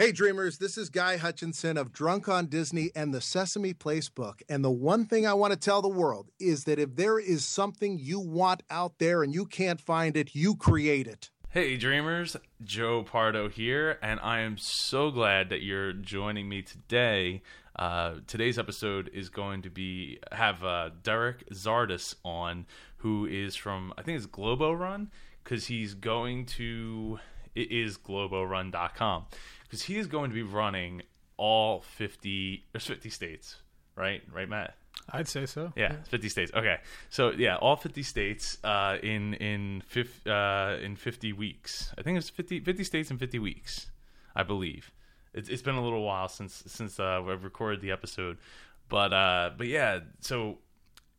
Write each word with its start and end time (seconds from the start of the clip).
Hey, 0.00 0.12
dreamers, 0.12 0.56
this 0.56 0.78
is 0.78 0.88
Guy 0.88 1.18
Hutchinson 1.18 1.76
of 1.76 1.92
Drunk 1.92 2.26
on 2.26 2.46
Disney 2.46 2.90
and 2.96 3.12
the 3.12 3.20
Sesame 3.20 3.74
Place 3.74 4.08
book. 4.08 4.42
And 4.48 4.64
the 4.64 4.70
one 4.70 5.04
thing 5.04 5.26
I 5.26 5.34
want 5.34 5.52
to 5.52 5.58
tell 5.58 5.82
the 5.82 5.90
world 5.90 6.30
is 6.40 6.64
that 6.64 6.78
if 6.78 6.96
there 6.96 7.18
is 7.18 7.44
something 7.44 7.98
you 7.98 8.18
want 8.18 8.62
out 8.70 8.98
there 8.98 9.22
and 9.22 9.34
you 9.34 9.44
can't 9.44 9.78
find 9.78 10.16
it, 10.16 10.34
you 10.34 10.56
create 10.56 11.06
it. 11.06 11.28
Hey, 11.50 11.76
dreamers, 11.76 12.34
Joe 12.64 13.02
Pardo 13.02 13.50
here, 13.50 13.98
and 14.00 14.18
I 14.20 14.40
am 14.40 14.56
so 14.56 15.10
glad 15.10 15.50
that 15.50 15.60
you're 15.60 15.92
joining 15.92 16.48
me 16.48 16.62
today. 16.62 17.42
Uh, 17.76 18.20
today's 18.26 18.58
episode 18.58 19.10
is 19.12 19.28
going 19.28 19.60
to 19.60 19.68
be 19.68 20.18
have 20.32 20.64
uh, 20.64 20.88
Derek 21.02 21.46
Zardus 21.50 22.14
on, 22.24 22.64
who 22.96 23.26
is 23.26 23.54
from 23.54 23.92
I 23.98 24.02
think 24.02 24.16
it's 24.16 24.24
Globo 24.24 24.72
Run, 24.72 25.10
because 25.44 25.66
he's 25.66 25.92
going 25.92 26.46
to 26.46 27.20
it 27.54 27.70
is 27.70 27.98
globorun.com 27.98 29.26
because 29.70 29.84
he 29.84 29.96
is 29.96 30.08
going 30.08 30.30
to 30.30 30.34
be 30.34 30.42
running 30.42 31.02
all 31.36 31.80
50 31.80 32.64
there's 32.72 32.86
50 32.86 33.08
states 33.08 33.56
right? 34.00 34.22
Right 34.32 34.48
matt? 34.48 34.74
I'd 35.12 35.28
say 35.28 35.46
so. 35.46 35.72
yeah, 35.76 35.96
50 36.08 36.28
states. 36.28 36.52
Okay. 36.54 36.78
So 37.10 37.30
yeah 37.30 37.56
all 37.56 37.76
50 37.76 38.02
states 38.02 38.58
uh, 38.64 38.96
in 39.02 39.34
in 39.34 39.82
fif- 39.86 40.26
uh, 40.26 40.76
in 40.82 40.96
50 40.96 41.32
weeks. 41.32 41.92
I 41.98 42.02
think 42.02 42.18
it's 42.18 42.30
50 42.30 42.60
50 42.60 42.84
states 42.84 43.10
in 43.10 43.18
50 43.18 43.38
weeks 43.38 43.90
i 44.34 44.42
believe. 44.42 44.92
It's, 45.32 45.48
it's 45.48 45.62
been 45.62 45.76
a 45.76 45.82
little 45.82 46.02
while 46.02 46.28
since 46.28 46.62
since 46.66 46.98
uh, 46.98 47.22
i've 47.26 47.44
recorded 47.44 47.80
the 47.80 47.90
episode. 47.90 48.38
But 48.88 49.12
uh 49.12 49.50
but 49.56 49.66
yeah 49.66 50.00
so 50.20 50.58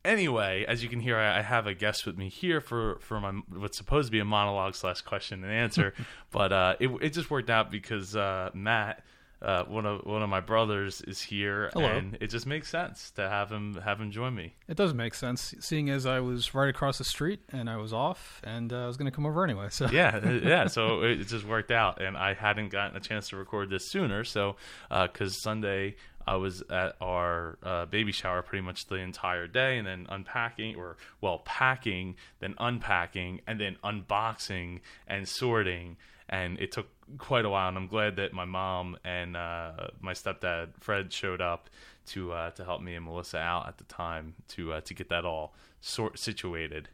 anyway, 0.04 0.66
as 0.68 0.84
you 0.84 0.90
can 0.90 1.00
hear, 1.00 1.18
I, 1.18 1.40
I 1.40 1.42
have 1.42 1.68
a 1.68 1.74
guest 1.74 2.06
with 2.06 2.18
me 2.18 2.30
here 2.30 2.62
for 2.62 2.98
for 3.02 3.20
my 3.20 3.32
what's 3.50 3.78
supposed 3.78 4.08
to 4.08 4.12
be 4.12 4.20
a 4.20 4.26
monologue 4.26 4.76
slash 4.76 5.02
question 5.02 5.44
and 5.44 5.52
answer, 5.52 5.94
but 6.32 6.52
uh, 6.52 6.76
it 6.80 6.90
it 7.02 7.10
just 7.14 7.30
worked 7.30 7.50
out 7.50 7.72
because 7.72 8.16
uh, 8.16 8.50
Matt. 8.54 9.04
Uh, 9.44 9.64
one 9.64 9.88
of 9.88 10.06
one 10.06 10.22
of 10.22 10.30
my 10.30 10.40
brothers 10.40 11.02
is 11.02 11.20
here, 11.20 11.72
Hello. 11.74 11.88
and 11.88 12.16
it 12.22 12.28
just 12.28 12.46
makes 12.46 12.70
sense 12.70 13.10
to 13.16 13.28
have 13.28 13.52
him 13.52 13.74
have 13.84 14.00
him 14.00 14.12
join 14.12 14.36
me. 14.36 14.54
It 14.68 14.78
does 14.78 14.94
make 14.94 15.16
sense, 15.16 15.56
seeing 15.60 15.90
as 15.90 16.06
I 16.06 16.20
was 16.20 16.54
right 16.54 16.70
across 16.70 17.00
the 17.00 17.04
street 17.04 17.40
and 17.52 17.68
I 17.68 17.78
was 17.78 17.92
off, 17.92 18.40
and 18.44 18.72
uh, 18.72 18.84
I 18.84 18.86
was 18.86 18.98
going 18.98 19.10
to 19.10 19.12
come 19.12 19.26
over 19.26 19.44
anyway. 19.44 19.70
So 19.72 19.88
yeah, 19.92 20.20
uh, 20.24 20.30
yeah. 20.44 20.68
So 20.68 21.02
it, 21.02 21.22
it 21.22 21.28
just 21.28 21.48
worked 21.48 21.72
out, 21.72 22.00
and 22.00 22.16
I 22.16 22.36
hadn't 22.36 22.70
gotten 22.70 22.96
a 22.96 23.00
chance 23.00 23.30
to 23.30 23.36
record 23.36 23.72
this 23.72 23.90
sooner. 23.90 24.24
So 24.24 24.58
because 24.92 25.42
Sunday 25.42 25.96
I 26.28 26.36
was 26.36 26.62
at 26.70 26.96
our 27.02 27.58
uh, 27.64 27.86
baby 27.86 28.12
shower 28.12 28.42
pretty 28.42 28.64
much 28.64 28.88
the 28.88 28.96
entire 28.96 29.48
day, 29.48 29.78
and 29.78 29.88
then 29.88 30.06
unpacking 30.10 30.76
or 30.76 30.98
well 31.20 31.40
packing, 31.40 32.16
then 32.40 32.56
unpacking, 32.60 33.42
and 33.48 33.60
then 33.60 33.78
unboxing 33.84 34.82
and 35.08 35.28
sorting, 35.28 35.98
and 36.30 36.60
it 36.60 36.72
took 36.72 36.88
quite 37.18 37.46
a 37.46 37.50
while. 37.50 37.70
And 37.70 37.78
I'm 37.78 37.88
glad 37.88 38.16
that 38.18 38.34
my 38.34 38.46
mom 38.46 38.98
and 39.04 39.36
uh, 39.36 39.88
my 40.00 40.14
stepdad 40.14 40.70
Fred 40.80 41.12
showed 41.12 41.42
up 41.42 41.70
to 42.08 42.32
uh, 42.32 42.52
to 42.52 42.64
help 42.64 42.82
me 42.82 42.96
and 42.96 43.06
Melissa 43.06 43.38
out 43.38 43.68
at 43.68 43.78
the 43.78 43.84
time 43.86 44.36
to 44.50 44.74
uh, 44.74 44.82
to 44.82 44.94
get 44.94 45.10
that 45.10 45.26
all 45.26 45.54
sort 45.82 46.20
situated 46.20 46.90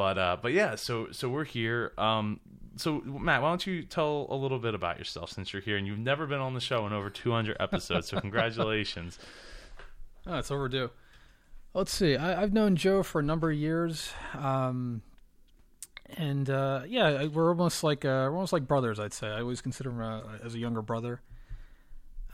but 0.00 0.18
uh, 0.18 0.36
but 0.40 0.52
yeah, 0.52 0.76
so 0.76 1.08
so 1.10 1.28
we're 1.28 1.44
here. 1.44 1.92
Um, 1.98 2.40
so 2.80 3.00
Matt, 3.04 3.42
why 3.42 3.48
don't 3.50 3.66
you 3.66 3.82
tell 3.82 4.26
a 4.30 4.34
little 4.34 4.58
bit 4.58 4.74
about 4.74 4.98
yourself 4.98 5.30
since 5.30 5.52
you're 5.52 5.62
here 5.62 5.76
and 5.76 5.86
you've 5.86 5.98
never 5.98 6.26
been 6.26 6.40
on 6.40 6.54
the 6.54 6.60
show 6.60 6.86
in 6.86 6.92
over 6.92 7.10
200 7.10 7.56
episodes. 7.60 8.08
So 8.08 8.20
congratulations. 8.20 9.18
oh, 10.26 10.38
it's 10.38 10.50
overdue. 10.50 10.90
Let's 11.74 11.92
see. 11.92 12.16
I, 12.16 12.42
I've 12.42 12.52
known 12.52 12.76
Joe 12.76 13.02
for 13.02 13.20
a 13.20 13.22
number 13.22 13.50
of 13.50 13.56
years, 13.56 14.12
um, 14.36 15.02
and 16.16 16.50
uh, 16.50 16.82
yeah, 16.88 17.26
we're 17.26 17.50
almost 17.50 17.84
like 17.84 18.04
uh, 18.04 18.26
we're 18.26 18.34
almost 18.34 18.52
like 18.52 18.66
brothers. 18.66 18.98
I'd 18.98 19.12
say. 19.12 19.28
I 19.28 19.40
always 19.40 19.60
consider 19.60 19.90
him 19.90 20.00
uh, 20.00 20.22
as 20.44 20.56
a 20.56 20.58
younger 20.58 20.82
brother. 20.82 21.20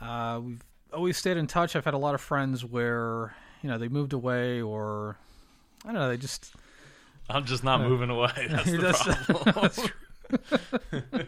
Uh, 0.01 0.41
we've 0.43 0.63
always 0.91 1.17
stayed 1.17 1.37
in 1.37 1.45
touch. 1.45 1.75
I've 1.75 1.85
had 1.85 1.93
a 1.93 1.99
lot 1.99 2.15
of 2.15 2.21
friends 2.21 2.65
where 2.65 3.35
you 3.61 3.69
know 3.69 3.77
they 3.77 3.89
moved 3.89 4.13
away, 4.13 4.59
or 4.59 5.17
I 5.83 5.89
don't 5.89 6.01
know, 6.01 6.09
they 6.09 6.17
just 6.17 6.55
I'm 7.29 7.45
just 7.45 7.63
not 7.63 7.81
moving 7.81 8.09
away. 8.09 8.31
That's 8.49 9.03
the 9.03 9.35
problem. 9.43 9.91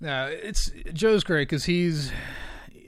Yeah, 0.00 0.26
it's 0.26 0.70
Joe's 0.92 1.24
great 1.24 1.48
because 1.48 1.64
he's. 1.64 2.10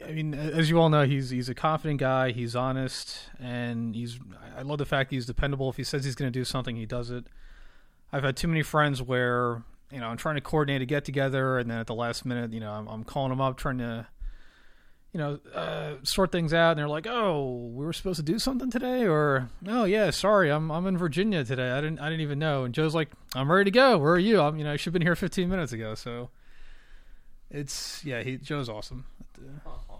I 0.04 0.12
mean, 0.12 0.34
as 0.34 0.70
you 0.70 0.80
all 0.80 0.88
know, 0.88 1.04
he's 1.04 1.30
he's 1.30 1.48
a 1.48 1.54
confident 1.54 2.00
guy. 2.00 2.32
He's 2.32 2.56
honest, 2.56 3.28
and 3.38 3.94
he's. 3.94 4.18
I 4.56 4.62
love 4.62 4.78
the 4.78 4.86
fact 4.86 5.10
he's 5.10 5.26
dependable. 5.26 5.68
If 5.68 5.76
he 5.76 5.84
says 5.84 6.04
he's 6.04 6.14
going 6.14 6.32
to 6.32 6.38
do 6.38 6.44
something, 6.44 6.74
he 6.74 6.86
does 6.86 7.10
it. 7.10 7.26
I've 8.12 8.24
had 8.24 8.36
too 8.36 8.48
many 8.48 8.62
friends 8.62 9.02
where 9.02 9.62
you 9.90 10.00
know 10.00 10.06
I'm 10.06 10.16
trying 10.16 10.36
to 10.36 10.40
coordinate 10.40 10.80
a 10.80 10.86
get 10.86 11.04
together, 11.04 11.58
and 11.58 11.70
then 11.70 11.78
at 11.78 11.86
the 11.86 11.94
last 11.94 12.24
minute, 12.24 12.52
you 12.52 12.60
know, 12.60 12.72
I'm, 12.72 12.88
I'm 12.88 13.04
calling 13.04 13.30
them 13.30 13.42
up 13.42 13.58
trying 13.58 13.78
to, 13.78 14.06
you 15.12 15.18
know, 15.18 15.38
uh, 15.54 15.96
sort 16.04 16.32
things 16.32 16.54
out, 16.54 16.70
and 16.70 16.78
they're 16.78 16.88
like, 16.88 17.06
"Oh, 17.06 17.70
we 17.74 17.84
were 17.84 17.92
supposed 17.92 18.16
to 18.16 18.22
do 18.22 18.38
something 18.38 18.70
today," 18.70 19.06
or 19.06 19.50
"Oh, 19.66 19.84
yeah, 19.84 20.10
sorry, 20.10 20.50
I'm 20.50 20.70
I'm 20.70 20.86
in 20.86 20.96
Virginia 20.96 21.44
today. 21.44 21.70
I 21.70 21.80
didn't 21.80 22.00
I 22.00 22.08
didn't 22.08 22.22
even 22.22 22.38
know." 22.38 22.64
And 22.64 22.74
Joe's 22.74 22.94
like, 22.94 23.10
"I'm 23.34 23.50
ready 23.50 23.70
to 23.70 23.74
go. 23.74 23.98
Where 23.98 24.12
are 24.14 24.18
you? 24.18 24.40
I'm 24.40 24.56
you 24.58 24.64
know 24.64 24.72
I 24.72 24.76
should 24.76 24.86
have 24.86 24.92
been 24.94 25.02
here 25.02 25.16
15 25.16 25.48
minutes 25.48 25.72
ago." 25.72 25.94
So. 25.94 26.30
It's 27.54 28.02
yeah, 28.02 28.22
he 28.22 28.38
Joe's 28.38 28.68
awesome. 28.68 29.04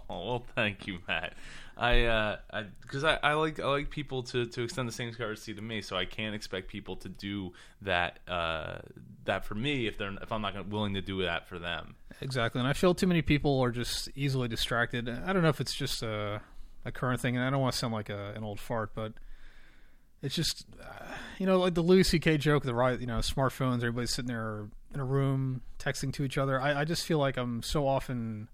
Oh, 0.09 0.25
well, 0.27 0.45
thank 0.53 0.85
you, 0.85 0.99
Matt. 1.07 1.33
I, 1.77 2.03
uh, 2.03 2.37
I, 2.51 2.63
because 2.81 3.03
I, 3.03 3.17
I, 3.23 3.33
like 3.33 3.59
I 3.59 3.65
like 3.65 3.89
people 3.89 4.23
to, 4.23 4.45
to 4.45 4.63
extend 4.63 4.87
the 4.87 4.93
same 4.93 5.11
courtesy 5.13 5.53
to 5.53 5.61
me, 5.61 5.81
so 5.81 5.95
I 5.97 6.05
can't 6.05 6.35
expect 6.35 6.67
people 6.67 6.95
to 6.97 7.09
do 7.09 7.53
that 7.81 8.19
uh, 8.27 8.79
that 9.25 9.45
for 9.45 9.55
me 9.55 9.87
if 9.87 9.97
they're 9.97 10.13
if 10.21 10.31
I'm 10.31 10.41
not 10.41 10.67
willing 10.67 10.93
to 10.93 11.01
do 11.01 11.23
that 11.23 11.47
for 11.47 11.57
them. 11.57 11.95
Exactly, 12.21 12.59
and 12.59 12.67
I 12.67 12.73
feel 12.73 12.93
too 12.93 13.07
many 13.07 13.21
people 13.21 13.59
are 13.61 13.71
just 13.71 14.09
easily 14.15 14.47
distracted. 14.47 15.09
I 15.09 15.33
don't 15.33 15.41
know 15.41 15.49
if 15.49 15.59
it's 15.59 15.75
just 15.75 16.03
a, 16.03 16.41
a 16.85 16.91
current 16.91 17.19
thing, 17.21 17.35
and 17.35 17.43
I 17.43 17.49
don't 17.49 17.61
want 17.61 17.73
to 17.73 17.79
sound 17.79 17.93
like 17.93 18.09
a, 18.09 18.33
an 18.35 18.43
old 18.43 18.59
fart, 18.59 18.91
but 18.93 19.13
it's 20.21 20.35
just 20.35 20.65
uh, 20.79 21.05
you 21.39 21.47
know 21.47 21.57
like 21.59 21.73
the 21.73 21.81
Louis 21.81 22.03
C.K. 22.03 22.37
joke, 22.37 22.63
the 22.63 22.75
right 22.75 22.99
you 22.99 23.07
know 23.07 23.17
smartphones, 23.17 23.77
everybody's 23.77 24.13
sitting 24.13 24.29
there 24.29 24.67
in 24.93 24.99
a 24.99 25.05
room 25.05 25.61
texting 25.79 26.13
to 26.13 26.23
each 26.23 26.37
other. 26.37 26.61
I, 26.61 26.81
I 26.81 26.85
just 26.85 27.05
feel 27.05 27.17
like 27.17 27.37
I'm 27.37 27.63
so 27.63 27.87
often 27.87 28.47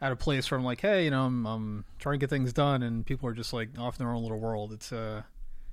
at 0.00 0.12
a 0.12 0.16
place 0.16 0.50
where 0.50 0.58
I'm 0.58 0.64
like, 0.64 0.80
hey, 0.80 1.04
you 1.04 1.10
know, 1.10 1.24
I'm, 1.24 1.46
I'm 1.46 1.84
trying 1.98 2.14
to 2.14 2.18
get 2.18 2.30
things 2.30 2.52
done, 2.52 2.82
and 2.82 3.04
people 3.04 3.28
are 3.28 3.34
just 3.34 3.52
like 3.52 3.70
off 3.78 3.98
in 3.98 4.04
their 4.04 4.14
own 4.14 4.22
little 4.22 4.38
world. 4.38 4.72
It's 4.72 4.92
uh, 4.92 5.22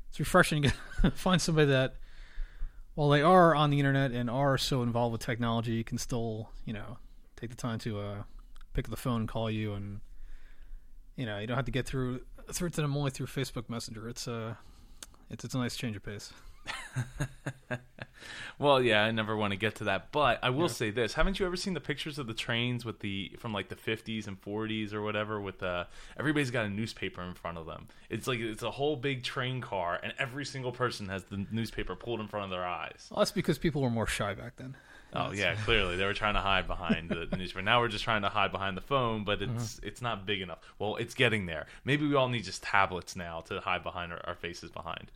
it's 0.09 0.19
refreshing 0.19 0.63
to 0.63 1.11
find 1.15 1.41
somebody 1.41 1.67
that, 1.67 1.95
while 2.95 3.09
they 3.09 3.21
are 3.21 3.53
on 3.53 3.69
the 3.69 3.79
internet 3.79 4.11
and 4.11 4.29
are 4.29 4.57
so 4.57 4.81
involved 4.81 5.11
with 5.11 5.21
technology, 5.21 5.83
can 5.83 5.97
still, 5.97 6.49
you 6.65 6.73
know, 6.73 6.97
take 7.35 7.49
the 7.49 7.55
time 7.55 7.79
to 7.79 7.99
uh, 7.99 8.23
pick 8.73 8.85
up 8.85 8.91
the 8.91 8.97
phone 8.97 9.21
and 9.21 9.29
call 9.29 9.49
you, 9.49 9.73
and 9.73 10.01
you 11.15 11.25
know, 11.25 11.37
you 11.39 11.47
don't 11.47 11.57
have 11.57 11.65
to 11.65 11.71
get 11.71 11.85
through 11.85 12.21
through 12.51 12.69
to 12.69 12.81
them 12.81 12.95
only 12.97 13.11
through 13.11 13.27
Facebook 13.27 13.69
Messenger. 13.69 14.09
It's 14.09 14.27
uh, 14.27 14.55
it's 15.29 15.45
it's 15.45 15.53
a 15.53 15.57
nice 15.57 15.75
change 15.75 15.95
of 15.95 16.03
pace. 16.03 16.33
well, 18.59 18.81
yeah, 18.81 19.03
I 19.03 19.11
never 19.11 19.35
want 19.35 19.51
to 19.51 19.57
get 19.57 19.75
to 19.75 19.85
that, 19.85 20.11
but 20.11 20.39
I 20.43 20.49
will 20.49 20.63
yeah. 20.63 20.67
say 20.67 20.89
this: 20.91 21.13
haven't 21.13 21.39
you 21.39 21.45
ever 21.45 21.55
seen 21.55 21.73
the 21.73 21.79
pictures 21.79 22.17
of 22.19 22.27
the 22.27 22.33
trains 22.33 22.85
with 22.85 22.99
the 22.99 23.31
from 23.39 23.53
like 23.53 23.69
the 23.69 23.75
50s 23.75 24.27
and 24.27 24.41
40s 24.41 24.93
or 24.93 25.01
whatever? 25.01 25.39
With 25.39 25.61
uh, 25.63 25.85
everybody's 26.17 26.51
got 26.51 26.65
a 26.65 26.69
newspaper 26.69 27.21
in 27.21 27.33
front 27.33 27.57
of 27.57 27.65
them. 27.65 27.87
It's 28.09 28.27
like 28.27 28.39
it's 28.39 28.63
a 28.63 28.71
whole 28.71 28.95
big 28.95 29.23
train 29.23 29.61
car, 29.61 29.99
and 30.01 30.13
every 30.19 30.45
single 30.45 30.71
person 30.71 31.09
has 31.09 31.23
the 31.25 31.45
newspaper 31.51 31.95
pulled 31.95 32.19
in 32.19 32.27
front 32.27 32.45
of 32.45 32.51
their 32.51 32.65
eyes. 32.65 33.07
Well, 33.11 33.19
that's 33.19 33.31
because 33.31 33.57
people 33.57 33.81
were 33.81 33.89
more 33.89 34.07
shy 34.07 34.33
back 34.33 34.55
then. 34.57 34.75
Oh 35.15 35.31
yeah, 35.31 35.55
clearly 35.65 35.95
they 35.95 36.05
were 36.05 36.13
trying 36.13 36.33
to 36.33 36.41
hide 36.41 36.67
behind 36.67 37.09
the, 37.09 37.25
the 37.25 37.37
newspaper. 37.37 37.63
Now 37.63 37.79
we're 37.79 37.87
just 37.87 38.03
trying 38.03 38.23
to 38.23 38.29
hide 38.29 38.51
behind 38.51 38.75
the 38.75 38.81
phone, 38.81 39.23
but 39.23 39.41
it's 39.41 39.75
mm-hmm. 39.75 39.87
it's 39.87 40.01
not 40.01 40.25
big 40.25 40.41
enough. 40.41 40.59
Well, 40.77 40.97
it's 40.97 41.13
getting 41.13 41.45
there. 41.45 41.67
Maybe 41.85 42.07
we 42.07 42.15
all 42.15 42.29
need 42.29 42.43
just 42.43 42.63
tablets 42.63 43.15
now 43.15 43.41
to 43.41 43.59
hide 43.61 43.83
behind 43.83 44.11
our, 44.11 44.21
our 44.25 44.35
faces 44.35 44.71
behind. 44.71 45.11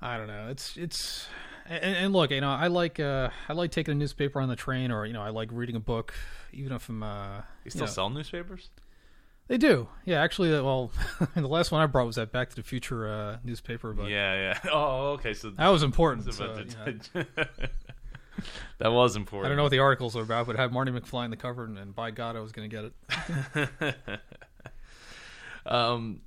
I 0.00 0.16
don't 0.16 0.28
know. 0.28 0.48
It's 0.48 0.76
it's 0.76 1.26
and, 1.68 1.96
and, 1.96 2.12
look, 2.12 2.30
you 2.30 2.40
know, 2.40 2.50
I 2.50 2.68
like 2.68 2.98
uh, 2.98 3.30
I 3.48 3.52
like 3.52 3.70
taking 3.70 3.92
a 3.92 3.94
newspaper 3.94 4.40
on 4.40 4.48
the 4.48 4.56
train, 4.56 4.90
or 4.90 5.06
you 5.06 5.12
know, 5.12 5.22
I 5.22 5.30
like 5.30 5.50
reading 5.52 5.76
a 5.76 5.80
book, 5.80 6.14
even 6.52 6.72
if 6.72 6.88
I'm. 6.88 7.02
Uh, 7.02 7.42
you 7.64 7.70
still 7.70 7.80
you 7.80 7.86
know, 7.86 7.92
sell 7.92 8.10
newspapers? 8.10 8.70
They 9.48 9.56
do, 9.56 9.88
yeah. 10.04 10.22
Actually, 10.22 10.54
uh, 10.54 10.62
well, 10.62 10.90
the 11.34 11.48
last 11.48 11.72
one 11.72 11.80
I 11.80 11.86
brought 11.86 12.06
was 12.06 12.16
that 12.16 12.32
Back 12.32 12.50
to 12.50 12.56
the 12.56 12.62
Future 12.62 13.08
uh, 13.08 13.38
newspaper, 13.42 13.92
but 13.94 14.08
yeah, 14.08 14.34
yeah. 14.34 14.58
Oh, 14.72 15.12
okay. 15.12 15.32
So 15.34 15.50
that 15.50 15.68
was 15.68 15.82
important. 15.82 16.32
So, 16.34 16.64
that 18.78 18.92
was 18.92 19.16
important. 19.16 19.46
I 19.46 19.48
don't 19.48 19.56
know 19.56 19.62
what 19.62 19.70
the 19.70 19.78
articles 19.78 20.16
are 20.16 20.22
about, 20.22 20.46
but 20.46 20.56
it 20.56 20.58
had 20.58 20.70
Marty 20.70 20.92
McFly 20.92 21.24
in 21.24 21.30
the 21.30 21.36
cover, 21.36 21.64
and, 21.64 21.78
and 21.78 21.94
by 21.94 22.10
God, 22.10 22.36
I 22.36 22.40
was 22.40 22.52
going 22.52 22.68
to 22.68 22.76
get 22.76 22.92
it. 23.54 24.10
um. 25.66 26.20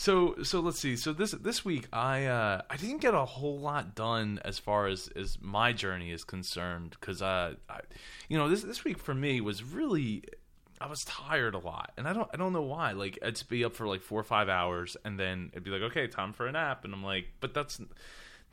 So 0.00 0.36
so 0.44 0.60
let's 0.60 0.78
see. 0.78 0.94
So 0.94 1.12
this 1.12 1.32
this 1.32 1.64
week 1.64 1.88
I 1.92 2.26
uh, 2.26 2.62
I 2.70 2.76
didn't 2.76 2.98
get 2.98 3.14
a 3.14 3.24
whole 3.24 3.58
lot 3.58 3.96
done 3.96 4.38
as 4.44 4.56
far 4.56 4.86
as, 4.86 5.08
as 5.16 5.38
my 5.40 5.72
journey 5.72 6.12
is 6.12 6.22
concerned 6.22 6.90
because 7.00 7.20
uh, 7.20 7.54
I, 7.68 7.80
you 8.28 8.38
know 8.38 8.48
this 8.48 8.62
this 8.62 8.84
week 8.84 8.98
for 8.98 9.12
me 9.12 9.40
was 9.40 9.64
really 9.64 10.22
I 10.80 10.86
was 10.86 11.02
tired 11.02 11.56
a 11.56 11.58
lot 11.58 11.90
and 11.96 12.06
I 12.06 12.12
don't 12.12 12.30
I 12.32 12.36
don't 12.36 12.52
know 12.52 12.62
why 12.62 12.92
like 12.92 13.18
I'd 13.24 13.42
be 13.48 13.64
up 13.64 13.74
for 13.74 13.88
like 13.88 14.00
four 14.00 14.20
or 14.20 14.22
five 14.22 14.48
hours 14.48 14.96
and 15.04 15.18
then 15.18 15.50
it'd 15.52 15.64
be 15.64 15.72
like 15.72 15.82
okay 15.90 16.06
time 16.06 16.32
for 16.32 16.46
a 16.46 16.52
nap 16.52 16.84
and 16.84 16.94
I'm 16.94 17.02
like 17.02 17.26
but 17.40 17.52
that's 17.52 17.80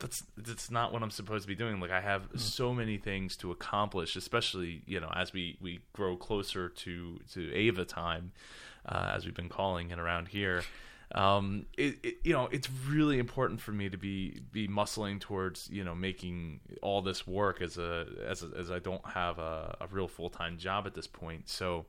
that's 0.00 0.24
that's 0.36 0.68
not 0.68 0.92
what 0.92 1.04
I'm 1.04 1.12
supposed 1.12 1.42
to 1.42 1.48
be 1.48 1.54
doing. 1.54 1.78
Like 1.78 1.92
I 1.92 2.00
have 2.00 2.26
so 2.34 2.74
many 2.74 2.98
things 2.98 3.36
to 3.36 3.52
accomplish, 3.52 4.16
especially 4.16 4.82
you 4.84 4.98
know 4.98 5.12
as 5.14 5.32
we 5.32 5.58
we 5.60 5.78
grow 5.92 6.16
closer 6.16 6.70
to 6.70 7.20
to 7.34 7.54
Ava 7.54 7.84
time, 7.84 8.32
uh, 8.84 9.12
as 9.14 9.24
we've 9.24 9.32
been 9.32 9.48
calling 9.48 9.92
it 9.92 10.00
around 10.00 10.26
here. 10.26 10.64
Um, 11.14 11.66
it, 11.78 11.96
it 12.02 12.14
you 12.24 12.32
know 12.32 12.48
it's 12.50 12.68
really 12.88 13.18
important 13.18 13.60
for 13.60 13.72
me 13.72 13.88
to 13.88 13.96
be 13.96 14.40
be 14.50 14.66
muscling 14.66 15.20
towards 15.20 15.68
you 15.70 15.84
know 15.84 15.94
making 15.94 16.60
all 16.82 17.00
this 17.00 17.26
work 17.26 17.62
as 17.62 17.78
a 17.78 18.06
as 18.26 18.42
a, 18.42 18.50
as 18.58 18.70
I 18.70 18.80
don't 18.80 19.06
have 19.06 19.38
a, 19.38 19.76
a 19.80 19.86
real 19.88 20.08
full 20.08 20.30
time 20.30 20.58
job 20.58 20.86
at 20.86 20.94
this 20.94 21.06
point. 21.06 21.48
So 21.48 21.86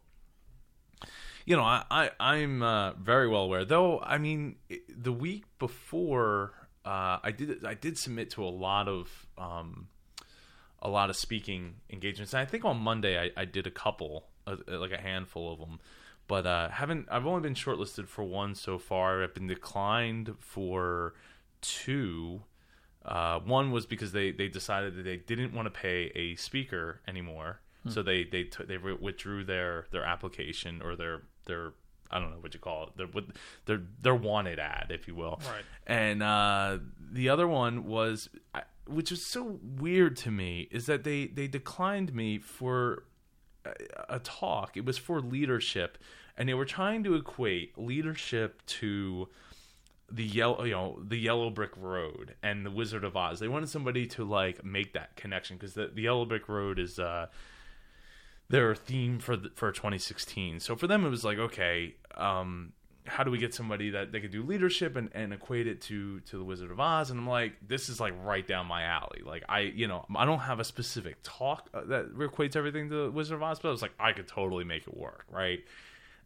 you 1.48 1.56
know, 1.56 1.64
I, 1.64 1.84
I 1.90 2.12
I'm 2.20 2.62
uh, 2.62 2.92
very 2.94 3.28
well 3.28 3.44
aware. 3.44 3.64
Though, 3.64 4.02
I 4.02 4.18
mean, 4.18 4.58
the 4.90 5.14
week 5.14 5.46
before, 5.60 6.52
uh, 6.86 7.20
I 7.24 7.32
did 7.32 7.66
I 7.66 7.74
did 7.74 7.98
submit 7.98 8.32
to 8.32 8.44
a 8.44 8.52
lot 8.52 8.90
of 8.90 9.28
um, 9.38 9.88
a 10.82 10.90
lot 10.90 11.10
of 11.10 11.16
speaking 11.16 11.76
engagements. 11.90 12.34
And 12.34 12.42
I 12.42 12.46
think 12.46 12.66
on 12.66 12.78
Monday 12.78 13.18
I, 13.18 13.42
I 13.42 13.46
did 13.46 13.66
a 13.66 13.72
couple, 13.72 14.26
uh, 14.46 14.58
like 14.68 14.92
a 14.92 14.98
handful 14.98 15.54
of 15.54 15.60
them. 15.60 15.80
But 16.28 16.46
uh, 16.46 16.70
haven't 16.70 17.08
I've 17.10 17.26
only 17.26 17.42
been 17.42 17.54
shortlisted 17.56 18.08
for 18.08 18.24
one 18.24 18.54
so 18.56 18.78
far. 18.78 19.24
I've 19.24 19.34
been 19.34 19.48
declined 19.48 20.36
for 20.40 21.14
two. 21.62 22.44
Uh, 23.06 23.40
one 23.40 23.72
was 23.72 23.86
because 23.86 24.12
they, 24.12 24.32
they 24.32 24.50
decided 24.50 24.98
that 24.98 25.04
they 25.04 25.16
didn't 25.16 25.54
want 25.54 25.66
to 25.66 25.70
pay 25.72 26.12
a 26.14 26.36
speaker 26.36 27.00
anymore, 27.08 27.62
so 27.88 28.04
they 28.04 28.26
they 28.26 28.44
t- 28.44 28.66
they 28.66 28.76
re- 28.76 28.98
withdrew 29.00 29.46
their 29.46 29.86
their 29.92 30.04
application 30.04 30.82
or 30.82 30.98
their 30.98 31.22
their 31.46 31.72
I 32.12 32.20
don't 32.20 32.32
know 32.32 32.38
what 32.40 32.54
you 32.54 32.60
call 32.60 32.88
it 32.88 32.98
their 32.98 33.24
their 33.66 33.82
their 34.02 34.16
wanted 34.16 34.60
ad, 34.60 34.88
if 34.90 35.08
you 35.08 35.16
will. 35.16 35.40
Right. 35.48 35.64
And 35.86 36.22
uh, 36.22 36.80
the 37.00 37.30
other 37.30 37.48
one 37.48 37.86
was, 37.86 38.30
which 38.86 39.12
is 39.12 39.26
so 39.26 39.60
weird 39.64 40.18
to 40.18 40.32
me, 40.32 40.68
is 40.72 40.86
that 40.88 41.06
they 41.06 41.28
they 41.28 41.48
declined 41.48 42.14
me 42.14 42.40
for 42.40 43.04
a, 44.10 44.20
talk. 44.20 44.78
It 44.78 44.86
was 44.86 44.98
for 44.98 45.22
leadership, 45.22 45.98
and 46.38 46.48
they 46.48 46.54
were 46.54 46.66
trying 46.66 47.04
to 47.04 47.16
equate 47.16 47.78
leadership 47.78 48.66
to 48.68 49.30
the 50.10 50.24
yellow 50.24 50.64
you 50.64 50.72
know 50.72 50.98
the 51.06 51.18
yellow 51.18 51.50
brick 51.50 51.72
road 51.76 52.34
and 52.42 52.66
the 52.66 52.72
wizard 52.72 53.04
of 53.04 53.18
oz 53.18 53.40
they 53.40 53.48
wanted 53.50 53.68
somebody 53.68 54.08
to 54.08 54.24
like 54.24 54.64
make 54.64 54.94
that 54.94 55.14
connection 55.18 55.58
because 55.58 55.74
the, 55.74 55.92
the 55.94 56.04
yellow 56.04 56.24
brick 56.24 56.48
road 56.48 56.80
is 56.80 56.98
uh 56.98 57.26
their 58.50 58.74
theme 58.74 59.20
for 59.20 59.36
the, 59.36 59.50
for 59.54 59.70
2016 59.70 60.62
so 60.62 60.78
for 60.78 60.88
them 60.88 61.06
it 61.06 61.10
was 61.10 61.26
like 61.26 61.38
okay 61.38 61.94
um 62.16 62.72
how 63.08 63.24
do 63.24 63.32
we 63.32 63.38
get 63.38 63.54
somebody 63.54 63.92
that 63.92 64.12
they 64.12 64.20
could 64.20 64.32
do 64.32 64.44
leadership 64.44 64.96
and, 64.96 65.10
and 65.14 65.34
equate 65.34 65.68
it 65.68 65.82
to 65.82 66.20
to 66.22 66.38
the 66.38 66.44
wizard 66.44 66.72
of 66.72 66.80
oz? 66.80 67.10
And 67.10 67.20
i'm 67.20 67.28
like 67.28 67.54
this 67.66 67.90
is 67.90 68.00
like 68.00 68.14
right 68.24 68.46
down 68.46 68.66
my 68.68 68.84
alley. 68.84 69.22
Like 69.26 69.44
i 69.48 69.62
you 69.62 69.88
know 69.88 70.06
i 70.16 70.26
don't 70.26 70.40
have 70.40 70.60
a 70.60 70.64
specific 70.64 71.18
talk 71.24 71.70
uh, 71.74 71.82
that 71.86 72.14
equates 72.16 72.56
everything 72.56 72.90
to 72.90 73.06
the 73.06 73.12
wizard 73.12 73.36
of 73.36 73.44
oz 73.44 73.60
but 73.60 73.70
i 73.70 73.72
was 73.72 73.82
like 73.82 73.94
i 74.00 74.12
could 74.12 74.28
totally 74.28 74.64
make 74.64 74.88
it 74.88 74.96
work 74.98 75.26
right? 75.32 75.60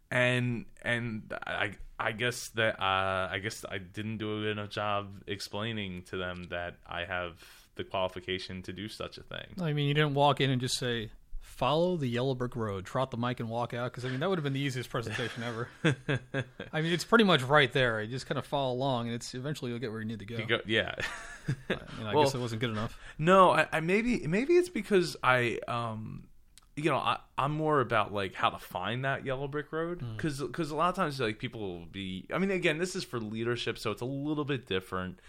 And 0.09 0.65
and 0.81 1.33
I 1.45 1.71
I 1.99 2.11
guess 2.11 2.49
that 2.49 2.81
uh, 2.81 3.29
I 3.31 3.39
guess 3.41 3.63
I 3.69 3.77
didn't 3.77 4.17
do 4.17 4.37
a 4.37 4.41
good 4.41 4.51
enough 4.51 4.69
job 4.69 5.07
explaining 5.27 6.03
to 6.03 6.17
them 6.17 6.47
that 6.49 6.75
I 6.85 7.05
have 7.05 7.33
the 7.75 7.83
qualification 7.83 8.61
to 8.63 8.73
do 8.73 8.89
such 8.89 9.17
a 9.17 9.23
thing. 9.23 9.45
I 9.61 9.73
mean, 9.73 9.87
you 9.87 9.93
didn't 9.93 10.13
walk 10.13 10.41
in 10.41 10.49
and 10.49 10.59
just 10.59 10.77
say, 10.77 11.11
"Follow 11.51 11.97
the 11.97 12.07
yellow 12.07 12.33
brick 12.33 12.55
road," 12.55 12.85
trot 12.85 13.11
the 13.11 13.17
mic, 13.17 13.39
and 13.39 13.49
walk 13.49 13.73
out. 13.73 13.91
Because 13.91 14.05
I 14.05 14.09
mean, 14.09 14.19
that 14.21 14.29
would 14.29 14.37
have 14.37 14.43
been 14.43 14.53
the 14.53 14.59
easiest 14.59 14.89
presentation 14.89 15.43
ever. 15.43 15.67
I 16.73 16.81
mean, 16.81 16.93
it's 16.93 17.03
pretty 17.03 17.23
much 17.25 17.43
right 17.43 17.71
there. 17.71 18.01
You 18.01 18.07
just 18.09 18.25
kind 18.25 18.39
of 18.39 18.45
follow 18.45 18.73
along, 18.73 19.07
and 19.07 19.15
it's 19.15 19.33
eventually 19.35 19.71
you'll 19.71 19.79
get 19.79 19.91
where 19.91 20.01
you 20.01 20.07
need 20.07 20.19
to 20.19 20.25
go. 20.25 20.45
Go, 20.45 20.59
yeah. 20.65 20.95
I, 21.47 21.51
mean, 21.97 22.07
I 22.07 22.13
Well- 22.15 22.23
guess 22.23 22.33
it 22.35 22.39
wasn't 22.39 22.61
good 22.61 22.71
enough. 22.71 22.97
No, 23.17 23.51
I, 23.51 23.67
I 23.71 23.79
maybe 23.81 24.25
maybe 24.27 24.53
it's 24.53 24.69
because 24.69 25.15
I 25.23 25.59
um 25.67 26.23
you 26.77 26.89
know 26.89 26.97
I, 26.97 27.17
I'm 27.37 27.51
more 27.51 27.81
about 27.81 28.13
like 28.13 28.33
how 28.33 28.49
to 28.49 28.57
find 28.57 29.03
that 29.05 29.25
yellow 29.25 29.47
brick 29.47 29.71
road 29.73 30.01
because 30.15 30.41
because 30.41 30.71
a 30.71 30.75
lot 30.75 30.89
of 30.89 30.95
times 30.95 31.19
like 31.19 31.37
people 31.37 31.59
will 31.59 31.85
be 31.85 32.25
I 32.33 32.37
mean 32.37 32.49
again 32.49 32.77
this 32.77 32.95
is 32.95 33.03
for 33.03 33.19
leadership 33.19 33.77
so 33.77 33.91
it's 33.91 34.01
a 34.01 34.05
little 34.05 34.45
bit 34.45 34.67
different 34.67 35.19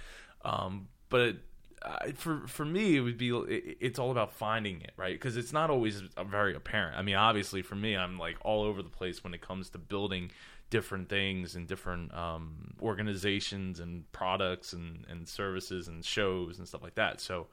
um 0.44 0.86
but 1.08 1.36
uh, 1.84 2.12
for 2.14 2.46
for 2.46 2.64
me 2.64 2.96
it 2.96 3.00
would 3.00 3.18
be 3.18 3.30
it, 3.30 3.76
it's 3.80 3.98
all 3.98 4.10
about 4.10 4.32
finding 4.32 4.80
it 4.80 4.92
right 4.96 5.14
because 5.14 5.36
it's 5.36 5.52
not 5.52 5.70
always 5.70 6.02
very 6.26 6.54
apparent 6.54 6.96
I 6.96 7.02
mean 7.02 7.16
obviously 7.16 7.62
for 7.62 7.74
me 7.74 7.96
I'm 7.96 8.18
like 8.18 8.36
all 8.42 8.62
over 8.62 8.82
the 8.82 8.88
place 8.90 9.22
when 9.24 9.34
it 9.34 9.40
comes 9.40 9.70
to 9.70 9.78
building 9.78 10.30
different 10.70 11.08
things 11.08 11.54
and 11.54 11.66
different 11.68 12.14
um, 12.14 12.74
organizations 12.80 13.78
and 13.80 14.10
products 14.12 14.72
and, 14.72 15.04
and 15.10 15.28
services 15.28 15.88
and 15.88 16.04
shows 16.04 16.58
and 16.58 16.66
stuff 16.66 16.82
like 16.82 16.94
that 16.94 17.20
so 17.20 17.46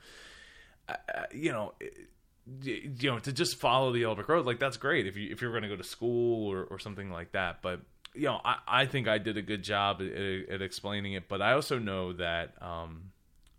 uh, 0.88 0.94
you 1.34 1.52
know, 1.52 1.74
it- 1.80 2.08
you 2.64 3.12
know, 3.12 3.20
to 3.20 3.32
just 3.32 3.58
follow 3.60 3.92
the 3.92 4.00
yellow 4.00 4.16
brick 4.16 4.28
Road, 4.28 4.44
like 4.44 4.58
that's 4.58 4.78
great 4.78 5.06
if 5.06 5.16
you 5.16 5.30
if 5.32 5.40
you're 5.40 5.52
going 5.52 5.62
to 5.62 5.70
go 5.70 5.76
to 5.76 5.84
school 5.84 6.52
or, 6.52 6.64
or 6.64 6.80
something 6.80 7.12
like 7.12 7.32
that. 7.34 7.62
But 7.62 7.82
you 8.16 8.24
know, 8.24 8.42
I, 8.44 8.56
I 8.68 8.86
think 8.88 9.08
I 9.08 9.20
did 9.20 9.38
a 9.38 9.44
good 9.44 9.62
job 9.64 10.02
at, 10.02 10.08
at, 10.08 10.50
at 10.50 10.62
explaining 10.64 11.14
it. 11.14 11.30
But 11.30 11.44
I 11.44 11.52
also 11.54 11.78
know 11.78 12.14
that 12.14 12.56
um, 12.60 13.12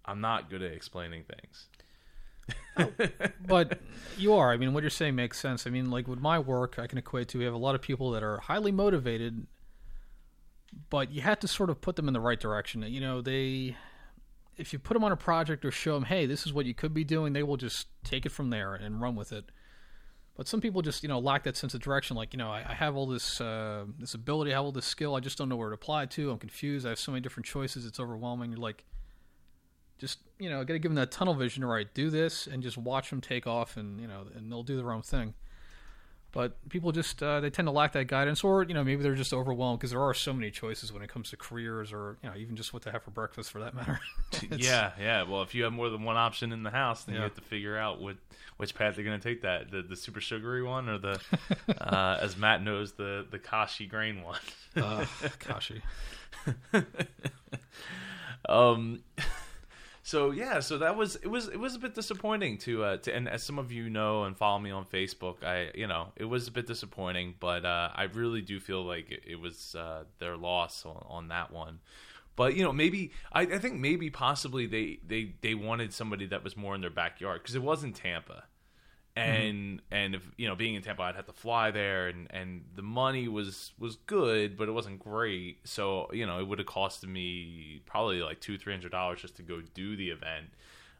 I'm 0.04 0.20
not 0.20 0.50
good 0.50 0.62
at 0.62 0.72
explaining 0.72 1.24
things. 1.24 1.68
but 3.46 3.80
you 4.16 4.32
are. 4.34 4.52
I 4.52 4.56
mean, 4.56 4.72
what 4.72 4.82
you're 4.82 4.90
saying 4.90 5.14
makes 5.14 5.38
sense. 5.38 5.66
I 5.66 5.70
mean, 5.70 5.90
like 5.90 6.08
with 6.08 6.20
my 6.20 6.38
work, 6.38 6.78
I 6.78 6.86
can 6.86 6.98
equate 6.98 7.28
to 7.28 7.38
we 7.38 7.44
have 7.44 7.54
a 7.54 7.58
lot 7.58 7.74
of 7.74 7.82
people 7.82 8.10
that 8.12 8.22
are 8.22 8.38
highly 8.38 8.72
motivated, 8.72 9.46
but 10.88 11.10
you 11.10 11.20
have 11.20 11.38
to 11.40 11.48
sort 11.48 11.70
of 11.70 11.80
put 11.80 11.96
them 11.96 12.08
in 12.08 12.14
the 12.14 12.20
right 12.20 12.40
direction. 12.40 12.82
You 12.82 13.00
know, 13.00 13.20
they 13.20 13.76
if 14.56 14.72
you 14.72 14.78
put 14.78 14.94
them 14.94 15.04
on 15.04 15.12
a 15.12 15.16
project 15.16 15.64
or 15.64 15.70
show 15.70 15.94
them, 15.94 16.04
hey, 16.04 16.26
this 16.26 16.46
is 16.46 16.52
what 16.52 16.66
you 16.66 16.74
could 16.74 16.92
be 16.92 17.04
doing, 17.04 17.32
they 17.32 17.42
will 17.42 17.56
just 17.56 17.86
take 18.04 18.26
it 18.26 18.30
from 18.30 18.50
there 18.50 18.74
and 18.74 19.00
run 19.00 19.16
with 19.16 19.32
it. 19.32 19.46
But 20.36 20.48
some 20.48 20.60
people 20.60 20.80
just, 20.82 21.02
you 21.02 21.08
know, 21.08 21.18
lack 21.18 21.44
that 21.44 21.56
sense 21.56 21.74
of 21.74 21.80
direction. 21.80 22.16
Like, 22.16 22.32
you 22.32 22.38
know, 22.38 22.50
I, 22.50 22.64
I 22.68 22.74
have 22.74 22.96
all 22.96 23.06
this 23.06 23.40
uh, 23.40 23.84
this 23.98 24.14
ability, 24.14 24.52
I 24.52 24.56
have 24.56 24.64
all 24.64 24.72
this 24.72 24.86
skill, 24.86 25.14
I 25.14 25.20
just 25.20 25.38
don't 25.38 25.48
know 25.48 25.56
where 25.56 25.68
to 25.68 25.74
apply 25.74 26.04
it 26.04 26.10
to. 26.12 26.30
I'm 26.30 26.38
confused. 26.38 26.86
I 26.86 26.90
have 26.90 26.98
so 26.98 27.12
many 27.12 27.20
different 27.20 27.46
choices. 27.46 27.84
It's 27.86 28.00
overwhelming. 28.00 28.52
You're 28.52 28.60
like, 28.60 28.84
just 30.00 30.18
you 30.38 30.48
know, 30.50 30.60
I 30.60 30.64
got 30.64 30.72
to 30.72 30.78
give 30.78 30.90
them 30.90 30.96
that 30.96 31.10
tunnel 31.12 31.34
vision. 31.34 31.62
All 31.62 31.70
right, 31.70 31.92
do 31.94 32.10
this, 32.10 32.46
and 32.46 32.62
just 32.62 32.78
watch 32.78 33.10
them 33.10 33.20
take 33.20 33.46
off, 33.46 33.76
and 33.76 34.00
you 34.00 34.08
know, 34.08 34.22
and 34.34 34.50
they'll 34.50 34.62
do 34.62 34.76
their 34.76 34.90
own 34.90 35.02
thing. 35.02 35.34
But 36.32 36.68
people 36.68 36.92
just 36.92 37.22
uh, 37.22 37.40
they 37.40 37.50
tend 37.50 37.66
to 37.66 37.72
lack 37.72 37.92
that 37.92 38.06
guidance, 38.06 38.44
or 38.44 38.62
you 38.62 38.72
know, 38.72 38.84
maybe 38.84 39.02
they're 39.02 39.16
just 39.16 39.32
overwhelmed 39.32 39.80
because 39.80 39.90
there 39.90 40.00
are 40.00 40.14
so 40.14 40.32
many 40.32 40.50
choices 40.52 40.92
when 40.92 41.02
it 41.02 41.08
comes 41.08 41.30
to 41.30 41.36
careers, 41.36 41.92
or 41.92 42.18
you 42.22 42.30
know, 42.30 42.36
even 42.36 42.54
just 42.56 42.72
what 42.72 42.82
to 42.84 42.92
have 42.92 43.02
for 43.02 43.10
breakfast, 43.10 43.50
for 43.50 43.60
that 43.60 43.74
matter. 43.74 44.00
Yeah, 44.56 44.92
yeah. 44.98 45.24
Well, 45.24 45.42
if 45.42 45.56
you 45.56 45.64
have 45.64 45.72
more 45.72 45.90
than 45.90 46.04
one 46.04 46.16
option 46.16 46.52
in 46.52 46.62
the 46.62 46.70
house, 46.70 47.02
then 47.04 47.16
you 47.16 47.20
have 47.20 47.34
to 47.34 47.40
figure 47.40 47.76
out 47.76 48.00
what 48.00 48.16
which 48.58 48.76
path 48.76 48.94
they're 48.94 49.04
going 49.04 49.18
to 49.18 49.28
take. 49.28 49.42
That 49.42 49.72
the, 49.72 49.82
the 49.82 49.96
super 49.96 50.20
sugary 50.20 50.62
one 50.62 50.88
or 50.88 50.98
the, 50.98 51.20
uh, 51.80 52.18
as 52.22 52.36
Matt 52.36 52.62
knows, 52.62 52.92
the 52.92 53.26
the 53.28 53.40
kashi 53.40 53.86
grain 53.86 54.22
one. 54.22 54.38
uh, 54.76 55.04
Kashi. 55.40 55.82
um 58.48 59.02
so 60.02 60.30
yeah 60.30 60.60
so 60.60 60.78
that 60.78 60.96
was 60.96 61.16
it 61.16 61.28
was 61.28 61.48
it 61.48 61.58
was 61.58 61.74
a 61.74 61.78
bit 61.78 61.94
disappointing 61.94 62.56
to 62.56 62.82
uh 62.82 62.96
to 62.96 63.14
and 63.14 63.28
as 63.28 63.42
some 63.42 63.58
of 63.58 63.70
you 63.70 63.90
know 63.90 64.24
and 64.24 64.36
follow 64.36 64.58
me 64.58 64.70
on 64.70 64.84
facebook 64.84 65.44
i 65.44 65.70
you 65.74 65.86
know 65.86 66.08
it 66.16 66.24
was 66.24 66.48
a 66.48 66.50
bit 66.50 66.66
disappointing 66.66 67.34
but 67.38 67.64
uh 67.64 67.90
i 67.94 68.04
really 68.04 68.40
do 68.40 68.58
feel 68.58 68.82
like 68.82 69.10
it, 69.10 69.22
it 69.26 69.40
was 69.40 69.74
uh 69.74 70.04
their 70.18 70.36
loss 70.36 70.84
on, 70.86 71.04
on 71.08 71.28
that 71.28 71.52
one. 71.52 71.80
But 72.36 72.56
you 72.56 72.62
know 72.62 72.72
maybe 72.72 73.10
I, 73.32 73.42
I 73.42 73.58
think 73.58 73.74
maybe 73.74 74.08
possibly 74.08 74.66
they 74.66 75.00
they 75.06 75.34
they 75.42 75.54
wanted 75.54 75.92
somebody 75.92 76.24
that 76.26 76.42
was 76.42 76.56
more 76.56 76.74
in 76.74 76.80
their 76.80 76.88
backyard 76.88 77.42
because 77.42 77.54
it 77.54 77.62
wasn't 77.62 77.96
tampa 77.96 78.44
and 79.16 79.82
and 79.90 80.14
if 80.14 80.28
you 80.36 80.48
know 80.48 80.54
being 80.54 80.74
in 80.74 80.82
Tampa, 80.82 81.02
I'd 81.02 81.16
have 81.16 81.26
to 81.26 81.32
fly 81.32 81.70
there, 81.70 82.08
and 82.08 82.28
and 82.30 82.64
the 82.74 82.82
money 82.82 83.28
was 83.28 83.72
was 83.78 83.96
good, 83.96 84.56
but 84.56 84.68
it 84.68 84.72
wasn't 84.72 85.00
great. 85.00 85.58
So 85.64 86.08
you 86.12 86.26
know 86.26 86.38
it 86.40 86.46
would 86.46 86.58
have 86.58 86.68
costed 86.68 87.08
me 87.08 87.82
probably 87.86 88.22
like 88.22 88.40
two 88.40 88.56
three 88.56 88.72
hundred 88.72 88.92
dollars 88.92 89.20
just 89.20 89.36
to 89.36 89.42
go 89.42 89.62
do 89.74 89.96
the 89.96 90.10
event. 90.10 90.46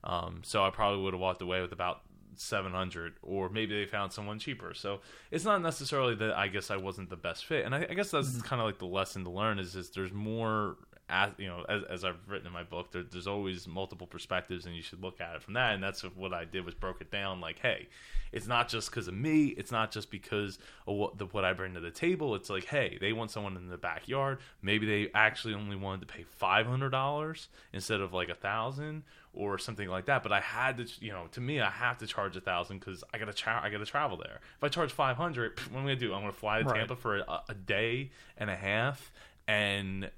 Um, 0.02 0.40
so 0.44 0.64
I 0.64 0.70
probably 0.70 1.02
would 1.02 1.14
have 1.14 1.20
walked 1.20 1.42
away 1.42 1.60
with 1.60 1.72
about 1.72 2.00
seven 2.36 2.72
hundred, 2.72 3.14
or 3.22 3.48
maybe 3.48 3.78
they 3.78 3.86
found 3.86 4.12
someone 4.12 4.38
cheaper. 4.38 4.74
So 4.74 5.00
it's 5.30 5.44
not 5.44 5.62
necessarily 5.62 6.14
that 6.16 6.36
I 6.36 6.48
guess 6.48 6.70
I 6.70 6.76
wasn't 6.76 7.10
the 7.10 7.16
best 7.16 7.44
fit, 7.44 7.64
and 7.64 7.74
I, 7.74 7.86
I 7.88 7.94
guess 7.94 8.10
that's 8.10 8.40
kind 8.42 8.60
of 8.60 8.66
like 8.66 8.78
the 8.78 8.86
lesson 8.86 9.24
to 9.24 9.30
learn 9.30 9.58
is 9.58 9.76
is 9.76 9.90
there's 9.90 10.12
more. 10.12 10.76
As, 11.10 11.32
you 11.38 11.48
know, 11.48 11.64
as, 11.68 11.82
as 11.90 12.04
I've 12.04 12.16
written 12.28 12.46
in 12.46 12.52
my 12.52 12.62
book, 12.62 12.92
there, 12.92 13.02
there's 13.02 13.26
always 13.26 13.66
multiple 13.66 14.06
perspectives, 14.06 14.64
and 14.64 14.74
you 14.74 14.82
should 14.82 15.02
look 15.02 15.20
at 15.20 15.34
it 15.34 15.42
from 15.42 15.54
that. 15.54 15.74
And 15.74 15.82
that's 15.82 16.02
what 16.02 16.32
I 16.32 16.44
did 16.44 16.64
was 16.64 16.74
broke 16.74 17.00
it 17.00 17.10
down. 17.10 17.40
Like, 17.40 17.58
hey, 17.58 17.88
it's 18.32 18.46
not 18.46 18.68
just 18.68 18.90
because 18.90 19.08
of 19.08 19.14
me. 19.14 19.48
It's 19.48 19.72
not 19.72 19.90
just 19.90 20.10
because 20.10 20.58
of 20.86 20.96
what, 20.96 21.18
the, 21.18 21.26
what 21.26 21.44
I 21.44 21.52
bring 21.52 21.74
to 21.74 21.80
the 21.80 21.90
table. 21.90 22.34
It's 22.36 22.48
like, 22.48 22.64
hey, 22.64 22.96
they 23.00 23.12
want 23.12 23.32
someone 23.32 23.56
in 23.56 23.68
the 23.68 23.76
backyard. 23.76 24.38
Maybe 24.62 24.86
they 24.86 25.10
actually 25.14 25.54
only 25.54 25.76
wanted 25.76 26.06
to 26.06 26.06
pay 26.06 26.22
five 26.22 26.66
hundred 26.66 26.90
dollars 26.90 27.48
instead 27.72 28.00
of 28.00 28.12
like 28.12 28.28
a 28.28 28.34
thousand 28.34 29.02
or 29.32 29.58
something 29.58 29.88
like 29.88 30.06
that. 30.06 30.22
But 30.22 30.32
I 30.32 30.40
had 30.40 30.76
to, 30.76 30.86
you 31.00 31.10
know, 31.10 31.26
to 31.32 31.40
me, 31.40 31.60
I 31.60 31.70
have 31.70 31.98
to 31.98 32.06
charge 32.06 32.36
a 32.36 32.40
thousand 32.40 32.78
because 32.78 33.02
I 33.12 33.18
gotta 33.18 33.32
tra- 33.32 33.60
I 33.62 33.68
gotta 33.70 33.86
travel 33.86 34.16
there. 34.16 34.40
If 34.56 34.62
I 34.62 34.68
charge 34.68 34.92
five 34.92 35.16
hundred, 35.16 35.58
what 35.70 35.78
am 35.80 35.84
I 35.86 35.88
gonna 35.88 35.96
do? 35.96 36.14
I'm 36.14 36.20
gonna 36.20 36.32
fly 36.32 36.60
to 36.60 36.64
Right. 36.64 36.76
Tampa 36.76 36.94
for 36.94 37.18
a, 37.18 37.42
a 37.48 37.54
day 37.54 38.10
and 38.36 38.48
a 38.48 38.54
half 38.54 39.10
and 39.48 40.08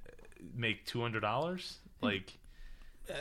make 0.55 0.85
two 0.87 1.01
hundred 1.01 1.21
dollars. 1.21 1.79
Like, 2.01 2.33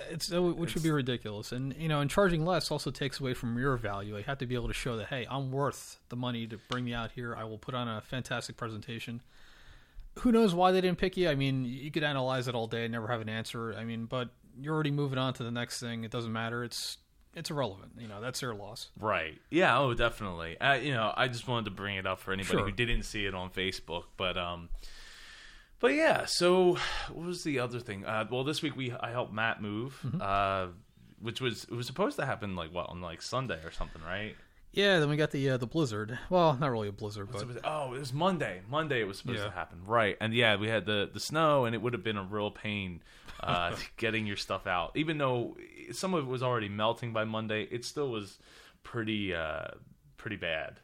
It's 0.09 0.31
uh, 0.31 0.41
which 0.41 0.73
would 0.75 0.83
be 0.83 0.91
ridiculous, 0.91 1.51
and 1.51 1.75
you 1.77 1.87
know, 1.87 2.01
and 2.01 2.09
charging 2.09 2.45
less 2.45 2.71
also 2.71 2.91
takes 2.91 3.19
away 3.19 3.33
from 3.33 3.57
your 3.57 3.77
value. 3.77 4.17
I 4.17 4.21
have 4.23 4.37
to 4.39 4.45
be 4.45 4.55
able 4.55 4.67
to 4.67 4.73
show 4.73 4.97
that 4.97 5.07
hey, 5.07 5.27
I'm 5.29 5.51
worth 5.51 5.99
the 6.09 6.15
money 6.15 6.47
to 6.47 6.57
bring 6.69 6.85
me 6.85 6.93
out 6.93 7.11
here. 7.11 7.35
I 7.35 7.43
will 7.43 7.57
put 7.57 7.75
on 7.75 7.87
a 7.87 8.01
fantastic 8.01 8.57
presentation. 8.57 9.21
Who 10.19 10.31
knows 10.31 10.53
why 10.53 10.71
they 10.71 10.81
didn't 10.81 10.97
pick 10.97 11.15
you? 11.15 11.29
I 11.29 11.35
mean, 11.35 11.63
you 11.65 11.89
could 11.89 12.03
analyze 12.03 12.47
it 12.47 12.55
all 12.55 12.67
day 12.67 12.83
and 12.83 12.91
never 12.91 13.07
have 13.07 13.21
an 13.21 13.29
answer. 13.29 13.73
I 13.77 13.85
mean, 13.85 14.05
but 14.05 14.29
you're 14.59 14.73
already 14.73 14.91
moving 14.91 15.17
on 15.17 15.33
to 15.35 15.43
the 15.43 15.51
next 15.51 15.79
thing. 15.79 16.03
It 16.03 16.11
doesn't 16.11 16.33
matter. 16.33 16.63
It's 16.63 16.97
it's 17.33 17.49
irrelevant. 17.49 17.93
You 17.97 18.07
know, 18.09 18.19
that's 18.19 18.41
their 18.41 18.53
loss. 18.53 18.89
Right. 18.99 19.39
Yeah. 19.49 19.79
Oh, 19.79 19.93
definitely. 19.93 20.59
Uh, 20.59 20.73
you 20.73 20.91
know, 20.93 21.13
I 21.15 21.27
just 21.29 21.47
wanted 21.47 21.65
to 21.65 21.71
bring 21.71 21.95
it 21.95 22.05
up 22.05 22.19
for 22.19 22.33
anybody 22.33 22.57
Sure. 22.57 22.65
who 22.65 22.71
didn't 22.73 23.03
see 23.03 23.25
it 23.25 23.33
on 23.33 23.49
Facebook, 23.51 24.03
but 24.17 24.37
um, 24.37 24.67
but 25.81 25.93
yeah. 25.93 26.25
So 26.25 26.77
what 27.11 27.25
was 27.25 27.43
the 27.43 27.59
other 27.59 27.79
thing? 27.79 28.05
Uh, 28.05 28.25
well, 28.31 28.43
this 28.43 28.61
week 28.61 28.75
we 28.77 28.91
I 28.91 29.11
helped 29.11 29.33
Matt 29.33 29.61
move, 29.61 29.99
Mm-hmm. 30.05 30.21
uh, 30.21 30.67
which 31.19 31.41
was 31.41 31.65
it 31.65 31.71
was 31.71 31.85
supposed 31.87 32.15
to 32.17 32.25
happen 32.25 32.55
like 32.55 32.73
what 32.73 32.89
on 32.89 33.01
like 33.01 33.21
Sunday 33.21 33.59
or 33.63 33.71
something, 33.71 34.01
right? 34.03 34.35
Yeah. 34.73 34.99
Then 34.99 35.09
we 35.09 35.17
got 35.17 35.31
the 35.31 35.49
uh, 35.51 35.57
the 35.57 35.67
blizzard. 35.67 36.17
Well, 36.29 36.57
not 36.59 36.71
really 36.71 36.87
a 36.87 36.91
blizzard, 36.93 37.29
but 37.31 37.41
it 37.43 37.57
oh, 37.63 37.93
it 37.93 37.99
was 37.99 38.13
Monday. 38.13 38.61
Monday 38.69 39.01
it 39.01 39.07
was 39.07 39.17
supposed 39.17 39.39
Yeah. 39.39 39.45
to 39.45 39.51
happen, 39.51 39.79
right? 39.85 40.15
And 40.21 40.33
yeah, 40.33 40.55
we 40.55 40.67
had 40.69 40.85
the 40.85 41.09
the 41.13 41.19
snow, 41.19 41.65
and 41.65 41.75
it 41.75 41.81
would 41.81 41.93
have 41.93 42.03
been 42.03 42.17
a 42.17 42.23
real 42.23 42.51
pain 42.51 43.01
uh, 43.41 43.75
getting 43.97 44.25
your 44.25 44.37
stuff 44.37 44.67
out. 44.67 44.91
Even 44.95 45.17
though 45.17 45.57
some 45.91 46.13
of 46.13 46.23
it 46.23 46.27
was 46.27 46.41
already 46.41 46.69
melting 46.69 47.11
by 47.11 47.25
Monday, 47.25 47.63
it 47.69 47.83
still 47.85 48.09
was 48.09 48.39
pretty 48.83 49.35
uh, 49.35 49.65
pretty 50.17 50.37
bad. 50.37 50.79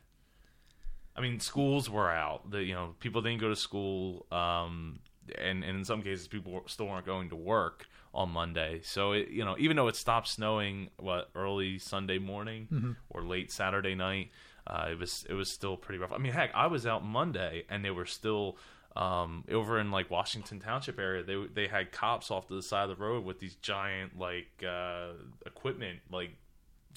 I 1.18 1.22
mean, 1.22 1.40
schools 1.40 1.90
were 1.90 2.12
out. 2.12 2.52
The 2.52 2.64
you 2.64 2.74
know 2.74 2.96
people 3.00 3.22
didn't 3.22 3.42
go 3.42 3.50
to 3.50 3.56
school, 3.56 4.26
um, 4.32 5.00
and 5.38 5.64
and 5.64 5.78
in 5.78 5.84
some 5.86 6.02
cases 6.04 6.28
people 6.28 6.62
still 6.68 6.88
weren't 6.88 7.06
going 7.06 7.30
to 7.30 7.36
work 7.36 7.88
on 8.14 8.30
Monday. 8.30 8.82
So 8.84 9.14
it, 9.14 9.30
you 9.30 9.44
know 9.44 9.56
even 9.58 9.76
though 9.76 9.88
it 9.88 9.96
stopped 9.96 10.28
snowing 10.28 10.90
what 10.98 11.30
early 11.36 11.80
Sunday 11.80 12.20
morning 12.20 12.68
or 13.10 13.24
late 13.24 13.52
Saturday 13.52 13.96
night, 13.96 14.30
uh, 14.68 14.90
it 14.92 15.00
was 15.00 15.26
it 15.28 15.34
was 15.34 15.50
still 15.50 15.76
pretty 15.76 15.98
rough. 15.98 16.12
I 16.12 16.20
mean, 16.20 16.34
heck, 16.34 16.52
I 16.54 16.68
was 16.68 16.86
out 16.86 17.04
Monday 17.04 17.64
and 17.70 17.84
they 17.84 17.92
were 17.92 18.06
still. 18.06 18.58
Um, 18.96 19.44
over 19.52 19.78
in 19.78 19.92
like 19.92 20.10
Washington 20.10 20.60
Township 20.60 20.98
area, 20.98 21.22
they 21.22 21.36
they 21.54 21.68
had 21.68 21.92
cops 21.92 22.32
off 22.32 22.48
to 22.48 22.56
the 22.56 22.64
side 22.64 22.90
of 22.90 22.98
the 22.98 23.04
road 23.04 23.24
with 23.24 23.40
these 23.40 23.54
giant 23.54 24.18
like 24.18 24.64
uh, 24.68 25.10
equipment, 25.46 26.00
like 26.12 26.32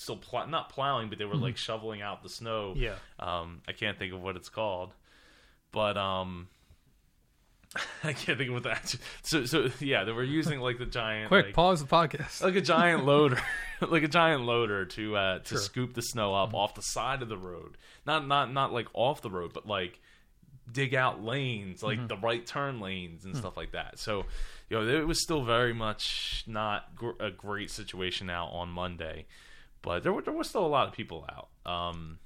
still 0.00 0.16
pl- 0.16 0.46
not 0.48 0.70
plowing, 0.70 1.08
but 1.08 1.18
they 1.18 1.24
were 1.24 1.36
like 1.36 1.56
shoveling 1.56 2.02
out 2.02 2.22
the 2.22 2.28
snow. 2.28 2.74
Yeah. 2.76 2.94
Um, 3.18 3.62
I 3.68 3.72
can't 3.72 3.98
think 3.98 4.12
of 4.12 4.20
what 4.22 4.36
it's 4.36 4.48
called, 4.48 4.92
but 5.72 5.96
um, 5.96 6.48
I 8.04 8.12
can't 8.12 8.36
think 8.38 8.48
of 8.48 8.54
what 8.54 8.62
that. 8.64 8.94
So 9.22 9.44
so 9.44 9.68
yeah, 9.80 10.04
they 10.04 10.12
were 10.12 10.24
using 10.24 10.58
like 10.60 10.78
the 10.78 10.86
giant 10.86 11.28
quick 11.28 11.46
like, 11.46 11.54
pause 11.54 11.80
the 11.84 11.88
podcast. 11.88 12.42
like 12.42 12.56
a 12.56 12.60
giant 12.60 13.04
loader, 13.06 13.38
like 13.80 14.02
a 14.02 14.08
giant 14.08 14.42
loader 14.44 14.86
to 14.86 15.16
uh, 15.16 15.38
to 15.40 15.48
Sure. 15.48 15.58
scoop 15.58 15.94
the 15.94 16.02
snow 16.02 16.34
up 16.34 16.52
off 16.54 16.74
the 16.74 16.82
side 16.82 17.22
of 17.22 17.28
the 17.28 17.38
road. 17.38 17.76
Not 18.06 18.26
not 18.26 18.52
not 18.52 18.72
like 18.72 18.88
off 18.92 19.22
the 19.22 19.30
road, 19.30 19.52
but 19.52 19.66
like 19.66 20.00
dig 20.72 20.94
out 20.94 21.22
lanes, 21.22 21.82
like 21.82 22.06
the 22.08 22.16
right 22.16 22.46
turn 22.46 22.78
lanes 22.80 23.24
and 23.24 23.36
stuff 23.36 23.56
like 23.56 23.72
that. 23.72 23.98
So, 23.98 24.24
you 24.68 24.78
know, 24.78 24.86
it 24.86 25.04
was 25.06 25.20
still 25.20 25.42
very 25.42 25.72
much 25.74 26.44
not 26.46 26.94
gr- 26.94 27.18
a 27.18 27.28
great 27.32 27.72
situation 27.72 28.30
out 28.30 28.50
on 28.52 28.68
Monday, 28.68 29.26
but 29.82 30.02
there 30.02 30.12
were 30.12 30.22
there 30.22 30.34
was 30.34 30.48
still 30.48 30.64
a 30.64 30.68
lot 30.68 30.88
of 30.88 30.94
people 30.94 31.26
out. 31.30 31.48
Um, 31.70 32.18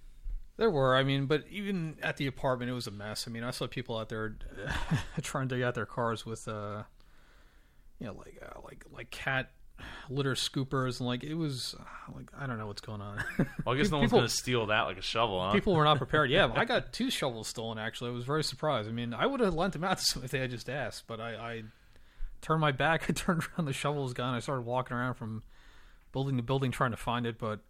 There 0.57 0.71
were, 0.71 0.95
I 0.97 1.03
mean, 1.03 1.27
but 1.27 1.45
even 1.51 1.97
at 2.03 2.17
the 2.17 2.27
apartment, 2.27 2.71
it 2.71 2.75
was 2.75 2.87
a 2.87 2.91
mess. 2.93 3.27
I 3.27 3.31
mean, 3.31 3.43
I 3.45 3.51
saw 3.51 3.67
people 3.67 3.99
out 3.99 4.09
there 4.09 4.37
trying 5.23 5.49
to 5.49 5.55
dig 5.57 5.65
out 5.65 5.75
their 5.75 5.87
cars 5.87 6.25
with, 6.25 6.47
uh, 6.47 6.83
you 7.99 8.07
know, 8.07 8.15
like 8.15 8.41
uh, 8.43 8.61
like 8.65 8.85
like 8.93 9.11
cat 9.11 9.51
litter 10.09 10.35
scoopers, 10.35 11.01
and 11.01 11.09
like 11.09 11.25
it 11.25 11.35
was 11.35 11.75
uh, 11.79 12.13
like 12.15 12.31
I 12.39 12.47
don't 12.47 12.59
know 12.59 12.67
what's 12.69 12.81
going 12.81 13.01
on. 13.01 13.23
well, 13.65 13.75
I 13.75 13.79
guess 13.79 13.91
no 13.93 13.99
one's 13.99 14.13
gonna 14.13 14.29
steal 14.29 14.67
that 14.67 14.83
like 14.83 14.99
a 14.99 15.03
shovel, 15.03 15.41
huh? 15.43 15.53
People 15.53 15.75
were 15.75 15.85
not 15.85 15.99
prepared. 16.05 16.31
Yeah, 16.31 16.53
I 16.55 16.65
got 16.65 16.93
two 16.93 17.11
shovels 17.11 17.49
stolen. 17.49 17.79
Actually, 17.79 18.11
I 18.11 18.15
was 18.15 18.25
very 18.25 18.45
surprised. 18.45 18.89
I 18.89 18.93
mean, 18.93 19.13
I 19.15 19.27
would 19.27 19.41
have 19.41 19.55
lent 19.55 19.73
them 19.73 19.83
out 19.85 19.99
to 19.99 20.05
someone 20.05 20.25
if 20.27 20.31
they 20.31 20.39
had 20.39 20.51
just 20.51 20.69
asked, 20.71 21.05
but 21.09 21.21
I, 21.21 21.35
I 21.35 21.63
turned 22.41 22.61
my 22.61 22.73
back. 22.73 23.07
I 23.09 23.13
turned 23.13 23.43
around, 23.59 23.67
the 23.67 23.73
shovel 23.73 24.05
was 24.05 24.13
gone. 24.15 24.35
I 24.35 24.41
started 24.41 24.63
walking 24.63 24.97
around 24.97 25.15
from 25.15 25.43
building 26.15 26.39
to 26.39 26.43
building 26.43 26.71
trying 26.71 26.93
to 26.93 26.97
find 26.97 27.27
it, 27.27 27.39
but. 27.39 27.61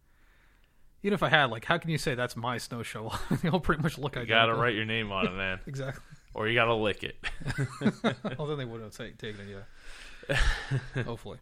Even 1.03 1.13
if 1.13 1.23
I 1.23 1.29
had, 1.29 1.51
like, 1.51 1.67
how 1.67 1.77
can 1.77 1.91
you 1.91 1.99
say 1.99 2.15
that's 2.15 2.35
my 2.35 2.57
snow 2.57 2.83
shovel? 2.83 3.13
they 3.43 3.51
all 3.51 3.61
pretty 3.61 3.83
much 3.83 3.99
look 3.99 4.15
you 4.17 4.23
identical. 4.23 4.53
gotta 4.53 4.59
write 4.63 4.75
your 4.75 4.87
name 4.87 5.13
on 5.13 5.27
it, 5.27 5.33
man, 5.35 5.61
Exactly. 5.67 6.03
or 6.33 6.49
you 6.49 6.55
gotta 6.55 6.73
lick 6.73 7.03
it. 7.05 7.17
well, 8.39 8.47
then 8.47 8.57
they 8.57 8.65
wouldn't 8.65 8.85
have 8.85 8.97
ta- 8.97 9.15
taken 9.19 9.47
it. 9.47 9.65
Yeah. 10.31 11.03
Hopefully. 11.03 11.37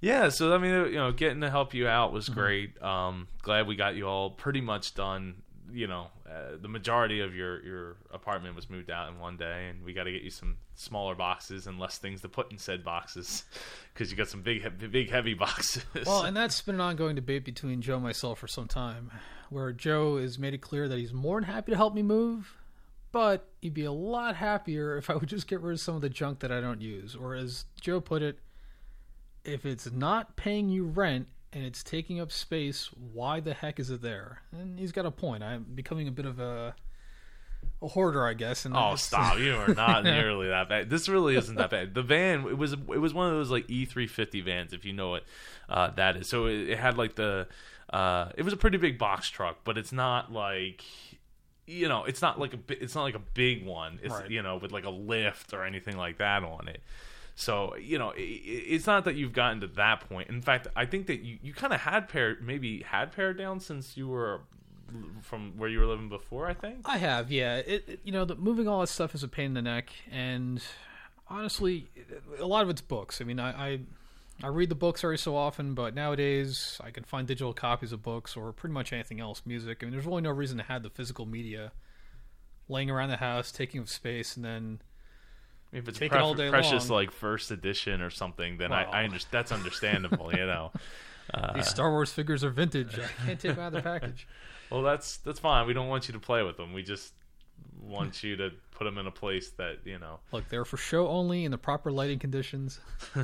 Yeah, 0.00 0.30
so 0.30 0.54
I 0.54 0.58
mean, 0.58 0.72
you 0.86 0.94
know, 0.94 1.12
getting 1.12 1.42
to 1.42 1.50
help 1.50 1.74
you 1.74 1.86
out 1.88 2.12
was 2.14 2.30
great. 2.30 2.80
Um, 2.82 3.28
glad 3.42 3.66
we 3.66 3.76
got 3.76 3.96
you 3.96 4.06
all 4.08 4.30
pretty 4.30 4.62
much 4.62 4.94
done. 4.94 5.42
You 5.74 5.88
know, 5.88 6.06
uh, 6.28 6.56
the 6.60 6.68
majority 6.68 7.20
of 7.20 7.34
your 7.34 7.62
your 7.64 7.96
apartment 8.12 8.54
was 8.54 8.70
moved 8.70 8.90
out 8.90 9.08
in 9.08 9.18
one 9.18 9.36
day, 9.36 9.68
and 9.68 9.84
we 9.84 9.92
got 9.92 10.04
to 10.04 10.12
get 10.12 10.22
you 10.22 10.30
some 10.30 10.56
smaller 10.74 11.16
boxes 11.16 11.66
and 11.66 11.80
less 11.80 11.98
things 11.98 12.20
to 12.20 12.28
put 12.28 12.52
in 12.52 12.58
said 12.58 12.84
boxes 12.84 13.44
because 13.92 14.10
you 14.10 14.16
got 14.16 14.28
some 14.28 14.42
big, 14.42 14.62
big, 14.92 15.10
heavy 15.10 15.34
boxes. 15.34 15.84
Well, 16.06 16.22
and 16.22 16.36
that's 16.36 16.60
been 16.60 16.76
an 16.76 16.80
ongoing 16.80 17.16
debate 17.16 17.44
between 17.44 17.82
Joe 17.82 17.94
and 17.94 18.04
myself 18.04 18.38
for 18.38 18.46
some 18.46 18.68
time, 18.68 19.10
where 19.50 19.72
Joe 19.72 20.18
has 20.18 20.38
made 20.38 20.54
it 20.54 20.60
clear 20.60 20.88
that 20.88 20.98
he's 20.98 21.12
more 21.12 21.40
than 21.40 21.50
happy 21.50 21.72
to 21.72 21.76
help 21.76 21.92
me 21.92 22.02
move, 22.02 22.56
but 23.10 23.48
he'd 23.60 23.74
be 23.74 23.84
a 23.84 23.92
lot 23.92 24.36
happier 24.36 24.96
if 24.96 25.10
I 25.10 25.16
would 25.16 25.28
just 25.28 25.48
get 25.48 25.60
rid 25.60 25.72
of 25.72 25.80
some 25.80 25.96
of 25.96 26.02
the 26.02 26.08
junk 26.08 26.38
that 26.40 26.52
I 26.52 26.60
don't 26.60 26.80
use. 26.80 27.16
Or 27.16 27.34
as 27.34 27.64
Joe 27.80 28.00
put 28.00 28.22
it, 28.22 28.38
if 29.44 29.66
it's 29.66 29.90
not 29.90 30.36
paying 30.36 30.68
you 30.68 30.84
rent 30.84 31.28
and 31.54 31.64
it's 31.64 31.82
taking 31.82 32.20
up 32.20 32.30
space, 32.32 32.90
why 33.12 33.40
the 33.40 33.54
heck 33.54 33.78
is 33.78 33.88
it 33.90 34.02
there? 34.02 34.42
And 34.52 34.78
he's 34.78 34.92
got 34.92 35.06
a 35.06 35.10
point. 35.10 35.42
I'm 35.42 35.64
becoming 35.74 36.08
a 36.08 36.10
bit 36.12 36.26
of 36.26 36.38
a 36.40 36.74
a 37.80 37.88
hoarder, 37.88 38.26
I 38.26 38.34
guess. 38.34 38.64
And 38.66 38.76
Oh, 38.76 38.94
stop! 38.96 39.38
You 39.38 39.54
are 39.56 39.72
not 39.74 40.04
nearly 40.04 40.48
that 40.48 40.68
bad. 40.68 40.90
This 40.90 41.08
really 41.08 41.36
isn't 41.36 41.54
that 41.56 41.70
bad. 41.70 41.94
The 41.94 42.02
van, 42.02 42.40
it 42.46 42.58
was 42.58 42.72
it 42.72 43.00
was 43.00 43.14
one 43.14 43.28
of 43.28 43.32
those 43.34 43.50
like 43.50 43.68
E 43.70 43.84
three 43.84 44.06
fifty 44.06 44.40
vans, 44.40 44.72
if 44.72 44.84
you 44.84 44.92
know 44.92 45.10
what 45.10 45.24
uh, 45.68 45.90
that 45.92 46.16
is. 46.16 46.28
So 46.28 46.46
it, 46.46 46.70
it 46.70 46.78
had 46.78 46.98
like 46.98 47.14
the, 47.14 47.46
uh, 47.90 48.30
it 48.36 48.42
was 48.42 48.52
a 48.52 48.56
pretty 48.56 48.76
big 48.78 48.98
box 48.98 49.28
truck, 49.28 49.58
but 49.64 49.78
it's 49.78 49.92
not 49.92 50.32
like, 50.32 50.84
you 51.66 51.88
know, 51.88 52.04
it's 52.04 52.20
not 52.20 52.38
like 52.38 52.54
a 52.54 52.58
it's 52.82 52.94
not 52.94 53.02
like 53.04 53.14
a 53.14 53.22
big 53.34 53.64
one. 53.64 53.98
It's 54.02 54.12
Right. 54.14 54.30
you 54.30 54.42
know 54.42 54.56
with 54.56 54.72
like 54.72 54.84
a 54.84 54.90
lift 54.90 55.52
or 55.54 55.64
anything 55.64 55.96
like 55.96 56.18
that 56.18 56.42
on 56.42 56.68
it. 56.68 56.82
So 57.36 57.74
you 57.76 57.98
know, 57.98 58.10
i 58.10 58.16
i- 58.20 58.40
it's 58.74 58.86
not 58.86 59.04
that 59.06 59.16
you've 59.16 59.32
gotten 59.32 59.60
to 59.62 59.66
that 59.68 60.08
point. 60.08 60.28
In 60.28 60.40
fact, 60.42 60.68
I 60.76 60.86
think 60.86 61.06
that 61.08 61.20
you, 61.20 61.38
you 61.42 61.52
kind 61.52 61.72
of 61.72 61.80
had 61.80 62.08
pared 62.08 62.46
maybe 62.46 62.82
had 62.82 63.12
pared 63.12 63.36
down 63.38 63.60
since 63.60 63.96
you 63.96 64.08
were 64.08 64.42
from 65.22 65.54
where 65.56 65.68
you 65.68 65.80
were 65.80 65.86
living 65.86 66.08
before. 66.08 66.46
I 66.46 66.54
think. 66.54 66.80
I 66.84 66.98
have, 66.98 67.32
yeah. 67.32 67.56
It, 67.56 67.84
it- 67.88 68.00
you 68.04 68.12
know, 68.12 68.24
the, 68.24 68.36
moving 68.36 68.68
all 68.68 68.80
that 68.80 68.86
stuff 68.88 69.14
is 69.14 69.22
a 69.24 69.28
pain 69.28 69.46
in 69.46 69.54
the 69.54 69.62
neck, 69.62 69.90
and 70.12 70.62
honestly, 71.28 71.88
a 72.38 72.46
lot 72.46 72.62
of 72.62 72.70
it's 72.70 72.80
books. 72.80 73.20
I 73.20 73.24
mean, 73.24 73.40
I, 73.40 73.68
I 73.72 73.80
I 74.42 74.48
read 74.48 74.68
the 74.68 74.74
books 74.76 75.02
every 75.02 75.18
so 75.18 75.36
often, 75.36 75.74
but 75.74 75.94
nowadays 75.94 76.80
I 76.84 76.90
can 76.90 77.02
find 77.04 77.26
digital 77.26 77.52
copies 77.52 77.92
of 77.92 78.02
books 78.02 78.36
or 78.36 78.52
pretty 78.52 78.72
much 78.74 78.92
anything 78.92 79.20
else, 79.20 79.42
music. 79.46 79.78
I 79.80 79.86
mean, 79.86 79.92
there's 79.92 80.06
really 80.06 80.22
no 80.22 80.30
reason 80.30 80.58
to 80.58 80.64
have 80.64 80.82
the 80.82 80.90
physical 80.90 81.24
media 81.26 81.72
laying 82.68 82.90
around 82.90 83.10
the 83.10 83.16
house, 83.18 83.50
taking 83.52 83.80
up 83.80 83.88
space, 83.88 84.36
and 84.36 84.44
then 84.44 84.80
If 85.74 85.88
it's 85.88 85.98
Take 85.98 86.06
it 86.06 86.10
pref- 86.12 86.22
all 86.22 86.34
day 86.34 86.48
precious 86.50 86.88
long. 86.88 86.98
like 87.00 87.10
first 87.10 87.50
edition 87.50 88.00
or 88.00 88.08
something, 88.10 88.56
then 88.58 88.70
Well. 88.70 88.86
I, 88.90 89.00
I 89.00 89.04
understand. 89.04 89.32
That's 89.32 89.52
understandable, 89.52 90.30
you 90.32 90.46
know. 90.46 90.72
Uh, 91.32 91.54
these 91.54 91.68
Star 91.68 91.90
Wars 91.90 92.12
figures 92.12 92.44
are 92.44 92.50
vintage. 92.50 92.98
I 92.98 93.06
can't 93.26 93.40
take 93.40 93.56
them 93.56 93.58
out 93.60 93.68
of 93.68 93.72
the 93.72 93.80
package. 93.98 94.28
well, 94.70 94.82
that's 94.82 95.16
that's 95.16 95.38
fine. 95.40 95.66
We 95.66 95.72
don't 95.72 95.88
want 95.88 96.06
you 96.06 96.12
to 96.12 96.20
play 96.20 96.42
with 96.42 96.58
them. 96.58 96.74
We 96.74 96.82
just 96.82 97.14
want 97.80 98.22
you 98.22 98.36
to 98.36 98.50
put 98.72 98.84
them 98.84 98.98
in 98.98 99.06
a 99.06 99.10
place 99.10 99.48
that 99.52 99.78
you 99.86 99.98
know. 99.98 100.20
Look, 100.32 100.50
they're 100.50 100.66
for 100.66 100.76
show 100.76 101.08
only 101.08 101.46
in 101.46 101.50
the 101.50 101.56
proper 101.56 101.90
lighting 101.90 102.18
conditions. 102.18 102.78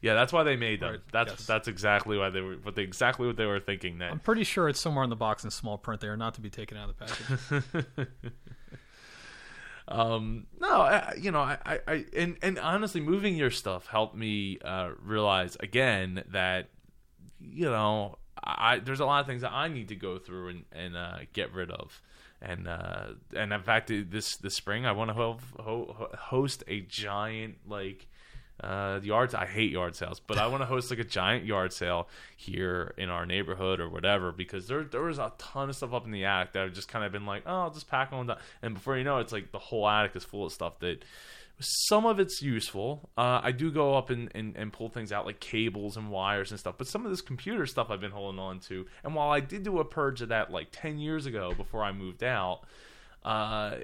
yeah, 0.00 0.14
that's 0.14 0.32
why 0.32 0.44
they 0.44 0.54
made 0.54 0.80
them. 0.80 0.92
Right, 0.92 1.00
That's 1.12 1.32
yes. 1.32 1.46
that's 1.46 1.66
exactly 1.68 2.16
why 2.16 2.30
they 2.30 2.40
were. 2.40 2.54
What 2.62 2.76
they 2.76 2.82
exactly 2.82 3.26
what 3.26 3.36
they 3.36 3.46
were 3.46 3.58
thinking. 3.60 3.98
That 3.98 4.12
I'm 4.12 4.20
pretty 4.20 4.44
sure 4.44 4.68
it's 4.68 4.80
somewhere 4.80 5.02
in 5.02 5.10
the 5.10 5.16
box 5.16 5.42
in 5.42 5.50
small 5.50 5.78
print. 5.78 6.00
They 6.00 6.08
are 6.08 6.16
not 6.16 6.34
to 6.34 6.40
be 6.40 6.48
taken 6.48 6.76
out 6.78 6.90
of 6.90 6.96
the 6.96 7.04
package. 7.06 8.08
Um 9.88 10.46
no 10.60 10.80
I, 10.80 11.14
you 11.20 11.30
know 11.30 11.40
I, 11.40 11.58
I 11.86 12.04
and 12.16 12.36
and 12.42 12.58
honestly 12.58 13.00
moving 13.00 13.36
your 13.36 13.50
stuff 13.50 13.86
helped 13.86 14.16
me 14.16 14.58
uh 14.64 14.90
realize 15.00 15.56
again 15.60 16.24
that 16.30 16.68
you 17.40 17.66
know 17.66 18.18
I 18.42 18.78
there's 18.80 19.00
a 19.00 19.06
lot 19.06 19.20
of 19.20 19.26
things 19.26 19.42
that 19.42 19.52
I 19.52 19.68
need 19.68 19.88
to 19.88 19.96
go 19.96 20.18
through 20.18 20.48
and 20.48 20.64
and 20.72 20.96
uh 20.96 21.18
get 21.32 21.52
rid 21.52 21.70
of. 21.70 22.00
And 22.42 22.68
uh 22.68 23.14
and 23.34 23.52
in 23.52 23.62
fact 23.62 23.90
this 24.10 24.36
this 24.36 24.54
spring 24.54 24.86
I 24.86 24.92
want 24.92 25.10
to 25.10 25.14
ho- 25.14 25.38
ho- 25.58 26.10
host 26.18 26.64
a 26.68 26.80
giant 26.80 27.56
like 27.66 28.08
uh 28.62 29.00
yard 29.02 29.34
I 29.34 29.46
hate 29.46 29.70
yard 29.70 29.94
sales 29.94 30.20
but 30.20 30.38
I 30.38 30.46
want 30.46 30.62
to 30.62 30.66
host 30.74 30.90
like 30.90 30.98
a 30.98 31.04
giant 31.04 31.44
yard 31.44 31.72
sale 31.72 32.08
here 32.36 32.94
in 32.96 33.10
our 33.10 33.26
neighborhood 33.26 33.80
or 33.80 33.88
whatever 33.88 34.32
because 34.32 34.66
there 34.66 34.84
there 34.84 35.02
was 35.02 35.18
a 35.18 35.32
ton 35.38 35.68
of 35.68 35.76
stuff 35.76 35.92
up 35.92 36.04
in 36.06 36.10
the 36.10 36.24
attic 36.24 36.52
that 36.52 36.62
I've 36.64 36.72
just 36.72 36.88
kind 36.88 37.04
of 37.04 37.12
been 37.12 37.26
like 37.26 37.42
oh 37.46 37.62
I'll 37.62 37.70
just 37.70 37.88
pack 37.88 38.12
on 38.12 38.28
down 38.28 38.38
and 38.62 38.74
before 38.74 38.96
you 38.96 39.04
know 39.04 39.18
it, 39.18 39.22
it's 39.22 39.32
like 39.32 39.52
the 39.52 39.58
whole 39.58 39.88
attic 39.88 40.16
is 40.16 40.24
full 40.24 40.46
of 40.46 40.52
stuff 40.52 40.78
that 40.80 41.04
some 41.58 42.04
of 42.04 42.20
it's 42.20 42.42
useful. 42.42 43.08
Uh, 43.16 43.40
I 43.42 43.52
do 43.52 43.70
go 43.70 43.94
up 43.94 44.10
and, 44.10 44.30
and, 44.34 44.54
and 44.56 44.72
pull 44.72 44.88
things 44.88 45.10
out 45.10 45.24
like 45.24 45.40
cables 45.40 45.96
and 45.96 46.10
wires 46.10 46.50
and 46.50 46.60
stuff. 46.60 46.74
But 46.76 46.86
some 46.86 47.04
of 47.04 47.10
this 47.10 47.22
computer 47.22 47.66
stuff 47.66 47.90
I've 47.90 48.00
been 48.00 48.10
holding 48.10 48.38
on 48.38 48.60
to. 48.60 48.86
And 49.02 49.14
while 49.14 49.30
I 49.30 49.40
did 49.40 49.62
do 49.62 49.78
a 49.78 49.84
purge 49.84 50.20
of 50.20 50.28
that 50.28 50.50
like 50.50 50.68
10 50.72 50.98
years 50.98 51.24
ago 51.24 51.54
before 51.56 51.82
I 51.82 51.92
moved 51.92 52.22
out, 52.22 52.60
uh, 53.24 53.76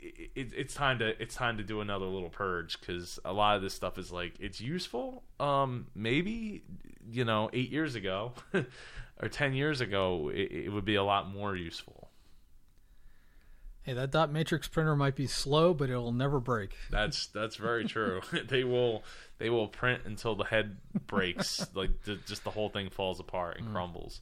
it, 0.00 0.30
it, 0.34 0.48
it's 0.56 0.74
time 0.74 0.98
to 1.00 1.20
it's 1.20 1.34
time 1.34 1.58
to 1.58 1.62
do 1.62 1.80
another 1.80 2.06
little 2.06 2.30
purge 2.30 2.80
because 2.80 3.18
a 3.24 3.32
lot 3.32 3.56
of 3.56 3.62
this 3.62 3.74
stuff 3.74 3.98
is 3.98 4.12
like 4.12 4.34
it's 4.40 4.60
useful. 4.60 5.22
Um, 5.40 5.86
maybe 5.94 6.62
you 7.10 7.24
know 7.24 7.50
eight 7.52 7.70
years 7.70 7.94
ago 7.94 8.32
or 9.22 9.28
ten 9.28 9.54
years 9.54 9.80
ago 9.80 10.30
it, 10.32 10.52
it 10.52 10.72
would 10.72 10.84
be 10.84 10.94
a 10.94 11.04
lot 11.04 11.32
more 11.32 11.56
useful. 11.56 12.08
Hey, 13.82 13.94
that 13.94 14.12
dot 14.12 14.30
matrix 14.30 14.68
printer 14.68 14.94
might 14.94 15.16
be 15.16 15.26
slow, 15.26 15.74
but 15.74 15.90
it'll 15.90 16.12
never 16.12 16.38
break. 16.38 16.76
That's 16.90 17.26
that's 17.26 17.56
very 17.56 17.84
true. 17.84 18.20
they 18.48 18.62
will 18.62 19.02
they 19.38 19.50
will 19.50 19.66
print 19.66 20.02
until 20.04 20.36
the 20.36 20.44
head 20.44 20.76
breaks, 21.08 21.66
like 21.74 22.02
the, 22.04 22.16
just 22.26 22.44
the 22.44 22.50
whole 22.50 22.68
thing 22.68 22.90
falls 22.90 23.18
apart 23.18 23.58
and 23.58 23.72
crumbles. 23.72 24.20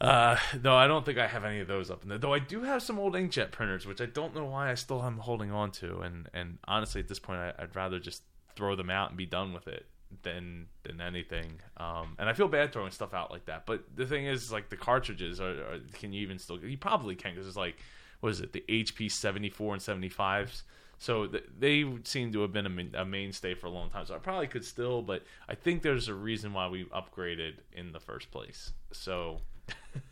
Uh, 0.00 0.36
though 0.54 0.76
I 0.76 0.86
don't 0.86 1.06
think 1.06 1.18
I 1.18 1.26
have 1.26 1.44
any 1.44 1.60
of 1.60 1.68
those 1.68 1.90
up 1.90 2.02
in 2.02 2.08
there. 2.08 2.18
Though 2.18 2.34
I 2.34 2.38
do 2.38 2.62
have 2.62 2.82
some 2.82 2.98
old 2.98 3.14
inkjet 3.14 3.50
printers, 3.50 3.86
which 3.86 4.00
I 4.00 4.06
don't 4.06 4.34
know 4.34 4.44
why 4.44 4.70
I 4.70 4.74
still 4.74 5.02
am 5.02 5.18
holding 5.18 5.50
on 5.50 5.70
to. 5.72 6.00
And 6.00 6.28
and 6.34 6.58
honestly, 6.66 7.00
at 7.00 7.08
this 7.08 7.18
point, 7.18 7.38
I, 7.38 7.52
I'd 7.58 7.74
rather 7.74 7.98
just 7.98 8.22
throw 8.54 8.76
them 8.76 8.90
out 8.90 9.10
and 9.10 9.16
be 9.16 9.26
done 9.26 9.52
with 9.52 9.68
it 9.68 9.86
than 10.22 10.66
than 10.82 11.00
anything. 11.00 11.60
Um, 11.78 12.14
and 12.18 12.28
I 12.28 12.34
feel 12.34 12.48
bad 12.48 12.72
throwing 12.72 12.90
stuff 12.90 13.14
out 13.14 13.30
like 13.30 13.46
that. 13.46 13.64
But 13.64 13.84
the 13.94 14.06
thing 14.06 14.26
is, 14.26 14.52
like 14.52 14.68
the 14.68 14.76
cartridges, 14.76 15.40
are, 15.40 15.50
are 15.50 15.78
can 15.94 16.12
you 16.12 16.22
even 16.22 16.38
still? 16.38 16.62
You 16.62 16.76
probably 16.76 17.14
can 17.14 17.32
because 17.32 17.46
it's 17.46 17.56
like 17.56 17.76
what 18.20 18.30
is 18.30 18.40
it, 18.40 18.52
the 18.52 18.64
HP 18.68 19.10
seventy 19.10 19.48
four 19.48 19.72
and 19.72 19.82
seventy 19.82 20.10
fives. 20.10 20.64
So 20.98 21.26
th- 21.26 21.44
they 21.58 21.84
seem 22.04 22.32
to 22.32 22.40
have 22.40 22.52
been 22.52 22.90
a, 22.94 23.02
a 23.02 23.04
mainstay 23.04 23.54
for 23.54 23.66
a 23.66 23.70
long 23.70 23.90
time. 23.90 24.06
So 24.06 24.14
I 24.14 24.18
probably 24.18 24.46
could 24.46 24.64
still, 24.64 25.02
but 25.02 25.24
I 25.46 25.54
think 25.54 25.82
there's 25.82 26.08
a 26.08 26.14
reason 26.14 26.54
why 26.54 26.68
we 26.68 26.84
upgraded 26.86 27.56
in 27.72 27.92
the 27.92 28.00
first 28.00 28.30
place. 28.30 28.72
So 28.92 29.42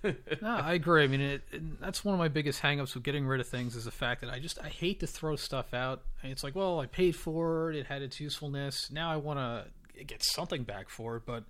no, 0.02 0.48
I 0.48 0.74
agree. 0.74 1.04
I 1.04 1.06
mean, 1.06 1.20
it, 1.20 1.42
it, 1.52 1.80
that's 1.80 2.04
one 2.04 2.14
of 2.14 2.18
my 2.18 2.28
biggest 2.28 2.62
hangups 2.62 2.94
with 2.94 3.02
getting 3.02 3.26
rid 3.26 3.40
of 3.40 3.48
things 3.48 3.76
is 3.76 3.84
the 3.84 3.90
fact 3.90 4.20
that 4.20 4.30
I 4.30 4.38
just 4.38 4.58
I 4.62 4.68
hate 4.68 5.00
to 5.00 5.06
throw 5.06 5.36
stuff 5.36 5.74
out. 5.74 6.02
It's 6.22 6.44
like, 6.44 6.54
well, 6.54 6.80
I 6.80 6.86
paid 6.86 7.16
for 7.16 7.70
it; 7.70 7.76
it 7.76 7.86
had 7.86 8.02
its 8.02 8.20
usefulness. 8.20 8.90
Now 8.90 9.10
I 9.10 9.16
want 9.16 9.38
to 9.38 10.04
get 10.04 10.22
something 10.22 10.64
back 10.64 10.88
for 10.88 11.16
it. 11.16 11.22
But 11.26 11.44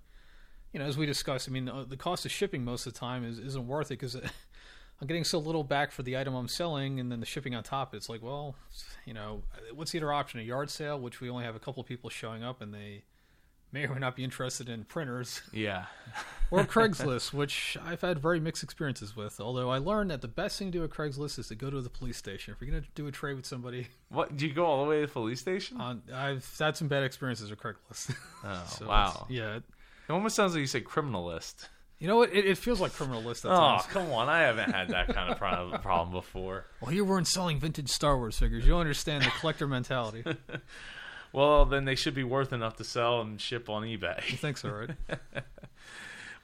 you 0.73 0.79
know, 0.79 0.85
as 0.85 0.97
we 0.97 1.05
discussed, 1.05 1.47
I 1.49 1.51
mean, 1.51 1.65
the, 1.65 1.85
the 1.87 1.97
cost 1.97 2.25
of 2.25 2.31
shipping 2.31 2.63
most 2.63 2.85
of 2.85 2.93
the 2.93 2.99
time 2.99 3.23
is, 3.23 3.39
isn't 3.39 3.67
worth 3.67 3.87
it 3.87 3.99
because 3.99 4.15
I'm 5.01 5.07
getting 5.07 5.23
so 5.23 5.39
little 5.39 5.63
back 5.63 5.91
for 5.91 6.03
the 6.03 6.17
item 6.17 6.35
I'm 6.35 6.47
selling, 6.47 6.99
and 6.99 7.11
then 7.11 7.19
the 7.19 7.25
shipping 7.25 7.55
on 7.55 7.63
top. 7.63 7.93
It's 7.93 8.09
like, 8.09 8.21
well, 8.21 8.55
you 9.05 9.13
know, 9.13 9.43
what's 9.73 9.91
the 9.91 9.99
other 9.99 10.13
option? 10.13 10.39
A 10.39 10.43
yard 10.43 10.69
sale, 10.69 10.99
which 10.99 11.21
we 11.21 11.29
only 11.29 11.43
have 11.43 11.55
a 11.55 11.59
couple 11.59 11.81
of 11.81 11.87
people 11.87 12.09
showing 12.09 12.43
up, 12.43 12.61
and 12.61 12.73
they 12.73 13.03
may 13.71 13.85
or 13.85 13.93
may 13.93 13.99
not 13.99 14.15
be 14.15 14.23
interested 14.23 14.69
in 14.69 14.83
printers. 14.85 15.41
yeah, 15.51 15.85
or 16.51 16.63
Craigslist, 16.63 17.33
which 17.33 17.77
I've 17.85 18.01
had 18.01 18.19
very 18.19 18.39
mixed 18.39 18.63
experiences 18.63 19.15
with. 19.15 19.39
Although 19.41 19.69
I 19.69 19.77
learned 19.79 20.11
that 20.11 20.21
the 20.21 20.27
best 20.27 20.57
thing 20.59 20.71
to 20.71 20.77
do 20.79 20.83
at 20.83 20.89
Craigslist 20.91 21.37
is 21.39 21.47
to 21.49 21.55
go 21.55 21.69
to 21.69 21.81
the 21.81 21.89
police 21.89 22.17
station. 22.17 22.53
If 22.53 22.61
you're 22.61 22.71
going 22.71 22.83
to 22.83 22.89
do 22.95 23.07
a 23.07 23.11
trade 23.11 23.35
with 23.35 23.45
somebody, 23.45 23.87
what 24.09 24.37
do 24.37 24.47
you 24.47 24.53
go 24.53 24.65
all 24.65 24.83
the 24.83 24.89
way 24.89 25.01
to 25.01 25.07
the 25.07 25.11
police 25.11 25.39
station? 25.41 25.79
on, 25.81 26.01
I've 26.13 26.49
had 26.59 26.77
some 26.77 26.87
bad 26.87 27.03
experiences 27.03 27.49
with 27.49 27.59
Craigslist. 27.59 28.15
Oh, 28.43 28.63
So 28.79 28.87
wow. 28.87 29.25
yeah. 29.29 29.55
It 29.57 29.63
almost 30.11 30.35
sounds 30.35 30.53
like 30.53 30.59
you 30.61 30.67
said 30.67 30.83
criminalist. 30.83 31.67
You 31.97 32.07
know 32.09 32.17
what? 32.17 32.31
It, 32.33 32.45
it 32.45 32.57
feels 32.57 32.79
like 32.81 32.91
criminal 32.93 33.23
list 33.23 33.45
at 33.45 33.51
Oh, 33.51 33.55
times. 33.55 33.83
come 33.89 34.11
on. 34.11 34.27
I 34.29 34.41
haven't 34.41 34.69
had 34.71 34.89
that 34.89 35.07
kind 35.15 35.31
of 35.31 35.37
problem 35.39 36.11
before. 36.11 36.65
Well, 36.81 36.91
you 36.93 37.05
weren't 37.05 37.27
selling 37.27 37.59
vintage 37.59 37.89
Star 37.89 38.17
Wars 38.17 38.37
figures. 38.37 38.65
You 38.65 38.71
don't 38.71 38.81
understand 38.81 39.23
the 39.23 39.31
collector 39.39 39.65
mentality. 39.65 40.23
Well, 41.35 41.65
then 41.65 41.83
they 41.83 41.95
should 41.95 42.15
be 42.15 42.23
worth 42.23 42.53
enough 42.53 42.77
to 42.77 42.85
sell 42.85 43.19
and 43.19 43.41
ship 43.41 43.69
on 43.69 43.83
eBay. 43.83 44.29
You 44.31 44.37
think 44.37 44.57
so, 44.57 44.69
right? 44.69 44.91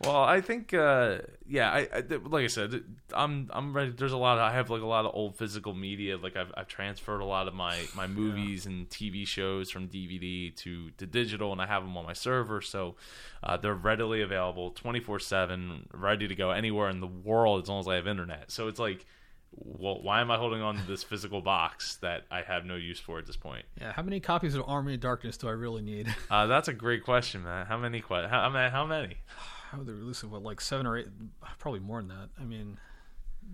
Well, 0.03 0.23
I 0.23 0.41
think, 0.41 0.73
uh, 0.73 1.19
yeah, 1.47 1.69
I, 1.69 1.87
I 1.93 2.03
like 2.23 2.43
I 2.43 2.47
said, 2.47 2.83
I'm 3.13 3.51
I'm 3.53 3.71
ready. 3.71 3.91
There's 3.91 4.13
a 4.13 4.17
lot. 4.17 4.39
Of, 4.39 4.43
I 4.43 4.51
have 4.51 4.71
like 4.71 4.81
a 4.81 4.87
lot 4.87 5.05
of 5.05 5.11
old 5.13 5.35
physical 5.35 5.75
media. 5.75 6.17
Like 6.17 6.35
I've, 6.35 6.51
I've 6.57 6.67
transferred 6.67 7.19
a 7.19 7.25
lot 7.25 7.47
of 7.47 7.53
my 7.53 7.77
my 7.95 8.07
movies 8.07 8.65
and 8.65 8.89
TV 8.89 9.27
shows 9.27 9.69
from 9.69 9.89
DVD 9.89 10.55
to 10.55 10.89
to 10.97 11.05
digital, 11.05 11.51
and 11.51 11.61
I 11.61 11.67
have 11.67 11.83
them 11.83 11.95
on 11.97 12.05
my 12.05 12.13
server, 12.13 12.61
so 12.61 12.95
uh, 13.43 13.57
they're 13.57 13.75
readily 13.75 14.23
available, 14.23 14.71
24 14.71 15.19
seven, 15.19 15.87
ready 15.93 16.27
to 16.27 16.33
go 16.33 16.49
anywhere 16.49 16.89
in 16.89 16.99
the 16.99 17.05
world 17.05 17.61
as 17.61 17.69
long 17.69 17.81
as 17.81 17.87
I 17.87 17.93
have 17.93 18.07
internet. 18.07 18.49
So 18.49 18.67
it's 18.69 18.79
like, 18.79 19.05
well, 19.53 20.01
why 20.01 20.21
am 20.21 20.31
I 20.31 20.37
holding 20.37 20.61
on 20.61 20.77
to 20.77 20.87
this 20.87 21.03
physical 21.03 21.41
box 21.41 21.95
that 21.97 22.23
I 22.31 22.41
have 22.41 22.65
no 22.65 22.75
use 22.75 22.99
for 22.99 23.19
at 23.19 23.25
this 23.27 23.35
point? 23.35 23.65
Yeah. 23.79 23.91
How 23.91 24.01
many 24.01 24.19
copies 24.19 24.55
of 24.55 24.63
Army 24.67 24.93
of 24.95 25.01
Darkness 25.01 25.37
do 25.37 25.47
I 25.47 25.51
really 25.51 25.81
need? 25.81 26.13
Uh, 26.29 26.47
that's 26.47 26.69
a 26.69 26.73
great 26.73 27.03
question, 27.03 27.43
man. 27.43 27.65
How 27.65 27.77
many? 27.77 27.99
Que- 27.99 28.27
how, 28.29 28.41
how 28.43 28.49
many? 28.49 28.69
How 28.71 28.85
many? 28.85 29.17
How 29.71 29.77
would 29.77 29.87
they 29.87 29.93
release 29.93 30.21
it? 30.23 30.27
What, 30.27 30.43
like 30.43 30.59
seven 30.61 30.85
or 30.85 30.97
eight? 30.97 31.07
Probably 31.59 31.79
more 31.79 31.99
than 32.01 32.09
that. 32.09 32.29
I 32.39 32.43
mean, 32.43 32.77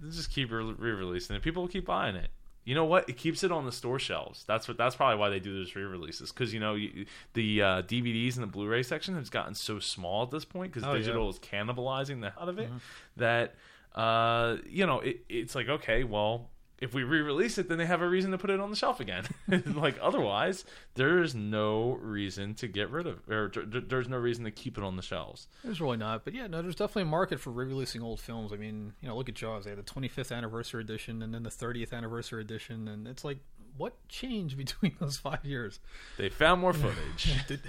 they 0.02 0.10
just 0.10 0.32
keep 0.32 0.52
re- 0.52 0.64
re-releasing 0.78 1.36
it. 1.36 1.42
People 1.44 1.62
will 1.64 1.68
keep 1.70 1.86
buying 1.86 2.16
it. 2.16 2.30
You 2.66 2.74
know 2.76 2.86
what? 2.86 3.08
It 3.08 3.18
keeps 3.18 3.44
it 3.44 3.52
on 3.52 3.66
the 3.66 3.72
store 3.72 3.98
shelves. 4.00 4.44
That's 4.48 4.68
what. 4.68 4.78
That's 4.78 4.96
probably 4.96 5.18
why 5.18 5.30
they 5.30 5.40
do 5.40 5.54
those 5.58 5.76
re-releases 5.76 6.32
because 6.32 6.54
you 6.54 6.60
know 6.60 6.74
you, 6.76 7.06
the 7.34 7.62
uh, 7.62 7.82
DVDs 7.84 8.34
and 8.36 8.44
the 8.44 8.48
Blu-ray 8.48 8.84
section 8.84 9.16
has 9.16 9.30
gotten 9.30 9.54
so 9.56 9.80
small 9.80 10.24
at 10.24 10.32
this 10.32 10.44
point 10.46 10.74
because 10.74 10.88
Oh, 10.88 10.94
yeah. 10.94 11.00
digital 11.00 11.30
is 11.30 11.40
cannibalizing 11.40 12.22
the 12.22 12.34
out 12.42 12.50
of 12.50 12.58
it 12.60 12.70
that 13.18 13.56
uh, 13.98 14.58
you 14.70 14.86
know 14.86 15.00
it, 15.00 15.26
it's 15.28 15.56
like 15.56 15.68
okay, 15.68 16.04
well, 16.04 16.50
if 16.80 16.94
we 16.94 17.04
re-release 17.04 17.58
it, 17.58 17.68
then 17.70 17.78
they 17.78 17.86
have 17.86 18.02
a 18.02 18.08
reason 18.08 18.32
to 18.32 18.38
put 18.38 18.50
it 18.50 18.60
on 18.60 18.70
the 18.70 18.76
shelf 18.76 19.00
again. 19.00 19.26
like 19.66 19.98
otherwise, 20.02 20.64
there's 20.94 21.34
no 21.34 21.98
reason 22.02 22.54
to 22.56 22.68
get 22.68 22.92
rid 22.92 23.08
of, 23.08 23.28
or 23.28 23.50
th- 23.50 23.86
there's 23.88 24.08
no 24.08 24.18
reason 24.18 24.46
to 24.46 24.52
keep 24.52 24.78
it 24.78 24.84
on 24.84 24.96
the 24.96 25.02
shelves. 25.02 25.48
There's 25.64 25.82
really 25.82 25.98
not, 25.98 26.24
but 26.24 26.36
yeah, 26.36 26.46
no, 26.48 26.62
there's 26.62 26.76
definitely 26.76 27.04
a 27.04 27.06
market 27.06 27.40
for 27.40 27.50
re-releasing 27.50 28.04
old 28.04 28.20
films. 28.20 28.54
I 28.54 28.58
mean, 28.58 28.94
you 29.02 29.08
know, 29.08 29.18
look 29.18 29.30
at 29.30 29.36
Jaws. 29.36 29.64
They 29.64 29.72
had 29.72 29.80
the 29.80 29.84
25th 29.84 30.36
anniversary 30.36 30.82
edition 30.82 31.24
and 31.24 31.34
then 31.34 31.44
the 31.44 31.50
30th 31.50 31.94
anniversary 31.94 32.42
edition, 32.42 32.88
and 32.88 33.08
it's 33.08 33.26
like, 33.26 33.40
what 33.78 33.96
changed 34.08 34.58
between 34.58 34.96
those 35.00 35.18
five 35.18 35.44
years? 35.44 35.80
They 36.18 36.30
found 36.30 36.62
more 36.62 36.74
footage. 36.74 37.34
Did, 37.48 37.62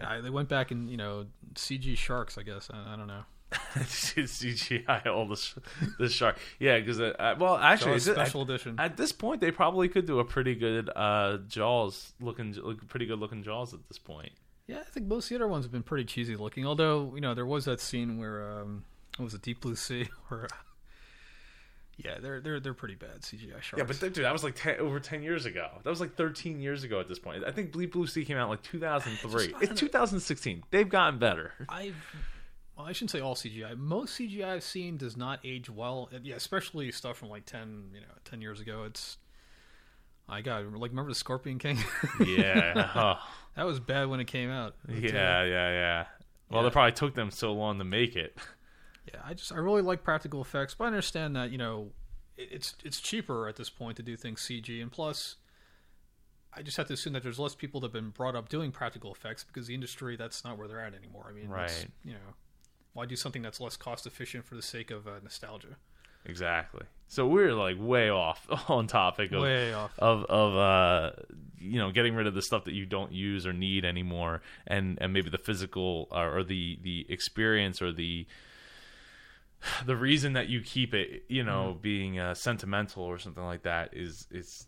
I, 0.00 0.20
they 0.20 0.30
went 0.30 0.48
back 0.48 0.70
and 0.70 0.88
you 0.88 0.96
know 0.96 1.26
CG 1.54 1.96
sharks. 1.96 2.38
I 2.38 2.42
guess 2.42 2.70
I, 2.72 2.94
I 2.94 2.96
don't 2.96 3.08
know. 3.08 3.22
CGI 3.50 5.06
all 5.06 5.26
the 5.26 5.36
sh- 5.36 5.54
the 5.98 6.08
shark. 6.08 6.38
Yeah, 6.58 6.78
because 6.78 7.00
uh, 7.00 7.14
uh, 7.18 7.34
well, 7.38 7.56
actually, 7.56 7.92
Jaws 7.92 8.08
at- 8.08 8.14
special 8.14 8.42
edition. 8.42 8.76
At 8.78 8.96
this 8.96 9.12
point, 9.12 9.40
they 9.40 9.50
probably 9.50 9.88
could 9.88 10.06
do 10.06 10.18
a 10.20 10.24
pretty 10.24 10.54
good 10.54 10.90
uh, 10.94 11.38
Jaws 11.48 12.12
looking, 12.20 12.52
look, 12.52 12.86
pretty 12.88 13.06
good 13.06 13.18
looking 13.18 13.42
Jaws 13.42 13.74
at 13.74 13.80
this 13.88 13.98
point. 13.98 14.32
yeah, 14.66 14.78
I 14.78 14.84
think 14.84 15.06
most 15.06 15.24
of 15.26 15.28
the 15.30 15.34
other 15.36 15.48
ones 15.48 15.64
have 15.64 15.72
been 15.72 15.82
pretty 15.82 16.04
cheesy 16.04 16.36
looking. 16.36 16.66
Although 16.66 17.12
you 17.14 17.20
know 17.20 17.34
there 17.34 17.46
was 17.46 17.64
that 17.64 17.80
scene 17.80 18.18
where 18.18 18.60
um, 18.60 18.84
what 19.16 19.24
was 19.24 19.34
a 19.34 19.38
Deep 19.38 19.60
Blue 19.60 19.76
Sea 19.76 20.08
where. 20.28 20.44
Uh, 20.44 20.48
yeah, 22.02 22.18
they're 22.18 22.40
they're 22.40 22.60
they're 22.60 22.72
pretty 22.72 22.94
bad 22.94 23.20
CGI 23.20 23.60
sharks. 23.60 23.74
Yeah, 23.76 23.84
but 23.84 24.00
dude, 24.00 24.24
that 24.24 24.32
was 24.32 24.42
like 24.42 24.54
10, 24.54 24.76
over 24.78 24.98
ten 25.00 25.22
years 25.22 25.44
ago. 25.44 25.68
That 25.84 25.90
was 25.90 26.00
like 26.00 26.14
thirteen 26.14 26.58
years 26.62 26.82
ago 26.82 26.98
at 26.98 27.08
this 27.08 27.18
point. 27.18 27.44
I 27.44 27.50
think 27.50 27.72
Deep 27.76 27.92
Blue 27.92 28.06
Sea 28.06 28.24
came 28.24 28.38
out 28.38 28.48
like 28.48 28.62
two 28.62 28.80
thousand 28.80 29.16
three. 29.18 29.52
It's 29.60 29.78
two 29.78 29.88
thousand 29.88 30.20
sixteen. 30.20 30.62
They've 30.70 30.88
gotten 30.88 31.18
better. 31.18 31.52
I've 31.68 31.94
I 32.86 32.92
shouldn't 32.92 33.10
say 33.10 33.20
all 33.20 33.34
CGI. 33.34 33.76
Most 33.76 34.18
CGI 34.18 34.44
I've 34.46 34.62
seen 34.62 34.96
does 34.96 35.16
not 35.16 35.40
age 35.44 35.68
well. 35.70 36.10
Yeah, 36.22 36.36
especially 36.36 36.90
stuff 36.92 37.16
from 37.18 37.28
like 37.28 37.46
ten, 37.46 37.90
you 37.94 38.00
know, 38.00 38.06
ten 38.24 38.40
years 38.40 38.60
ago. 38.60 38.84
It's 38.84 39.18
I 40.28 40.40
got 40.42 40.64
like 40.72 40.90
remember 40.90 41.10
the 41.10 41.14
Scorpion 41.14 41.58
King? 41.58 41.78
Yeah, 42.24 42.90
oh, 42.94 43.14
that 43.56 43.66
was 43.66 43.80
bad 43.80 44.08
when 44.08 44.20
it 44.20 44.26
came 44.26 44.50
out. 44.50 44.76
Uh, 44.88 44.92
yeah, 44.94 45.42
yeah, 45.44 45.70
yeah. 45.70 46.04
Well, 46.50 46.62
Yeah. 46.62 46.68
it 46.68 46.72
probably 46.72 46.92
took 46.92 47.14
them 47.14 47.30
so 47.30 47.52
long 47.52 47.78
to 47.78 47.84
make 47.84 48.16
it. 48.16 48.36
yeah. 49.12 49.20
I 49.24 49.34
just 49.34 49.52
I 49.52 49.56
really 49.56 49.82
like 49.82 50.02
practical 50.04 50.40
effects, 50.40 50.74
but 50.74 50.84
I 50.84 50.86
understand 50.88 51.34
that 51.36 51.50
you 51.50 51.58
know 51.58 51.90
it, 52.36 52.48
it's 52.52 52.74
it's 52.84 53.00
cheaper 53.00 53.48
at 53.48 53.56
this 53.56 53.70
point 53.70 53.96
to 53.96 54.02
do 54.02 54.16
things 54.16 54.40
CG, 54.40 54.80
and 54.82 54.90
plus. 54.92 55.36
I 56.52 56.62
just 56.62 56.76
have 56.78 56.88
to 56.88 56.94
assume 56.94 57.12
that 57.12 57.22
there's 57.22 57.38
less 57.38 57.54
people 57.54 57.80
that 57.80 57.86
have 57.86 57.92
been 57.92 58.10
brought 58.10 58.34
up 58.34 58.48
doing 58.48 58.72
practical 58.72 59.12
effects 59.12 59.44
because 59.44 59.68
the 59.68 59.74
industry 59.74 60.16
that's 60.16 60.42
not 60.44 60.58
where 60.58 60.66
they're 60.66 60.80
at 60.84 60.94
anymore. 60.94 61.26
I 61.30 61.32
mean, 61.32 61.48
Right. 61.48 61.86
You 62.04 62.14
know, 62.14 62.18
why 62.92 63.06
do 63.06 63.16
something 63.16 63.42
that's 63.42 63.60
less 63.60 63.76
cost 63.76 64.06
efficient 64.06 64.44
for 64.44 64.54
the 64.54 64.62
sake 64.62 64.90
of 64.90 65.06
uh, 65.06 65.20
nostalgia? 65.22 65.76
Exactly. 66.26 66.82
So 67.08 67.26
we're 67.26 67.54
like 67.54 67.76
way 67.78 68.10
off 68.10 68.46
on 68.68 68.86
topic 68.86 69.32
of 69.32 69.42
Way 69.42 69.72
off. 69.72 69.92
of 69.98 70.24
of 70.26 70.54
uh 70.56 71.10
you 71.58 71.78
know 71.78 71.90
getting 71.90 72.14
rid 72.14 72.26
of 72.26 72.34
the 72.34 72.42
stuff 72.42 72.64
that 72.64 72.74
you 72.74 72.86
don't 72.86 73.12
use 73.12 73.46
or 73.46 73.52
need 73.52 73.84
anymore 73.84 74.42
and 74.66 74.98
and 75.00 75.12
maybe 75.12 75.30
the 75.30 75.38
physical 75.38 76.08
uh, 76.12 76.20
or 76.20 76.44
the 76.44 76.78
the 76.82 77.06
experience 77.08 77.80
or 77.80 77.90
the 77.90 78.26
the 79.86 79.96
reason 79.96 80.34
that 80.34 80.48
you 80.48 80.60
keep 80.60 80.94
it 80.94 81.24
you 81.28 81.42
know 81.42 81.76
being 81.80 82.18
uh, 82.18 82.34
sentimental 82.34 83.02
or 83.02 83.18
something 83.18 83.44
like 83.44 83.62
that 83.62 83.90
is 83.94 84.26
is 84.30 84.66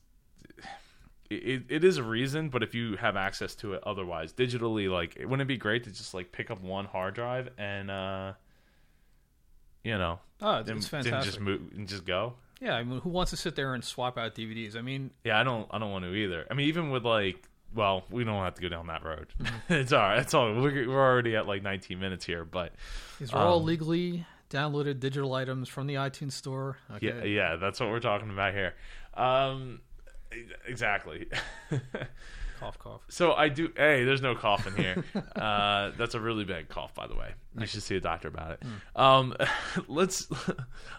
it, 1.37 1.63
it 1.69 1.85
is 1.85 1.97
a 1.99 2.03
reason 2.03 2.49
but 2.49 2.63
if 2.63 2.75
you 2.75 2.97
have 2.97 3.17
access 3.17 3.55
to 3.55 3.73
it 3.75 3.83
otherwise 3.85 4.33
digitally 4.33 4.91
like 4.91 5.17
it 5.17 5.27
wouldn't 5.27 5.43
it 5.43 5.49
be 5.49 5.57
great 5.57 5.85
to 5.85 5.91
just 5.91 6.15
like 6.15 6.33
pick 6.33 6.51
up 6.51 6.61
one 6.63 6.85
hard 6.85 7.15
drive 7.15 7.49
and 7.59 7.91
uh 7.91 8.33
you 9.85 9.97
know 9.99 10.19
Oh, 10.45 10.57
it's, 10.59 10.67
Didn't- 10.67 10.79
it's 10.79 10.89
fantastic. 10.89 11.25
just 11.25 11.41
move 11.41 11.61
and 11.77 11.87
just 11.87 12.05
go. 12.05 12.35
Yeah, 12.61 12.75
I 12.75 12.83
mean, 12.83 13.01
who 13.01 13.11
wants 13.11 13.31
to 13.31 13.37
sit 13.37 13.55
there 13.55 13.75
and 13.75 13.85
swap 13.85 14.19
out 14.19 14.35
DVDs? 14.35 14.77
I 14.77 14.83
mean, 14.83 15.11
Yeah, 15.25 15.39
I 15.39 15.45
don't. 15.45 15.69
I 15.71 15.79
don't 15.79 15.93
want 15.93 16.05
to 16.05 16.13
either. 16.13 16.47
I 16.51 16.55
mean, 16.55 16.67
even 16.67 16.91
with 16.91 17.05
like, 17.05 17.49
well, 17.75 18.05
we 18.11 18.25
don't 18.25 18.43
have 18.43 18.55
to 18.57 18.63
go 18.63 18.69
down 18.69 18.89
that 18.89 19.05
road. 19.05 19.29
Mm-hmm. 19.41 19.55
it's 19.75 19.93
all 19.93 20.01
right. 20.01 20.19
It's 20.19 20.35
all. 20.35 20.53
We're, 20.55 20.89
we're 20.89 21.01
already 21.01 21.37
at 21.37 21.47
like 21.47 21.63
19 21.63 21.99
minutes 22.01 22.25
here, 22.25 22.45
but 22.45 22.73
these 23.21 23.33
are 23.33 23.39
all 23.47 23.61
Um, 23.61 23.67
legally 23.67 24.27
downloaded 24.51 24.99
digital 24.99 25.33
items 25.35 25.69
from 25.69 25.87
the 25.87 25.95
iTunes 25.95 26.33
store. 26.33 26.77
Okay. 26.97 27.07
yeah, 27.07 27.23
yeah, 27.25 27.57
that's 27.57 27.79
what 27.79 27.89
we're 27.89 28.01
talking 28.01 28.31
about 28.31 28.53
here. 28.55 28.75
Um, 29.15 29.81
exactly. 30.67 31.29
Cough, 32.63 32.79
cough. 32.79 33.01
So 33.09 33.33
I 33.33 33.49
do. 33.49 33.73
Hey, 33.77 34.05
there's 34.05 34.23
no 34.23 34.37
cough 34.37 34.69
in 34.69 34.77
here. 34.77 35.05
uh, 35.37 35.91
that's 35.99 36.15
a 36.15 36.21
really 36.21 36.45
bad 36.45 36.69
cough, 36.69 36.95
by 36.95 37.09
the 37.09 37.15
way. 37.17 37.33
You 37.59 37.67
should 37.67 37.83
see 37.83 37.97
a 37.97 38.01
doctor 38.01 38.29
about 38.29 38.53
it. 38.53 38.63
Um, 38.95 39.35
let's 39.89 40.29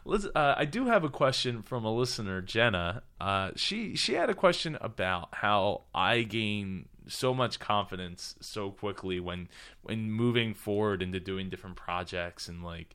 let's. 0.04 0.26
Uh, 0.26 0.56
I 0.58 0.66
do 0.66 0.88
have 0.88 1.06
a 1.06 1.10
question 1.10 1.62
from 1.62 1.86
a 1.86 1.94
listener, 1.94 2.42
Jenna. 2.42 3.04
Uh, 3.22 3.52
she 3.56 3.96
she 3.96 4.16
had 4.16 4.30
a 4.30 4.34
question 4.34 4.78
about 4.82 5.30
how 5.32 5.84
I 5.96 6.24
gain 6.24 6.90
so 7.08 7.34
much 7.34 7.62
confidence 7.62 8.36
so 8.42 8.72
quickly 8.72 9.22
when 9.22 9.48
when 9.84 10.12
moving 10.12 10.54
forward 10.54 11.02
into 11.02 11.22
doing 11.22 11.50
different 11.50 11.78
projects 11.78 12.50
and 12.50 12.62
like, 12.62 12.94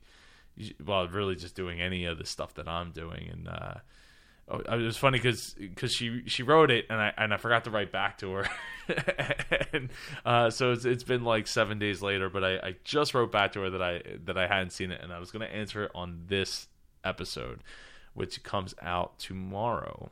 well, 0.85 1.07
really 1.07 1.35
just 1.35 1.55
doing 1.55 1.81
any 1.81 2.05
of 2.05 2.19
the 2.19 2.25
stuff 2.25 2.53
that 2.53 2.67
I'm 2.67 2.91
doing 2.91 3.29
and. 3.31 3.49
Oh, 4.51 4.57
it 4.57 4.81
was 4.81 4.97
funny 4.97 5.19
because 5.19 5.53
because 5.53 5.93
she 5.93 6.23
she 6.25 6.41
wrote 6.41 6.71
it 6.71 6.87
and 6.89 6.99
I 6.99 7.13
and 7.17 7.33
I 7.33 7.37
forgot 7.37 7.65
to 7.65 7.69
write 7.69 7.91
back 7.91 8.17
to 8.19 8.31
her, 8.31 8.49
and 9.73 9.89
uh, 10.25 10.49
so 10.49 10.71
it's 10.71 10.85
it's 10.85 11.03
been 11.03 11.23
like 11.23 11.45
seven 11.45 11.77
days 11.77 12.01
later. 12.01 12.29
But 12.29 12.43
I, 12.43 12.55
I 12.55 12.75
just 12.83 13.13
wrote 13.13 13.31
back 13.31 13.51
to 13.53 13.61
her 13.61 13.69
that 13.69 13.81
I 13.81 14.01
that 14.25 14.37
I 14.37 14.47
hadn't 14.47 14.71
seen 14.71 14.91
it 14.91 15.01
and 15.01 15.13
I 15.13 15.19
was 15.19 15.29
going 15.29 15.47
to 15.47 15.53
answer 15.53 15.83
it 15.83 15.91
on 15.93 16.23
this 16.27 16.67
episode, 17.03 17.63
which 18.15 18.41
comes 18.41 18.73
out 18.81 19.19
tomorrow. 19.19 20.09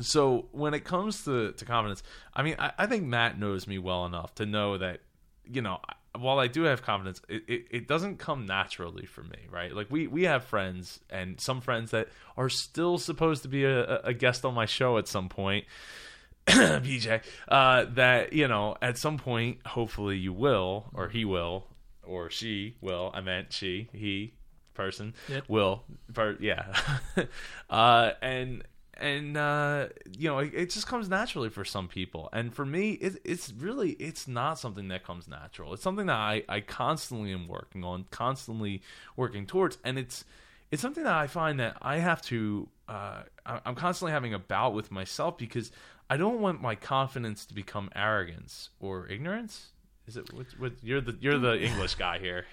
So 0.00 0.48
when 0.52 0.72
it 0.72 0.84
comes 0.84 1.24
to 1.24 1.52
to 1.52 1.64
confidence, 1.66 2.02
I 2.32 2.42
mean 2.42 2.56
I, 2.58 2.72
I 2.78 2.86
think 2.86 3.04
Matt 3.04 3.38
knows 3.38 3.66
me 3.66 3.78
well 3.78 4.06
enough 4.06 4.34
to 4.36 4.46
know 4.46 4.78
that 4.78 5.00
you 5.44 5.60
know 5.60 5.78
while 6.18 6.38
I 6.38 6.46
do 6.46 6.62
have 6.62 6.82
confidence, 6.82 7.20
it, 7.28 7.42
it, 7.48 7.66
it 7.70 7.88
doesn't 7.88 8.18
come 8.18 8.46
naturally 8.46 9.06
for 9.06 9.22
me, 9.22 9.38
right? 9.50 9.74
Like 9.74 9.90
we 9.90 10.06
we 10.06 10.24
have 10.24 10.44
friends 10.44 11.00
and 11.10 11.40
some 11.40 11.60
friends 11.60 11.90
that 11.90 12.08
are 12.36 12.48
still 12.48 12.98
supposed 12.98 13.42
to 13.42 13.48
be 13.48 13.64
a, 13.64 14.00
a 14.00 14.14
guest 14.14 14.44
on 14.44 14.54
my 14.54 14.66
show 14.66 14.98
at 14.98 15.08
some 15.08 15.28
point. 15.28 15.64
BJ, 16.46 17.22
uh, 17.48 17.86
that 17.94 18.32
you 18.32 18.46
know, 18.46 18.76
at 18.80 18.98
some 18.98 19.18
point, 19.18 19.58
hopefully 19.66 20.16
you 20.16 20.32
will, 20.32 20.86
or 20.94 21.08
he 21.08 21.24
will, 21.24 21.66
or 22.04 22.30
she 22.30 22.76
will. 22.80 23.10
I 23.12 23.20
meant 23.20 23.52
she, 23.52 23.88
he, 23.92 24.34
person 24.74 25.14
Yep. 25.28 25.44
will, 25.48 25.82
per, 26.14 26.36
yeah, 26.38 26.72
uh, 27.70 28.12
and 28.22 28.62
and 28.98 29.36
uh, 29.36 29.88
you 30.16 30.28
know, 30.28 30.38
it, 30.38 30.52
it 30.54 30.70
just 30.70 30.86
comes 30.86 31.08
naturally 31.08 31.50
for 31.50 31.64
some 31.64 31.88
people, 31.88 32.28
and 32.32 32.54
for 32.54 32.64
me, 32.64 32.92
it, 32.92 33.20
it's 33.24 33.52
really 33.52 33.90
it's 33.92 34.26
not 34.26 34.58
something 34.58 34.88
that 34.88 35.04
comes 35.04 35.28
natural. 35.28 35.74
It's 35.74 35.82
something 35.82 36.06
that 36.06 36.16
I 36.16 36.42
I 36.48 36.60
constantly 36.60 37.32
am 37.32 37.48
working 37.48 37.84
on, 37.84 38.06
constantly 38.10 38.82
working 39.16 39.46
towards, 39.46 39.78
and 39.84 39.98
it's 39.98 40.24
it's 40.70 40.82
something 40.82 41.04
that 41.04 41.14
I 41.14 41.26
find 41.26 41.60
that 41.60 41.76
I 41.82 41.98
have 41.98 42.22
to. 42.22 42.68
Uh, 42.88 43.22
I'm 43.44 43.74
constantly 43.74 44.12
having 44.12 44.32
a 44.32 44.38
bout 44.38 44.72
with 44.72 44.90
myself 44.90 45.36
because 45.38 45.72
I 46.08 46.16
don't 46.16 46.40
want 46.40 46.62
my 46.62 46.74
confidence 46.74 47.44
to 47.46 47.54
become 47.54 47.90
arrogance 47.94 48.70
or 48.80 49.08
ignorance. 49.08 49.68
Is 50.06 50.16
it? 50.16 50.32
What, 50.32 50.46
what, 50.58 50.72
you're 50.82 51.00
the 51.00 51.16
you're 51.20 51.38
the 51.38 51.60
English 51.60 51.94
guy 51.96 52.18
here. 52.18 52.46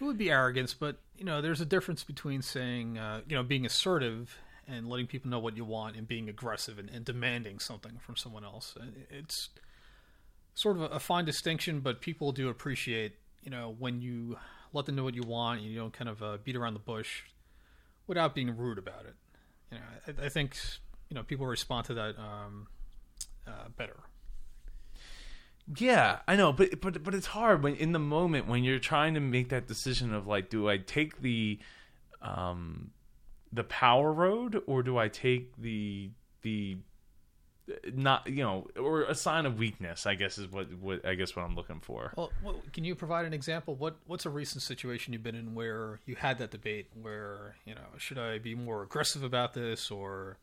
It 0.00 0.04
would 0.04 0.18
be 0.18 0.30
arrogance, 0.30 0.74
but 0.74 0.98
you 1.16 1.24
know, 1.24 1.40
there's 1.40 1.60
a 1.60 1.66
difference 1.66 2.04
between 2.04 2.42
saying, 2.42 2.98
uh, 2.98 3.20
you 3.28 3.36
know, 3.36 3.42
being 3.42 3.66
assertive 3.66 4.36
and 4.68 4.88
letting 4.88 5.06
people 5.06 5.30
know 5.30 5.38
what 5.38 5.56
you 5.56 5.64
want, 5.64 5.96
and 5.96 6.06
being 6.06 6.28
aggressive 6.28 6.78
and, 6.78 6.90
and 6.90 7.04
demanding 7.04 7.58
something 7.58 7.98
from 7.98 8.16
someone 8.16 8.44
else. 8.44 8.74
Uh, 8.80 8.84
It's 9.10 9.50
sort 10.54 10.76
of 10.76 10.92
a, 10.92 11.00
fine 11.00 11.24
distinction, 11.24 11.80
but 11.80 12.00
people 12.00 12.32
do 12.32 12.48
appreciate, 12.48 13.16
you 13.42 13.50
know, 13.50 13.74
when 13.78 14.00
you 14.00 14.38
let 14.72 14.86
them 14.86 14.96
know 14.96 15.04
what 15.04 15.14
you 15.14 15.22
want, 15.22 15.60
and 15.60 15.68
you 15.68 15.76
don't 15.76 15.92
kind 15.92 16.08
of 16.08 16.22
uh, 16.22 16.38
beat 16.42 16.56
around 16.56 16.74
the 16.74 16.80
bush 16.80 17.22
without 18.06 18.34
being 18.34 18.56
rude 18.56 18.78
about 18.78 19.04
it. 19.06 19.14
You 19.70 19.78
know, 19.78 19.84
I, 20.22 20.26
I 20.26 20.28
think 20.28 20.56
you 21.08 21.14
know 21.14 21.22
people 21.22 21.46
respond 21.46 21.86
to 21.86 21.94
that 21.94 22.18
um, 22.18 22.68
uh, 23.46 23.68
better. 23.76 24.00
Yeah, 25.76 26.18
I 26.28 26.36
know, 26.36 26.52
but 26.52 26.80
but 26.80 27.02
but 27.02 27.14
it's 27.14 27.28
hard 27.28 27.62
when 27.62 27.74
in 27.76 27.92
the 27.92 27.98
moment 27.98 28.46
when 28.46 28.64
you're 28.64 28.78
trying 28.78 29.14
to 29.14 29.20
make 29.20 29.48
that 29.48 29.66
decision 29.66 30.12
of 30.12 30.26
like, 30.26 30.50
do 30.50 30.68
I 30.68 30.76
take 30.76 31.22
the 31.22 31.58
um 32.20 32.90
the 33.54 33.64
power 33.64 34.12
road 34.12 34.62
or 34.66 34.82
do 34.82 34.98
I 34.98 35.08
take 35.08 35.56
the 35.56 36.10
the 36.42 36.78
not 37.94 38.26
you 38.26 38.42
know 38.42 38.66
or 38.78 39.02
a 39.02 39.14
sign 39.14 39.46
of 39.46 39.58
weakness? 39.58 40.06
I 40.06 40.14
guess 40.14 40.38
is 40.38 40.50
what 40.50 40.72
what 40.78 41.06
I 41.06 41.14
guess 41.14 41.34
what 41.34 41.44
I'm 41.44 41.54
looking 41.54 41.80
for. 41.80 42.12
Well, 42.16 42.30
can 42.72 42.84
you 42.84 42.94
provide 42.94 43.24
an 43.24 43.32
example? 43.32 43.74
What 43.74 43.96
What's 44.06 44.26
a 44.26 44.30
recent 44.30 44.62
situation 44.62 45.12
you've 45.12 45.22
been 45.22 45.34
in 45.34 45.54
where 45.54 46.00
you 46.06 46.16
had 46.16 46.38
that 46.38 46.50
debate 46.50 46.88
where 47.00 47.56
you 47.64 47.74
know 47.74 47.86
should 47.98 48.18
I 48.18 48.38
be 48.38 48.54
more 48.54 48.82
aggressive 48.82 49.22
about 49.22 49.54
this 49.54 49.90
or 49.90 50.38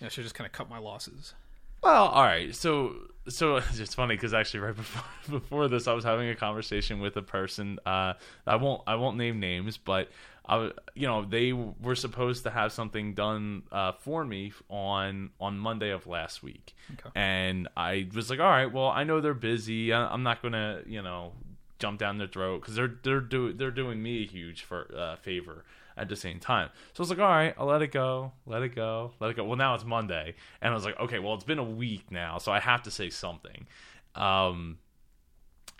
you 0.00 0.06
know, 0.06 0.08
should 0.08 0.22
I 0.22 0.24
just 0.24 0.34
kind 0.34 0.46
of 0.46 0.52
cut 0.52 0.70
my 0.70 0.78
losses? 0.78 1.34
Well, 1.82 2.08
all 2.08 2.24
right. 2.24 2.54
So, 2.54 2.94
so 3.28 3.56
it's 3.74 3.94
funny 3.94 4.14
because 4.14 4.34
actually, 4.34 4.60
right 4.60 4.76
before 4.76 5.02
before 5.28 5.68
this, 5.68 5.86
I 5.86 5.92
was 5.92 6.04
having 6.04 6.28
a 6.28 6.34
conversation 6.34 7.00
with 7.00 7.16
a 7.16 7.22
person. 7.22 7.78
Uh, 7.84 8.14
I 8.46 8.56
won't 8.56 8.82
I 8.86 8.96
won't 8.96 9.16
name 9.16 9.40
names, 9.40 9.76
but 9.76 10.08
I, 10.52 10.72
you 10.94 11.06
know, 11.06 11.24
they 11.24 11.52
were 11.52 11.94
supposed 11.94 12.42
to 12.42 12.50
have 12.50 12.72
something 12.72 13.14
done 13.14 13.62
uh, 13.70 13.92
for 13.92 14.24
me 14.24 14.52
on 14.68 15.30
on 15.40 15.58
Monday 15.58 15.90
of 15.90 16.06
last 16.06 16.42
week, 16.42 16.74
Okay. 16.94 17.10
and 17.14 17.68
I 17.76 18.08
was 18.14 18.28
like, 18.30 18.40
all 18.40 18.50
right, 18.50 18.70
well, 18.72 18.88
I 18.88 19.04
know 19.04 19.20
they're 19.20 19.32
busy. 19.34 19.92
I, 19.92 20.12
I'm 20.12 20.22
not 20.24 20.42
gonna, 20.42 20.82
you 20.86 21.02
know, 21.02 21.32
jump 21.78 21.98
down 22.00 22.18
their 22.18 22.26
throat 22.26 22.60
because 22.62 22.74
they're 22.74 22.94
they're 23.02 23.20
do 23.20 23.52
they're 23.52 23.70
doing 23.70 24.02
me 24.02 24.24
a 24.24 24.26
huge 24.26 24.62
for 24.62 24.92
uh, 24.96 25.16
favor 25.16 25.64
at 25.96 26.08
the 26.08 26.16
same 26.16 26.40
time. 26.40 26.70
So 26.94 27.00
I 27.00 27.02
was 27.02 27.10
like, 27.10 27.18
all 27.20 27.28
right, 27.28 27.54
I'll 27.58 27.66
let 27.66 27.82
it 27.82 27.92
go, 27.92 28.32
let 28.46 28.62
it 28.62 28.74
go, 28.74 29.12
let 29.20 29.30
it 29.30 29.36
go. 29.36 29.44
Well, 29.44 29.56
now 29.56 29.74
it's 29.74 29.84
Monday, 29.84 30.34
and 30.60 30.72
I 30.72 30.74
was 30.74 30.84
like, 30.84 30.98
okay, 30.98 31.18
well, 31.20 31.34
it's 31.34 31.44
been 31.44 31.58
a 31.58 31.64
week 31.64 32.10
now, 32.10 32.38
so 32.38 32.50
I 32.50 32.58
have 32.60 32.82
to 32.84 32.90
say 32.90 33.08
something. 33.10 33.66
Um, 34.14 34.78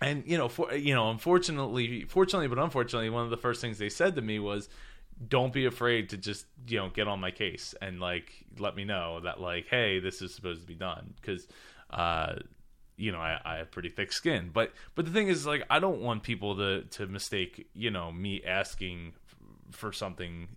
and 0.01 0.23
you 0.25 0.37
know, 0.37 0.49
for 0.49 0.73
you 0.73 0.93
know, 0.93 1.11
unfortunately, 1.11 2.05
fortunately, 2.05 2.47
but 2.47 2.57
unfortunately, 2.59 3.09
one 3.09 3.23
of 3.23 3.29
the 3.29 3.37
first 3.37 3.61
things 3.61 3.77
they 3.77 3.89
said 3.89 4.15
to 4.15 4.21
me 4.21 4.39
was, 4.39 4.67
"Don't 5.27 5.53
be 5.53 5.65
afraid 5.65 6.09
to 6.09 6.17
just 6.17 6.45
you 6.67 6.77
know 6.77 6.89
get 6.89 7.07
on 7.07 7.19
my 7.19 7.31
case 7.31 7.75
and 7.81 7.99
like 7.99 8.45
let 8.57 8.75
me 8.75 8.83
know 8.83 9.19
that 9.21 9.39
like, 9.39 9.67
hey, 9.67 9.99
this 9.99 10.21
is 10.21 10.33
supposed 10.33 10.61
to 10.61 10.67
be 10.67 10.75
done 10.75 11.13
because." 11.21 11.47
Uh, 11.89 12.35
you 12.97 13.11
know, 13.11 13.17
I, 13.17 13.39
I 13.43 13.55
have 13.57 13.71
pretty 13.71 13.89
thick 13.89 14.13
skin, 14.13 14.51
but 14.53 14.73
but 14.93 15.05
the 15.05 15.11
thing 15.11 15.27
is, 15.27 15.45
like, 15.45 15.63
I 15.69 15.79
don't 15.79 16.01
want 16.01 16.23
people 16.23 16.55
to 16.57 16.83
to 16.83 17.07
mistake, 17.07 17.67
you 17.73 17.89
know, 17.89 18.11
me 18.11 18.43
asking 18.43 19.13
for 19.71 19.91
something 19.91 20.47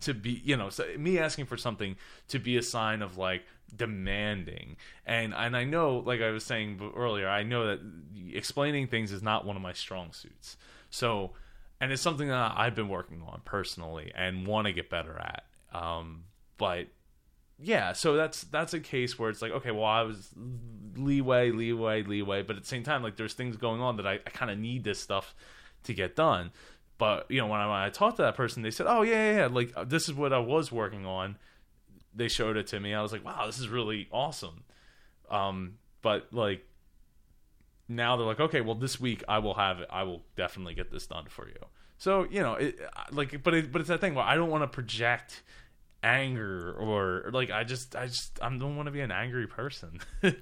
to 0.00 0.14
be, 0.14 0.40
you 0.44 0.56
know, 0.56 0.70
so 0.70 0.84
me 0.96 1.18
asking 1.18 1.46
for 1.46 1.56
something 1.56 1.96
to 2.28 2.38
be 2.38 2.56
a 2.56 2.62
sign 2.62 3.02
of 3.02 3.18
like 3.18 3.42
demanding, 3.74 4.76
and 5.04 5.34
and 5.34 5.56
I 5.56 5.64
know, 5.64 5.98
like 5.98 6.20
I 6.20 6.30
was 6.30 6.44
saying 6.44 6.80
earlier, 6.96 7.28
I 7.28 7.42
know 7.42 7.66
that 7.66 7.80
explaining 8.32 8.86
things 8.86 9.12
is 9.12 9.22
not 9.22 9.44
one 9.44 9.56
of 9.56 9.62
my 9.62 9.72
strong 9.72 10.12
suits. 10.12 10.56
So, 10.90 11.32
and 11.80 11.92
it's 11.92 12.02
something 12.02 12.28
that 12.28 12.54
I've 12.56 12.74
been 12.74 12.88
working 12.88 13.22
on 13.26 13.42
personally 13.44 14.12
and 14.14 14.46
want 14.46 14.66
to 14.66 14.72
get 14.72 14.88
better 14.88 15.18
at. 15.18 15.44
Um, 15.72 16.24
but 16.56 16.86
yeah, 17.60 17.92
so 17.92 18.16
that's 18.16 18.42
that's 18.44 18.74
a 18.74 18.80
case 18.80 19.18
where 19.18 19.30
it's 19.30 19.42
like, 19.42 19.52
okay, 19.52 19.72
well, 19.72 19.84
I 19.84 20.02
was 20.02 20.30
leeway, 20.96 21.50
leeway, 21.50 22.02
leeway, 22.02 22.42
but 22.42 22.56
at 22.56 22.62
the 22.62 22.68
same 22.68 22.84
time, 22.84 23.02
like, 23.02 23.16
there's 23.16 23.34
things 23.34 23.56
going 23.56 23.80
on 23.80 23.96
that 23.96 24.06
I, 24.06 24.14
I 24.14 24.30
kind 24.30 24.50
of 24.50 24.58
need 24.58 24.84
this 24.84 25.00
stuff 25.00 25.34
to 25.84 25.94
get 25.94 26.16
done. 26.16 26.52
But 26.98 27.30
you 27.30 27.40
know, 27.40 27.46
when 27.46 27.60
I, 27.60 27.66
when 27.66 27.76
I 27.76 27.90
talked 27.90 28.16
to 28.16 28.22
that 28.22 28.34
person, 28.34 28.62
they 28.62 28.70
said, 28.70 28.86
"Oh 28.88 29.02
yeah, 29.02 29.30
yeah, 29.30 29.36
yeah, 29.38 29.46
like 29.46 29.72
uh, 29.76 29.84
this 29.84 30.08
is 30.08 30.14
what 30.14 30.32
I 30.32 30.38
was 30.38 30.72
working 30.72 31.06
on." 31.06 31.36
They 32.14 32.28
showed 32.28 32.56
it 32.56 32.66
to 32.68 32.80
me. 32.80 32.92
I 32.94 33.02
was 33.02 33.12
like, 33.12 33.24
"Wow, 33.24 33.46
this 33.46 33.58
is 33.58 33.68
really 33.68 34.08
awesome." 34.10 34.64
Um, 35.30 35.74
but 36.02 36.32
like 36.32 36.66
now 37.88 38.16
they're 38.16 38.26
like, 38.26 38.40
"Okay, 38.40 38.60
well, 38.60 38.74
this 38.74 38.98
week 39.00 39.22
I 39.28 39.38
will 39.38 39.54
have 39.54 39.80
it. 39.80 39.88
I 39.90 40.02
will 40.02 40.24
definitely 40.36 40.74
get 40.74 40.90
this 40.90 41.06
done 41.06 41.26
for 41.28 41.46
you." 41.46 41.60
So 41.98 42.26
you 42.28 42.40
know, 42.40 42.54
it, 42.54 42.78
like, 43.12 43.42
but 43.42 43.54
it, 43.54 43.72
but 43.72 43.80
it's 43.80 43.88
that 43.88 44.00
thing 44.00 44.14
where 44.14 44.24
I 44.24 44.34
don't 44.34 44.50
want 44.50 44.64
to 44.64 44.68
project 44.68 45.42
anger 46.02 46.74
or 46.78 47.30
like 47.32 47.50
I 47.50 47.64
just 47.64 47.94
I 47.96 48.06
just 48.06 48.38
I 48.42 48.48
don't 48.48 48.76
want 48.76 48.86
to 48.86 48.92
be 48.92 49.00
an 49.00 49.12
angry 49.12 49.46
person. 49.46 50.00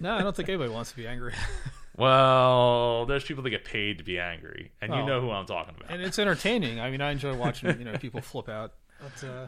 No, 0.00 0.12
I 0.12 0.22
don't 0.22 0.36
think 0.36 0.48
anybody 0.48 0.70
wants 0.70 0.90
to 0.90 0.96
be 0.96 1.06
angry, 1.06 1.32
well, 1.96 3.06
there's 3.06 3.24
people 3.24 3.42
that 3.44 3.50
get 3.50 3.64
paid 3.64 3.98
to 3.98 4.04
be 4.04 4.18
angry, 4.18 4.72
and 4.80 4.92
you 4.94 5.04
know 5.06 5.20
who 5.20 5.30
I'm 5.30 5.46
talking 5.46 5.74
about. 5.76 5.90
and 5.92 6.02
it's 6.02 6.18
entertaining. 6.18 6.80
I 6.80 6.90
mean, 6.90 7.00
I 7.00 7.12
enjoy 7.12 7.34
watching 7.36 7.78
you 7.78 7.84
know 7.84 7.96
people 7.98 8.20
flip 8.20 8.48
out. 8.48 8.72
But 9.00 9.26
uh, 9.28 9.46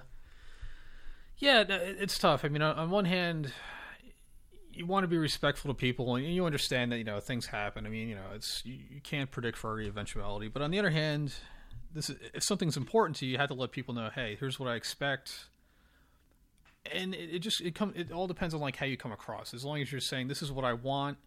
yeah, 1.38 1.62
no, 1.64 1.76
it- 1.76 1.96
it's 2.00 2.18
tough. 2.18 2.44
I 2.44 2.48
mean, 2.48 2.62
on, 2.62 2.76
on 2.76 2.90
one 2.90 3.04
hand, 3.04 3.52
you 4.72 4.86
want 4.86 5.04
to 5.04 5.08
be 5.08 5.18
respectful 5.18 5.72
to 5.72 5.74
people, 5.78 6.14
and 6.16 6.24
you 6.26 6.44
understand 6.46 6.92
that 6.92 6.98
you 6.98 7.04
know 7.04 7.20
things 7.20 7.46
happen. 7.46 7.86
I 7.86 7.88
mean, 7.88 8.08
you 8.08 8.14
know, 8.14 8.26
it's 8.34 8.62
you, 8.64 8.78
you 8.90 9.00
can't 9.00 9.30
predict 9.30 9.58
for 9.58 9.70
every 9.72 9.88
eventuality. 9.88 10.48
But 10.48 10.62
on 10.62 10.70
the 10.70 10.78
other 10.78 10.90
hand, 10.90 11.34
this 11.92 12.10
is, 12.10 12.16
if 12.34 12.42
something's 12.42 12.76
important 12.76 13.16
to 13.18 13.26
you, 13.26 13.32
you 13.32 13.38
have 13.38 13.48
to 13.48 13.54
let 13.54 13.72
people 13.72 13.94
know, 13.94 14.10
hey, 14.14 14.36
here's 14.38 14.60
what 14.60 14.68
I 14.68 14.74
expect. 14.76 15.46
And 16.94 17.14
it, 17.14 17.34
it 17.34 17.38
just 17.40 17.60
it 17.60 17.74
come 17.74 17.92
it 17.96 18.12
all 18.12 18.28
depends 18.28 18.54
on 18.54 18.60
like 18.60 18.76
how 18.76 18.86
you 18.86 18.96
come 18.96 19.10
across. 19.12 19.52
As 19.52 19.64
long 19.64 19.80
as 19.82 19.90
you're 19.90 20.00
saying 20.00 20.28
this 20.28 20.42
is 20.42 20.52
what 20.52 20.64
I 20.64 20.72
want, 20.74 21.18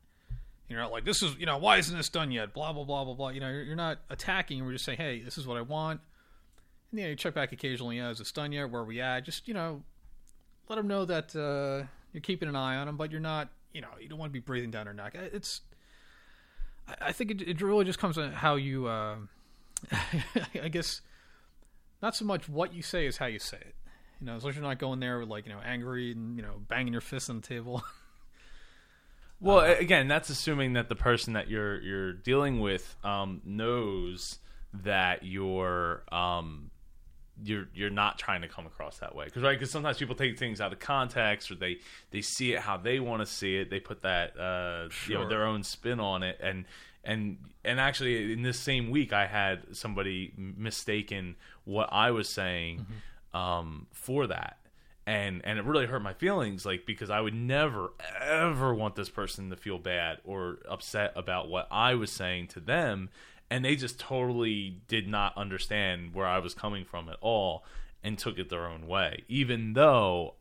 you're 0.70 0.80
not 0.80 0.92
like 0.92 1.06
this 1.06 1.24
is 1.24 1.36
you 1.38 1.46
know 1.46 1.58
why 1.58 1.78
isn't 1.78 1.96
this 1.96 2.10
done 2.10 2.32
yet? 2.32 2.54
Blah 2.54 2.74
blah 2.74 2.84
blah 2.84 3.04
blah 3.04 3.14
blah. 3.16 3.30
You 3.30 3.40
know 3.40 3.50
you're, 3.50 3.64
you're 3.64 3.76
not 3.76 4.00
attacking. 4.10 4.64
We're 4.64 4.74
just 4.74 4.86
saying 4.86 4.98
hey, 4.98 5.22
this 5.22 5.38
is 5.38 5.48
what 5.48 5.58
I 5.58 5.62
want. 5.62 6.02
And 6.92 7.00
yeah, 7.00 7.08
you 7.08 7.16
check 7.16 7.34
back 7.34 7.52
occasionally. 7.52 7.98
Yeah, 7.98 8.10
is 8.10 8.20
this 8.20 8.32
done 8.32 8.52
yet? 8.52 8.70
Where 8.70 8.82
are 8.82 8.86
we 8.86 9.02
at? 9.02 9.26
Just 9.26 9.48
you 9.48 9.54
know, 9.54 9.84
let 10.68 10.76
them 10.76 10.88
know 10.88 11.06
that 11.06 11.36
uh, 11.36 11.88
you're 12.14 12.22
keeping 12.22 12.50
an 12.50 12.56
eye 12.56 12.78
on 12.78 12.88
them, 12.88 12.98
but 12.98 13.12
you're 13.12 13.20
not. 13.20 13.50
You 13.74 13.82
know, 13.82 13.90
you 14.00 14.10
don't 14.10 14.18
want 14.18 14.32
to 14.32 14.34
be 14.34 14.40
breathing 14.40 14.72
down 14.72 14.86
their 14.86 14.94
neck. 14.94 15.16
It's. 15.16 15.62
I, 17.00 17.12
think 17.12 17.30
it, 17.30 17.42
it 17.44 17.62
really 17.62 17.86
just 17.86 18.00
comes 18.00 18.18
on 18.18 18.32
how 18.32 18.56
you. 18.56 18.88
Uh, 18.88 19.18
I 20.62 20.70
guess 20.70 21.02
not 22.02 22.16
so 22.16 22.26
much 22.26 22.50
what 22.50 22.74
you 22.74 22.82
say 22.82 23.06
is 23.06 23.18
how 23.18 23.28
you 23.28 23.40
say 23.40 23.58
it. 23.58 23.76
You 24.20 24.28
know, 24.28 24.36
as 24.36 24.44
long 24.44 24.50
as 24.50 24.56
you're 24.56 24.66
not 24.66 24.80
going 24.80 25.00
there 25.00 25.20
with 25.20 25.30
like 25.30 25.46
you 25.46 25.54
know 25.54 25.60
angry 25.64 26.12
and 26.12 26.36
you 26.36 26.42
know 26.42 26.62
banging 26.68 26.94
your 26.94 27.02
fist 27.02 27.30
on 27.30 27.42
the 27.42 27.48
table. 27.48 27.84
Well, 29.42 29.60
uh, 29.60 29.76
again, 29.80 30.08
that's 30.08 30.30
assuming 30.30 30.74
that 30.74 30.90
the 30.90 30.96
person 30.96 31.34
that 31.34 31.50
you're 31.50 31.80
you're 31.82 32.14
dealing 32.14 32.60
with 32.60 32.96
um, 33.04 33.42
knows 33.46 34.40
that 34.74 35.24
you're 35.24 36.04
um, 36.12 36.72
you're 37.44 37.68
you're 37.74 37.90
not 37.90 38.20
trying 38.20 38.42
to 38.42 38.48
come 38.48 38.66
across 38.66 38.98
that 39.00 39.16
way 39.16 39.26
because 39.26 39.44
right 39.44 39.58
because 39.58 39.72
sometimes 39.72 39.98
people 39.98 40.16
take 40.16 40.38
things 40.38 40.60
out 40.60 40.74
of 40.74 40.80
context 40.80 41.50
or 41.52 41.56
they 41.56 41.78
they 42.12 42.22
see 42.22 42.54
it 42.54 42.60
how 42.60 42.78
they 42.78 43.00
want 43.00 43.22
to 43.22 43.26
see 43.26 43.58
it 43.58 43.70
they 43.70 43.80
put 43.80 44.02
that 44.02 44.38
uh, 44.38 44.90
sure. 44.90 45.14
you 45.14 45.24
know 45.24 45.30
their 45.30 45.46
own 45.46 45.64
spin 45.64 46.00
on 46.00 46.24
it 46.24 46.38
and 46.42 46.66
and 47.04 47.38
and 47.64 47.80
actually 47.80 48.34
in 48.34 48.42
this 48.42 48.60
same 48.60 48.90
week 48.90 49.14
I 49.14 49.26
had 49.26 49.76
somebody 49.76 50.34
mistaken 50.38 51.36
what 51.64 51.90
I 51.92 52.12
was 52.12 52.28
saying 52.28 52.80
mm-hmm. 52.80 53.38
um, 53.38 53.88
for 53.92 54.28
that 54.28 54.59
and 55.10 55.42
and 55.44 55.58
it 55.58 55.66
really 55.66 55.88
hurt 55.88 56.04
my 56.04 56.14
feelings 56.14 56.68
like 56.68 56.86
because 56.86 57.10
I 57.10 57.20
would 57.20 57.34
never 57.34 57.94
ever 58.22 58.76
want 58.76 58.96
this 58.96 59.10
person 59.10 59.50
to 59.50 59.56
feel 59.56 59.80
bad 59.80 60.20
or 60.24 60.60
upset 60.70 61.14
about 61.16 61.50
what 61.50 61.68
I 61.72 61.96
was 61.96 62.12
saying 62.12 62.50
to 62.50 62.60
them 62.60 63.10
and 63.50 63.66
they 63.66 63.76
just 63.76 64.00
totally 64.00 64.82
did 64.88 65.08
not 65.08 65.36
understand 65.36 66.14
where 66.14 66.28
I 66.28 66.38
was 66.38 66.54
coming 66.54 66.86
from 66.86 67.10
at 67.10 67.18
all 67.22 67.64
and 68.04 68.20
took 68.20 68.38
it 68.38 68.50
their 68.50 68.68
own 68.68 68.86
way. 68.86 69.24
Even 69.28 69.74
though 69.74 70.36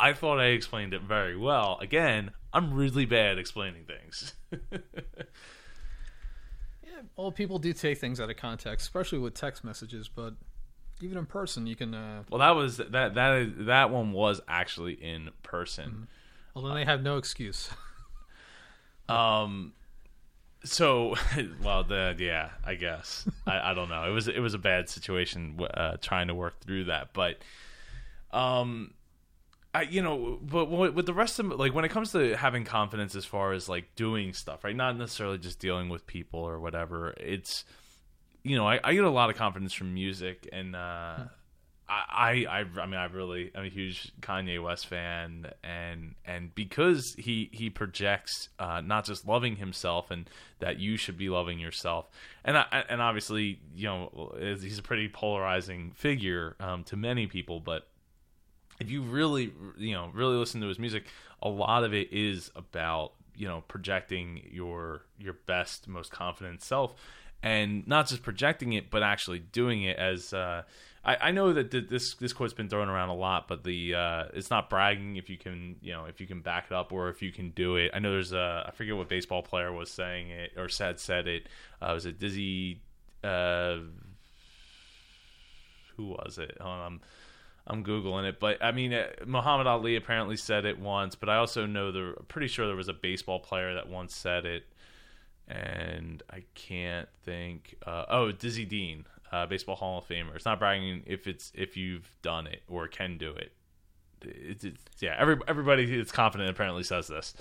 I 0.00 0.14
thought 0.14 0.40
I 0.40 0.46
explained 0.46 0.94
it 0.94 1.02
very 1.02 1.36
well 1.36 1.76
again 1.82 2.30
I'm 2.54 2.72
really 2.72 3.04
bad 3.04 3.38
explaining 3.38 3.84
things. 3.84 4.32
Yeah 6.82 7.02
well 7.16 7.30
people 7.30 7.58
do 7.58 7.74
take 7.74 7.98
things 7.98 8.18
out 8.18 8.30
of 8.30 8.38
context 8.38 8.86
especially 8.86 9.18
with 9.18 9.34
text 9.34 9.62
messages 9.62 10.08
but 10.08 10.32
even 11.00 11.18
in 11.18 11.26
person, 11.26 11.66
you 11.66 11.76
can. 11.76 11.94
Uh, 11.94 12.22
well, 12.30 12.40
that 12.40 12.50
was 12.50 12.78
that 12.78 13.14
that 13.14 13.38
is, 13.38 13.52
that 13.66 13.90
one 13.90 14.12
was 14.12 14.40
actually 14.48 14.94
in 14.94 15.30
person. 15.42 15.90
Mm-hmm. 15.90 16.02
Well, 16.54 16.64
then 16.64 16.74
they 16.74 16.84
have 16.84 17.02
no 17.02 17.16
excuse. 17.16 17.70
um. 19.08 19.72
So, 20.64 21.14
well, 21.62 21.84
the 21.84 22.16
yeah, 22.18 22.50
I 22.64 22.74
guess 22.74 23.28
I, 23.46 23.70
I 23.70 23.74
don't 23.74 23.88
know. 23.88 24.04
It 24.04 24.12
was 24.12 24.26
it 24.28 24.40
was 24.40 24.54
a 24.54 24.58
bad 24.58 24.88
situation 24.88 25.60
uh, 25.74 25.96
trying 26.00 26.28
to 26.28 26.34
work 26.34 26.60
through 26.60 26.84
that, 26.84 27.10
but 27.12 27.38
um, 28.32 28.94
I 29.74 29.82
you 29.82 30.02
know, 30.02 30.38
but 30.42 30.66
with 30.66 31.06
the 31.06 31.14
rest 31.14 31.38
of 31.38 31.46
like 31.46 31.74
when 31.74 31.84
it 31.84 31.90
comes 31.90 32.12
to 32.12 32.36
having 32.36 32.64
confidence 32.64 33.14
as 33.14 33.24
far 33.24 33.52
as 33.52 33.68
like 33.68 33.94
doing 33.94 34.32
stuff, 34.32 34.64
right? 34.64 34.74
Not 34.74 34.96
necessarily 34.96 35.38
just 35.38 35.58
dealing 35.58 35.88
with 35.88 36.06
people 36.06 36.40
or 36.40 36.58
whatever. 36.58 37.14
It's 37.18 37.64
you 38.46 38.56
know, 38.56 38.66
I, 38.66 38.78
I, 38.84 38.94
get 38.94 39.02
a 39.02 39.10
lot 39.10 39.28
of 39.28 39.36
confidence 39.36 39.72
from 39.72 39.92
music, 39.92 40.48
and 40.52 40.76
uh, 40.76 41.24
I, 41.88 42.46
I, 42.48 42.64
I 42.80 42.86
mean, 42.86 42.94
I 42.94 43.06
really, 43.06 43.50
I'm 43.56 43.64
a 43.64 43.68
huge 43.68 44.12
Kanye 44.20 44.62
West 44.62 44.86
fan, 44.86 45.50
and 45.64 46.14
and 46.24 46.54
because 46.54 47.16
he 47.18 47.50
he 47.52 47.70
projects 47.70 48.48
uh, 48.60 48.80
not 48.82 49.04
just 49.04 49.26
loving 49.26 49.56
himself, 49.56 50.12
and 50.12 50.30
that 50.60 50.78
you 50.78 50.96
should 50.96 51.18
be 51.18 51.28
loving 51.28 51.58
yourself, 51.58 52.08
and 52.44 52.56
I, 52.56 52.84
and 52.88 53.02
obviously, 53.02 53.58
you 53.74 53.86
know, 53.86 54.36
he's 54.38 54.78
a 54.78 54.82
pretty 54.82 55.08
polarizing 55.08 55.90
figure 55.90 56.54
um, 56.60 56.84
to 56.84 56.96
many 56.96 57.26
people, 57.26 57.58
but 57.58 57.88
if 58.78 58.88
you 58.88 59.02
really, 59.02 59.52
you 59.76 59.92
know, 59.92 60.10
really 60.14 60.36
listen 60.36 60.60
to 60.60 60.68
his 60.68 60.78
music, 60.78 61.06
a 61.42 61.48
lot 61.48 61.82
of 61.82 61.92
it 61.92 62.12
is 62.12 62.52
about 62.54 63.12
you 63.34 63.48
know 63.48 63.64
projecting 63.66 64.40
your 64.52 65.02
your 65.18 65.34
best, 65.46 65.88
most 65.88 66.12
confident 66.12 66.62
self 66.62 66.94
and 67.46 67.86
not 67.86 68.08
just 68.08 68.24
projecting 68.24 68.72
it, 68.72 68.90
but 68.90 69.04
actually 69.04 69.38
doing 69.38 69.84
it. 69.84 69.96
As 69.96 70.32
uh, 70.32 70.62
I, 71.04 71.28
I, 71.28 71.30
know 71.30 71.52
that 71.52 71.70
this 71.70 72.16
this 72.16 72.32
quote's 72.32 72.52
been 72.52 72.68
thrown 72.68 72.88
around 72.88 73.10
a 73.10 73.14
lot, 73.14 73.46
but 73.46 73.62
the 73.62 73.94
uh, 73.94 74.24
it's 74.34 74.50
not 74.50 74.68
bragging 74.68 75.14
if 75.14 75.30
you 75.30 75.38
can 75.38 75.76
you 75.80 75.92
know 75.92 76.06
if 76.06 76.20
you 76.20 76.26
can 76.26 76.40
back 76.40 76.66
it 76.68 76.74
up 76.74 76.92
or 76.92 77.08
if 77.08 77.22
you 77.22 77.30
can 77.30 77.50
do 77.50 77.76
it. 77.76 77.92
I 77.94 78.00
know 78.00 78.10
there's 78.10 78.32
a 78.32 78.64
I 78.66 78.72
forget 78.72 78.96
what 78.96 79.08
baseball 79.08 79.42
player 79.42 79.72
was 79.72 79.92
saying 79.92 80.30
it 80.30 80.54
or 80.56 80.68
said 80.68 80.98
said 80.98 81.28
it. 81.28 81.48
Uh, 81.80 81.92
was 81.94 82.04
it 82.04 82.18
Dizzy? 82.18 82.82
Uh, 83.22 83.76
who 85.96 86.08
was 86.08 86.38
it? 86.38 86.56
I'm 86.60 87.00
I'm 87.68 87.84
googling 87.84 88.28
it, 88.28 88.40
but 88.40 88.60
I 88.60 88.72
mean 88.72 88.92
uh, 88.92 89.06
Muhammad 89.24 89.68
Ali 89.68 89.94
apparently 89.94 90.36
said 90.36 90.64
it 90.64 90.80
once, 90.80 91.14
but 91.14 91.28
I 91.28 91.36
also 91.36 91.64
know 91.64 91.92
there. 91.92 92.14
Pretty 92.26 92.48
sure 92.48 92.66
there 92.66 92.74
was 92.74 92.88
a 92.88 92.92
baseball 92.92 93.38
player 93.38 93.72
that 93.74 93.88
once 93.88 94.16
said 94.16 94.46
it 94.46 94.64
and 95.48 96.22
I 96.30 96.44
can't 96.54 97.08
think. 97.24 97.76
Uh, 97.86 98.04
oh, 98.08 98.32
Dizzy 98.32 98.64
Dean, 98.64 99.06
uh, 99.32 99.46
baseball 99.46 99.76
Hall 99.76 99.98
of 99.98 100.08
Famer. 100.08 100.34
It's 100.34 100.44
not 100.44 100.58
bragging 100.58 101.02
if 101.06 101.26
it's 101.26 101.52
if 101.54 101.76
you've 101.76 102.08
done 102.22 102.46
it 102.46 102.62
or 102.68 102.88
can 102.88 103.18
do 103.18 103.30
it. 103.30 103.52
It's, 104.22 104.64
it's, 104.64 104.82
yeah, 105.00 105.14
every, 105.18 105.36
everybody 105.46 105.96
that's 105.96 106.10
confident 106.10 106.50
apparently 106.50 106.82
says 106.82 107.06
this, 107.06 107.34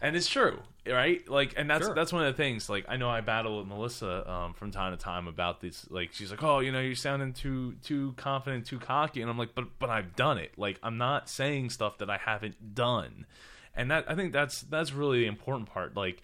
and 0.00 0.14
it's 0.14 0.28
true, 0.28 0.58
right? 0.86 1.26
Like, 1.28 1.54
and 1.56 1.68
that's 1.68 1.86
sure. 1.86 1.94
that's 1.94 2.12
one 2.12 2.24
of 2.24 2.36
the 2.36 2.40
things. 2.40 2.68
Like, 2.68 2.84
I 2.88 2.96
know 2.96 3.08
I 3.08 3.22
battle 3.22 3.58
with 3.58 3.66
Melissa 3.66 4.30
um, 4.30 4.52
from 4.52 4.70
time 4.70 4.96
to 4.96 5.02
time 5.02 5.26
about 5.26 5.60
this. 5.60 5.86
Like, 5.90 6.12
she's 6.12 6.30
like, 6.30 6.42
"Oh, 6.42 6.60
you 6.60 6.70
know, 6.70 6.80
you're 6.80 6.94
sounding 6.94 7.32
too 7.32 7.74
too 7.82 8.14
confident, 8.16 8.66
too 8.66 8.78
cocky," 8.78 9.20
and 9.20 9.30
I'm 9.30 9.38
like, 9.38 9.54
"But 9.54 9.78
but 9.78 9.90
I've 9.90 10.14
done 10.14 10.38
it. 10.38 10.52
Like, 10.56 10.78
I'm 10.82 10.98
not 10.98 11.28
saying 11.28 11.70
stuff 11.70 11.98
that 11.98 12.10
I 12.10 12.18
haven't 12.18 12.74
done." 12.74 13.26
And 13.74 13.90
that 13.90 14.04
I 14.08 14.14
think 14.14 14.32
that's 14.32 14.60
that's 14.62 14.92
really 14.92 15.20
the 15.20 15.26
important 15.26 15.70
part. 15.70 15.96
Like 15.96 16.22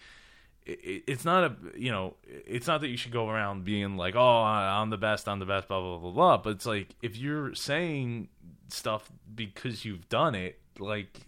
it, 0.69 1.03
it's 1.07 1.25
not 1.25 1.43
a 1.43 1.55
you 1.77 1.91
know 1.91 2.15
it's 2.23 2.67
not 2.67 2.81
that 2.81 2.87
you 2.87 2.97
should 2.97 3.11
go 3.11 3.29
around 3.29 3.63
being 3.63 3.97
like 3.97 4.15
oh 4.15 4.43
I'm 4.43 4.89
the 4.89 4.97
best 4.97 5.27
I'm 5.27 5.39
the 5.39 5.45
best 5.45 5.67
blah 5.67 5.79
blah 5.79 5.97
blah 5.97 6.11
blah. 6.11 6.37
But 6.37 6.51
it's 6.51 6.65
like 6.65 6.95
if 7.01 7.17
you're 7.17 7.55
saying 7.55 8.29
stuff 8.69 9.11
because 9.33 9.85
you've 9.85 10.07
done 10.09 10.35
it 10.35 10.59
like 10.77 11.21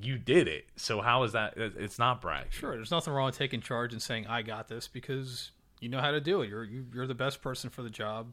you 0.00 0.18
did 0.18 0.46
it. 0.48 0.66
So 0.76 1.00
how 1.00 1.22
is 1.24 1.32
that 1.32 1.54
it's 1.56 1.98
not 1.98 2.20
brag 2.20 2.46
sure 2.50 2.74
there's 2.74 2.90
nothing 2.90 3.12
wrong 3.12 3.26
with 3.26 3.38
taking 3.38 3.60
charge 3.60 3.92
and 3.92 4.02
saying 4.02 4.26
I 4.26 4.42
got 4.42 4.68
this 4.68 4.88
because 4.88 5.50
you 5.80 5.88
know 5.88 6.00
how 6.00 6.10
to 6.10 6.20
do 6.20 6.42
it. 6.42 6.48
You're 6.48 6.64
you, 6.64 6.80
are 6.80 6.94
you 6.94 7.02
are 7.02 7.06
the 7.06 7.14
best 7.14 7.42
person 7.42 7.70
for 7.70 7.82
the 7.82 7.90
job. 7.90 8.32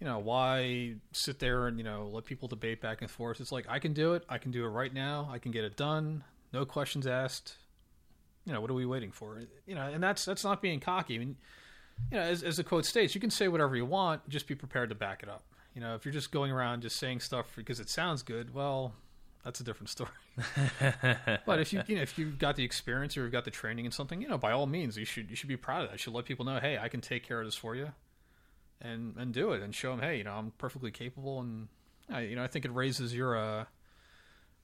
You 0.00 0.06
know 0.06 0.18
why 0.18 0.96
sit 1.12 1.38
there 1.38 1.68
and 1.68 1.78
you 1.78 1.84
know 1.84 2.08
let 2.12 2.24
people 2.24 2.48
debate 2.48 2.80
back 2.80 3.02
and 3.02 3.10
forth? 3.10 3.40
It's 3.40 3.52
like 3.52 3.66
I 3.68 3.78
can 3.78 3.92
do 3.92 4.14
it. 4.14 4.24
I 4.28 4.38
can 4.38 4.50
do 4.50 4.64
it 4.64 4.68
right 4.68 4.92
now. 4.92 5.28
I 5.30 5.38
can 5.38 5.52
get 5.52 5.64
it 5.64 5.76
done. 5.76 6.24
No 6.52 6.64
questions 6.64 7.06
asked 7.06 7.56
you 8.44 8.52
know, 8.52 8.60
what 8.60 8.70
are 8.70 8.74
we 8.74 8.86
waiting 8.86 9.12
for? 9.12 9.40
You 9.66 9.74
know, 9.74 9.82
and 9.82 10.02
that's 10.02 10.24
that's 10.24 10.44
not 10.44 10.60
being 10.60 10.80
cocky. 10.80 11.16
I 11.16 11.18
mean, 11.18 11.36
you 12.10 12.18
know, 12.18 12.22
as, 12.22 12.42
as 12.42 12.56
the 12.56 12.64
quote 12.64 12.84
states, 12.84 13.14
you 13.14 13.20
can 13.20 13.30
say 13.30 13.48
whatever 13.48 13.76
you 13.76 13.86
want, 13.86 14.28
just 14.28 14.46
be 14.46 14.54
prepared 14.54 14.88
to 14.88 14.94
back 14.94 15.22
it 15.22 15.28
up. 15.28 15.44
You 15.74 15.80
know, 15.80 15.94
if 15.94 16.04
you're 16.04 16.12
just 16.12 16.32
going 16.32 16.50
around 16.50 16.82
just 16.82 16.96
saying 16.96 17.20
stuff 17.20 17.46
because 17.56 17.80
it 17.80 17.88
sounds 17.88 18.22
good, 18.22 18.52
well, 18.52 18.94
that's 19.44 19.60
a 19.60 19.64
different 19.64 19.88
story. 19.90 20.10
but 21.46 21.60
if 21.60 21.72
you 21.72 21.82
you 21.86 21.96
know 21.96 22.02
if 22.02 22.18
you've 22.18 22.38
got 22.38 22.56
the 22.56 22.64
experience 22.64 23.16
or 23.16 23.22
you've 23.22 23.32
got 23.32 23.44
the 23.44 23.50
training 23.50 23.84
in 23.84 23.92
something, 23.92 24.20
you 24.20 24.28
know, 24.28 24.38
by 24.38 24.52
all 24.52 24.66
means, 24.66 24.96
you 24.96 25.04
should 25.04 25.30
you 25.30 25.36
should 25.36 25.48
be 25.48 25.56
proud 25.56 25.82
of 25.82 25.88
that. 25.88 25.94
You 25.94 25.98
should 25.98 26.14
let 26.14 26.24
people 26.24 26.44
know, 26.44 26.58
hey, 26.58 26.78
I 26.78 26.88
can 26.88 27.00
take 27.00 27.26
care 27.26 27.40
of 27.40 27.46
this 27.46 27.54
for 27.54 27.76
you, 27.76 27.92
and 28.80 29.14
and 29.16 29.32
do 29.32 29.52
it, 29.52 29.62
and 29.62 29.74
show 29.74 29.90
them, 29.92 30.00
hey, 30.00 30.18
you 30.18 30.24
know, 30.24 30.32
I'm 30.32 30.52
perfectly 30.58 30.90
capable, 30.90 31.40
and 31.40 31.68
I, 32.10 32.22
you 32.22 32.36
know, 32.36 32.42
I 32.42 32.48
think 32.48 32.64
it 32.64 32.72
raises 32.72 33.14
your 33.14 33.36
uh 33.36 33.64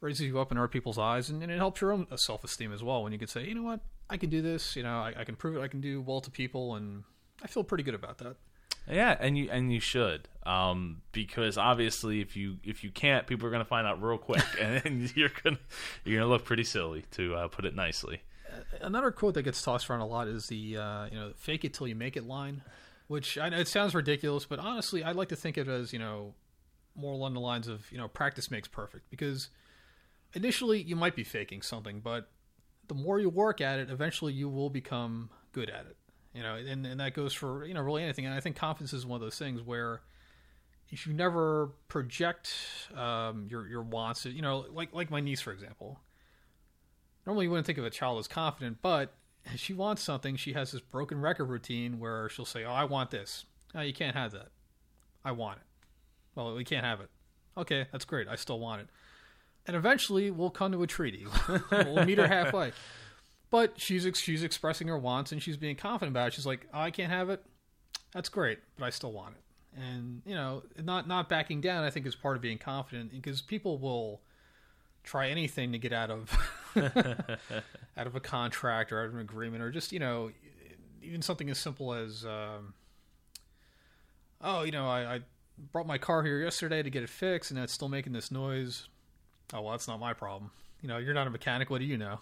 raises 0.01 0.27
you 0.27 0.39
up 0.39 0.53
in 0.53 0.59
other 0.59 0.69
people's 0.69 0.99
eyes, 0.99 1.29
and, 1.29 1.43
and 1.43 1.51
it 1.51 1.59
helps 1.59 1.81
your 1.81 1.93
own 1.93 2.07
self 2.17 2.45
esteem 2.45 2.73
as 2.73 2.83
well. 2.83 3.03
When 3.03 3.13
you 3.13 3.19
can 3.19 3.29
say, 3.29 3.47
you 3.47 3.55
know 3.55 3.63
what, 3.63 3.81
I 4.11 4.17
can 4.17 4.31
do 4.31 4.43
this. 4.43 4.77
You 4.77 4.83
know, 4.83 4.99
I, 4.99 5.15
I, 5.19 5.25
can 5.25 5.37
prove 5.37 5.57
it. 5.57 5.61
I 5.61 5.69
can 5.69 5.81
do 5.81 6.01
well 6.01 6.21
to 6.21 6.31
people, 6.31 6.75
and 6.75 7.05
I 7.43 7.47
feel 7.47 7.65
pretty 7.65 7.85
good 7.85 7.95
about 7.95 8.19
that. 8.19 8.37
Yeah, 8.91 9.17
and 9.21 9.37
you 9.37 9.51
and 9.51 9.71
you 9.71 9.81
should, 9.81 10.29
um, 10.47 11.03
because 11.13 11.59
obviously, 11.59 12.21
if 12.21 12.37
you 12.37 12.57
if 12.65 12.83
you 12.83 12.91
can't, 12.91 13.27
people 13.27 13.47
are 13.47 13.51
going 13.51 13.63
to 13.63 13.69
find 13.69 13.87
out 13.87 14.03
real 14.03 14.17
quick, 14.17 14.45
and 14.61 15.15
you're 15.15 15.31
gonna 15.45 15.59
you're 16.05 16.21
gonna 16.21 16.31
look 16.31 16.45
pretty 16.45 16.65
silly, 16.65 17.05
to 17.13 17.35
uh, 17.35 17.49
put 17.49 17.67
it 17.67 17.75
nicely. 17.75 18.23
Another 18.81 19.11
quote 19.11 19.35
that 19.35 19.43
gets 19.43 19.61
tossed 19.61 19.91
around 19.91 20.01
a 20.01 20.07
lot 20.07 20.27
is 20.27 20.47
the 20.47 20.79
uh, 20.79 21.07
you 21.07 21.19
know 21.19 21.33
"fake 21.37 21.65
it 21.67 21.75
till 21.75 21.87
you 21.87 21.95
make 21.95 22.17
it" 22.17 22.27
line, 22.27 22.63
which 23.09 23.37
I 23.37 23.51
know 23.51 23.59
it 23.59 23.69
sounds 23.69 23.95
ridiculous, 23.95 24.47
but 24.47 24.59
honestly, 24.59 25.05
I'd 25.05 25.17
like 25.17 25.29
to 25.29 25.37
think 25.37 25.59
of 25.59 25.69
it 25.69 25.73
as 25.73 25.93
you 25.93 25.99
know 25.99 26.33
more 26.97 27.13
along 27.13 27.35
the 27.35 27.41
lines 27.41 27.69
of 27.69 27.91
you 27.93 27.99
know 27.99 28.09
practice 28.09 28.51
makes 28.51 28.69
perfect 28.69 29.11
because 29.11 29.51
initially 30.35 30.83
you 30.83 30.97
might 30.97 31.17
be 31.17 31.25
faking 31.25 31.63
something, 31.63 32.01
but 32.01 32.29
the 32.89 32.95
more 32.95 33.19
you 33.19 33.29
work 33.29 33.61
at 33.61 33.79
it, 33.79 33.91
eventually 33.91 34.33
you 34.33 34.49
will 34.49 34.71
become 34.71 35.31
good 35.53 35.71
at 35.71 35.87
it. 35.87 35.97
You 36.35 36.43
know, 36.43 36.55
and 36.55 36.87
and 36.87 37.01
that 37.01 37.15
goes 37.15 37.33
for 37.33 37.65
you 37.65 37.75
know 37.75 37.81
really 37.81 38.03
anything. 38.03 38.27
And 38.27 38.35
I 38.35 38.41
think 38.41 38.57
confidence 38.57 38.93
is 38.93 39.07
one 39.07 39.17
of 39.17 39.23
those 39.23 39.39
things 39.39 39.63
where 39.63 40.03
if 40.91 41.07
you 41.07 41.13
never 41.13 41.71
project 41.89 42.53
um, 42.95 43.47
your 43.51 43.67
your 43.67 43.83
wants, 43.83 44.25
you 44.25 44.43
know, 44.43 44.67
like 44.73 44.93
like 44.93 45.11
my 45.11 45.21
niece 45.21 45.41
for 45.41 45.53
example. 45.53 46.01
Normally, 47.27 47.45
you 47.45 47.51
wouldn't 47.51 47.67
think 47.67 47.79
of 47.79 47.85
a 47.85 47.91
child 47.91 48.19
as 48.21 48.27
confident, 48.27 48.79
but 48.81 49.13
she 49.57 49.75
wants 49.75 50.03
something, 50.03 50.37
she 50.37 50.55
has 50.55 50.73
this 50.73 50.81
broken 50.81 51.21
record 51.21 51.45
routine 51.45 51.99
where 51.99 52.29
she'll 52.31 52.47
say, 52.47 52.65
"Oh, 52.65 52.73
I 52.73 52.85
want 52.85 53.11
this." 53.11 53.45
Oh, 53.75 53.83
you 53.83 53.93
can't 53.93 54.17
have 54.17 54.33
that. 54.33 54.49
I 55.25 55.33
want 55.33 55.59
it. 55.59 55.65
Well, 56.35 56.55
we 56.55 56.65
can't 56.65 56.87
have 56.87 57.01
it. 57.01 57.11
Okay, 57.57 57.87
that's 57.93 58.05
great. 58.05 58.29
I 58.29 58.37
still 58.37 58.61
want 58.61 58.83
it. 58.83 58.89
And 59.69 59.77
eventually, 59.77 60.31
we'll 60.31 60.51
come 60.51 60.73
to 60.73 60.83
a 60.83 60.87
treaty. 60.87 61.27
we'll 61.71 62.05
meet 62.05 62.19
her 62.19 62.27
halfway. 62.27 62.73
But 63.51 63.81
she's 63.81 64.07
she's 64.19 64.43
expressing 64.43 64.89
her 64.89 64.99
wants 64.99 65.31
and 65.33 65.43
she's 65.43 65.57
being 65.57 65.77
confident 65.77 66.15
about 66.15 66.29
it. 66.29 66.35
She's 66.35 66.47
like, 66.47 66.67
oh, 66.75 66.81
"I 66.81 66.91
can't 66.91 67.11
have 67.13 67.31
it. 67.31 67.45
That's 68.13 68.29
great, 68.29 68.59
but 68.79 68.85
I 68.85 68.91
still 68.91 69.13
want 69.13 69.37
it." 69.37 69.81
And 69.81 70.23
you 70.27 70.35
know, 70.35 70.63
not 70.83 71.07
not 71.07 71.29
backing 71.29 71.61
down. 71.61 71.85
I 71.85 71.91
think 71.91 72.07
is 72.07 72.15
part 72.15 72.37
of 72.37 72.43
being 72.43 72.59
confident 72.59 73.13
because 73.13 73.41
people 73.41 73.79
will 73.79 74.21
try 75.09 75.29
anything 75.29 75.73
to 75.73 75.79
get 75.79 75.93
out 75.93 76.11
of 76.11 76.31
out 77.97 78.07
of 78.07 78.15
a 78.15 78.21
contract 78.21 78.93
or 78.93 79.01
out 79.01 79.07
of 79.07 79.15
an 79.15 79.21
agreement 79.21 79.63
or 79.63 79.71
just 79.71 79.93
you 79.93 79.99
know 79.99 80.31
even 81.03 81.23
something 81.23 81.49
as 81.49 81.59
simple 81.59 81.95
as 81.95 82.27
um, 82.27 82.75
oh 84.43 84.65
you 84.65 84.71
know 84.71 84.87
I, 84.87 85.15
I 85.15 85.21
brought 85.73 85.87
my 85.87 85.97
car 85.97 86.23
here 86.25 86.41
yesterday 86.41 86.83
to 86.83 86.91
get 86.91 87.03
it 87.03 87.09
fixed 87.09 87.51
and 87.51 87.59
it's 87.59 87.73
still 87.73 87.89
making 87.89 88.13
this 88.13 88.31
noise 88.31 88.89
oh 89.53 89.63
well 89.63 89.73
that's 89.73 89.89
not 89.89 90.01
my 90.01 90.13
problem. 90.13 90.51
You 90.81 90.89
know 90.89 90.99
you're 90.99 91.15
not 91.15 91.27
a 91.27 91.31
mechanic. 91.31 91.71
What 91.71 91.81
do 91.81 91.87
you 91.87 91.99
know? 91.99 92.21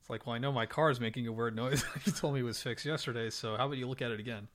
It's 0.00 0.10
like 0.10 0.26
well 0.26 0.34
i 0.34 0.38
know 0.38 0.50
my 0.50 0.66
car 0.66 0.90
is 0.90 0.98
making 1.00 1.26
a 1.26 1.32
weird 1.32 1.54
noise. 1.54 1.84
You 2.04 2.12
told 2.12 2.34
me 2.34 2.40
it 2.40 2.44
was 2.44 2.60
fixed 2.60 2.84
yesterday 2.84 3.30
so 3.30 3.56
how 3.56 3.66
about 3.66 3.78
you 3.78 3.86
look 3.86 4.02
at 4.02 4.10
it 4.10 4.20
again? 4.20 4.48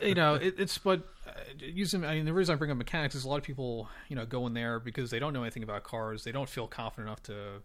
You 0.00 0.14
know 0.14 0.34
it, 0.34 0.54
it's 0.58 0.78
but 0.78 1.02
uh, 1.26 1.32
using 1.58 2.04
i 2.04 2.14
mean 2.14 2.24
the 2.24 2.32
reason 2.32 2.54
i 2.54 2.56
bring 2.56 2.70
up 2.70 2.76
mechanics 2.76 3.14
is 3.14 3.24
a 3.24 3.28
lot 3.28 3.36
of 3.36 3.42
people 3.42 3.88
you 4.08 4.16
know 4.16 4.24
go 4.24 4.46
in 4.46 4.54
there 4.54 4.78
because 4.80 5.10
they 5.10 5.18
don't 5.18 5.32
know 5.32 5.42
anything 5.42 5.62
about 5.62 5.82
cars. 5.84 6.24
They 6.24 6.32
don't 6.32 6.48
feel 6.48 6.66
confident 6.66 7.08
enough 7.08 7.22
to 7.24 7.62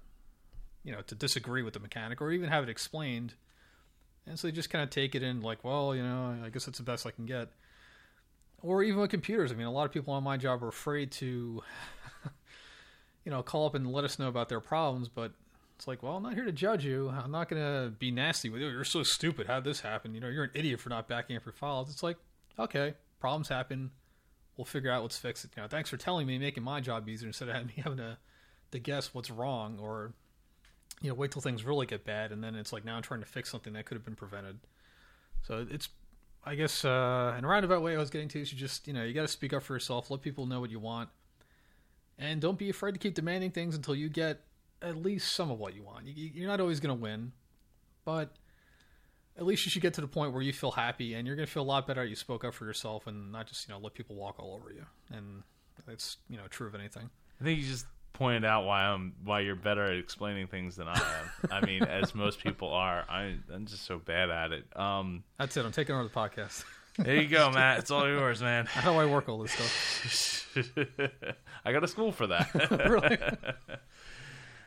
you 0.83 0.91
know 0.91 1.01
to 1.03 1.15
disagree 1.15 1.61
with 1.61 1.75
the 1.75 1.79
mechanic 1.79 2.21
or 2.21 2.31
even 2.31 2.49
have 2.49 2.63
it 2.63 2.69
explained. 2.69 3.35
And 4.25 4.37
so 4.37 4.47
they 4.47 4.51
just 4.51 4.69
kind 4.69 4.83
of 4.83 4.89
take 4.89 5.15
it 5.15 5.23
in 5.23 5.41
like 5.41 5.63
well 5.63 5.95
you 5.95 6.03
know 6.03 6.35
i 6.43 6.49
guess 6.49 6.67
it's 6.67 6.79
the 6.79 6.83
best 6.83 7.05
i 7.05 7.11
can 7.11 7.25
get. 7.25 7.49
Or 8.61 8.83
even 8.83 8.99
with 8.99 9.09
computers. 9.09 9.51
I 9.51 9.55
mean, 9.55 9.67
a 9.67 9.71
lot 9.71 9.85
of 9.85 9.91
people 9.93 10.13
on 10.13 10.23
my 10.23 10.35
job 10.35 10.63
are 10.63 10.67
afraid 10.67 11.11
to, 11.13 11.63
you 13.25 13.31
know, 13.31 13.43
call 13.43 13.65
up 13.65 13.75
and 13.75 13.91
let 13.91 14.03
us 14.03 14.19
know 14.19 14.27
about 14.27 14.49
their 14.49 14.59
problems. 14.59 15.07
But 15.07 15.33
it's 15.75 15.87
like, 15.87 16.03
well, 16.03 16.17
I'm 16.17 16.23
not 16.23 16.33
here 16.33 16.45
to 16.45 16.51
judge 16.51 16.85
you. 16.85 17.09
I'm 17.09 17.31
not 17.31 17.49
going 17.49 17.61
to 17.61 17.91
be 17.91 18.11
nasty 18.11 18.49
with 18.49 18.61
you. 18.61 18.67
You're 18.67 18.83
so 18.83 19.03
stupid. 19.03 19.47
How 19.47 19.55
would 19.55 19.63
this 19.63 19.81
happen? 19.81 20.13
You 20.13 20.21
know, 20.21 20.27
you're 20.27 20.45
an 20.45 20.51
idiot 20.53 20.79
for 20.79 20.89
not 20.89 21.07
backing 21.07 21.35
up 21.35 21.45
your 21.45 21.53
files. 21.53 21.89
It's 21.91 22.03
like, 22.03 22.17
okay, 22.57 22.93
problems 23.19 23.49
happen. 23.49 23.91
We'll 24.57 24.65
figure 24.65 24.91
out 24.91 25.03
what's 25.03 25.17
fixed. 25.17 25.45
You 25.55 25.61
know, 25.61 25.67
thanks 25.67 25.89
for 25.89 25.97
telling 25.97 26.27
me, 26.27 26.37
making 26.37 26.63
my 26.63 26.81
job 26.81 27.07
easier 27.07 27.27
instead 27.27 27.49
of 27.49 27.65
me 27.67 27.73
having 27.77 27.97
to, 27.97 28.17
to 28.71 28.79
guess 28.79 29.13
what's 29.13 29.29
wrong 29.29 29.79
or, 29.79 30.13
you 31.01 31.09
know, 31.09 31.15
wait 31.15 31.31
till 31.31 31.41
things 31.41 31.63
really 31.63 31.85
get 31.85 32.03
bad 32.03 32.31
and 32.31 32.43
then 32.43 32.55
it's 32.55 32.73
like 32.73 32.83
now 32.83 32.97
I'm 32.97 33.01
trying 33.01 33.21
to 33.21 33.25
fix 33.25 33.49
something 33.49 33.73
that 33.73 33.85
could 33.85 33.95
have 33.95 34.03
been 34.03 34.15
prevented. 34.15 34.59
So 35.43 35.65
it's 35.69 35.87
I 36.43 36.55
guess 36.55 36.85
uh, 36.85 37.35
in 37.37 37.43
a 37.43 37.47
roundabout 37.47 37.81
way, 37.81 37.95
I 37.95 37.99
was 37.99 38.09
getting 38.09 38.29
to 38.29 38.41
is 38.41 38.51
you 38.51 38.57
just 38.57 38.87
you 38.87 38.93
know 38.93 39.03
you 39.03 39.13
got 39.13 39.23
to 39.23 39.27
speak 39.27 39.53
up 39.53 39.63
for 39.63 39.73
yourself, 39.73 40.09
let 40.09 40.21
people 40.21 40.45
know 40.45 40.59
what 40.59 40.71
you 40.71 40.79
want, 40.79 41.09
and 42.19 42.41
don't 42.41 42.57
be 42.57 42.69
afraid 42.69 42.91
to 42.91 42.99
keep 42.99 43.15
demanding 43.15 43.51
things 43.51 43.75
until 43.75 43.95
you 43.95 44.09
get 44.09 44.41
at 44.81 44.95
least 44.95 45.31
some 45.31 45.49
of 45.49 45.57
what 45.57 45.73
you 45.73 45.83
want. 45.83 46.05
You, 46.05 46.29
you're 46.33 46.47
not 46.47 46.59
always 46.59 46.79
going 46.79 46.95
to 46.95 47.01
win, 47.01 47.31
but 48.05 48.35
at 49.37 49.45
least 49.45 49.65
you 49.65 49.71
should 49.71 49.81
get 49.81 49.93
to 49.95 50.01
the 50.01 50.07
point 50.07 50.33
where 50.33 50.41
you 50.41 50.53
feel 50.53 50.71
happy 50.71 51.13
and 51.13 51.25
you're 51.25 51.35
going 51.35 51.47
to 51.47 51.51
feel 51.51 51.63
a 51.63 51.63
lot 51.63 51.87
better. 51.87 52.03
You 52.03 52.15
spoke 52.15 52.43
up 52.43 52.53
for 52.53 52.65
yourself 52.65 53.07
and 53.07 53.31
not 53.31 53.47
just 53.47 53.67
you 53.67 53.73
know 53.73 53.79
let 53.79 53.93
people 53.93 54.15
walk 54.15 54.35
all 54.37 54.53
over 54.53 54.71
you. 54.71 54.85
And 55.11 55.43
it's 55.87 56.17
you 56.29 56.37
know 56.37 56.43
true 56.49 56.67
of 56.67 56.75
anything. 56.75 57.09
I 57.39 57.43
think 57.43 57.61
you 57.61 57.67
just 57.67 57.85
pointed 58.11 58.43
out 58.43 58.65
why 58.65 58.81
I'm 58.81 59.13
why 59.23 59.39
you're 59.39 59.55
better 59.55 59.85
at 59.85 59.97
explaining 59.97 60.47
things 60.47 60.75
than 60.75 60.87
I 60.89 60.95
am. 60.97 61.49
I 61.51 61.65
mean, 61.65 61.83
as 61.83 62.13
most 62.13 62.43
people 62.43 62.69
are, 62.69 63.05
I, 63.09 63.37
I'm 63.53 63.65
just 63.65 63.85
so 63.85 63.97
bad 63.97 64.29
at 64.29 64.51
it. 64.51 64.65
Um, 64.75 65.23
That's 65.37 65.55
it. 65.55 65.65
I'm 65.65 65.71
taking 65.71 65.95
over 65.95 66.03
the 66.03 66.09
podcast. 66.09 66.63
there 67.03 67.15
you 67.15 67.27
go, 67.27 67.51
Matt. 67.51 67.79
It's 67.79 67.91
all 67.91 68.07
yours, 68.07 68.41
man. 68.41 68.65
How 68.65 68.91
do 68.91 68.97
I 68.97 69.05
work 69.05 69.29
all 69.29 69.39
this 69.39 69.51
stuff? 69.51 70.39
I 71.65 71.71
got 71.71 71.83
a 71.83 71.87
school 71.87 72.11
for 72.11 72.27
that. 72.27 72.53
really? 72.89 73.17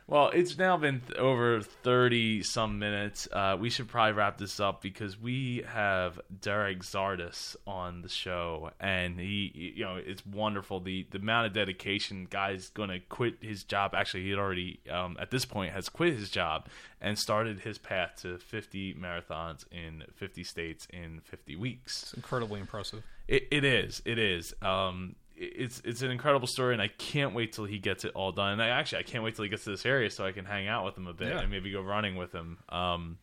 Well, 0.07 0.29
it's 0.29 0.59
now 0.59 0.77
been 0.77 1.01
th- 1.01 1.19
over 1.19 1.61
30 1.63 2.43
some 2.43 2.79
minutes. 2.79 3.29
Uh, 3.33 3.57
we 3.59 3.71
should 3.71 3.89
probably 3.89 4.13
wrap 4.13 4.37
this 4.39 4.61
up 4.61 4.83
because 4.83 5.19
we 5.19 5.65
have 5.67 6.21
Derek 6.41 6.81
Zardus 6.81 7.57
on 7.67 8.03
the 8.03 8.09
show, 8.09 8.71
and 8.81 9.19
he, 9.19 9.73
you 9.77 9.85
know, 9.85 9.97
it's 9.97 10.25
wonderful. 10.27 10.81
The, 10.81 11.07
the 11.11 11.19
amount 11.19 11.47
of 11.47 11.53
dedication, 11.53 12.27
guy's 12.29 12.69
going 12.71 12.91
to 12.91 12.99
quit 12.99 13.37
his 13.41 13.65
job. 13.65 13.95
Actually, 13.95 14.25
he 14.25 14.31
had 14.31 14.39
already, 14.39 14.81
um, 14.91 15.17
at 15.21 15.31
this 15.31 15.45
point, 15.45 15.73
has 15.73 15.89
quit 15.89 16.15
his 16.15 16.31
job 16.31 16.67
and 17.01 17.19
started 17.19 17.61
his 17.61 17.79
path 17.79 18.17
to 18.23 18.39
50 18.39 18.95
marathons 18.95 19.65
in 19.71 20.05
50 20.15 20.45
states 20.45 20.87
in 20.93 21.21
50 21.25 21.57
weeks. 21.57 22.03
It's 22.03 22.15
incredibly 22.15 22.61
impressive. 22.61 23.03
It, 23.29 23.49
it 23.51 23.65
is. 23.65 24.03
It 24.05 24.19
is. 24.19 24.55
Um, 24.63 25.15
it's 25.37 25.81
it's 25.85 26.03
an 26.03 26.11
incredible 26.11 26.47
story, 26.47 26.73
and 26.75 26.83
I 26.83 26.89
can't 26.89 27.35
wait 27.35 27.53
till 27.53 27.65
he 27.65 27.79
gets 27.79 28.05
it 28.05 28.13
all 28.15 28.33
done. 28.33 28.53
And 28.55 28.63
I 28.63 28.69
actually 28.69 28.99
I 29.01 29.03
can't 29.05 29.25
wait 29.25 29.35
till 29.37 29.45
he 29.45 29.49
gets 29.49 29.65
to 29.65 29.71
this 29.71 29.85
area 29.87 30.11
so 30.11 30.25
I 30.27 30.33
can 30.33 30.45
hang 30.45 30.69
out 30.69 30.85
with 30.85 30.97
him 30.97 31.07
a 31.07 31.13
bit 31.13 31.29
Yeah. 31.29 31.41
and 31.41 31.51
maybe 31.51 31.71
go 31.73 31.81
running 31.83 32.17
with 32.17 32.33
him 32.33 32.59
um, 32.69 33.19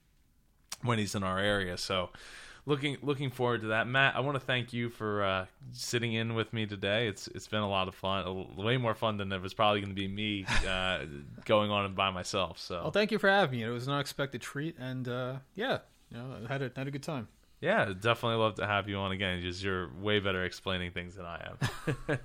when 0.82 0.98
he's 1.00 1.16
in 1.16 1.24
our 1.24 1.40
area. 1.40 1.78
So 1.78 2.10
looking 2.66 2.98
looking 3.02 3.32
forward 3.32 3.62
to 3.62 3.68
that. 3.68 3.88
Matt, 3.88 4.16
I 4.16 4.20
want 4.20 4.36
to 4.36 4.46
thank 4.46 4.74
you 4.74 4.90
for 4.90 5.24
uh, 5.24 5.46
sitting 5.72 6.14
in 6.14 6.36
with 6.36 6.52
me 6.54 6.66
today. 6.66 7.08
It's 7.08 7.28
it's 7.30 7.48
been 7.48 7.62
a 7.62 7.70
lot 7.70 7.88
of 7.88 7.96
fun, 7.96 8.56
way 8.56 8.78
more 8.78 8.94
fun 8.96 9.18
than 9.18 9.32
it 9.32 9.42
was 9.42 9.54
probably 9.54 9.82
going 9.82 9.96
to 9.96 10.02
be 10.02 10.08
me 10.08 10.46
uh, 10.68 11.00
going 11.46 11.72
on 11.72 11.86
and 11.86 11.96
by 11.96 12.10
myself. 12.12 12.60
So 12.60 12.82
Well, 12.84 12.92
thank 12.92 13.12
you 13.12 13.20
for 13.20 13.30
having 13.30 13.60
me. 13.60 13.66
It 13.66 13.70
was 13.70 13.88
an 13.88 13.94
unexpected 13.94 14.42
treat, 14.42 14.76
and 14.80 15.08
uh, 15.08 15.36
yeah, 15.56 15.80
you 16.12 16.18
know, 16.18 16.38
I 16.48 16.52
had 16.52 16.62
a 16.62 16.72
had 16.76 16.88
a 16.88 16.92
good 16.92 17.04
time. 17.04 17.28
Yeah, 17.62 17.86
definitely 18.00 18.38
love 18.38 18.56
to 18.56 18.66
have 18.66 18.88
you 18.88 18.96
on 18.98 19.12
again. 19.12 19.42
Just 19.42 19.62
you're 19.62 19.90
way 20.00 20.20
better 20.20 20.46
explaining 20.46 20.92
things 20.92 21.16
than 21.16 21.26
I 21.26 21.50
am. 21.50 21.98
and 22.08 22.20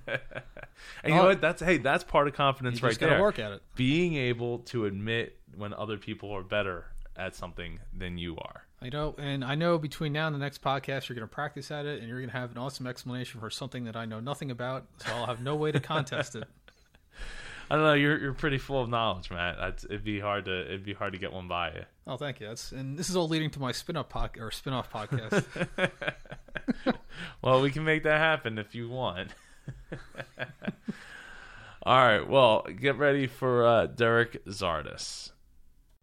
you 1.05 1.09
know 1.13 1.21
Oh. 1.23 1.25
what? 1.27 1.41
That's 1.41 1.61
hey, 1.61 1.77
that's 1.77 2.03
part 2.03 2.27
of 2.27 2.33
confidence 2.33 2.81
right 2.81 2.89
just 2.89 2.99
gotta 3.01 3.13
there. 3.13 3.21
work 3.21 3.37
at 3.39 3.51
it. 3.51 3.61
Being 3.75 4.15
able 4.15 4.59
to 4.59 4.85
admit 4.85 5.37
when 5.57 5.73
other 5.73 5.97
people 5.97 6.31
are 6.31 6.43
better 6.43 6.85
at 7.17 7.35
something 7.35 7.79
than 7.97 8.17
you 8.17 8.37
are. 8.37 8.63
I 8.81 8.89
know, 8.89 9.15
and 9.17 9.43
I 9.43 9.55
know 9.55 9.77
between 9.77 10.13
now 10.13 10.27
and 10.27 10.35
the 10.35 10.39
next 10.39 10.61
podcast, 10.61 11.07
you're 11.09 11.15
going 11.15 11.27
to 11.27 11.33
practice 11.33 11.71
at 11.71 11.85
it, 11.85 11.99
and 11.99 12.07
you're 12.09 12.19
going 12.19 12.29
to 12.29 12.37
have 12.37 12.51
an 12.51 12.57
awesome 12.57 12.85
explanation 12.85 13.39
for 13.39 13.49
something 13.49 13.85
that 13.85 13.95
I 13.95 14.05
know 14.05 14.19
nothing 14.19 14.51
about, 14.51 14.85
so 14.97 15.11
I'll 15.13 15.25
have 15.25 15.41
no 15.41 15.55
way 15.55 15.71
to 15.71 15.79
contest 15.79 16.35
it. 16.35 16.43
I 17.71 17.75
don't 17.75 17.83
know. 17.83 17.93
You're 17.93 18.19
you're 18.19 18.33
pretty 18.33 18.57
full 18.59 18.81
of 18.81 18.89
knowledge, 18.89 19.31
Matt. 19.31 19.57
It'd 19.85 20.03
be 20.03 20.19
hard 20.19 20.45
to 20.45 20.65
it'd 20.65 20.83
be 20.85 20.93
hard 20.93 21.13
to 21.13 21.19
get 21.19 21.33
one 21.33 21.47
by 21.47 21.71
you. 21.71 21.85
Oh, 22.07 22.17
thank 22.17 22.39
you. 22.39 22.47
That's 22.47 22.71
and 22.71 22.97
this 22.97 23.09
is 23.09 23.15
all 23.15 23.27
leading 23.27 23.49
to 23.51 23.59
my 23.59 23.71
spin-off 23.71 24.09
pod, 24.09 24.31
or 24.39 24.51
spin-off 24.51 24.91
podcast. 24.91 25.43
well, 27.41 27.61
we 27.61 27.71
can 27.71 27.83
make 27.83 28.03
that 28.03 28.19
happen 28.19 28.57
if 28.57 28.73
you 28.75 28.89
want. 28.89 29.31
All 31.83 31.97
right, 31.97 32.27
well, 32.27 32.63
get 32.63 32.97
ready 32.97 33.27
for 33.27 33.65
uh, 33.65 33.85
Derek 33.85 34.43
Zardus. 34.45 35.31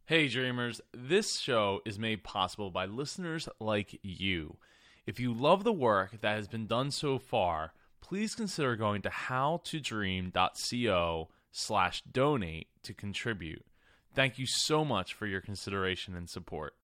Hey, 0.07 0.29
dreamers, 0.29 0.81
this 0.93 1.39
show 1.39 1.81
is 1.85 1.99
made 1.99 2.23
possible 2.23 2.71
by 2.71 2.87
listeners 2.87 3.49
like 3.59 3.99
you. 4.03 4.59
If 5.07 5.19
you 5.19 5.35
love 5.35 5.65
the 5.65 5.73
work 5.73 6.21
that 6.21 6.37
has 6.37 6.47
been 6.47 6.69
done 6.69 6.93
so 6.93 7.19
far, 7.19 7.73
please 8.01 8.37
consider 8.37 8.77
going 8.77 9.03
to 9.03 9.11
howtodream.co 9.11 11.29
slash 11.51 12.03
donate 12.03 12.69
to 12.85 12.95
contribute. 12.95 13.67
Thank 14.15 14.39
you 14.39 14.47
so 14.47 14.85
much 14.85 15.15
for 15.15 15.27
your 15.27 15.41
consideration 15.41 16.15
and 16.15 16.29
support. 16.29 16.75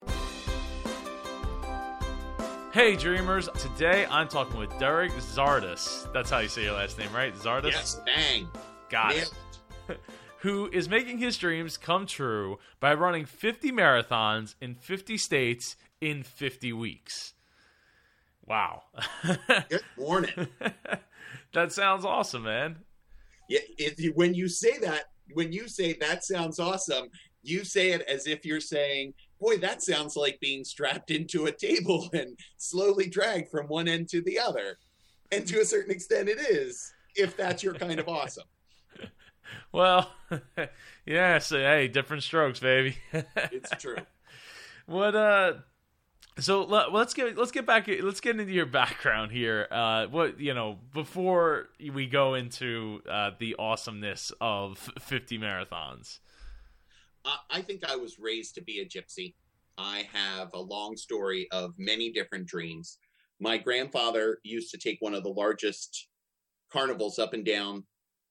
Hey, 2.73 2.97
dreamers. 2.97 3.49
Today 3.59 4.07
I'm 4.11 4.29
talking 4.29 4.59
with 4.59 4.77
Derek 4.79 5.13
Zardus. 5.13 6.11
That's 6.13 6.31
how 6.31 6.39
you 6.39 6.49
say 6.49 6.65
your 6.65 6.75
last 6.75 6.99
name, 6.99 7.13
right? 7.13 7.35
Zardus? 7.35 7.73
Yes, 7.73 8.01
dang. 8.07 8.49
Got 8.89 9.17
it. 9.17 9.31
Who 10.41 10.71
is 10.73 10.89
making 10.89 11.19
his 11.19 11.37
dreams 11.37 11.77
come 11.77 12.07
true 12.07 12.59
by 12.79 12.95
running 12.95 13.27
50 13.27 13.73
marathons 13.73 14.55
in 14.61 14.75
50 14.75 15.19
states 15.19 15.77
in 16.01 16.23
50 16.23 16.73
weeks. 16.73 17.35
Wow. 18.47 18.85
Good 19.69 19.83
morning. 19.99 20.49
that 21.53 21.73
sounds 21.73 22.05
awesome, 22.05 22.45
man. 22.45 22.77
yeah, 23.49 23.61
it, 23.77 24.17
when 24.17 24.35
you 24.35 24.49
say 24.49 24.79
that, 24.79 25.05
when 25.35 25.53
you 25.53 25.69
say 25.69 25.95
that 25.95 26.25
sounds 26.25 26.59
awesome, 26.59 27.09
you 27.43 27.65
say 27.65 27.91
it 27.91 28.03
as 28.03 28.27
if 28.27 28.45
you're 28.45 28.61
saying, 28.61 29.15
"Boy, 29.41 29.57
that 29.59 29.83
sounds 29.83 30.17
like 30.17 30.41
being 30.41 30.65
strapped 30.65 31.11
into 31.11 31.47
a 31.47 31.53
table 31.53 32.09
and 32.13 32.39
slowly 32.57 33.09
dragged 33.09 33.51
from 33.51 33.67
one 33.67 33.89
end 33.89 34.09
to 34.11 34.21
the 34.23 34.39
other." 34.39 34.79
And 35.31 35.47
to 35.49 35.61
a 35.61 35.65
certain 35.65 35.93
extent, 35.93 36.29
it 36.29 36.41
is. 36.41 36.93
If 37.15 37.37
that's 37.37 37.63
your 37.63 37.75
kind 37.75 37.99
of 38.01 38.09
awesome. 38.09 38.47
Well, 39.73 40.13
yeah, 41.07 41.39
so 41.39 41.59
hey, 41.59 41.89
different 41.89 42.23
strokes, 42.23 42.61
baby. 42.61 42.97
It's 43.35 43.71
true. 43.79 43.97
what 44.85 45.15
uh 45.15 45.55
So 46.41 46.63
let, 46.65 46.95
us 46.95 47.15
get 47.15 47.37
let's 47.37 47.51
get 47.51 47.67
back 47.67 47.89
let's 48.01 48.21
get 48.21 48.39
into 48.39 48.53
your 48.53 48.67
background 48.67 49.33
here. 49.33 49.67
Uh, 49.71 50.07
what 50.07 50.39
you 50.39 50.55
know 50.55 50.79
before 50.95 51.69
we 51.93 52.07
go 52.07 52.35
into 52.35 53.03
uh, 53.11 53.33
the 53.39 53.57
awesomeness 53.59 54.33
of 54.41 54.79
50 55.01 55.39
marathons. 55.39 56.21
I 57.51 57.61
think 57.61 57.85
I 57.85 57.97
was 57.97 58.19
raised 58.19 58.55
to 58.55 58.63
be 58.63 58.81
a 58.81 58.87
gypsy. 58.87 59.35
I 59.77 60.09
have 60.13 60.51
a 60.55 60.61
long 60.61 60.97
story 60.97 61.49
of 61.51 61.75
many 61.77 62.11
different 62.11 62.47
dreams. 62.47 62.99
My 63.41 63.59
grandfather 63.59 64.39
used 64.45 64.71
to 64.71 64.79
take 64.79 64.99
one 65.01 65.15
of 65.15 65.25
the 65.25 65.29
largest 65.31 66.09
carnivals 66.73 67.19
up 67.19 67.35
and 67.35 67.45
down 67.45 67.85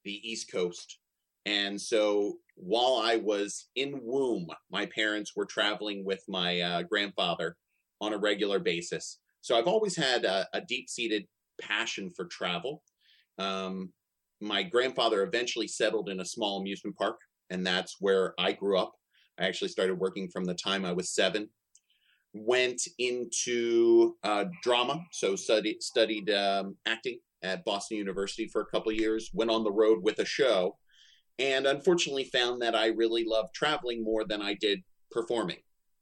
the 0.03 0.19
East 0.27 0.51
Coast. 0.51 0.99
And 1.45 1.79
so 1.79 2.39
while 2.55 3.01
I 3.03 3.17
was 3.17 3.67
in 3.75 3.99
womb, 4.03 4.47
my 4.71 4.85
parents 4.87 5.33
were 5.35 5.45
traveling 5.45 6.03
with 6.03 6.23
my 6.27 6.59
uh, 6.61 6.83
grandfather 6.83 7.55
on 8.01 8.13
a 8.13 8.17
regular 8.17 8.59
basis. 8.59 9.19
So 9.41 9.57
I've 9.57 9.67
always 9.67 9.95
had 9.95 10.25
a, 10.25 10.47
a 10.53 10.61
deep 10.61 10.89
seated 10.89 11.25
passion 11.61 12.11
for 12.15 12.25
travel. 12.25 12.83
Um, 13.37 13.93
my 14.41 14.63
grandfather 14.63 15.23
eventually 15.23 15.67
settled 15.67 16.09
in 16.09 16.19
a 16.19 16.25
small 16.25 16.59
amusement 16.59 16.95
park, 16.97 17.17
and 17.49 17.65
that's 17.65 17.95
where 17.99 18.33
I 18.39 18.51
grew 18.51 18.77
up. 18.77 18.93
I 19.39 19.45
actually 19.45 19.69
started 19.69 19.95
working 19.95 20.29
from 20.29 20.45
the 20.45 20.53
time 20.53 20.85
I 20.85 20.93
was 20.93 21.09
seven. 21.09 21.49
Went 22.33 22.81
into 22.99 24.15
uh, 24.23 24.45
drama, 24.61 25.01
so 25.11 25.35
studied 25.35 25.81
studied 25.81 26.29
um, 26.29 26.75
acting 26.85 27.19
at 27.41 27.65
Boston 27.65 27.97
University 27.97 28.47
for 28.47 28.61
a 28.61 28.65
couple 28.65 28.91
years. 28.91 29.31
Went 29.33 29.49
on 29.49 29.63
the 29.63 29.71
road 29.71 29.99
with 30.03 30.19
a 30.19 30.25
show, 30.25 30.77
and 31.39 31.65
unfortunately 31.65 32.25
found 32.25 32.61
that 32.61 32.75
I 32.75 32.87
really 32.87 33.23
loved 33.25 33.55
traveling 33.55 34.03
more 34.03 34.23
than 34.23 34.41
I 34.41 34.55
did 34.55 34.83
performing. 35.09 35.57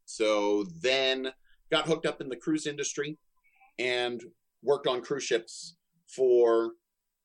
So 0.05 0.65
then 0.81 1.31
got 1.71 1.87
hooked 1.87 2.05
up 2.05 2.21
in 2.21 2.29
the 2.29 2.35
cruise 2.35 2.67
industry 2.67 3.17
and 3.79 4.21
worked 4.63 4.87
on 4.87 5.01
cruise 5.01 5.23
ships 5.23 5.75
for 6.07 6.71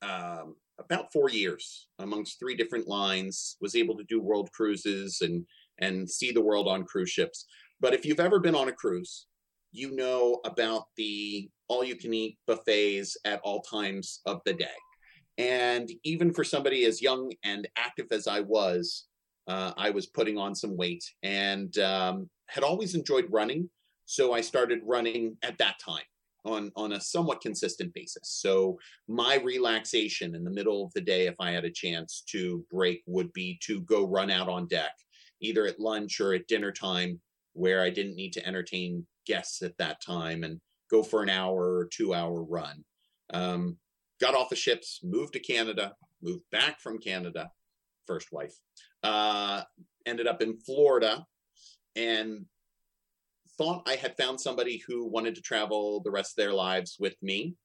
um, 0.02 0.56
about 0.78 1.12
four 1.12 1.28
years 1.30 1.88
amongst 1.98 2.38
three 2.38 2.56
different 2.56 2.88
lines 2.88 3.56
was 3.60 3.74
able 3.74 3.96
to 3.96 4.04
do 4.04 4.20
world 4.20 4.50
cruises 4.52 5.20
and 5.20 5.44
and 5.78 6.10
see 6.10 6.30
the 6.30 6.42
world 6.42 6.68
on 6.68 6.84
cruise 6.84 7.10
ships. 7.10 7.46
But 7.80 7.94
if 7.94 8.04
you've 8.04 8.20
ever 8.20 8.38
been 8.38 8.54
on 8.54 8.68
a 8.68 8.72
cruise 8.72 9.26
you 9.72 9.94
know 9.94 10.40
about 10.44 10.84
the 10.96 11.48
all 11.68 11.84
you 11.84 11.96
can 11.96 12.12
eat 12.12 12.38
buffets 12.46 13.16
at 13.24 13.40
all 13.44 13.62
times 13.62 14.20
of 14.26 14.40
the 14.44 14.52
day. 14.52 14.66
And 15.38 15.90
even 16.04 16.32
for 16.32 16.44
somebody 16.44 16.84
as 16.84 17.00
young 17.00 17.32
and 17.44 17.68
active 17.76 18.06
as 18.10 18.26
i 18.26 18.40
was 18.40 19.06
uh, 19.46 19.72
i 19.76 19.90
was 19.90 20.06
putting 20.06 20.36
on 20.36 20.54
some 20.54 20.76
weight 20.76 21.04
and 21.22 21.76
um, 21.78 22.28
had 22.48 22.64
always 22.64 22.94
enjoyed 22.94 23.26
running 23.30 23.70
so 24.10 24.32
I 24.32 24.40
started 24.40 24.80
running 24.84 25.36
at 25.44 25.56
that 25.58 25.78
time 25.78 26.02
on 26.44 26.72
on 26.74 26.94
a 26.94 27.00
somewhat 27.00 27.40
consistent 27.40 27.94
basis. 27.94 28.22
So 28.24 28.76
my 29.06 29.36
relaxation 29.36 30.34
in 30.34 30.42
the 30.42 30.50
middle 30.50 30.84
of 30.84 30.92
the 30.94 31.00
day, 31.00 31.28
if 31.28 31.36
I 31.38 31.52
had 31.52 31.64
a 31.64 31.70
chance 31.70 32.24
to 32.30 32.66
break, 32.72 33.04
would 33.06 33.32
be 33.32 33.56
to 33.62 33.82
go 33.82 34.04
run 34.04 34.28
out 34.28 34.48
on 34.48 34.66
deck, 34.66 34.90
either 35.40 35.64
at 35.64 35.78
lunch 35.78 36.20
or 36.20 36.34
at 36.34 36.48
dinner 36.48 36.72
time, 36.72 37.20
where 37.52 37.82
I 37.82 37.90
didn't 37.90 38.16
need 38.16 38.32
to 38.32 38.44
entertain 38.44 39.06
guests 39.28 39.62
at 39.62 39.78
that 39.78 40.02
time, 40.02 40.42
and 40.42 40.60
go 40.90 41.04
for 41.04 41.22
an 41.22 41.30
hour 41.30 41.76
or 41.76 41.88
two 41.92 42.12
hour 42.12 42.42
run. 42.42 42.82
Um, 43.32 43.76
got 44.20 44.34
off 44.34 44.50
the 44.50 44.56
ships, 44.56 44.98
moved 45.04 45.34
to 45.34 45.38
Canada, 45.38 45.94
moved 46.20 46.42
back 46.50 46.80
from 46.80 46.98
Canada, 46.98 47.52
first 48.08 48.32
wife. 48.32 48.56
Uh, 49.04 49.62
ended 50.04 50.26
up 50.26 50.42
in 50.42 50.56
Florida, 50.56 51.24
and 51.94 52.46
thought 53.60 53.86
I 53.86 53.96
had 53.96 54.16
found 54.16 54.40
somebody 54.40 54.82
who 54.86 55.06
wanted 55.06 55.34
to 55.34 55.42
travel 55.42 56.00
the 56.00 56.10
rest 56.10 56.32
of 56.32 56.42
their 56.42 56.54
lives 56.54 56.96
with 56.98 57.14
me. 57.20 57.56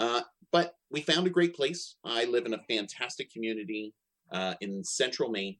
Uh, 0.00 0.22
but 0.50 0.74
we 0.90 1.00
found 1.00 1.28
a 1.28 1.30
great 1.30 1.54
place. 1.54 1.94
I 2.04 2.24
live 2.24 2.44
in 2.44 2.54
a 2.54 2.64
fantastic 2.68 3.30
community 3.30 3.94
uh, 4.32 4.54
in 4.60 4.82
central 4.82 5.30
Maine, 5.30 5.56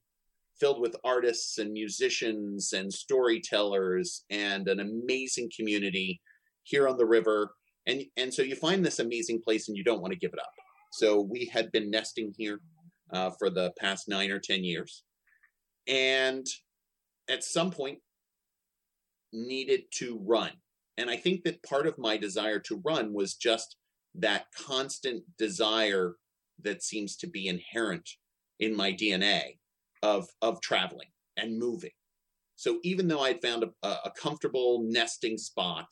filled 0.59 0.81
with 0.81 0.97
artists 1.05 1.59
and 1.59 1.73
musicians 1.73 2.73
and 2.73 2.93
storytellers 2.93 4.25
and 4.31 4.67
an 4.67 4.81
amazing 4.81 5.49
community 5.57 6.21
here 6.65 6.89
on 6.89 6.97
the 6.97 7.07
river. 7.07 7.55
And, 7.87 8.03
and 8.17 8.35
so 8.35 8.43
you 8.43 8.57
find 8.57 8.85
this 8.85 8.99
amazing 8.99 9.43
place 9.43 9.69
and 9.69 9.77
you 9.77 9.85
don't 9.85 10.03
want 10.03 10.13
to 10.13 10.19
give 10.19 10.33
it 10.33 10.41
up. 10.41 10.53
So 10.91 11.21
we 11.21 11.45
had 11.53 11.71
been 11.71 11.89
nesting 11.89 12.35
here 12.37 12.59
uh, 13.13 13.31
for 13.39 13.49
the 13.49 13.73
past 13.79 14.09
nine 14.09 14.33
or 14.33 14.41
10 14.41 14.65
years. 14.65 15.05
And 15.87 16.45
at 17.29 17.45
some 17.45 17.71
point, 17.71 17.99
needed 19.35 19.83
to 19.99 20.21
run. 20.25 20.53
And 20.97 21.11
I 21.11 21.17
think 21.17 21.43
that 21.45 21.63
part 21.63 21.87
of 21.87 21.99
my 21.99 22.17
desire 22.17 22.61
to 22.61 22.81
run 22.85 23.13
was 23.13 23.35
just 23.35 23.77
that 24.15 24.47
constant 24.57 25.25
desire 25.39 26.17
that 26.63 26.83
seems 26.83 27.17
to 27.17 27.27
be 27.27 27.49
inherent 27.49 28.09
in 28.61 28.77
my 28.77 28.93
DNA 28.93 29.59
of 30.03 30.29
of 30.41 30.61
traveling 30.61 31.09
and 31.37 31.59
moving. 31.59 31.91
So 32.57 32.79
even 32.85 33.09
though 33.09 33.21
I 33.21 33.29
had 33.29 33.43
found 33.43 33.65
a, 33.65 33.89
a 33.89 34.13
comfortable 34.17 34.85
nesting 34.87 35.37
spot, 35.37 35.87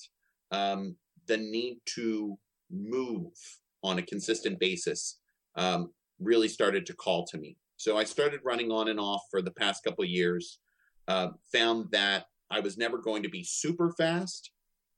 um, 0.53 0.97
the 1.27 1.37
need 1.37 1.79
to 1.97 2.39
move 2.71 3.33
on 3.83 3.99
a 3.99 4.03
consistent 4.03 4.61
basis 4.61 5.19
um, 5.57 5.91
really 6.21 6.49
started 6.49 6.87
to 6.87 6.95
call 6.95 7.27
to 7.27 7.39
me. 7.39 7.57
So 7.77 7.99
I 7.99 8.05
started 8.05 8.41
running 8.45 8.71
on 8.71 8.89
and 8.89 9.01
off 9.01 9.23
for 9.31 9.43
the 9.43 9.51
past 9.51 9.83
couple 9.83 10.05
years. 10.05 10.61
Uh, 11.09 11.29
found 11.53 11.87
that 11.91 12.27
I 12.53 12.61
was 12.61 12.77
never 12.77 12.99
going 12.99 13.23
to 13.23 13.31
be 13.31 13.43
super 13.43 13.93
fast, 13.97 14.53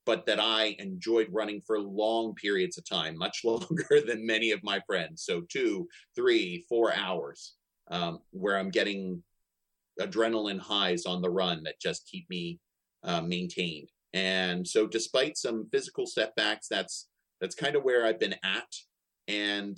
but 0.05 0.27
that 0.27 0.41
I 0.41 0.75
enjoyed 0.81 1.29
running 1.31 1.61
for 1.61 1.79
long 1.79 2.35
periods 2.35 2.77
of 2.77 2.89
time, 2.89 3.17
much 3.17 3.43
longer 3.45 4.03
than 4.05 4.27
many 4.27 4.51
of 4.51 4.65
my 4.65 4.81
friends. 4.87 5.25
So 5.25 5.43
two, 5.49 5.87
three, 6.17 6.65
four 6.69 6.93
hours, 6.95 7.55
um, 7.91 8.19
where 8.33 8.59
I'm 8.59 8.71
getting 8.71 9.23
adrenaline 10.01 10.59
highs 10.59 11.07
on 11.07 11.23
the 11.23 11.31
run 11.31 11.63
that 11.63 11.81
just 11.81 12.09
keep 12.11 12.29
me 12.29 12.59
uh, 13.05 13.21
maintained. 13.21 13.89
And 14.13 14.67
so, 14.67 14.87
despite 14.87 15.37
some 15.37 15.69
physical 15.73 16.07
setbacks, 16.07 16.69
that's 16.69 17.09
that's 17.41 17.55
kind 17.55 17.75
of 17.75 17.83
where 17.83 18.07
I've 18.07 18.21
been 18.21 18.37
at, 18.45 18.73
and 19.27 19.77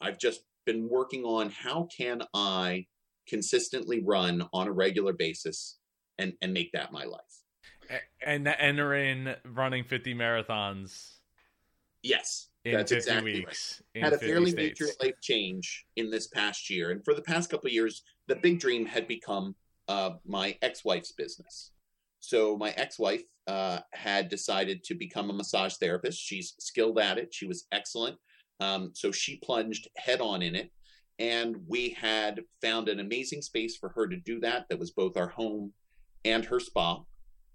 I've 0.00 0.18
just 0.18 0.40
been 0.66 0.88
working 0.88 1.22
on 1.24 1.50
how 1.50 1.88
can 1.96 2.22
I 2.34 2.86
consistently 3.28 4.02
run 4.04 4.48
on 4.52 4.66
a 4.66 4.72
regular 4.72 5.12
basis 5.12 5.79
and 6.20 6.34
and 6.42 6.52
make 6.52 6.72
that 6.72 6.92
my 6.92 7.04
life. 7.04 7.20
And 8.24 8.46
entering 8.46 9.34
running 9.44 9.82
50 9.82 10.14
marathons. 10.14 11.14
Yes, 12.02 12.48
in 12.64 12.74
that's 12.74 12.92
50 12.92 12.96
exactly 12.96 13.32
weeks. 13.32 13.82
Right. 13.94 14.04
Had 14.04 14.12
a 14.12 14.18
fairly 14.18 14.54
major 14.54 14.86
life 15.02 15.20
change 15.20 15.86
in 15.96 16.10
this 16.10 16.28
past 16.28 16.70
year, 16.70 16.92
and 16.92 17.04
for 17.04 17.14
the 17.14 17.22
past 17.22 17.50
couple 17.50 17.68
years, 17.70 18.02
the 18.28 18.36
big 18.36 18.60
dream 18.60 18.86
had 18.86 19.08
become 19.08 19.54
uh, 19.88 20.12
my 20.24 20.56
ex-wife's 20.62 21.12
business. 21.12 21.72
So 22.20 22.56
my 22.56 22.70
ex-wife 22.70 23.22
uh, 23.46 23.80
had 23.92 24.28
decided 24.28 24.84
to 24.84 24.94
become 24.94 25.30
a 25.30 25.32
massage 25.32 25.74
therapist. 25.74 26.20
She's 26.20 26.54
skilled 26.60 26.98
at 26.98 27.18
it. 27.18 27.34
She 27.34 27.46
was 27.46 27.66
excellent. 27.72 28.16
Um, 28.60 28.92
so 28.94 29.10
she 29.10 29.38
plunged 29.38 29.88
head 29.96 30.20
on 30.20 30.42
in 30.42 30.54
it, 30.54 30.70
and 31.18 31.56
we 31.66 31.90
had 31.90 32.42
found 32.62 32.88
an 32.88 33.00
amazing 33.00 33.42
space 33.42 33.76
for 33.76 33.88
her 33.90 34.06
to 34.06 34.16
do 34.16 34.38
that. 34.40 34.66
That 34.68 34.78
was 34.78 34.90
both 34.90 35.16
our 35.16 35.28
home 35.28 35.72
and 36.24 36.44
her 36.44 36.60
spa. 36.60 37.00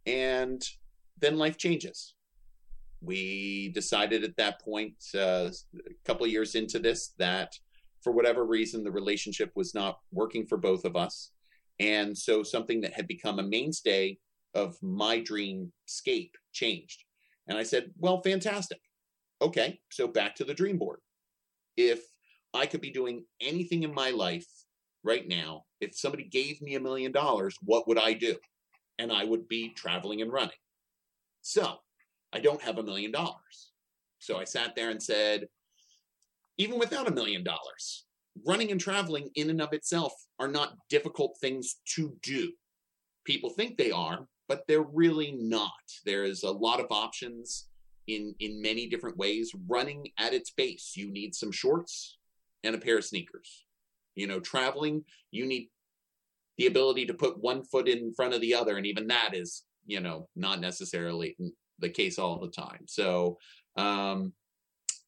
And 0.05 0.63
then 1.19 1.37
life 1.37 1.57
changes. 1.57 2.13
We 3.01 3.69
decided 3.73 4.23
at 4.23 4.37
that 4.37 4.61
point, 4.61 4.95
uh, 5.13 5.49
a 5.49 5.93
couple 6.05 6.25
years 6.27 6.55
into 6.55 6.79
this, 6.79 7.13
that 7.19 7.53
for 8.01 8.11
whatever 8.11 8.45
reason, 8.45 8.83
the 8.83 8.91
relationship 8.91 9.51
was 9.55 9.73
not 9.73 9.99
working 10.11 10.45
for 10.45 10.57
both 10.57 10.85
of 10.85 10.95
us. 10.95 11.31
And 11.79 12.17
so 12.17 12.43
something 12.43 12.81
that 12.81 12.93
had 12.93 13.07
become 13.07 13.39
a 13.39 13.43
mainstay 13.43 14.17
of 14.53 14.81
my 14.81 15.19
dream 15.19 15.71
scape 15.85 16.35
changed. 16.53 17.03
And 17.47 17.57
I 17.57 17.63
said, 17.63 17.91
well, 17.97 18.21
fantastic. 18.21 18.79
Okay, 19.41 19.79
so 19.91 20.07
back 20.07 20.35
to 20.35 20.43
the 20.43 20.53
dream 20.53 20.77
board. 20.77 20.99
If 21.77 22.03
I 22.53 22.65
could 22.65 22.81
be 22.81 22.91
doing 22.91 23.25
anything 23.41 23.83
in 23.83 23.93
my 23.93 24.11
life 24.11 24.47
right 25.03 25.27
now, 25.27 25.65
if 25.81 25.97
somebody 25.97 26.23
gave 26.23 26.61
me 26.61 26.75
a 26.75 26.79
million 26.79 27.11
dollars, 27.11 27.57
what 27.61 27.87
would 27.87 27.99
I 27.99 28.13
do? 28.13 28.35
And 28.99 29.11
I 29.11 29.23
would 29.23 29.47
be 29.47 29.69
traveling 29.69 30.21
and 30.21 30.31
running. 30.31 30.51
So 31.41 31.77
I 32.33 32.39
don't 32.39 32.61
have 32.61 32.77
a 32.77 32.83
million 32.83 33.11
dollars. 33.11 33.71
So 34.19 34.37
I 34.37 34.43
sat 34.43 34.75
there 34.75 34.89
and 34.89 35.01
said, 35.01 35.47
even 36.57 36.79
without 36.79 37.07
a 37.07 37.13
million 37.13 37.43
dollars, 37.43 38.05
running 38.45 38.71
and 38.71 38.79
traveling 38.79 39.29
in 39.35 39.49
and 39.49 39.61
of 39.61 39.73
itself 39.73 40.13
are 40.39 40.47
not 40.47 40.77
difficult 40.89 41.37
things 41.39 41.75
to 41.95 42.15
do. 42.21 42.51
People 43.25 43.49
think 43.49 43.77
they 43.77 43.91
are, 43.91 44.27
but 44.47 44.63
they're 44.67 44.81
really 44.81 45.31
not. 45.37 45.71
There 46.05 46.23
is 46.23 46.43
a 46.43 46.51
lot 46.51 46.79
of 46.79 46.87
options 46.91 47.67
in 48.07 48.35
in 48.39 48.61
many 48.61 48.87
different 48.87 49.17
ways. 49.17 49.51
Running 49.67 50.09
at 50.19 50.33
its 50.33 50.51
base, 50.51 50.93
you 50.95 51.11
need 51.11 51.33
some 51.33 51.51
shorts 51.51 52.17
and 52.63 52.75
a 52.75 52.79
pair 52.79 52.97
of 52.97 53.05
sneakers. 53.05 53.65
You 54.15 54.27
know, 54.27 54.39
traveling, 54.39 55.03
you 55.31 55.45
need 55.45 55.69
the 56.57 56.67
ability 56.67 57.05
to 57.05 57.13
put 57.13 57.41
one 57.41 57.63
foot 57.63 57.87
in 57.87 58.13
front 58.13 58.33
of 58.33 58.41
the 58.41 58.53
other 58.53 58.77
and 58.77 58.85
even 58.85 59.07
that 59.07 59.31
is 59.33 59.63
you 59.85 59.99
know 59.99 60.27
not 60.35 60.59
necessarily 60.59 61.35
the 61.79 61.89
case 61.89 62.17
all 62.19 62.39
the 62.39 62.49
time. 62.49 62.85
So 62.87 63.37
um, 63.75 64.33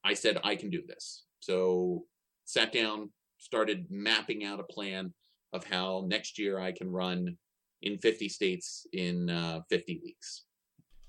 I 0.04 0.14
said 0.14 0.38
I 0.44 0.56
can 0.56 0.70
do 0.70 0.82
this. 0.86 1.24
So 1.40 2.06
sat 2.46 2.72
down, 2.72 3.10
started 3.38 3.88
mapping 3.90 4.44
out 4.44 4.60
a 4.60 4.64
plan 4.64 5.14
of 5.54 5.64
how 5.64 6.06
next 6.08 6.38
year 6.38 6.60
I 6.60 6.72
can 6.72 6.92
run 6.92 7.38
in 7.82 7.98
50 7.98 8.28
states 8.30 8.86
in 8.94 9.30
uh, 9.30 9.62
50 9.70 10.02
weeks. 10.04 10.44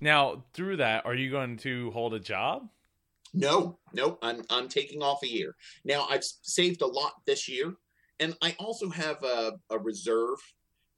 Now, 0.01 0.45
through 0.53 0.77
that, 0.77 1.05
are 1.05 1.15
you 1.15 1.29
going 1.29 1.57
to 1.57 1.91
hold 1.91 2.13
a 2.13 2.19
job? 2.19 2.69
No, 3.33 3.77
no, 3.93 4.17
I'm 4.23 4.41
I'm 4.49 4.67
taking 4.67 5.03
off 5.03 5.21
a 5.23 5.27
year. 5.27 5.55
Now 5.85 6.07
I've 6.09 6.23
saved 6.23 6.81
a 6.81 6.87
lot 6.87 7.13
this 7.27 7.47
year, 7.47 7.75
and 8.19 8.35
I 8.41 8.55
also 8.59 8.89
have 8.89 9.23
a, 9.23 9.53
a 9.69 9.77
reserve 9.77 10.39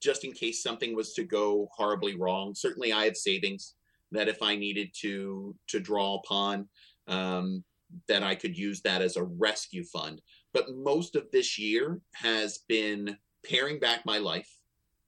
just 0.00 0.24
in 0.24 0.32
case 0.32 0.62
something 0.62 0.96
was 0.96 1.14
to 1.14 1.24
go 1.24 1.68
horribly 1.76 2.16
wrong. 2.16 2.54
Certainly, 2.54 2.92
I 2.92 3.04
have 3.04 3.16
savings 3.16 3.74
that 4.10 4.28
if 4.28 4.42
I 4.42 4.56
needed 4.56 4.90
to 5.00 5.54
to 5.68 5.80
draw 5.80 6.16
upon, 6.16 6.68
um, 7.06 7.64
that 8.08 8.22
I 8.22 8.34
could 8.34 8.56
use 8.56 8.80
that 8.82 9.02
as 9.02 9.16
a 9.16 9.24
rescue 9.24 9.84
fund. 9.84 10.20
But 10.52 10.74
most 10.74 11.16
of 11.16 11.30
this 11.30 11.58
year 11.58 12.00
has 12.14 12.58
been 12.68 13.16
paring 13.48 13.78
back 13.78 14.04
my 14.04 14.18
life 14.18 14.50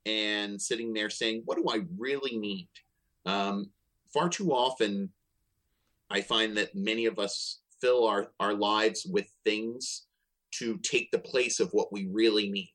and 0.07 0.61
sitting 0.61 0.93
there 0.93 1.11
saying, 1.11 1.43
"What 1.45 1.59
do 1.59 1.67
I 1.69 1.85
really 1.99 2.39
need?" 2.39 2.69
Um, 3.27 3.71
far 4.13 4.29
too 4.29 4.53
often 4.53 5.11
I 6.11 6.21
find 6.21 6.57
that 6.57 6.75
many 6.75 7.07
of 7.07 7.19
us 7.19 7.61
fill 7.81 8.07
our, 8.07 8.29
our 8.39 8.55
lives 8.55 9.05
with 9.05 9.27
things 9.45 10.07
to 10.59 10.79
take 10.79 11.11
the 11.11 11.19
place 11.19 11.61
of 11.61 11.71
what 11.73 11.93
we 11.93 12.09
really 12.13 12.51
need. 12.51 12.73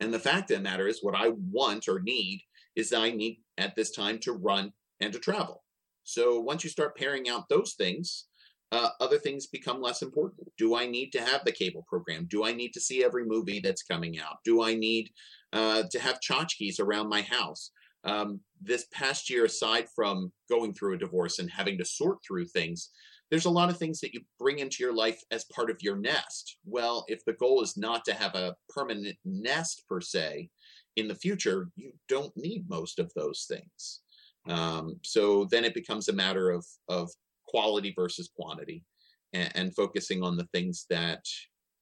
And 0.00 0.12
the 0.12 0.18
fact 0.18 0.50
of 0.50 0.58
the 0.58 0.62
matter 0.62 0.88
is, 0.88 1.02
what 1.02 1.14
I 1.14 1.32
want 1.50 1.88
or 1.88 2.00
need 2.00 2.40
is 2.74 2.90
that 2.90 3.00
I 3.00 3.10
need 3.10 3.40
at 3.58 3.76
this 3.76 3.90
time 3.92 4.18
to 4.20 4.32
run 4.32 4.72
and 5.00 5.12
to 5.12 5.18
travel. 5.18 5.62
So 6.04 6.40
once 6.40 6.64
you 6.64 6.70
start 6.70 6.96
pairing 6.96 7.28
out 7.28 7.48
those 7.48 7.74
things, 7.74 8.26
uh, 8.72 8.88
other 9.00 9.18
things 9.18 9.46
become 9.46 9.82
less 9.82 10.02
important. 10.02 10.48
Do 10.56 10.74
I 10.74 10.86
need 10.86 11.10
to 11.10 11.20
have 11.20 11.44
the 11.44 11.52
cable 11.52 11.84
program? 11.88 12.26
Do 12.30 12.44
I 12.44 12.52
need 12.52 12.72
to 12.72 12.80
see 12.80 13.04
every 13.04 13.24
movie 13.24 13.60
that's 13.60 13.82
coming 13.82 14.18
out? 14.18 14.38
Do 14.44 14.62
I 14.62 14.74
need 14.74 15.10
uh, 15.52 15.84
to 15.90 16.00
have 16.00 16.20
tchotchkes 16.20 16.80
around 16.80 17.08
my 17.08 17.20
house? 17.22 17.70
Um, 18.04 18.40
this 18.60 18.86
past 18.92 19.30
year, 19.30 19.44
aside 19.44 19.86
from 19.94 20.32
going 20.50 20.72
through 20.72 20.94
a 20.94 20.98
divorce 20.98 21.38
and 21.38 21.50
having 21.50 21.78
to 21.78 21.84
sort 21.84 22.18
through 22.26 22.46
things, 22.46 22.90
there's 23.32 23.46
a 23.46 23.50
lot 23.50 23.70
of 23.70 23.78
things 23.78 23.98
that 23.98 24.12
you 24.12 24.20
bring 24.38 24.58
into 24.58 24.82
your 24.82 24.94
life 24.94 25.24
as 25.30 25.46
part 25.46 25.70
of 25.70 25.78
your 25.80 25.96
nest. 25.96 26.58
Well, 26.66 27.06
if 27.08 27.24
the 27.24 27.32
goal 27.32 27.62
is 27.62 27.78
not 27.78 28.04
to 28.04 28.12
have 28.12 28.34
a 28.34 28.54
permanent 28.68 29.16
nest 29.24 29.84
per 29.88 30.02
se 30.02 30.50
in 30.96 31.08
the 31.08 31.14
future, 31.14 31.70
you 31.74 31.92
don't 32.10 32.36
need 32.36 32.68
most 32.68 32.98
of 32.98 33.10
those 33.16 33.46
things. 33.48 34.00
Um, 34.46 35.00
so 35.02 35.46
then 35.50 35.64
it 35.64 35.72
becomes 35.72 36.08
a 36.08 36.12
matter 36.12 36.50
of 36.50 36.66
of 36.88 37.10
quality 37.46 37.94
versus 37.96 38.28
quantity, 38.38 38.84
and, 39.32 39.50
and 39.54 39.74
focusing 39.74 40.22
on 40.22 40.36
the 40.36 40.48
things 40.52 40.84
that 40.90 41.24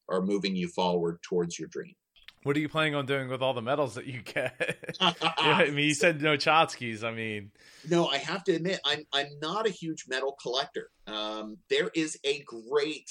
are 0.08 0.22
moving 0.22 0.54
you 0.54 0.68
forward 0.68 1.18
towards 1.28 1.58
your 1.58 1.68
dream. 1.68 1.94
What 2.42 2.56
are 2.56 2.60
you 2.60 2.70
planning 2.70 2.94
on 2.94 3.04
doing 3.04 3.28
with 3.28 3.42
all 3.42 3.52
the 3.52 3.60
medals 3.60 3.94
that 3.94 4.06
you 4.06 4.22
get? 4.24 4.78
I 5.00 5.66
mean, 5.66 5.88
you 5.88 5.94
said 5.94 6.22
no 6.22 6.36
tchotchkes. 6.36 7.04
I 7.04 7.12
mean, 7.12 7.50
no, 7.88 8.08
I 8.08 8.18
have 8.18 8.44
to 8.44 8.54
admit, 8.54 8.80
I'm 8.84 9.04
I'm 9.12 9.28
not 9.40 9.66
a 9.66 9.70
huge 9.70 10.06
medal 10.08 10.36
collector. 10.40 10.90
Um, 11.06 11.58
there 11.68 11.90
is 11.94 12.18
a 12.24 12.42
great 12.42 13.10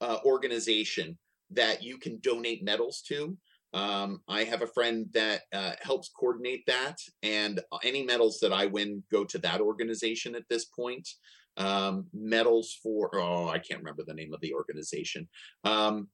uh, 0.00 0.18
organization 0.24 1.18
that 1.50 1.82
you 1.82 1.98
can 1.98 2.18
donate 2.18 2.62
medals 2.62 3.02
to. 3.08 3.36
Um, 3.74 4.22
I 4.28 4.44
have 4.44 4.62
a 4.62 4.66
friend 4.66 5.06
that 5.12 5.42
uh, 5.52 5.72
helps 5.80 6.08
coordinate 6.08 6.64
that, 6.66 6.96
and 7.22 7.60
any 7.82 8.02
medals 8.02 8.38
that 8.40 8.52
I 8.52 8.66
win 8.66 9.02
go 9.10 9.24
to 9.24 9.38
that 9.38 9.60
organization 9.60 10.34
at 10.34 10.48
this 10.48 10.66
point. 10.66 11.08
Um, 11.56 12.06
medals 12.12 12.78
for 12.82 13.10
oh, 13.14 13.48
I 13.48 13.58
can't 13.58 13.80
remember 13.80 14.04
the 14.06 14.14
name 14.14 14.32
of 14.32 14.40
the 14.40 14.54
organization. 14.54 15.28
Um, 15.64 16.08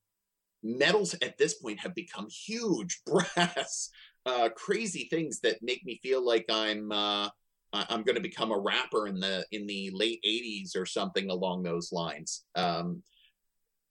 medals 0.64 1.14
at 1.22 1.36
this 1.36 1.54
point 1.54 1.78
have 1.78 1.94
become 1.94 2.26
huge 2.28 3.02
brass 3.06 3.90
uh, 4.26 4.48
crazy 4.56 5.06
things 5.10 5.40
that 5.40 5.62
make 5.62 5.84
me 5.84 6.00
feel 6.02 6.24
like 6.24 6.46
i'm 6.50 6.90
uh, 6.90 7.28
i'm 7.72 8.02
going 8.02 8.14
to 8.16 8.20
become 8.20 8.50
a 8.50 8.58
rapper 8.58 9.06
in 9.06 9.20
the 9.20 9.44
in 9.52 9.66
the 9.66 9.90
late 9.92 10.20
80s 10.26 10.76
or 10.76 10.86
something 10.86 11.30
along 11.30 11.62
those 11.62 11.92
lines. 11.92 12.44
Um, 12.54 13.02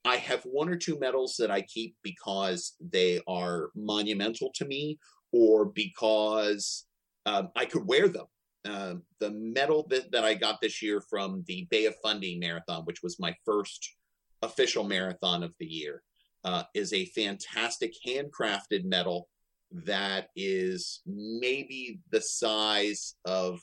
i 0.04 0.16
have 0.16 0.42
one 0.44 0.68
or 0.68 0.76
two 0.76 0.98
medals 0.98 1.36
that 1.38 1.50
i 1.50 1.62
keep 1.62 1.96
because 2.02 2.74
they 2.80 3.20
are 3.28 3.70
monumental 3.76 4.50
to 4.56 4.64
me 4.64 4.98
or 5.32 5.66
because 5.66 6.86
um, 7.26 7.50
i 7.56 7.64
could 7.64 7.86
wear 7.86 8.08
them. 8.08 8.26
Uh, 8.66 8.94
the 9.20 9.30
medal 9.30 9.86
that, 9.90 10.10
that 10.10 10.24
i 10.24 10.32
got 10.34 10.60
this 10.60 10.82
year 10.82 11.00
from 11.00 11.44
the 11.46 11.68
bay 11.70 11.84
of 11.84 11.94
fundy 12.02 12.38
marathon 12.38 12.82
which 12.84 13.02
was 13.02 13.20
my 13.20 13.34
first 13.44 13.94
official 14.42 14.84
marathon 14.84 15.42
of 15.42 15.52
the 15.58 15.66
year 15.66 16.02
uh, 16.44 16.64
is 16.74 16.92
a 16.92 17.06
fantastic 17.06 17.94
handcrafted 18.06 18.84
medal 18.84 19.28
that 19.72 20.28
is 20.36 21.00
maybe 21.06 22.00
the 22.10 22.20
size 22.20 23.16
of 23.24 23.60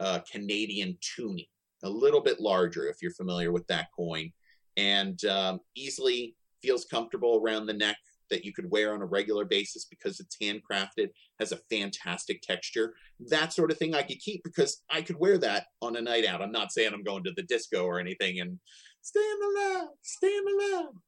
a 0.00 0.22
Canadian 0.30 0.96
toonie, 1.00 1.48
a 1.84 1.90
little 1.90 2.20
bit 2.20 2.40
larger 2.40 2.88
if 2.88 2.96
you're 3.00 3.12
familiar 3.12 3.52
with 3.52 3.66
that 3.68 3.88
coin, 3.94 4.32
and 4.76 5.24
um, 5.26 5.60
easily 5.76 6.34
feels 6.62 6.84
comfortable 6.84 7.40
around 7.42 7.66
the 7.66 7.72
neck 7.72 7.96
that 8.30 8.44
you 8.44 8.52
could 8.52 8.70
wear 8.70 8.94
on 8.94 9.02
a 9.02 9.06
regular 9.06 9.44
basis 9.44 9.84
because 9.84 10.20
it's 10.20 10.36
handcrafted, 10.40 11.08
has 11.38 11.52
a 11.52 11.60
fantastic 11.68 12.40
texture. 12.42 12.94
That 13.28 13.52
sort 13.52 13.70
of 13.70 13.78
thing 13.78 13.94
I 13.94 14.02
could 14.02 14.20
keep 14.20 14.42
because 14.44 14.82
I 14.90 15.02
could 15.02 15.16
wear 15.18 15.36
that 15.38 15.66
on 15.82 15.96
a 15.96 16.00
night 16.00 16.24
out. 16.24 16.40
I'm 16.40 16.52
not 16.52 16.72
saying 16.72 16.92
I'm 16.94 17.02
going 17.02 17.24
to 17.24 17.32
the 17.36 17.42
disco 17.42 17.84
or 17.84 17.98
anything 17.98 18.40
and 18.40 18.58
stay 19.02 19.20
in 19.20 19.38
the 19.40 19.60
lab. 19.60 19.88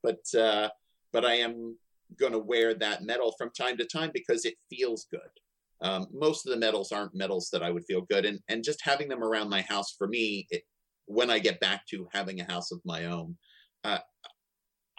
But 0.02 0.40
uh, 0.40 0.68
but 1.12 1.24
I 1.24 1.34
am 1.34 1.76
going 2.18 2.32
to 2.32 2.38
wear 2.38 2.74
that 2.74 3.02
medal 3.02 3.34
from 3.38 3.50
time 3.50 3.76
to 3.78 3.84
time 3.84 4.10
because 4.12 4.44
it 4.44 4.54
feels 4.70 5.06
good. 5.10 5.20
Um, 5.80 6.06
most 6.12 6.46
of 6.46 6.52
the 6.52 6.58
medals 6.58 6.92
aren't 6.92 7.14
medals 7.14 7.48
that 7.52 7.62
I 7.62 7.70
would 7.70 7.84
feel 7.84 8.02
good, 8.02 8.24
and 8.24 8.38
and 8.48 8.62
just 8.62 8.80
having 8.82 9.08
them 9.08 9.22
around 9.22 9.48
my 9.48 9.62
house 9.62 9.94
for 9.98 10.06
me, 10.06 10.46
it, 10.50 10.62
when 11.06 11.30
I 11.30 11.38
get 11.38 11.60
back 11.60 11.86
to 11.88 12.08
having 12.12 12.40
a 12.40 12.50
house 12.52 12.70
of 12.70 12.80
my 12.84 13.06
own, 13.06 13.36
uh, 13.84 13.98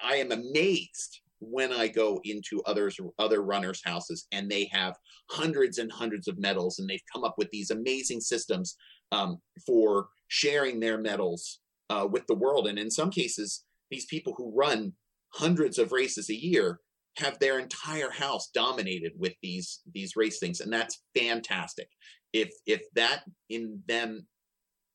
I 0.01 0.15
am 0.15 0.31
amazed 0.31 1.21
when 1.39 1.71
I 1.71 1.87
go 1.87 2.19
into 2.23 2.61
others 2.65 2.97
other 3.19 3.43
runners' 3.43 3.81
houses 3.83 4.27
and 4.31 4.49
they 4.49 4.69
have 4.71 4.95
hundreds 5.29 5.77
and 5.77 5.91
hundreds 5.91 6.27
of 6.27 6.37
medals, 6.37 6.79
and 6.79 6.89
they've 6.89 7.09
come 7.11 7.23
up 7.23 7.35
with 7.37 7.49
these 7.51 7.71
amazing 7.71 8.19
systems 8.19 8.75
um, 9.11 9.37
for 9.65 10.07
sharing 10.27 10.79
their 10.79 10.97
medals 10.97 11.59
uh, 11.89 12.07
with 12.09 12.25
the 12.27 12.35
world. 12.35 12.67
And 12.67 12.77
in 12.77 12.91
some 12.91 13.09
cases, 13.09 13.63
these 13.89 14.05
people 14.05 14.33
who 14.37 14.53
run 14.55 14.93
hundreds 15.33 15.77
of 15.77 15.91
races 15.91 16.29
a 16.29 16.35
year 16.35 16.79
have 17.17 17.37
their 17.39 17.59
entire 17.59 18.09
house 18.09 18.49
dominated 18.53 19.11
with 19.17 19.33
these 19.41 19.81
these 19.93 20.15
race 20.15 20.39
things 20.39 20.61
and 20.61 20.71
that's 20.71 21.03
fantastic. 21.15 21.89
If 22.31 22.53
if 22.65 22.81
that 22.95 23.23
in 23.49 23.81
them 23.87 24.25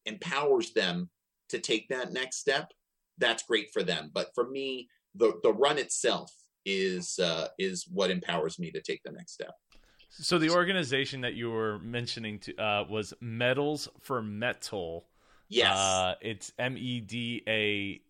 empowers 0.06 0.72
them 0.72 1.10
to 1.50 1.58
take 1.58 1.88
that 1.88 2.12
next 2.12 2.38
step 2.38 2.72
that's 3.18 3.42
great 3.44 3.68
for 3.72 3.82
them. 3.82 4.10
But 4.12 4.28
for 4.34 4.48
me 4.48 4.88
the 5.14 5.38
the 5.42 5.52
run 5.52 5.78
itself 5.78 6.32
is 6.64 7.18
uh 7.18 7.48
is 7.58 7.86
what 7.90 8.10
empowers 8.10 8.58
me 8.58 8.70
to 8.72 8.80
take 8.80 9.02
the 9.04 9.12
next 9.12 9.32
step. 9.34 9.52
So 10.10 10.38
the 10.38 10.50
organization 10.50 11.20
that 11.20 11.34
you 11.34 11.50
were 11.50 11.78
mentioning 11.80 12.38
to 12.40 12.56
uh 12.56 12.84
was 12.88 13.14
medals 13.20 13.88
for 14.00 14.22
metal. 14.22 15.06
Yes. 15.48 15.76
Uh 15.76 16.14
it's 16.20 16.52
m-e-d-a-l-s 16.58 18.00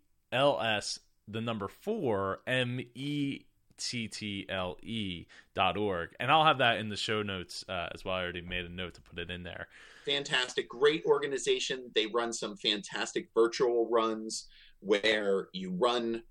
the 1.30 1.40
number 1.40 1.68
four 1.68 2.40
M 2.46 2.80
E 2.94 3.40
T 3.76 4.08
T 4.08 4.46
L 4.48 4.76
E 4.82 5.26
dot 5.54 5.76
org, 5.76 6.10
and 6.18 6.30
I'll 6.30 6.44
have 6.44 6.58
that 6.58 6.78
in 6.78 6.88
the 6.88 6.96
show 6.96 7.22
notes 7.22 7.64
uh, 7.68 7.88
as 7.94 8.04
well. 8.04 8.14
I 8.14 8.22
already 8.22 8.40
made 8.40 8.64
a 8.64 8.68
note 8.68 8.94
to 8.94 9.00
put 9.00 9.18
it 9.18 9.30
in 9.30 9.42
there. 9.42 9.68
Fantastic, 10.04 10.68
great 10.68 11.04
organization. 11.06 11.90
They 11.94 12.06
run 12.06 12.32
some 12.32 12.56
fantastic 12.56 13.28
virtual 13.34 13.88
runs 13.90 14.48
where 14.80 15.48
you 15.52 15.72
run 15.72 16.22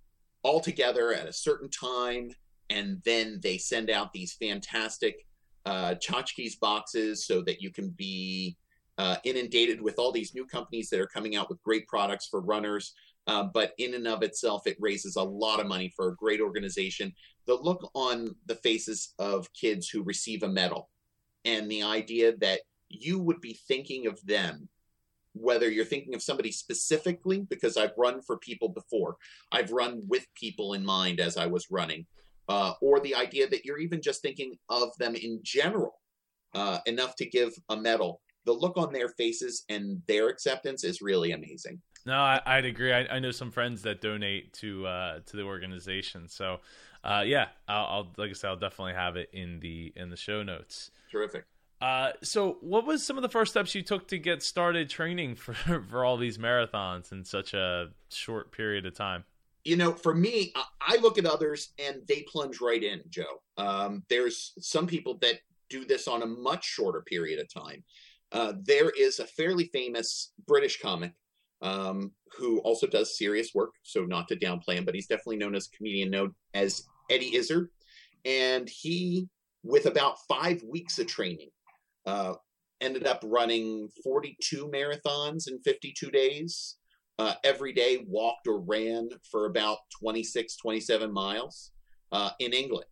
all 0.43 0.59
together 0.59 1.13
at 1.13 1.27
a 1.27 1.33
certain 1.33 1.69
time, 1.69 2.31
and 2.69 3.01
then 3.05 3.39
they 3.41 3.57
send 3.57 3.89
out 3.89 4.13
these 4.13 4.33
fantastic 4.33 5.25
uh, 5.65 5.95
tchotchkes 5.95 6.59
boxes 6.59 7.25
so 7.25 7.41
that 7.41 7.61
you 7.61 7.71
can 7.71 7.89
be 7.89 8.57
uh, 8.97 9.17
inundated 9.23 9.81
with 9.81 9.99
all 9.99 10.11
these 10.11 10.33
new 10.33 10.45
companies 10.45 10.89
that 10.89 10.99
are 10.99 11.07
coming 11.07 11.35
out 11.35 11.49
with 11.49 11.61
great 11.61 11.87
products 11.87 12.27
for 12.27 12.41
runners. 12.41 12.93
Uh, 13.27 13.43
but 13.53 13.73
in 13.77 13.93
and 13.93 14.07
of 14.07 14.23
itself, 14.23 14.65
it 14.65 14.77
raises 14.79 15.17
a 15.17 15.23
lot 15.23 15.59
of 15.59 15.67
money 15.67 15.91
for 15.95 16.07
a 16.07 16.15
great 16.15 16.39
organization. 16.39 17.13
The 17.45 17.55
look 17.55 17.89
on 17.93 18.35
the 18.45 18.55
faces 18.55 19.13
of 19.19 19.51
kids 19.53 19.89
who 19.89 20.03
receive 20.03 20.43
a 20.43 20.47
medal 20.47 20.89
and 21.43 21.69
the 21.69 21.83
idea 21.83 22.35
that 22.37 22.61
you 22.89 23.19
would 23.19 23.41
be 23.41 23.59
thinking 23.67 24.07
of 24.07 24.25
them, 24.25 24.69
whether 25.33 25.69
you're 25.69 25.85
thinking 25.85 26.15
of 26.15 26.21
somebody 26.21 26.51
specifically, 26.51 27.41
because 27.49 27.75
I've 27.75 27.97
run 27.97 28.21
for 28.21 28.37
people 28.37 28.69
before, 28.69 29.17
I've 29.51 29.71
run 29.71 30.03
with 30.07 30.25
people 30.35 30.73
in 30.73 30.85
mind 30.85 31.19
as 31.19 31.37
I 31.37 31.47
was 31.47 31.67
running, 31.69 32.05
uh, 32.47 32.73
or 32.81 32.99
the 32.99 33.15
idea 33.15 33.47
that 33.49 33.65
you're 33.65 33.77
even 33.77 34.01
just 34.01 34.21
thinking 34.21 34.55
of 34.69 34.97
them 34.99 35.15
in 35.15 35.39
general, 35.43 35.99
uh, 36.53 36.79
enough 36.85 37.15
to 37.17 37.25
give 37.25 37.53
a 37.69 37.75
medal 37.75 38.21
the 38.45 38.53
look 38.53 38.77
on 38.77 38.93
their 38.93 39.09
faces 39.09 39.65
and 39.67 40.01
their 40.07 40.29
acceptance 40.29 40.85
is 40.85 41.01
really 41.01 41.33
amazing. 41.33 41.81
No, 42.07 42.15
I, 42.15 42.55
would 42.55 42.63
agree. 42.63 42.93
I, 42.93 43.05
I, 43.17 43.19
know 43.19 43.31
some 43.31 43.51
friends 43.51 43.81
that 43.81 43.99
donate 43.99 44.53
to 44.53 44.87
uh, 44.87 45.19
to 45.25 45.35
the 45.35 45.43
organization, 45.43 46.29
so 46.29 46.61
uh, 47.03 47.23
yeah, 47.25 47.47
I'll, 47.67 47.85
I'll, 47.85 48.13
like 48.15 48.29
I 48.29 48.33
said, 48.33 48.47
I'll 48.47 48.55
definitely 48.55 48.93
have 48.93 49.17
it 49.17 49.29
in 49.33 49.59
the 49.59 49.91
in 49.93 50.09
the 50.09 50.15
show 50.15 50.41
notes. 50.41 50.89
Terrific. 51.11 51.43
Uh, 51.81 52.13
so, 52.23 52.59
what 52.61 52.87
was 52.87 53.05
some 53.05 53.17
of 53.17 53.23
the 53.23 53.29
first 53.29 53.51
steps 53.51 53.75
you 53.75 53.81
took 53.81 54.07
to 54.07 54.17
get 54.17 54.41
started 54.41 54.89
training 54.89 55.35
for 55.35 55.53
for 55.89 56.05
all 56.05 56.15
these 56.15 56.37
marathons 56.37 57.11
in 57.11 57.25
such 57.25 57.53
a 57.53 57.89
short 58.09 58.53
period 58.53 58.85
of 58.85 58.95
time? 58.95 59.25
You 59.65 59.75
know, 59.75 59.91
for 59.91 60.15
me, 60.15 60.53
I 60.79 60.95
look 61.01 61.17
at 61.17 61.25
others 61.25 61.73
and 61.77 61.97
they 62.07 62.21
plunge 62.31 62.61
right 62.61 62.81
in. 62.81 63.01
Joe, 63.09 63.41
um, 63.57 64.03
there's 64.07 64.53
some 64.59 64.87
people 64.87 65.17
that 65.21 65.41
do 65.69 65.83
this 65.83 66.07
on 66.07 66.21
a 66.23 66.25
much 66.25 66.63
shorter 66.63 67.01
period 67.01 67.41
of 67.41 67.53
time. 67.53 67.83
Uh, 68.31 68.53
there 68.63 68.91
is 68.91 69.19
a 69.19 69.27
fairly 69.27 69.65
famous 69.73 70.31
British 70.47 70.81
comic 70.81 71.11
um, 71.61 72.11
who 72.37 72.59
also 72.59 72.87
does 72.87 73.17
serious 73.17 73.51
work. 73.53 73.71
So 73.83 74.05
not 74.05 74.27
to 74.29 74.35
downplay 74.35 74.75
him, 74.75 74.85
but 74.85 74.95
he's 74.95 75.07
definitely 75.07 75.37
known 75.37 75.55
as 75.55 75.67
comedian 75.67 76.09
known 76.09 76.33
as 76.53 76.83
Eddie 77.09 77.35
Izzard. 77.35 77.69
And 78.25 78.69
he, 78.69 79.27
with 79.63 79.85
about 79.85 80.17
five 80.27 80.61
weeks 80.63 80.99
of 80.99 81.07
training, 81.07 81.49
uh, 82.05 82.33
ended 82.81 83.07
up 83.07 83.21
running 83.25 83.89
42 84.03 84.67
marathons 84.67 85.47
in 85.47 85.59
52 85.63 86.11
days. 86.11 86.77
Uh, 87.19 87.33
every 87.43 87.73
day 87.73 88.05
walked 88.07 88.47
or 88.47 88.59
ran 88.59 89.09
for 89.31 89.47
about 89.47 89.79
26, 89.99 90.55
27 90.57 91.11
miles 91.11 91.71
uh, 92.11 92.29
in 92.39 92.53
England. 92.53 92.85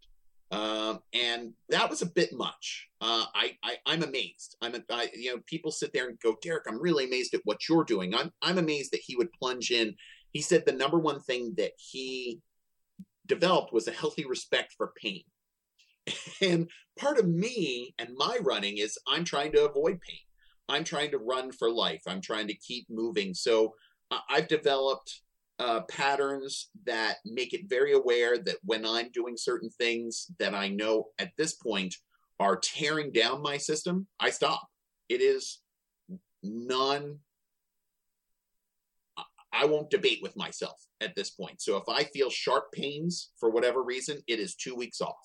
Um, 0.52 1.00
and 1.14 1.54
that 1.70 1.90
was 1.90 2.02
a 2.02 2.08
bit 2.08 2.32
much. 2.32 2.88
Uh, 3.02 3.26
I, 3.34 3.58
I 3.64 3.94
am 3.94 4.04
amazed. 4.04 4.56
I'm 4.62 4.76
a, 4.76 4.82
I, 4.92 5.10
you 5.14 5.34
know 5.34 5.42
people 5.46 5.72
sit 5.72 5.92
there 5.94 6.08
and 6.08 6.20
go, 6.20 6.36
Derek, 6.42 6.66
I'm 6.68 6.82
really 6.82 7.06
amazed 7.06 7.34
at 7.34 7.42
what 7.46 7.68
you're 7.68 7.84
doing. 7.84 8.14
I'm 8.14 8.32
I'm 8.42 8.58
amazed 8.58 8.92
that 8.92 9.02
he 9.04 9.16
would 9.16 9.32
plunge 9.34 9.72
in. 9.72 9.96
He 10.32 10.42
said 10.42 10.64
the 10.66 10.72
number 10.72 11.00
one 11.00 11.20
thing 11.22 11.54
that 11.58 11.72
he 11.78 12.40
developed 13.26 13.74
was 13.74 13.88
a 13.88 13.92
healthy 13.92 14.26
respect 14.26 14.74
for 14.78 14.94
pain. 15.02 15.24
And 16.42 16.70
part 17.00 17.18
of 17.18 17.28
me 17.28 17.96
and 17.98 18.10
my 18.16 18.38
running 18.42 18.78
is 18.78 18.98
I'm 19.08 19.24
trying 19.24 19.52
to 19.54 19.66
avoid 19.66 20.00
pain. 20.02 20.20
I'm 20.70 20.84
trying 20.84 21.12
to 21.12 21.18
run 21.18 21.52
for 21.52 21.70
life. 21.72 22.04
I'm 22.08 22.22
trying 22.22 22.48
to 22.48 22.56
keep 22.56 22.86
moving. 22.90 23.34
So 23.34 23.74
uh, 24.12 24.20
I've 24.30 24.48
developed 24.48 25.22
uh, 25.60 25.82
patterns 25.82 26.70
that 26.86 27.18
make 27.26 27.54
it 27.54 27.70
very 27.70 27.94
aware 27.94 28.38
that 28.38 28.58
when 28.64 28.86
I'm 28.86 29.10
doing 29.12 29.38
certain 29.38 29.70
things 29.70 30.28
that 30.40 30.54
I 30.54 30.68
know 30.68 31.08
at 31.20 31.32
this 31.38 31.54
point 31.54 31.96
are 32.40 32.58
tearing 32.58 33.12
down 33.12 33.42
my 33.42 33.58
system, 33.58 34.08
I 34.20 34.30
stop. 34.30 34.68
It 35.08 35.22
is 35.22 35.62
non. 36.44 37.20
I 39.54 39.64
won't 39.66 39.90
debate 39.90 40.20
with 40.22 40.36
myself 40.36 40.76
at 41.00 41.16
this 41.16 41.30
point. 41.30 41.62
So 41.62 41.78
if 41.78 41.88
I 41.88 42.04
feel 42.04 42.30
sharp 42.30 42.74
pains 42.74 43.32
for 43.40 43.50
whatever 43.50 43.84
reason, 43.84 44.18
it 44.28 44.40
is 44.40 44.56
two 44.56 44.76
weeks 44.76 45.00
off. 45.00 45.16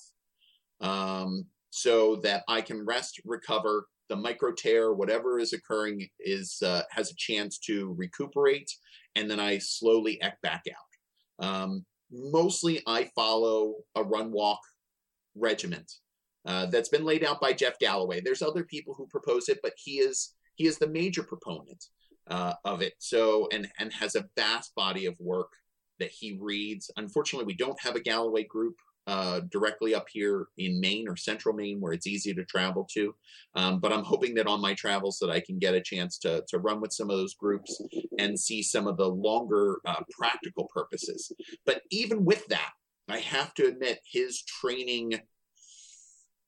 Um, 0.80 1.46
so 1.70 2.16
that 2.16 2.42
I 2.48 2.60
can 2.60 2.84
rest, 2.84 3.20
recover, 3.24 3.86
the 4.08 4.16
micro 4.16 4.52
tear, 4.52 4.92
whatever 4.92 5.38
is 5.38 5.52
occurring, 5.52 6.08
is 6.18 6.60
uh, 6.62 6.82
has 6.90 7.10
a 7.10 7.16
chance 7.16 7.58
to 7.58 7.94
recuperate, 7.96 8.70
and 9.14 9.30
then 9.30 9.40
I 9.40 9.58
slowly 9.58 10.20
ek 10.20 10.40
back 10.42 10.64
out. 10.68 11.46
Um, 11.46 11.86
mostly, 12.10 12.82
I 12.86 13.08
follow 13.14 13.76
a 13.94 14.02
run 14.02 14.32
walk 14.32 14.60
regiment 15.36 15.90
uh, 16.44 16.66
that's 16.66 16.88
been 16.88 17.04
laid 17.04 17.24
out 17.24 17.40
by 17.40 17.52
Jeff 17.52 17.78
Galloway. 17.78 18.20
There's 18.20 18.42
other 18.42 18.64
people 18.64 18.94
who 18.94 19.06
propose 19.06 19.48
it, 19.48 19.60
but 19.62 19.72
he 19.76 19.98
is 19.98 20.34
he 20.56 20.66
is 20.66 20.78
the 20.78 20.88
major 20.88 21.22
proponent 21.22 21.84
uh, 22.28 22.54
of 22.64 22.82
it. 22.82 22.94
So 22.98 23.48
and 23.52 23.68
and 23.78 23.92
has 23.92 24.16
a 24.16 24.28
vast 24.36 24.74
body 24.74 25.06
of 25.06 25.14
work 25.20 25.52
that 26.00 26.10
he 26.10 26.36
reads. 26.40 26.90
Unfortunately, 26.96 27.46
we 27.46 27.56
don't 27.56 27.80
have 27.80 27.94
a 27.94 28.00
Galloway 28.00 28.44
group 28.44 28.74
uh, 29.10 29.40
directly 29.50 29.92
up 29.92 30.06
here 30.08 30.46
in 30.56 30.80
Maine 30.80 31.08
or 31.08 31.16
central 31.16 31.52
Maine 31.52 31.80
where 31.80 31.92
it's 31.92 32.06
easy 32.06 32.32
to 32.32 32.44
travel 32.44 32.86
to. 32.92 33.12
Um, 33.56 33.80
but 33.80 33.92
I'm 33.92 34.04
hoping 34.04 34.34
that 34.34 34.46
on 34.46 34.60
my 34.60 34.72
travels 34.74 35.18
that 35.20 35.30
I 35.30 35.40
can 35.40 35.58
get 35.58 35.74
a 35.74 35.80
chance 35.80 36.16
to, 36.18 36.44
to 36.46 36.58
run 36.58 36.80
with 36.80 36.92
some 36.92 37.10
of 37.10 37.16
those 37.16 37.34
groups 37.34 37.82
and 38.20 38.38
see 38.38 38.62
some 38.62 38.86
of 38.86 38.96
the 38.96 39.08
longer 39.08 39.80
uh, 39.84 40.02
practical 40.16 40.68
purposes. 40.72 41.32
But 41.66 41.82
even 41.90 42.24
with 42.24 42.46
that, 42.46 42.70
I 43.08 43.18
have 43.18 43.52
to 43.54 43.66
admit 43.66 43.98
his 44.04 44.44
training 44.44 45.20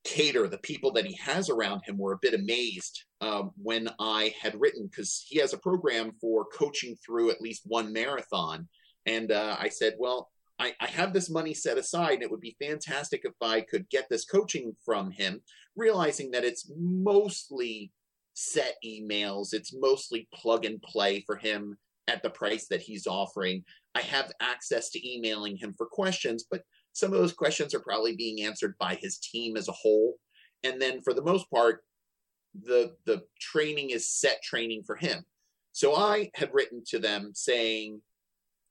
cater, 0.04 0.46
the 0.46 0.58
people 0.58 0.92
that 0.92 1.06
he 1.06 1.16
has 1.16 1.50
around 1.50 1.80
him 1.84 1.98
were 1.98 2.12
a 2.12 2.22
bit 2.22 2.34
amazed 2.34 3.06
um, 3.20 3.50
when 3.60 3.88
I 3.98 4.34
had 4.40 4.60
written, 4.60 4.86
because 4.86 5.24
he 5.28 5.40
has 5.40 5.52
a 5.52 5.58
program 5.58 6.12
for 6.20 6.44
coaching 6.44 6.96
through 7.04 7.32
at 7.32 7.40
least 7.40 7.62
one 7.64 7.92
marathon. 7.92 8.68
And 9.06 9.32
uh, 9.32 9.56
I 9.58 9.68
said, 9.68 9.94
well, 9.98 10.30
I, 10.62 10.74
I 10.80 10.86
have 10.86 11.12
this 11.12 11.28
money 11.28 11.54
set 11.54 11.76
aside 11.76 12.14
and 12.14 12.22
it 12.22 12.30
would 12.30 12.40
be 12.40 12.56
fantastic 12.62 13.22
if 13.24 13.34
I 13.42 13.62
could 13.62 13.90
get 13.90 14.08
this 14.08 14.24
coaching 14.24 14.76
from 14.84 15.10
him, 15.10 15.40
realizing 15.74 16.30
that 16.30 16.44
it's 16.44 16.70
mostly 16.78 17.90
set 18.34 18.76
emails, 18.86 19.52
it's 19.52 19.74
mostly 19.74 20.28
plug 20.32 20.64
and 20.64 20.80
play 20.80 21.24
for 21.26 21.34
him 21.34 21.76
at 22.06 22.22
the 22.22 22.30
price 22.30 22.68
that 22.68 22.80
he's 22.80 23.08
offering. 23.08 23.64
I 23.96 24.02
have 24.02 24.30
access 24.40 24.88
to 24.90 25.08
emailing 25.08 25.56
him 25.56 25.74
for 25.76 25.86
questions, 25.86 26.44
but 26.48 26.62
some 26.92 27.12
of 27.12 27.18
those 27.18 27.32
questions 27.32 27.74
are 27.74 27.80
probably 27.80 28.14
being 28.14 28.42
answered 28.42 28.76
by 28.78 28.94
his 28.94 29.18
team 29.18 29.56
as 29.56 29.66
a 29.66 29.72
whole. 29.72 30.14
And 30.62 30.80
then 30.80 31.00
for 31.02 31.12
the 31.12 31.24
most 31.24 31.50
part, 31.50 31.80
the 32.54 32.94
the 33.06 33.22
training 33.40 33.90
is 33.90 34.08
set 34.08 34.42
training 34.42 34.84
for 34.86 34.94
him. 34.94 35.24
So 35.72 35.96
I 35.96 36.30
had 36.34 36.50
written 36.52 36.84
to 36.88 36.98
them 36.98 37.32
saying, 37.34 38.00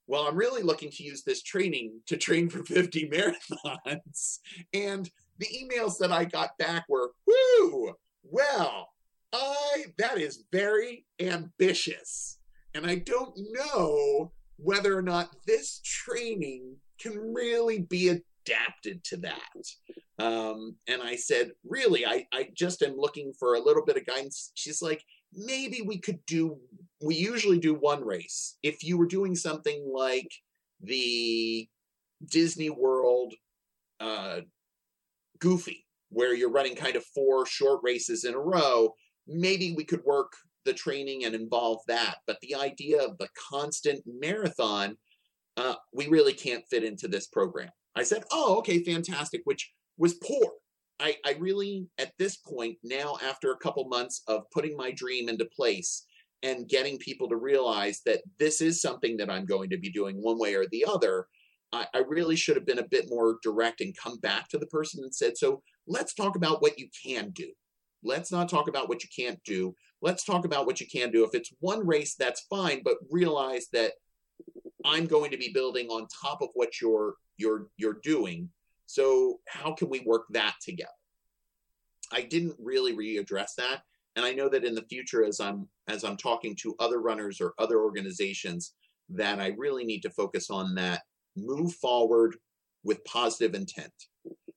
well, 0.08 0.28
I'm 0.28 0.36
really 0.36 0.64
looking 0.64 0.91
to 0.91 1.04
use 1.04 1.24
this 1.24 1.41
training 1.41 2.02
to 2.08 2.18
train 2.18 2.49
for 2.49 2.64
50 2.66 3.10
marathons. 3.10 4.39
And 4.74 5.10
the 5.39 5.47
emails 5.47 5.97
that 5.99 6.12
I 6.12 6.26
got 6.26 6.58
back 6.58 6.86
were, 6.89 7.12
whoo, 7.26 7.93
well, 8.24 8.89
I 9.34 9.86
that 9.97 10.18
is 10.18 10.43
very 10.52 11.06
ambitious. 11.20 12.39
And 12.74 12.86
I 12.86 12.95
don't 12.95 13.34
know 13.52 14.32
whether 14.58 14.97
or 14.97 15.02
not 15.02 15.36
this 15.47 15.82
training 15.84 16.76
can 16.99 17.18
really 17.34 17.80
be 17.80 18.10
adapted 18.10 19.04
to 19.06 19.18
that. 19.18 19.39
Um, 20.20 20.76
and 20.88 21.02
I 21.02 21.16
said, 21.16 21.52
really, 21.68 22.06
I, 22.06 22.28
I 22.32 22.49
just 22.54 22.84
am 22.84 22.95
looking 22.95 23.34
for 23.39 23.56
a 23.56 23.62
little 23.62 23.84
bit 23.84 23.97
of 23.97 24.06
guidance. 24.06 24.52
She's 24.54 24.82
like, 24.82 25.04
maybe 25.34 25.82
we 25.82 25.98
could 25.98 26.20
do 26.26 26.58
we 27.04 27.16
usually 27.16 27.58
do 27.58 27.74
one 27.74 28.06
race. 28.06 28.58
If 28.62 28.84
you 28.84 28.96
were 28.98 29.08
doing 29.08 29.36
something 29.36 29.92
like 29.94 30.32
the 30.82 31.68
disney 32.28 32.70
world 32.70 33.34
uh, 34.00 34.42
goofy 35.40 35.86
where 36.10 36.36
you're 36.36 36.52
running 36.52 36.76
kind 36.76 36.96
of 36.96 37.04
four 37.16 37.46
short 37.46 37.80
races 37.84 38.26
in 38.26 38.34
a 38.34 38.40
row 38.40 38.94
maybe 39.28 39.74
we 39.76 39.84
could 39.84 40.04
work 40.04 40.34
the 40.66 40.74
training 40.74 41.26
and 41.26 41.34
involve 41.34 41.80
that. 41.88 42.18
But 42.28 42.38
the 42.42 42.56
idea 42.56 43.02
of 43.02 43.18
the 43.18 43.30
constant 43.50 44.04
marathon 44.06 44.98
uh, 45.58 45.76
we 45.94 46.08
really 46.08 46.34
can't 46.34 46.64
fit 46.70 46.84
into 46.84 47.08
this 47.08 47.28
program. 47.28 47.70
I 47.96 48.04
said 48.04 48.24
oh 48.32 48.58
okay 48.60 48.84
fantastic 48.84 49.42
which 49.46 49.72
was 49.98 50.14
poor 50.16 50.54
I, 51.02 51.16
I 51.26 51.36
really, 51.39 51.88
at 51.97 52.12
this 52.20 52.38
point, 52.38 52.78
now 52.84 53.18
after 53.28 53.52
a 53.52 53.58
couple 53.58 53.88
months 53.88 54.22
of 54.28 54.43
putting 54.54 54.78
my 54.78 54.91
dream 54.91 55.30
into 55.30 55.45
place 55.45 56.06
and 56.43 56.70
getting 56.70 56.97
people 56.99 57.28
to 57.30 57.38
realize 57.38 58.02
that 58.06 58.22
this 58.39 58.62
is 58.62 58.82
something 58.82 59.18
that 59.18 59.30
I'm 59.30 59.45
going 59.45 59.70
to 59.72 59.78
be 59.78 59.89
doing 59.91 60.18
one 60.18 60.39
way 60.39 60.54
or 60.54 60.66
the 60.72 60.86
other, 60.88 61.28
I, 61.74 61.88
I 61.93 61.99
really 62.08 62.36
should 62.36 62.56
have 62.56 62.66
been 62.66 62.80
a 62.80 62.88
bit 62.88 63.06
more 63.10 63.39
direct 63.41 63.82
and 63.82 63.97
come 63.97 64.20
back 64.20 64.47
to 64.49 64.60
the 64.60 64.68
person 64.68 65.04
and 65.04 65.14
said, 65.14 65.38
So 65.38 65.64
let's 65.88 66.14
talk 66.14 66.36
about 66.36 66.62
what 66.62 66.78
you 66.78 66.88
can 67.04 67.32
do. 67.32 67.52
Let's 68.04 68.32
not 68.32 68.49
talk 68.49 68.68
about 68.68 68.88
what 68.88 69.04
you 69.04 69.10
can't 69.16 69.39
do. 69.43 69.74
Let's 70.02 70.24
talk 70.24 70.45
about 70.45 70.66
what 70.66 70.82
you 70.82 70.88
can 70.88 71.12
do. 71.12 71.24
If 71.24 71.34
it's 71.34 71.54
one 71.60 71.86
race, 71.86 72.16
that's 72.16 72.45
fine, 72.49 72.82
but 72.84 72.95
realize 73.10 73.68
that 73.74 73.93
I'm 74.86 75.06
going 75.06 75.32
to 75.32 75.38
be 75.38 75.52
building 75.54 75.88
on 75.88 76.08
top 76.24 76.41
of 76.41 76.49
what 76.54 76.82
you're 76.82 77.16
you're 77.38 77.68
you're 77.78 77.99
doing 78.04 78.49
so 78.92 79.39
how 79.48 79.72
can 79.72 79.88
we 79.88 80.02
work 80.02 80.26
that 80.32 80.56
together? 80.62 80.92
I 82.12 82.24
didn't 82.24 82.58
really 82.60 82.94
readdress 82.94 83.56
that. 83.58 83.84
And 84.18 84.26
I 84.26 84.34
know 84.34 84.50
that 84.50 84.66
in 84.66 84.76
the 84.76 84.86
future, 84.89 85.24
as 85.24 85.39
I'm 85.39 85.70
as 85.88 86.04
I'm 86.04 86.18
talking 86.18 86.58
to 86.58 86.76
other 86.78 87.00
runners 87.00 87.39
or 87.39 87.54
other 87.58 87.80
organizations, 87.80 88.74
that 89.08 89.39
I 89.39 89.56
really 89.58 89.86
need 89.86 90.02
to 90.02 90.10
focus 90.10 90.50
on 90.50 90.76
that 90.76 91.04
move 91.38 91.74
forward 91.76 92.36
with 92.84 93.06
positive 93.06 93.56
intent. 93.56 93.94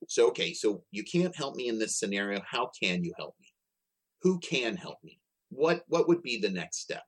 So 0.09 0.27
okay, 0.27 0.53
so 0.53 0.83
you 0.91 1.05
can't 1.05 1.33
help 1.33 1.55
me 1.55 1.69
in 1.69 1.79
this 1.79 1.97
scenario. 1.97 2.41
How 2.45 2.69
can 2.77 3.05
you 3.05 3.13
help 3.17 3.35
me? 3.39 3.47
Who 4.23 4.37
can 4.39 4.75
help 4.75 4.97
me? 5.01 5.17
What 5.47 5.85
what 5.87 6.09
would 6.09 6.23
be 6.23 6.41
the 6.41 6.49
next 6.49 6.81
step? 6.81 7.05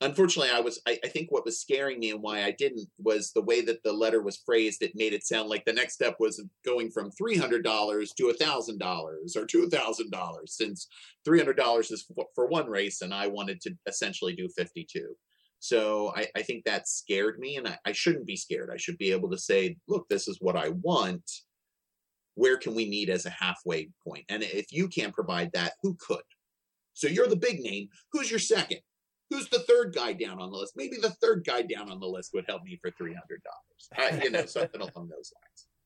Unfortunately 0.00 0.52
i 0.52 0.60
was 0.60 0.80
I, 0.86 0.98
I, 1.04 1.08
think 1.08 1.30
what 1.30 1.44
was 1.44 1.60
scaring 1.60 1.98
me 1.98 2.10
and 2.10 2.22
why 2.22 2.44
i 2.44 2.50
didn't 2.52 2.88
was 2.98 3.32
the 3.32 3.42
way 3.42 3.60
that 3.62 3.82
the 3.82 3.92
letter 3.92 4.22
was 4.22 4.42
phrased 4.44 4.82
it 4.82 4.92
made 4.94 5.12
it 5.12 5.26
sound 5.26 5.48
like 5.48 5.64
the 5.64 5.72
next 5.72 5.94
step 5.94 6.16
was 6.20 6.42
going 6.64 6.90
from 6.90 7.10
$300 7.10 7.62
to 8.16 8.32
$1000 8.40 9.36
or 9.36 9.46
$2000 9.46 10.48
since 10.48 10.88
$300 11.26 11.92
is 11.92 12.10
for 12.34 12.46
one 12.46 12.66
race 12.66 13.02
and 13.02 13.12
i 13.12 13.26
wanted 13.26 13.60
to 13.62 13.74
essentially 13.86 14.34
do 14.34 14.48
52 14.56 15.16
so 15.58 16.12
i, 16.16 16.26
I 16.36 16.42
think 16.42 16.64
that 16.64 16.88
scared 16.88 17.38
me 17.38 17.56
and 17.56 17.66
I, 17.66 17.78
I 17.86 17.92
shouldn't 17.92 18.26
be 18.26 18.36
scared. 18.36 18.70
I 18.72 18.76
should 18.76 18.98
be 18.98 19.10
able 19.10 19.30
to 19.30 19.38
say 19.38 19.76
look 19.88 20.08
this 20.08 20.28
is 20.28 20.38
what 20.40 20.56
i 20.56 20.68
want. 20.82 21.28
Where 22.34 22.56
can 22.56 22.76
we 22.76 22.88
meet 22.88 23.08
as 23.08 23.26
a 23.26 23.30
halfway 23.30 23.86
point? 23.86 23.94
point? 24.06 24.24
And 24.28 24.44
if 24.44 24.66
you 24.70 24.86
can't 24.86 25.12
provide 25.12 25.50
that 25.54 25.72
who 25.82 25.96
could? 25.98 26.22
So 26.94 27.08
you're 27.08 27.26
the 27.26 27.34
big 27.36 27.58
name. 27.58 27.88
Who's 28.12 28.30
your 28.30 28.38
second 28.38 28.78
who's 29.30 29.48
the 29.48 29.60
third 29.60 29.94
guy 29.94 30.12
down 30.12 30.40
on 30.40 30.50
the 30.50 30.56
list? 30.56 30.74
Maybe 30.76 30.96
the 31.00 31.10
third 31.10 31.44
guy 31.44 31.62
down 31.62 31.90
on 31.90 32.00
the 32.00 32.06
list 32.06 32.32
would 32.34 32.44
help 32.48 32.62
me 32.64 32.78
for 32.80 32.90
three 32.92 33.14
hundred 33.14 33.42
dollars. 33.42 34.12
Uh, 34.12 34.24
you 34.24 34.30
know, 34.30 34.46
something 34.46 34.80
along 34.80 35.08
those 35.08 35.32
lines. 35.34 35.66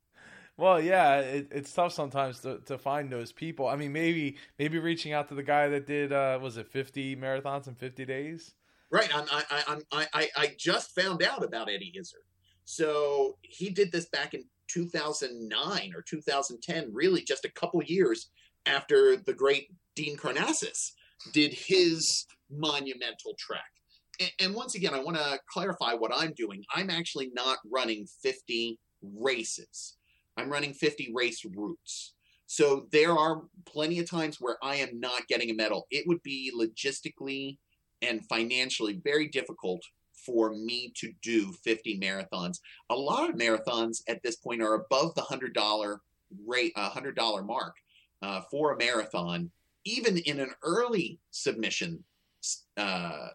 Well, 0.59 0.83
yeah, 0.83 1.21
it, 1.21 1.49
it's 1.51 1.73
tough 1.73 1.95
sometimes 1.95 2.41
to, 2.41 2.59
to 2.67 2.77
find 2.77 3.11
those 3.11 3.33
people. 3.33 3.67
I 3.67 3.75
mean, 3.75 3.91
maybe 3.91 4.37
maybe 4.59 4.79
reaching 4.79 5.15
out 5.15 5.29
to 5.31 5.35
the 5.35 5.43
guy 5.43 5.69
that 5.69 5.87
did 5.87 6.13
uh, 6.13 6.39
was 6.43 6.59
it 6.59 6.69
fifty 6.69 7.17
marathons 7.17 7.69
in 7.69 7.75
fifty 7.75 8.05
days? 8.05 8.53
Right. 8.91 9.09
I'm, 9.17 9.25
I, 9.33 9.63
I'm, 9.67 10.07
I, 10.13 10.29
I 10.37 10.55
just 10.59 10.95
found 10.95 11.23
out 11.23 11.43
about 11.43 11.71
Eddie 11.71 11.95
Izzard. 11.99 12.21
So 12.67 13.39
he 13.41 13.71
did 13.71 13.91
this 13.91 14.07
back 14.11 14.35
in 14.35 14.45
2009 14.69 15.93
or 15.97 16.03
2010, 16.03 16.91
really 16.93 17.23
just 17.23 17.47
a 17.47 17.51
couple 17.53 17.83
years 17.83 18.29
after 18.67 19.17
the 19.17 19.33
great 19.33 19.69
Dean 19.97 20.17
Karnazes 20.17 20.93
did 21.33 21.53
his 21.53 22.27
monumental 22.51 23.35
trek. 23.39 23.61
And, 24.21 24.31
and 24.41 24.55
once 24.55 24.75
again, 24.75 24.95
I 24.95 25.01
want 25.01 25.17
to 25.17 25.39
clarify 25.51 25.95
what 25.95 26.13
I'm 26.15 26.33
doing. 26.35 26.65
I'm 26.75 26.91
actually 26.91 27.31
not 27.35 27.59
running 27.71 28.07
50 28.23 28.79
races. 29.03 29.97
I'm 30.37 30.51
running 30.51 30.75
50 30.75 31.13
race 31.15 31.45
routes. 31.45 32.15
So 32.47 32.87
there 32.93 33.13
are 33.13 33.43
plenty 33.65 33.99
of 33.99 34.11
times 34.11 34.39
where 34.41 34.59
I 34.63 34.77
am 34.77 35.01
not 35.01 35.27
getting 35.29 35.51
a 35.51 35.55
medal. 35.55 35.87
It 35.91 36.07
would 36.07 36.23
be 36.23 36.53
logistically 36.55 37.59
and 38.03 38.27
financially 38.29 39.01
very 39.03 39.29
difficult 39.29 39.83
for 40.27 40.55
me 40.55 40.93
to 40.97 41.13
do 41.23 41.53
50 41.65 41.99
marathons. 41.99 42.59
A 42.91 42.95
lot 42.95 43.31
of 43.31 43.37
marathons 43.37 44.03
at 44.09 44.23
this 44.23 44.37
point 44.37 44.63
are 44.63 44.75
above 44.75 45.15
the 45.15 45.23
$100 45.23 45.97
rate, 46.47 46.73
uh, 46.77 46.91
$100 46.91 47.47
mark 47.47 47.75
uh, 48.23 48.43
for 48.51 48.73
a 48.73 48.79
marathon, 48.79 49.51
even 49.85 50.19
in 50.19 50.41
an 50.41 50.51
early 50.63 51.19
submission 51.31 52.05
uh, 52.77 53.29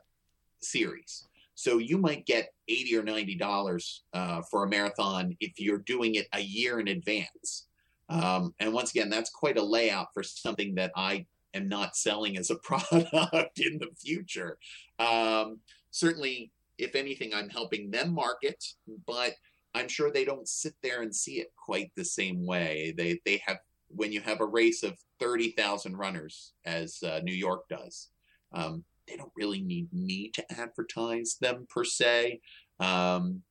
series. 0.61 1.27
So 1.55 1.79
you 1.79 1.97
might 1.97 2.25
get 2.25 2.53
eighty 2.67 2.95
or 2.95 3.03
ninety 3.03 3.35
dollars 3.35 4.03
uh, 4.13 4.41
for 4.49 4.63
a 4.63 4.69
marathon 4.69 5.35
if 5.39 5.59
you're 5.59 5.79
doing 5.79 6.15
it 6.15 6.27
a 6.33 6.39
year 6.39 6.79
in 6.79 6.87
advance. 6.87 7.67
Um, 8.09 8.53
and 8.59 8.71
once 8.73 8.91
again, 8.91 9.09
that's 9.09 9.29
quite 9.29 9.57
a 9.57 9.63
layout 9.63 10.07
for 10.13 10.23
something 10.23 10.75
that 10.75 10.91
I 10.95 11.25
am 11.53 11.67
not 11.67 11.95
selling 11.95 12.37
as 12.37 12.49
a 12.49 12.55
product 12.63 13.59
in 13.59 13.79
the 13.79 13.89
future. 13.99 14.57
Um, 14.99 15.59
certainly, 15.91 16.51
if 16.77 16.95
anything, 16.95 17.33
I'm 17.33 17.49
helping 17.49 17.91
them 17.91 18.13
market, 18.13 18.63
but 19.05 19.33
I'm 19.73 19.87
sure 19.87 20.11
they 20.11 20.25
don't 20.25 20.47
sit 20.47 20.75
there 20.81 21.01
and 21.01 21.13
see 21.13 21.39
it 21.39 21.51
quite 21.55 21.91
the 21.95 22.05
same 22.05 22.45
way. 22.45 22.93
They 22.95 23.19
they 23.25 23.41
have 23.45 23.57
when 23.89 24.11
you 24.11 24.21
have 24.21 24.41
a 24.41 24.45
race 24.45 24.83
of 24.83 24.97
thirty 25.19 25.51
thousand 25.51 25.97
runners, 25.97 26.53
as 26.65 27.01
uh, 27.03 27.19
New 27.23 27.33
York 27.33 27.67
does. 27.69 28.09
Um, 28.53 28.83
they 29.07 29.15
don't 29.15 29.31
really 29.35 29.61
need 29.61 29.91
me 29.93 30.31
to 30.33 30.59
advertise 30.59 31.37
them 31.39 31.65
per 31.69 31.83
se. 31.83 32.41
Um, 32.79 33.41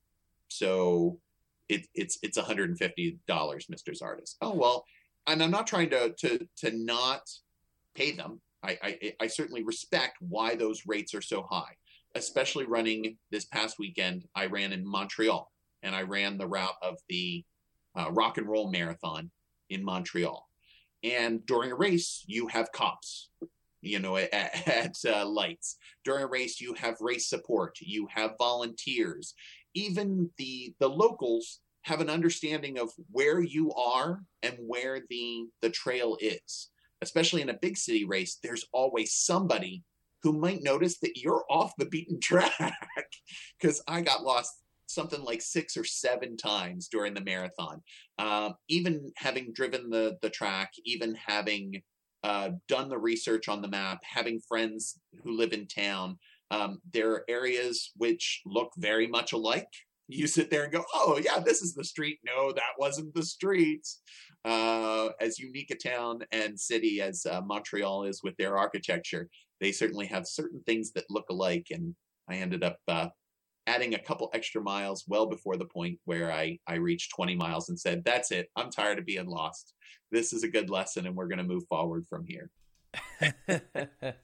so 0.49 1.18
it, 1.68 1.87
it's 1.95 2.18
it's 2.22 2.39
$150, 2.39 2.78
Mr. 3.26 3.99
Zardus. 4.01 4.37
Oh 4.41 4.55
well, 4.55 4.84
and 5.26 5.43
I'm 5.43 5.51
not 5.51 5.66
trying 5.66 5.91
to 5.91 6.12
to 6.12 6.47
to 6.59 6.70
not 6.72 7.22
pay 7.95 8.12
them. 8.12 8.41
I, 8.62 8.78
I, 8.82 9.12
I 9.20 9.26
certainly 9.26 9.62
respect 9.62 10.16
why 10.20 10.57
those 10.57 10.82
rates 10.87 11.14
are 11.14 11.22
so 11.22 11.47
high, 11.49 11.76
especially 12.14 12.64
running 12.64 13.16
this 13.30 13.45
past 13.45 13.78
weekend. 13.78 14.24
I 14.34 14.47
ran 14.47 14.72
in 14.72 14.84
Montreal 14.87 15.51
and 15.82 15.95
I 15.95 16.03
ran 16.03 16.37
the 16.37 16.49
route 16.49 16.74
of 16.82 16.97
the 17.09 17.45
uh, 17.97 18.11
rock 18.11 18.39
and 18.39 18.49
roll 18.49 18.70
marathon 18.70 19.30
in 19.71 19.85
Montreal. 19.85 20.49
And 21.03 21.45
during 21.47 21.73
a 21.73 21.77
race, 21.77 22.25
you 22.27 22.49
have 22.49 22.73
cops 22.73 23.29
you 23.87 23.99
know, 23.99 24.17
at, 24.33 24.33
at 24.33 24.97
uh, 25.07 25.27
lights. 25.27 25.77
During 26.05 26.25
a 26.25 26.29
race, 26.29 26.61
you 26.61 26.75
have 26.75 26.97
race 27.01 27.29
support, 27.29 27.79
you 27.81 28.09
have 28.12 28.33
volunteers. 28.39 29.35
Even 29.75 30.31
the 30.39 30.75
the 30.81 30.89
locals 30.89 31.61
have 31.83 32.01
an 32.01 32.11
understanding 32.11 32.79
of 32.79 32.91
where 33.11 33.41
you 33.41 33.73
are 33.75 34.23
and 34.43 34.57
where 34.59 35.01
the 35.09 35.47
the 35.62 35.71
trail 35.71 36.17
is. 36.21 36.71
Especially 37.03 37.43
in 37.43 37.51
a 37.51 37.59
big 37.61 37.77
city 37.77 38.05
race, 38.05 38.39
there's 38.43 38.64
always 38.73 39.12
somebody 39.12 39.85
who 40.23 40.33
might 40.33 40.62
notice 40.62 40.99
that 41.01 41.19
you're 41.19 41.45
off 41.51 41.73
the 41.77 41.85
beaten 41.85 42.19
track. 42.23 42.81
Because 43.61 43.83
I 43.87 44.01
got 44.01 44.25
lost 44.25 44.53
something 44.97 45.22
like 45.22 45.40
six 45.40 45.76
or 45.76 45.84
seven 45.84 46.36
times 46.36 46.88
during 46.88 47.14
the 47.14 47.20
marathon. 47.20 47.80
Um, 48.18 48.55
even 48.68 49.12
having 49.16 49.53
driven 49.53 49.88
the 49.90 50.16
the 50.22 50.30
track, 50.30 50.72
even 50.84 51.14
having 51.14 51.82
uh, 52.24 52.51
done 52.66 52.88
the 52.88 52.99
research 52.99 53.49
on 53.49 53.62
the 53.62 53.68
map, 53.68 54.01
having 54.03 54.40
friends 54.40 54.99
who 55.22 55.36
live 55.36 55.53
in 55.53 55.68
town. 55.68 56.18
Um, 56.51 56.80
there 56.92 57.12
are 57.12 57.24
areas 57.28 57.92
which 57.97 58.42
look 58.44 58.72
very 58.76 59.07
much 59.07 59.32
alike. 59.32 59.72
You 60.09 60.26
sit 60.26 60.51
there 60.51 60.64
and 60.64 60.72
go, 60.72 60.84
"Oh 60.94 61.20
yeah, 61.22 61.38
this 61.38 61.62
is 61.62 61.74
the 61.74 61.84
street." 61.84 62.18
No, 62.24 62.53
that 62.53 62.74
wasn't 62.78 63.14
the 63.14 63.24
street. 63.24 63.86
Uh, 64.44 65.09
as 65.20 65.38
unique 65.38 65.70
a 65.72 65.76
town 65.76 66.20
and 66.32 66.59
city 66.59 67.01
as 67.01 67.26
uh, 67.26 67.40
Montreal 67.42 68.05
is 68.05 68.22
with 68.22 68.36
their 68.36 68.57
architecture, 68.57 69.28
they 69.61 69.72
certainly 69.72 70.07
have 70.07 70.26
certain 70.26 70.62
things 70.66 70.92
that 70.92 71.11
look 71.11 71.26
alike. 71.30 71.66
And 71.70 71.94
I 72.28 72.36
ended 72.36 72.62
up 72.62 72.78
uh, 72.86 73.09
adding 73.67 73.95
a 73.95 73.99
couple 73.99 74.31
extra 74.33 74.62
miles 74.62 75.05
well 75.09 75.27
before 75.27 75.57
the 75.57 75.64
point 75.64 75.99
where 76.05 76.33
I, 76.33 76.59
I 76.67 76.75
reached 76.75 77.14
20 77.14 77.37
miles 77.37 77.69
and 77.69 77.79
said, 77.79 78.05
That's 78.05 78.31
it. 78.31 78.49
I'm 78.57 78.71
tired 78.71 78.99
of 78.99 79.07
being 79.07 79.27
lost. 79.27 79.75
This 80.11 80.33
is 80.33 80.45
a 80.45 80.49
good 80.49 80.71
lesson, 80.71 81.07
and 81.07 81.17
we're 81.17 81.29
going 81.29 81.39
to 81.39 81.45
move 81.45 81.64
forward 81.69 82.07
from 82.09 82.25
here. 82.27 82.51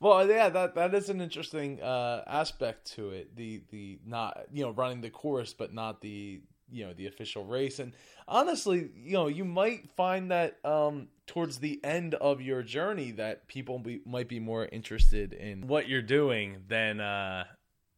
well, 0.00 0.28
yeah, 0.28 0.48
that 0.48 0.74
that 0.74 0.94
is 0.94 1.08
an 1.08 1.20
interesting 1.20 1.80
uh, 1.80 2.22
aspect 2.26 2.92
to 2.94 3.10
it. 3.10 3.36
The 3.36 3.62
the 3.70 4.00
not 4.04 4.46
you 4.52 4.64
know 4.64 4.70
running 4.70 5.00
the 5.00 5.10
course, 5.10 5.54
but 5.54 5.72
not 5.72 6.00
the 6.00 6.42
you 6.70 6.86
know 6.86 6.92
the 6.92 7.06
official 7.06 7.44
race. 7.44 7.78
And 7.78 7.92
honestly, 8.26 8.90
you 8.96 9.12
know, 9.12 9.28
you 9.28 9.44
might 9.44 9.90
find 9.96 10.30
that 10.30 10.58
um, 10.64 11.08
towards 11.26 11.58
the 11.58 11.80
end 11.84 12.14
of 12.14 12.40
your 12.40 12.62
journey 12.62 13.12
that 13.12 13.46
people 13.48 13.78
be, 13.78 14.00
might 14.04 14.28
be 14.28 14.40
more 14.40 14.66
interested 14.66 15.32
in 15.32 15.66
what 15.66 15.88
you're 15.88 16.02
doing 16.02 16.64
than 16.68 17.00
uh, 17.00 17.44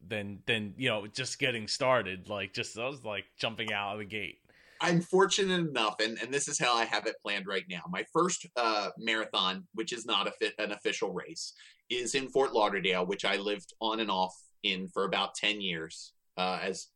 than 0.09 0.41
than 0.47 0.75
you 0.77 0.89
know 0.89 1.07
just 1.07 1.39
getting 1.39 1.69
started. 1.69 2.29
Like 2.29 2.53
just 2.53 2.79
I 2.79 2.87
was 2.87 3.05
like 3.05 3.25
jumping 3.39 3.73
out 3.73 3.95
of 3.95 3.99
the 3.99 4.05
gate. 4.05 4.39
I'm 4.81 5.01
fortunate 5.01 5.61
enough, 5.61 5.97
and, 6.01 6.19
and 6.21 6.33
this 6.33 6.49
is 6.49 6.59
how 6.59 6.75
I 6.75 6.85
have 6.85 7.07
it 7.07 7.17
planned 7.23 7.47
right 7.47 7.65
now. 7.69 7.83
My 7.89 8.05
first 8.13 8.47
uh, 8.57 8.91
marathon, 8.99 9.67
which 9.73 9.93
is 9.93 10.05
not 10.05 10.27
a 10.27 10.33
fit, 10.33 10.53
an 10.59 10.73
official 10.73 11.13
race, 11.13 11.55
is 11.89 12.15
in 12.15 12.29
Fort 12.29 12.53
Lauderdale, 12.53 13.07
which 13.07 13.25
I 13.25 13.37
lived 13.37 13.73
on 13.81 14.01
and 14.01 14.11
off 14.11 14.35
in 14.63 14.89
for 14.89 15.05
about 15.05 15.35
10 15.35 15.61
years 15.61 16.13
uh, 16.37 16.59
as 16.63 16.89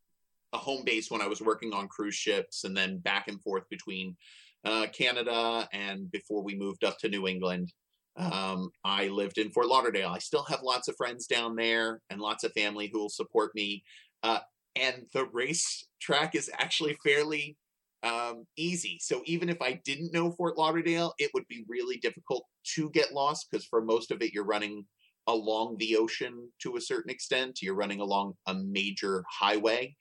a 0.52 0.58
home 0.58 0.84
base 0.84 1.10
when 1.10 1.22
I 1.22 1.26
was 1.26 1.40
working 1.40 1.72
on 1.72 1.88
cruise 1.88 2.14
ships 2.14 2.64
and 2.64 2.76
then 2.76 2.98
back 2.98 3.28
and 3.28 3.40
forth 3.40 3.64
between 3.70 4.16
uh, 4.64 4.86
Canada 4.92 5.68
and 5.72 6.10
before 6.10 6.42
we 6.42 6.54
moved 6.54 6.84
up 6.84 6.98
to 6.98 7.08
New 7.08 7.26
England. 7.26 7.72
Um, 8.16 8.70
I 8.84 9.08
lived 9.08 9.38
in 9.38 9.50
Fort 9.50 9.68
Lauderdale. 9.68 10.10
I 10.10 10.18
still 10.18 10.44
have 10.44 10.62
lots 10.62 10.88
of 10.88 10.96
friends 10.96 11.26
down 11.26 11.56
there 11.56 12.00
and 12.10 12.20
lots 12.20 12.44
of 12.44 12.52
family 12.52 12.90
who 12.92 12.98
will 13.00 13.08
support 13.08 13.52
me. 13.54 13.82
Uh, 14.22 14.40
and 14.76 15.06
the 15.14 15.26
race 15.26 15.86
track 16.00 16.34
is 16.34 16.50
actually 16.58 16.96
fairly 17.04 17.56
um, 18.02 18.46
easy. 18.56 18.98
So 19.00 19.22
even 19.26 19.48
if 19.48 19.60
I 19.60 19.80
didn't 19.84 20.12
know 20.12 20.32
Fort 20.32 20.56
Lauderdale, 20.56 21.14
it 21.18 21.30
would 21.34 21.46
be 21.48 21.64
really 21.68 21.98
difficult 21.98 22.46
to 22.74 22.90
get 22.90 23.12
lost 23.12 23.48
because 23.50 23.66
for 23.66 23.82
most 23.82 24.10
of 24.10 24.22
it, 24.22 24.32
you're 24.32 24.44
running 24.44 24.84
along 25.26 25.76
the 25.78 25.96
ocean 25.96 26.50
to 26.62 26.76
a 26.76 26.80
certain 26.80 27.10
extent. 27.10 27.60
You're 27.62 27.74
running 27.74 28.00
along 28.00 28.34
a 28.46 28.54
major 28.54 29.24
highway. 29.28 29.94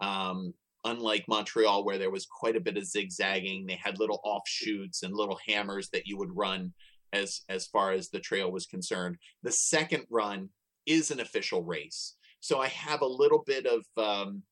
Um, 0.00 0.52
unlike 0.84 1.24
Montreal, 1.28 1.84
where 1.84 1.98
there 1.98 2.10
was 2.10 2.26
quite 2.26 2.56
a 2.56 2.60
bit 2.60 2.76
of 2.76 2.86
zigzagging, 2.86 3.66
they 3.66 3.78
had 3.82 3.98
little 3.98 4.20
offshoots 4.22 5.02
and 5.02 5.14
little 5.14 5.38
hammers 5.46 5.88
that 5.92 6.06
you 6.06 6.16
would 6.18 6.34
run 6.34 6.72
as 7.12 7.42
as 7.48 7.66
far 7.66 7.92
as 7.92 8.08
the 8.08 8.20
trail 8.20 8.50
was 8.50 8.66
concerned. 8.66 9.16
The 9.42 9.52
second 9.52 10.04
run 10.10 10.50
is 10.86 11.10
an 11.10 11.20
official 11.20 11.62
race, 11.62 12.16
so 12.40 12.60
I 12.60 12.68
have 12.68 13.02
a 13.02 13.06
little 13.06 13.42
bit 13.46 13.66
of 13.66 13.84
um, 13.96 14.42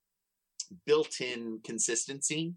built-in 0.86 1.60
consistency 1.64 2.54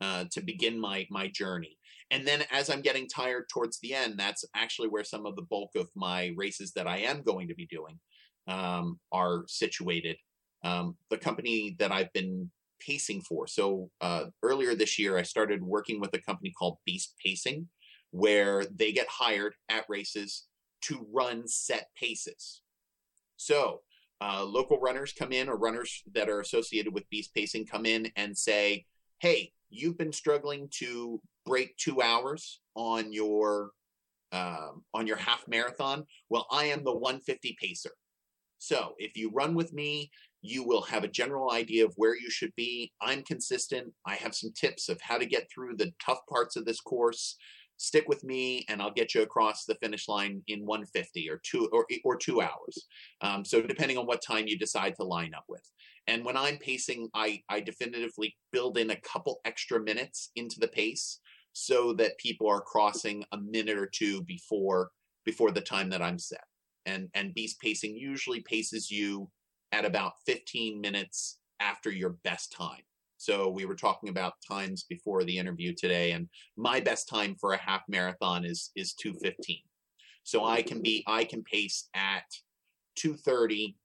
uh, 0.00 0.24
to 0.32 0.40
begin 0.40 0.78
my 0.80 1.06
my 1.10 1.28
journey. 1.28 1.78
And 2.10 2.26
then 2.26 2.44
as 2.52 2.70
I'm 2.70 2.82
getting 2.82 3.08
tired 3.08 3.46
towards 3.52 3.80
the 3.80 3.92
end, 3.92 4.14
that's 4.16 4.44
actually 4.54 4.88
where 4.88 5.04
some 5.04 5.26
of 5.26 5.34
the 5.34 5.42
bulk 5.50 5.70
of 5.74 5.88
my 5.96 6.32
races 6.36 6.72
that 6.76 6.86
I 6.86 6.98
am 6.98 7.22
going 7.22 7.48
to 7.48 7.54
be 7.54 7.66
doing 7.66 7.98
um, 8.46 9.00
are 9.10 9.44
situated. 9.48 10.16
Um, 10.64 10.96
the 11.10 11.18
company 11.18 11.76
that 11.78 11.92
I've 11.92 12.12
been 12.12 12.50
pacing 12.80 13.22
for. 13.22 13.46
So 13.46 13.90
uh, 14.00 14.26
earlier 14.42 14.74
this 14.74 14.98
year, 14.98 15.18
I 15.18 15.22
started 15.22 15.62
working 15.62 16.00
with 16.00 16.14
a 16.14 16.20
company 16.20 16.52
called 16.56 16.78
Beast 16.84 17.14
Pacing, 17.24 17.68
where 18.10 18.64
they 18.74 18.92
get 18.92 19.08
hired 19.08 19.54
at 19.68 19.84
races 19.88 20.46
to 20.82 21.06
run 21.12 21.46
set 21.46 21.88
paces. 22.00 22.62
So 23.36 23.80
uh, 24.20 24.44
local 24.44 24.78
runners 24.78 25.12
come 25.12 25.32
in, 25.32 25.48
or 25.48 25.56
runners 25.56 26.02
that 26.14 26.28
are 26.28 26.40
associated 26.40 26.94
with 26.94 27.08
Beast 27.10 27.34
Pacing 27.34 27.66
come 27.66 27.84
in 27.84 28.10
and 28.16 28.36
say, 28.36 28.86
"Hey, 29.18 29.52
you've 29.68 29.98
been 29.98 30.12
struggling 30.12 30.68
to 30.78 31.20
break 31.44 31.76
two 31.76 32.00
hours 32.00 32.60
on 32.74 33.12
your 33.12 33.70
um, 34.32 34.82
on 34.92 35.06
your 35.06 35.16
half 35.16 35.46
marathon. 35.48 36.04
Well, 36.28 36.46
I 36.50 36.64
am 36.64 36.84
the 36.84 36.92
150 36.92 37.56
pacer. 37.60 37.92
So 38.58 38.94
if 38.98 39.16
you 39.16 39.30
run 39.30 39.54
with 39.54 39.72
me, 39.72 40.10
you 40.42 40.64
will 40.64 40.82
have 40.82 41.04
a 41.04 41.08
general 41.08 41.52
idea 41.52 41.84
of 41.84 41.94
where 41.96 42.16
you 42.16 42.30
should 42.30 42.52
be. 42.56 42.92
I'm 43.00 43.22
consistent. 43.22 43.92
I 44.06 44.14
have 44.16 44.34
some 44.34 44.52
tips 44.52 44.88
of 44.88 45.00
how 45.00 45.18
to 45.18 45.26
get 45.26 45.48
through 45.50 45.76
the 45.76 45.92
tough 46.04 46.20
parts 46.28 46.56
of 46.56 46.64
this 46.64 46.80
course. 46.80 47.36
Stick 47.78 48.08
with 48.08 48.24
me, 48.24 48.64
and 48.68 48.80
I'll 48.80 48.92
get 48.92 49.14
you 49.14 49.22
across 49.22 49.64
the 49.64 49.74
finish 49.76 50.08
line 50.08 50.42
in 50.46 50.64
150 50.64 51.28
or 51.30 51.40
two 51.44 51.68
or 51.72 51.86
or 52.04 52.16
two 52.16 52.40
hours. 52.40 52.86
Um, 53.20 53.44
so 53.44 53.60
depending 53.60 53.98
on 53.98 54.06
what 54.06 54.22
time 54.22 54.46
you 54.46 54.58
decide 54.58 54.94
to 54.96 55.04
line 55.04 55.34
up 55.34 55.44
with. 55.48 55.62
And 56.06 56.24
when 56.24 56.36
I'm 56.36 56.56
pacing, 56.58 57.08
I 57.14 57.42
I 57.48 57.60
definitively 57.60 58.36
build 58.52 58.78
in 58.78 58.90
a 58.90 59.00
couple 59.00 59.40
extra 59.44 59.80
minutes 59.80 60.30
into 60.36 60.58
the 60.60 60.68
pace 60.68 61.20
so 61.52 61.92
that 61.94 62.18
people 62.18 62.48
are 62.48 62.60
crossing 62.60 63.24
a 63.32 63.38
minute 63.38 63.78
or 63.78 63.86
two 63.86 64.22
before 64.22 64.90
before 65.24 65.50
the 65.50 65.60
time 65.60 65.90
that 65.90 66.02
I'm 66.02 66.18
set. 66.18 66.44
And 66.86 67.08
and 67.14 67.34
beast 67.34 67.60
pacing 67.60 67.96
usually 67.96 68.40
paces 68.40 68.90
you 68.90 69.30
at 69.72 69.84
about 69.84 70.12
15 70.26 70.80
minutes 70.80 71.38
after 71.60 71.90
your 71.90 72.16
best 72.24 72.52
time. 72.52 72.82
So 73.18 73.48
we 73.48 73.64
were 73.64 73.74
talking 73.74 74.08
about 74.08 74.34
times 74.46 74.84
before 74.88 75.24
the 75.24 75.38
interview 75.38 75.74
today, 75.74 76.12
and 76.12 76.28
my 76.56 76.80
best 76.80 77.08
time 77.08 77.36
for 77.40 77.52
a 77.52 77.58
half 77.58 77.82
marathon 77.88 78.44
is 78.44 78.70
is 78.76 78.94
215. 78.94 79.58
So 80.22 80.44
I 80.44 80.62
can 80.62 80.82
be 80.82 81.04
I 81.06 81.24
can 81.24 81.42
pace 81.42 81.88
at 81.94 82.24
230, 82.96 83.76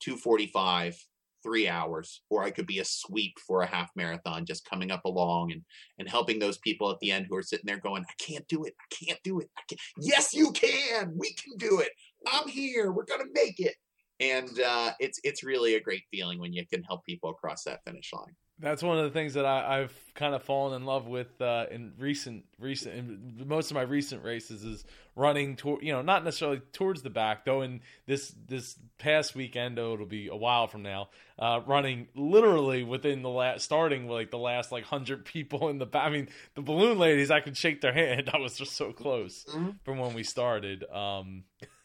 245, 0.00 0.96
three 1.42 1.68
hours, 1.68 2.22
or 2.30 2.42
I 2.42 2.50
could 2.50 2.66
be 2.66 2.78
a 2.78 2.84
sweep 2.84 3.34
for 3.46 3.62
a 3.62 3.66
half 3.66 3.90
marathon, 3.96 4.46
just 4.46 4.68
coming 4.68 4.90
up 4.90 5.04
along 5.04 5.52
and 5.52 5.62
and 5.98 6.08
helping 6.08 6.38
those 6.38 6.58
people 6.58 6.90
at 6.90 6.98
the 7.00 7.10
end 7.10 7.26
who 7.28 7.36
are 7.36 7.42
sitting 7.42 7.66
there 7.66 7.78
going, 7.78 8.04
I 8.08 8.14
can't 8.22 8.46
do 8.48 8.64
it, 8.64 8.74
I 8.80 9.04
can't 9.04 9.22
do 9.22 9.40
it. 9.40 9.50
I 9.56 9.62
can't. 9.68 9.80
Yes, 9.98 10.34
you 10.34 10.52
can. 10.52 11.12
We 11.16 11.34
can 11.34 11.56
do 11.56 11.80
it. 11.80 11.90
I'm 12.26 12.48
here. 12.48 12.92
We're 12.92 13.04
gonna 13.04 13.24
make 13.32 13.60
it 13.60 13.74
and 14.20 14.60
uh, 14.60 14.92
it's 14.98 15.20
it's 15.24 15.44
really 15.44 15.74
a 15.76 15.80
great 15.80 16.04
feeling 16.10 16.38
when 16.38 16.52
you 16.52 16.66
can 16.66 16.82
help 16.82 17.04
people 17.04 17.30
across 17.30 17.64
that 17.64 17.80
finish 17.84 18.12
line. 18.12 18.34
That's 18.60 18.82
one 18.82 18.98
of 18.98 19.04
the 19.04 19.10
things 19.10 19.34
that 19.34 19.44
I, 19.44 19.78
have 19.78 19.92
kind 20.14 20.34
of 20.34 20.42
fallen 20.42 20.74
in 20.74 20.84
love 20.84 21.06
with 21.06 21.40
uh, 21.40 21.66
in 21.70 21.92
recent 21.96 22.44
recent 22.58 22.94
in 22.96 23.44
most 23.46 23.70
of 23.70 23.76
my 23.76 23.82
recent 23.82 24.24
races 24.24 24.64
is 24.64 24.84
running 25.14 25.54
toward 25.54 25.82
you 25.82 25.92
know 25.92 26.02
not 26.02 26.24
necessarily 26.24 26.60
towards 26.72 27.02
the 27.02 27.10
back 27.10 27.44
though 27.44 27.62
in 27.62 27.80
this 28.06 28.34
this 28.48 28.76
past 28.98 29.36
weekend 29.36 29.78
though 29.78 29.94
it'll 29.94 30.06
be 30.06 30.26
a 30.26 30.34
while 30.34 30.66
from 30.66 30.82
now 30.82 31.08
uh, 31.38 31.60
running 31.66 32.08
literally 32.16 32.82
within 32.82 33.22
the 33.22 33.28
last 33.28 33.64
starting 33.64 34.08
like 34.08 34.32
the 34.32 34.38
last 34.38 34.72
like 34.72 34.84
hundred 34.84 35.24
people 35.24 35.68
in 35.68 35.78
the 35.78 35.86
back. 35.86 36.06
I 36.06 36.10
mean 36.10 36.28
the 36.56 36.62
balloon 36.62 36.98
ladies 36.98 37.30
I 37.30 37.40
could 37.40 37.56
shake 37.56 37.80
their 37.80 37.92
hand 37.92 38.28
I 38.34 38.38
was 38.38 38.56
just 38.56 38.76
so 38.76 38.92
close 38.92 39.44
mm-hmm. 39.48 39.70
from 39.84 39.98
when 39.98 40.14
we 40.14 40.24
started. 40.24 40.84
Um, 40.90 41.44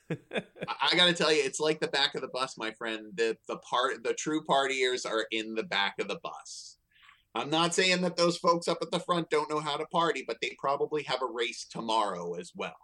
I 0.11 0.95
got 0.95 1.07
to 1.07 1.13
tell 1.13 1.31
you, 1.31 1.41
it's 1.43 1.59
like 1.59 1.79
the 1.79 1.87
back 1.87 2.15
of 2.15 2.21
the 2.21 2.29
bus, 2.29 2.57
my 2.57 2.71
friend. 2.71 3.07
The 3.15 3.37
the 3.47 3.57
part 3.57 4.03
the 4.03 4.13
true 4.13 4.43
partiers 4.43 5.05
are 5.05 5.25
in 5.31 5.55
the 5.55 5.63
back 5.63 5.95
of 5.99 6.07
the 6.07 6.19
bus. 6.23 6.77
I'm 7.35 7.49
not 7.49 7.73
saying 7.73 8.01
that 8.01 8.15
those 8.15 8.37
folks 8.37 8.67
up 8.67 8.77
at 8.81 8.91
the 8.91 8.99
front 8.99 9.29
don't 9.29 9.49
know 9.49 9.59
how 9.59 9.77
to 9.77 9.85
party, 9.87 10.23
but 10.27 10.37
they 10.41 10.55
probably 10.59 11.03
have 11.03 11.21
a 11.21 11.33
race 11.33 11.65
tomorrow 11.69 12.35
as 12.35 12.51
well. 12.55 12.75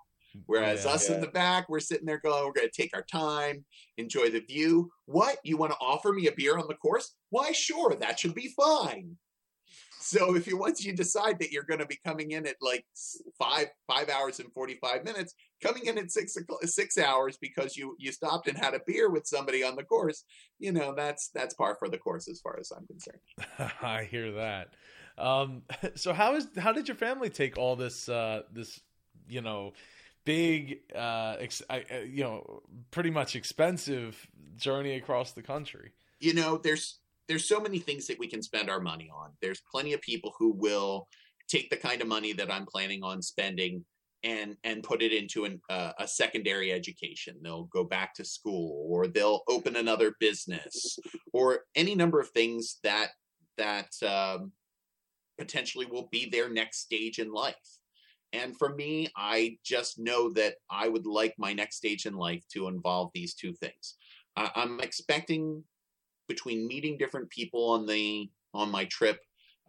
Whereas 0.46 0.86
yeah, 0.86 0.92
us 0.92 1.10
yeah. 1.10 1.16
in 1.16 1.22
the 1.22 1.28
back, 1.28 1.70
we're 1.70 1.80
sitting 1.80 2.06
there 2.06 2.20
going, 2.20 2.46
we're 2.46 2.54
going 2.54 2.70
to 2.70 2.82
take 2.82 2.96
our 2.96 3.04
time, 3.04 3.66
enjoy 3.98 4.30
the 4.30 4.42
view. 4.42 4.92
What? 5.06 5.38
You 5.44 5.58
want 5.58 5.72
to 5.74 5.78
offer 5.80 6.12
me 6.12 6.28
a 6.28 6.32
beer 6.32 6.58
on 6.58 6.68
the 6.68 6.76
course? 6.76 7.16
Why, 7.30 7.52
sure, 7.52 7.96
that 7.96 8.20
should 8.20 8.36
be 8.36 8.54
fine. 8.56 9.18
So 10.10 10.36
if 10.36 10.48
you 10.48 10.58
once 10.58 10.84
you 10.84 10.92
decide 10.92 11.38
that 11.38 11.52
you're 11.52 11.62
going 11.62 11.82
to 11.82 11.86
be 11.86 12.00
coming 12.04 12.32
in 12.32 12.48
at 12.48 12.56
like 12.62 12.84
five 13.38 13.68
five 13.86 14.10
hours 14.10 14.40
and 14.40 14.52
forty 14.54 14.74
five 14.82 15.04
minutes, 15.04 15.36
coming 15.62 15.86
in 15.86 16.00
at 16.00 16.12
six 16.12 16.36
six 16.64 16.98
hours 16.98 17.38
because 17.40 17.78
you 17.78 17.96
you 18.00 18.12
stopped 18.12 18.48
and 18.48 18.58
had 18.58 18.74
a 18.74 18.80
beer 18.88 19.12
with 19.12 19.28
somebody 19.28 19.64
on 19.64 19.76
the 19.76 19.84
course, 19.84 20.24
you 20.58 20.72
know 20.72 20.96
that's 20.96 21.30
that's 21.36 21.54
par 21.54 21.76
for 21.78 21.90
the 21.90 22.00
course 22.00 22.28
as 22.28 22.42
far 22.42 22.58
as 22.60 22.72
I'm 22.76 22.88
concerned. 22.88 23.20
I 23.84 24.06
hear 24.06 24.32
that. 24.32 24.70
Um, 25.20 25.62
so 25.96 26.12
how 26.12 26.34
is 26.34 26.48
how 26.58 26.72
did 26.72 26.88
your 26.88 26.98
family 26.98 27.30
take 27.30 27.60
all 27.60 27.76
this 27.76 28.10
uh, 28.10 28.42
this 28.52 28.82
you 29.28 29.42
know 29.42 29.74
big 30.26 30.80
uh, 30.96 31.36
ex- 31.40 31.62
uh, 31.70 31.82
you 32.04 32.24
know 32.24 32.64
pretty 32.90 33.12
much 33.12 33.36
expensive 33.36 34.26
journey 34.56 34.96
across 34.96 35.34
the 35.34 35.44
country? 35.44 35.92
You 36.20 36.34
know, 36.34 36.58
there's 36.58 36.98
there's 37.30 37.48
so 37.48 37.60
many 37.60 37.78
things 37.78 38.08
that 38.08 38.20
we 38.20 38.28
can 38.28 38.42
spend 38.42 38.70
our 38.70 38.82
money 38.82 39.10
on. 39.16 39.30
There's 39.42 39.62
plenty 39.72 39.94
of 39.94 40.02
people 40.02 40.34
who 40.38 40.52
will 40.52 41.08
take 41.48 41.70
the 41.70 41.78
kind 41.78 42.02
of 42.02 42.08
money 42.08 42.34
that 42.34 42.52
I'm 42.52 42.66
planning 42.66 43.04
on 43.04 43.22
spending 43.22 43.86
and 44.24 44.58
and 44.66 44.84
put 44.84 45.02
it 45.02 45.14
into 45.14 45.46
an, 45.46 45.62
uh, 45.70 45.94
a 46.00 46.08
secondary 46.08 46.74
education. 46.74 47.38
They'll 47.42 47.70
go 47.72 47.86
back 47.86 48.14
to 48.16 48.26
school, 48.26 48.86
or 48.90 49.08
they'll 49.08 49.44
open 49.48 49.78
another 49.78 50.16
business, 50.20 51.00
or 51.32 51.62
any 51.76 51.96
number 51.96 52.20
of 52.20 52.30
things 52.32 52.80
that 52.84 53.12
that 53.58 53.92
um, 54.06 54.52
potentially 55.38 55.86
will 55.86 56.10
be 56.12 56.30
their 56.30 56.50
next 56.50 56.80
stage 56.80 57.20
in 57.20 57.32
life. 57.32 57.56
And 58.34 58.58
for 58.58 58.76
me, 58.76 59.08
I 59.16 59.58
just 59.64 60.00
know 60.00 60.32
that 60.34 60.56
I 60.70 60.88
would 60.88 61.06
like 61.06 61.34
my 61.38 61.54
next 61.54 61.78
stage 61.78 62.06
in 62.06 62.14
life 62.14 62.44
to 62.54 62.68
involve 62.68 63.12
these 63.14 63.34
two 63.34 63.54
things. 63.54 63.96
I'm 64.36 64.80
expecting 64.80 65.64
between 66.30 66.68
meeting 66.68 66.98
different 66.98 67.30
people 67.30 67.72
on 67.72 67.86
the 67.86 68.30
on 68.54 68.72
my 68.72 68.86
trip, 68.86 69.20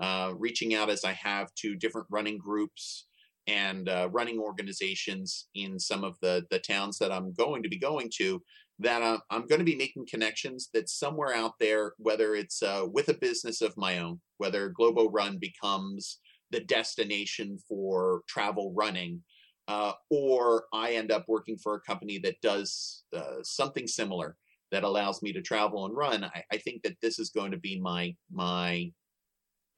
uh, 0.01 0.33
reaching 0.39 0.75
out 0.75 0.89
as 0.89 1.05
I 1.05 1.13
have 1.15 1.53
to 1.57 1.75
different 1.75 2.07
running 2.11 2.39
groups 2.39 3.07
and 3.49 3.89
uh, 3.89 4.09
running 4.13 4.39
organizations 4.39 5.49
in 5.57 5.79
some 5.79 6.05
of 6.05 6.17
the 6.23 6.47
the 6.51 6.61
towns 6.61 6.99
that 6.99 7.11
I'm 7.11 7.33
going 7.33 7.65
to 7.65 7.69
be 7.69 7.79
going 7.79 8.11
to, 8.19 8.41
that 8.79 9.03
I'm, 9.03 9.19
I'm 9.31 9.47
going 9.47 9.59
to 9.59 9.65
be 9.65 9.77
making 9.77 10.07
connections 10.09 10.69
that 10.75 10.89
somewhere 10.89 11.35
out 11.35 11.55
there, 11.59 11.95
whether 11.99 12.37
it's 12.37 12.63
uh, 12.63 12.87
with 12.93 13.09
a 13.09 13.15
business 13.15 13.61
of 13.61 13.77
my 13.77 13.99
own, 13.99 14.21
whether 14.39 14.73
GloboRun 14.79 15.41
becomes 15.41 16.21
the 16.51 16.61
destination 16.61 17.59
for 17.69 18.23
travel 18.29 18.73
running, 18.77 19.23
uh, 19.69 19.93
or 20.11 20.65
I 20.73 20.93
end 20.93 21.13
up 21.13 21.25
working 21.29 21.57
for 21.57 21.75
a 21.75 21.81
company 21.81 22.19
that 22.21 22.41
does 22.43 23.05
uh, 23.17 23.43
something 23.43 23.87
similar 23.87 24.37
that 24.71 24.85
allows 24.85 25.23
me 25.23 25.33
to 25.33 25.43
travel 25.43 25.87
and 25.87 25.97
run, 25.97 26.25
I, 26.25 26.45
I 26.53 26.57
think 26.59 26.83
that 26.83 26.97
this 27.03 27.19
is 27.19 27.31
going 27.31 27.51
to 27.51 27.59
be 27.59 27.81
my 27.81 28.15
my 28.33 28.93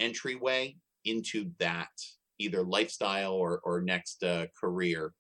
entryway 0.01 0.77
into 1.05 1.51
that 1.59 1.91
either 2.39 2.63
lifestyle 2.63 3.33
or 3.33 3.61
or 3.65 3.81
next 3.81 4.23
uh, 4.23 4.47
career 4.59 5.13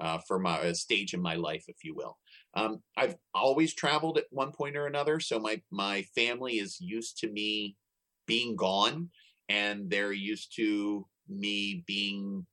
uh, 0.00 0.18
for 0.26 0.38
my 0.38 0.58
uh, 0.60 0.74
stage 0.74 1.14
in 1.14 1.20
my 1.20 1.34
life, 1.34 1.64
if 1.68 1.76
you 1.82 1.94
will. 1.94 2.16
Um, 2.54 2.82
I've 2.96 3.16
always 3.34 3.74
traveled 3.74 4.18
at 4.18 4.24
one 4.30 4.52
point 4.52 4.76
or 4.76 4.86
another, 4.86 5.20
so 5.20 5.38
my 5.38 5.60
my 5.70 6.02
family 6.14 6.54
is 6.54 6.80
used 6.80 7.18
to 7.18 7.30
me 7.30 7.76
being 8.26 8.56
gone, 8.56 9.10
and 9.48 9.90
they're 9.90 10.12
used 10.12 10.54
to 10.56 11.06
me 11.28 11.84
being 11.86 12.46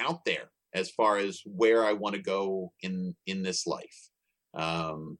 out 0.00 0.24
there 0.24 0.50
as 0.74 0.90
far 0.90 1.18
as 1.18 1.42
where 1.44 1.84
I 1.84 1.92
want 1.92 2.14
to 2.14 2.22
go 2.22 2.72
in 2.80 3.14
in 3.26 3.42
this 3.42 3.66
life. 3.66 4.10
Um, 4.54 5.18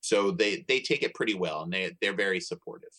so 0.00 0.30
they 0.30 0.64
they 0.68 0.80
take 0.80 1.02
it 1.02 1.14
pretty 1.14 1.34
well 1.34 1.62
and 1.62 1.72
they 1.72 1.92
they're 2.00 2.14
very 2.14 2.40
supportive. 2.40 2.90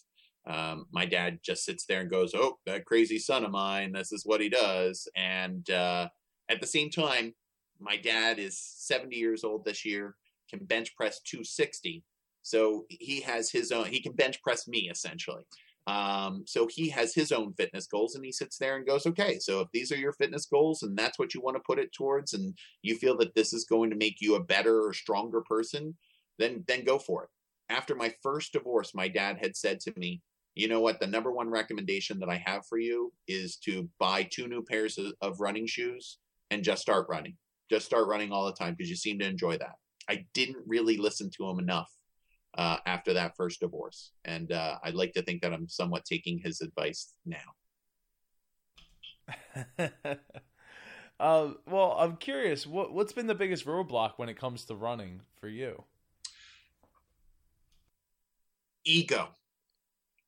Um, 0.47 0.88
my 0.91 1.06
dad 1.06 1.39
just 1.43 1.66
sits 1.66 1.86
there 1.86 2.02
and 2.02 2.10
goes 2.10 2.34
oh 2.34 2.58
that 2.66 2.86
crazy 2.86 3.20
son 3.20 3.45
of 3.45 3.52
mine 3.52 3.91
this 3.91 4.12
is 4.12 4.26
what 4.26 4.41
he 4.41 4.49
does. 4.49 5.08
And 5.16 5.70
uh, 5.70 6.08
at 6.49 6.62
the 6.62 6.68
same 6.68 6.89
time 6.89 7.34
my 7.80 7.97
dad 7.97 8.38
is 8.39 8.60
70 8.60 9.16
years 9.16 9.43
old 9.43 9.66
this 9.66 9.86
year 9.86 10.16
can 10.49 10.66
bench 10.66 10.95
press 10.95 11.20
260 11.22 12.04
so 12.43 12.86
he 12.89 13.22
has 13.22 13.52
his 13.52 13.72
own 13.72 13.86
he 13.86 14.02
can 14.02 14.14
bench 14.14 14.41
press 14.41 14.68
me 14.68 14.89
essentially. 14.91 15.43
Um, 15.88 16.43
so 16.45 16.68
he 16.68 16.89
has 16.89 17.16
his 17.16 17.32
own 17.32 17.54
fitness 17.54 17.88
goals 17.88 18.14
and 18.14 18.24
he 18.24 18.32
sits 18.32 18.60
there 18.60 18.76
and 18.76 18.86
goes 18.86 19.08
okay 19.08 19.39
so 19.39 19.62
if 19.62 19.68
these 19.74 19.91
are 19.91 19.97
your 19.97 20.14
fitness 20.14 20.45
goals 20.45 20.84
and 20.84 20.95
that's 20.95 21.18
what 21.18 21.34
you 21.34 21.41
want 21.41 21.58
to 21.58 21.64
put 21.66 21.80
it 21.80 21.91
towards 21.91 22.34
and 22.36 22.56
you 22.84 22.95
feel 22.95 23.18
that 23.18 23.34
this 23.34 23.52
is 23.52 23.66
going 23.66 23.89
to 23.89 23.95
make 23.95 24.22
you 24.22 24.36
a 24.36 24.43
better 24.43 24.86
or 24.86 24.93
stronger 24.93 25.41
person 25.41 25.95
then 26.42 26.64
then 26.68 26.84
go 26.86 27.00
for 27.00 27.24
it. 27.26 27.30
After 27.70 27.96
my 27.96 28.14
first 28.22 28.54
divorce, 28.54 28.94
my 28.94 29.08
dad 29.08 29.38
had 29.42 29.56
said 29.56 29.80
to 29.82 29.94
me, 29.98 30.22
"You 30.56 30.68
know 30.68 30.82
what? 30.82 31.00
The 31.00 31.08
number 31.08 31.32
one 31.32 31.50
recommendation 31.50 32.20
that 32.20 32.30
I 32.30 32.38
have 32.46 32.66
for 32.68 32.80
you 32.80 33.14
is 33.28 33.58
to 33.58 33.89
buy 34.00 34.24
two 34.24 34.48
new 34.48 34.64
pairs 34.64 34.98
of, 34.98 35.14
of 35.22 35.39
running 35.39 35.68
shoes 35.68 36.20
and 36.50 36.64
just 36.64 36.82
start 36.82 37.08
running. 37.10 37.38
Just 37.70 37.86
start 37.86 38.08
running 38.08 38.32
all 38.32 38.46
the 38.46 38.54
time 38.54 38.76
because 38.76 38.89
you 38.89 38.96
seem 38.96 39.20
to 39.20 39.28
enjoy 39.28 39.58
that." 39.58 39.76
I 40.10 40.26
didn't 40.34 40.58
really 40.68 40.98
listen 40.98 41.30
to 41.38 41.48
him 41.50 41.60
enough 41.60 41.89
uh, 42.58 42.78
after 42.86 43.14
that 43.14 43.36
first 43.38 43.60
divorce, 43.62 44.12
and 44.26 44.52
uh, 44.52 44.78
I'd 44.84 44.96
like 44.96 45.14
to 45.14 45.22
think 45.22 45.42
that 45.42 45.54
I'm 45.54 45.70
somewhat 45.70 46.06
taking 46.06 46.39
his 46.39 46.62
advice 46.62 47.14
now. 47.26 47.38
uh, 51.20 51.50
well, 51.66 51.96
I'm 51.98 52.18
curious. 52.18 52.68
What 52.68 52.94
what's 52.94 53.14
been 53.14 53.28
the 53.28 53.36
biggest 53.36 53.66
roadblock 53.66 54.14
when 54.18 54.30
it 54.30 54.38
comes 54.38 54.66
to 54.66 54.76
running 54.76 55.22
for 55.39 55.48
you? 55.48 55.86
Ego. 58.86 59.29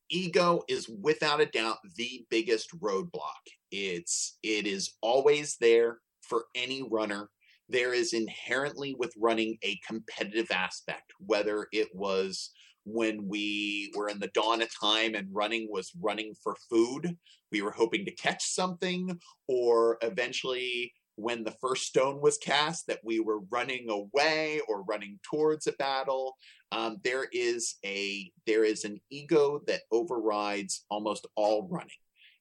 Ego 0.09 0.63
is 0.67 0.89
without 1.01 1.41
a 1.41 1.45
doubt 1.47 1.77
the 1.95 2.25
biggest 2.29 2.69
roadblock. 2.79 3.43
It's 3.71 4.37
it 4.43 4.67
is 4.67 4.93
always 5.01 5.57
there 5.59 5.99
for 6.21 6.45
any 6.55 6.83
runner. 6.83 7.29
There 7.69 7.93
is 7.93 8.13
inherently 8.13 8.95
with 8.97 9.13
running 9.17 9.57
a 9.63 9.79
competitive 9.87 10.51
aspect, 10.51 11.11
whether 11.19 11.67
it 11.71 11.87
was 11.93 12.51
when 12.85 13.27
we 13.27 13.91
were 13.95 14.09
in 14.09 14.19
the 14.19 14.31
dawn 14.33 14.61
of 14.61 14.69
time 14.79 15.15
and 15.15 15.27
running 15.31 15.67
was 15.71 15.91
running 15.99 16.33
for 16.43 16.55
food. 16.69 17.17
We 17.51 17.61
were 17.61 17.71
hoping 17.71 18.05
to 18.05 18.15
catch 18.15 18.43
something, 18.43 19.19
or 19.47 19.97
eventually 20.01 20.91
when 21.15 21.43
the 21.43 21.55
first 21.61 21.83
stone 21.83 22.21
was 22.21 22.37
cast 22.37 22.87
that 22.87 22.99
we 23.03 23.19
were 23.19 23.39
running 23.51 23.89
away 23.89 24.61
or 24.67 24.83
running 24.83 25.19
towards 25.29 25.67
a 25.67 25.73
battle. 25.73 26.35
Um, 26.71 26.97
there 27.03 27.27
is 27.31 27.75
a 27.85 28.31
there 28.47 28.63
is 28.63 28.83
an 28.83 28.99
ego 29.09 29.61
that 29.67 29.81
overrides 29.91 30.85
almost 30.89 31.27
all 31.35 31.67
running. 31.69 31.89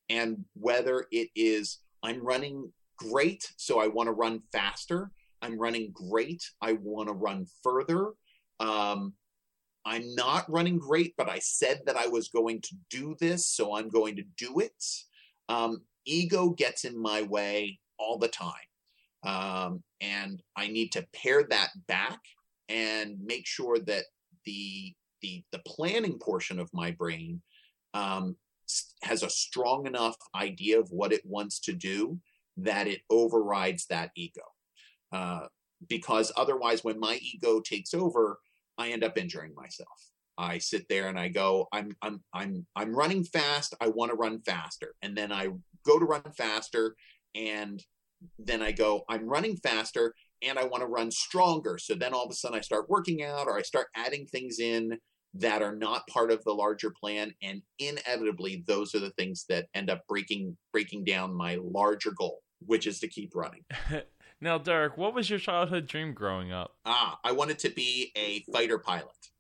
And 0.09 0.45
whether 0.55 1.07
it 1.11 1.29
is 1.35 1.79
i'm 2.03 2.25
running 2.25 2.73
great 2.97 3.53
so 3.57 3.79
i 3.79 3.87
want 3.87 4.09
to 4.09 4.12
run 4.12 4.41
faster. 4.53 5.11
I'm 5.43 5.59
running 5.59 5.93
great 5.93 6.43
i 6.61 6.73
want 6.73 7.09
to 7.09 7.14
run 7.14 7.47
further. 7.62 8.12
Um, 8.61 9.14
I'm 9.85 10.14
not 10.14 10.49
running 10.49 10.79
great, 10.79 11.14
but 11.16 11.29
I 11.29 11.41
said 11.41 11.81
that 11.87 11.97
I 11.97 12.07
was 12.07 12.29
going 12.29 12.61
to 12.61 12.77
do 12.89 13.16
this, 13.18 13.47
so 13.47 13.77
I'm 13.77 13.89
going 13.89 14.14
to 14.14 14.23
do 14.39 14.61
it. 14.61 14.73
Um, 15.49 15.83
ego 16.05 16.51
gets 16.51 16.85
in 16.85 17.01
my 17.01 17.23
way 17.23 17.81
all 18.03 18.18
the 18.18 18.28
time. 18.28 18.53
Um, 19.24 19.82
and 20.00 20.42
I 20.57 20.66
need 20.68 20.90
to 20.92 21.07
pare 21.14 21.44
that 21.44 21.70
back 21.86 22.18
and 22.68 23.16
make 23.24 23.46
sure 23.46 23.78
that 23.78 24.05
the 24.44 24.92
the 25.20 25.44
the 25.53 25.62
planning 25.64 26.18
portion 26.18 26.59
of 26.59 26.68
my 26.72 26.90
brain 26.90 27.40
um, 27.94 28.36
has 29.03 29.22
a 29.22 29.30
strong 29.30 29.86
enough 29.86 30.16
idea 30.34 30.80
of 30.80 30.90
what 30.90 31.12
it 31.12 31.22
wants 31.24 31.61
to 31.61 31.72
do 31.72 32.18
that 32.57 32.86
it 32.86 33.03
overrides 33.11 33.86
that 33.86 34.11
ego. 34.16 34.42
Uh, 35.12 35.46
because 35.88 36.32
otherwise, 36.36 36.84
when 36.84 36.98
my 36.98 37.18
ego 37.22 37.61
takes 37.61 37.94
over, 37.94 38.38
I 38.78 38.90
end 38.90 39.05
up 39.05 39.18
injuring 39.18 39.55
myself. 39.55 40.11
I 40.38 40.59
sit 40.59 40.86
there 40.88 41.09
and 41.09 41.18
I 41.18 41.28
go, 41.28 41.68
I'm 41.72 41.94
I'm 42.03 42.22
I'm 42.32 42.66
I'm 42.74 42.94
running 42.94 43.24
fast. 43.24 43.74
I 43.80 43.88
want 43.88 44.11
to 44.11 44.16
run 44.16 44.40
faster, 44.40 44.94
and 45.03 45.16
then 45.16 45.30
I 45.30 45.48
go 45.84 45.98
to 45.98 46.05
run 46.05 46.22
faster, 46.36 46.96
and 47.35 47.83
then 48.39 48.62
I 48.62 48.72
go, 48.72 49.03
I'm 49.09 49.26
running 49.26 49.57
faster, 49.57 50.14
and 50.43 50.59
I 50.59 50.64
want 50.64 50.83
to 50.83 50.87
run 50.87 51.11
stronger. 51.11 51.78
So 51.78 51.95
then 51.95 52.14
all 52.14 52.24
of 52.24 52.30
a 52.30 52.35
sudden 52.35 52.59
I 52.59 52.61
start 52.61 52.89
working 52.89 53.22
out, 53.22 53.47
or 53.47 53.59
I 53.59 53.62
start 53.62 53.89
adding 53.97 54.26
things 54.26 54.59
in 54.59 54.99
that 55.35 55.62
are 55.62 55.74
not 55.74 56.07
part 56.09 56.30
of 56.30 56.45
the 56.45 56.53
larger 56.53 56.91
plan, 56.91 57.33
and 57.43 57.62
inevitably 57.78 58.64
those 58.66 58.95
are 58.95 59.01
the 59.01 59.12
things 59.12 59.47
that 59.49 59.66
end 59.74 59.91
up 59.91 60.03
breaking 60.07 60.57
breaking 60.72 61.05
down 61.05 61.35
my 61.35 61.59
larger 61.62 62.12
goal, 62.12 62.41
which 62.66 62.87
is 62.87 63.01
to 63.01 63.09
keep 63.09 63.33
running. 63.35 63.64
Now, 64.43 64.59
Derek, 64.59 64.99
what 64.99 65.14
was 65.14 65.30
your 65.30 65.39
childhood 65.39 65.87
dream 65.87 66.14
growing 66.14 66.51
up? 66.51 66.74
Ah, 66.85 67.16
I 67.22 67.30
wanted 67.30 67.61
to 67.61 67.70
be 67.70 68.11
a 68.16 68.41
fighter 68.53 68.76
pilot. 68.76 69.30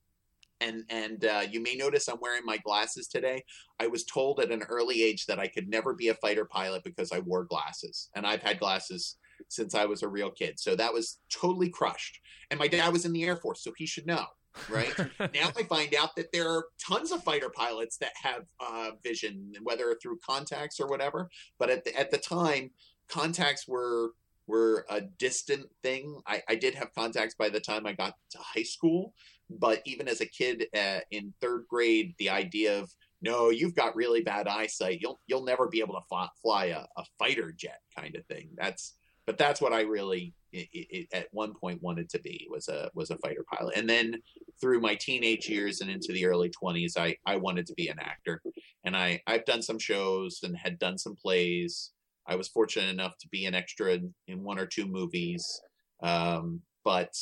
And 0.62 0.84
and 0.88 1.24
uh, 1.24 1.42
you 1.50 1.60
may 1.60 1.74
notice 1.74 2.08
I'm 2.08 2.20
wearing 2.20 2.44
my 2.44 2.58
glasses 2.58 3.08
today. 3.08 3.42
I 3.80 3.88
was 3.88 4.04
told 4.04 4.40
at 4.40 4.50
an 4.50 4.62
early 4.68 5.02
age 5.02 5.26
that 5.26 5.38
I 5.38 5.48
could 5.48 5.68
never 5.68 5.92
be 5.94 6.08
a 6.08 6.14
fighter 6.14 6.44
pilot 6.44 6.84
because 6.84 7.12
I 7.12 7.18
wore 7.18 7.44
glasses, 7.44 8.10
and 8.14 8.26
I've 8.26 8.42
had 8.42 8.60
glasses 8.60 9.16
since 9.48 9.74
I 9.74 9.84
was 9.86 10.02
a 10.02 10.08
real 10.08 10.30
kid. 10.30 10.58
So 10.58 10.76
that 10.76 10.92
was 10.92 11.18
totally 11.32 11.68
crushed. 11.68 12.20
And 12.50 12.58
my 12.58 12.68
dad 12.68 12.92
was 12.92 13.04
in 13.04 13.12
the 13.12 13.24
Air 13.24 13.36
Force, 13.36 13.62
so 13.62 13.72
he 13.76 13.86
should 13.86 14.06
know, 14.06 14.24
right? 14.68 14.96
now 15.20 15.50
I 15.56 15.64
find 15.64 15.94
out 15.94 16.14
that 16.16 16.32
there 16.32 16.48
are 16.48 16.66
tons 16.86 17.12
of 17.12 17.24
fighter 17.24 17.50
pilots 17.50 17.96
that 17.98 18.12
have 18.22 18.44
uh, 18.60 18.90
vision, 19.02 19.52
whether 19.62 19.96
through 20.00 20.18
contacts 20.24 20.80
or 20.80 20.88
whatever. 20.88 21.28
But 21.58 21.70
at 21.70 21.84
the, 21.84 21.98
at 21.98 22.10
the 22.10 22.18
time, 22.18 22.70
contacts 23.08 23.66
were 23.68 24.12
were 24.46 24.84
a 24.90 25.00
distant 25.00 25.66
thing. 25.82 26.20
I, 26.26 26.42
I 26.48 26.54
did 26.54 26.74
have 26.74 26.94
contacts 26.94 27.34
by 27.34 27.48
the 27.48 27.60
time 27.60 27.86
I 27.86 27.92
got 27.92 28.14
to 28.30 28.38
high 28.38 28.62
school, 28.62 29.14
but 29.50 29.82
even 29.84 30.08
as 30.08 30.20
a 30.20 30.26
kid 30.26 30.66
uh, 30.76 31.00
in 31.10 31.32
third 31.40 31.64
grade, 31.68 32.14
the 32.18 32.30
idea 32.30 32.78
of 32.78 32.90
no, 33.22 33.50
you've 33.50 33.76
got 33.76 33.94
really 33.94 34.22
bad 34.22 34.48
eyesight. 34.48 34.98
You'll 35.00 35.20
you'll 35.26 35.44
never 35.44 35.68
be 35.68 35.80
able 35.80 35.94
to 35.94 36.28
fly, 36.42 36.66
a, 36.66 36.84
a 36.96 37.04
fighter 37.18 37.52
jet 37.56 37.78
kind 37.96 38.16
of 38.16 38.26
thing. 38.26 38.50
That's 38.56 38.94
but 39.26 39.38
that's 39.38 39.60
what 39.60 39.72
I 39.72 39.82
really 39.82 40.34
it, 40.52 40.68
it, 40.72 41.08
at 41.12 41.28
one 41.30 41.54
point 41.54 41.82
wanted 41.82 42.10
to 42.10 42.20
be 42.20 42.48
was 42.50 42.68
a 42.68 42.90
was 42.94 43.10
a 43.10 43.18
fighter 43.18 43.44
pilot. 43.50 43.76
And 43.76 43.88
then 43.88 44.16
through 44.60 44.80
my 44.80 44.96
teenage 44.96 45.48
years 45.48 45.80
and 45.80 45.90
into 45.90 46.12
the 46.12 46.26
early 46.26 46.50
20s, 46.50 46.96
I 46.96 47.16
I 47.24 47.36
wanted 47.36 47.66
to 47.66 47.74
be 47.74 47.88
an 47.88 48.00
actor. 48.00 48.42
And 48.84 48.96
I 48.96 49.22
I've 49.28 49.44
done 49.44 49.62
some 49.62 49.78
shows 49.78 50.40
and 50.42 50.56
had 50.56 50.80
done 50.80 50.98
some 50.98 51.14
plays 51.14 51.92
I 52.26 52.36
was 52.36 52.48
fortunate 52.48 52.90
enough 52.90 53.18
to 53.18 53.28
be 53.28 53.46
an 53.46 53.54
extra 53.54 53.92
in, 53.92 54.14
in 54.28 54.42
one 54.42 54.58
or 54.58 54.66
two 54.66 54.86
movies, 54.86 55.60
um, 56.02 56.60
but 56.84 57.12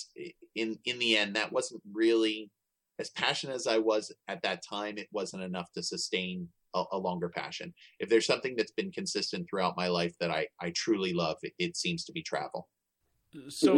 in 0.54 0.78
in 0.84 0.98
the 0.98 1.16
end, 1.16 1.36
that 1.36 1.52
wasn't 1.52 1.82
really 1.92 2.50
as 2.98 3.10
passionate 3.10 3.54
as 3.54 3.66
I 3.66 3.78
was 3.78 4.12
at 4.28 4.42
that 4.42 4.62
time. 4.68 4.98
It 4.98 5.08
wasn't 5.12 5.42
enough 5.42 5.72
to 5.72 5.82
sustain 5.82 6.48
a, 6.74 6.84
a 6.92 6.98
longer 6.98 7.28
passion. 7.28 7.72
If 7.98 8.08
there's 8.08 8.26
something 8.26 8.54
that's 8.56 8.72
been 8.72 8.92
consistent 8.92 9.48
throughout 9.48 9.76
my 9.76 9.88
life 9.88 10.14
that 10.20 10.30
I 10.30 10.46
I 10.60 10.72
truly 10.74 11.12
love, 11.12 11.36
it, 11.42 11.52
it 11.58 11.76
seems 11.76 12.04
to 12.04 12.12
be 12.12 12.22
travel. 12.22 12.68
So, 13.48 13.76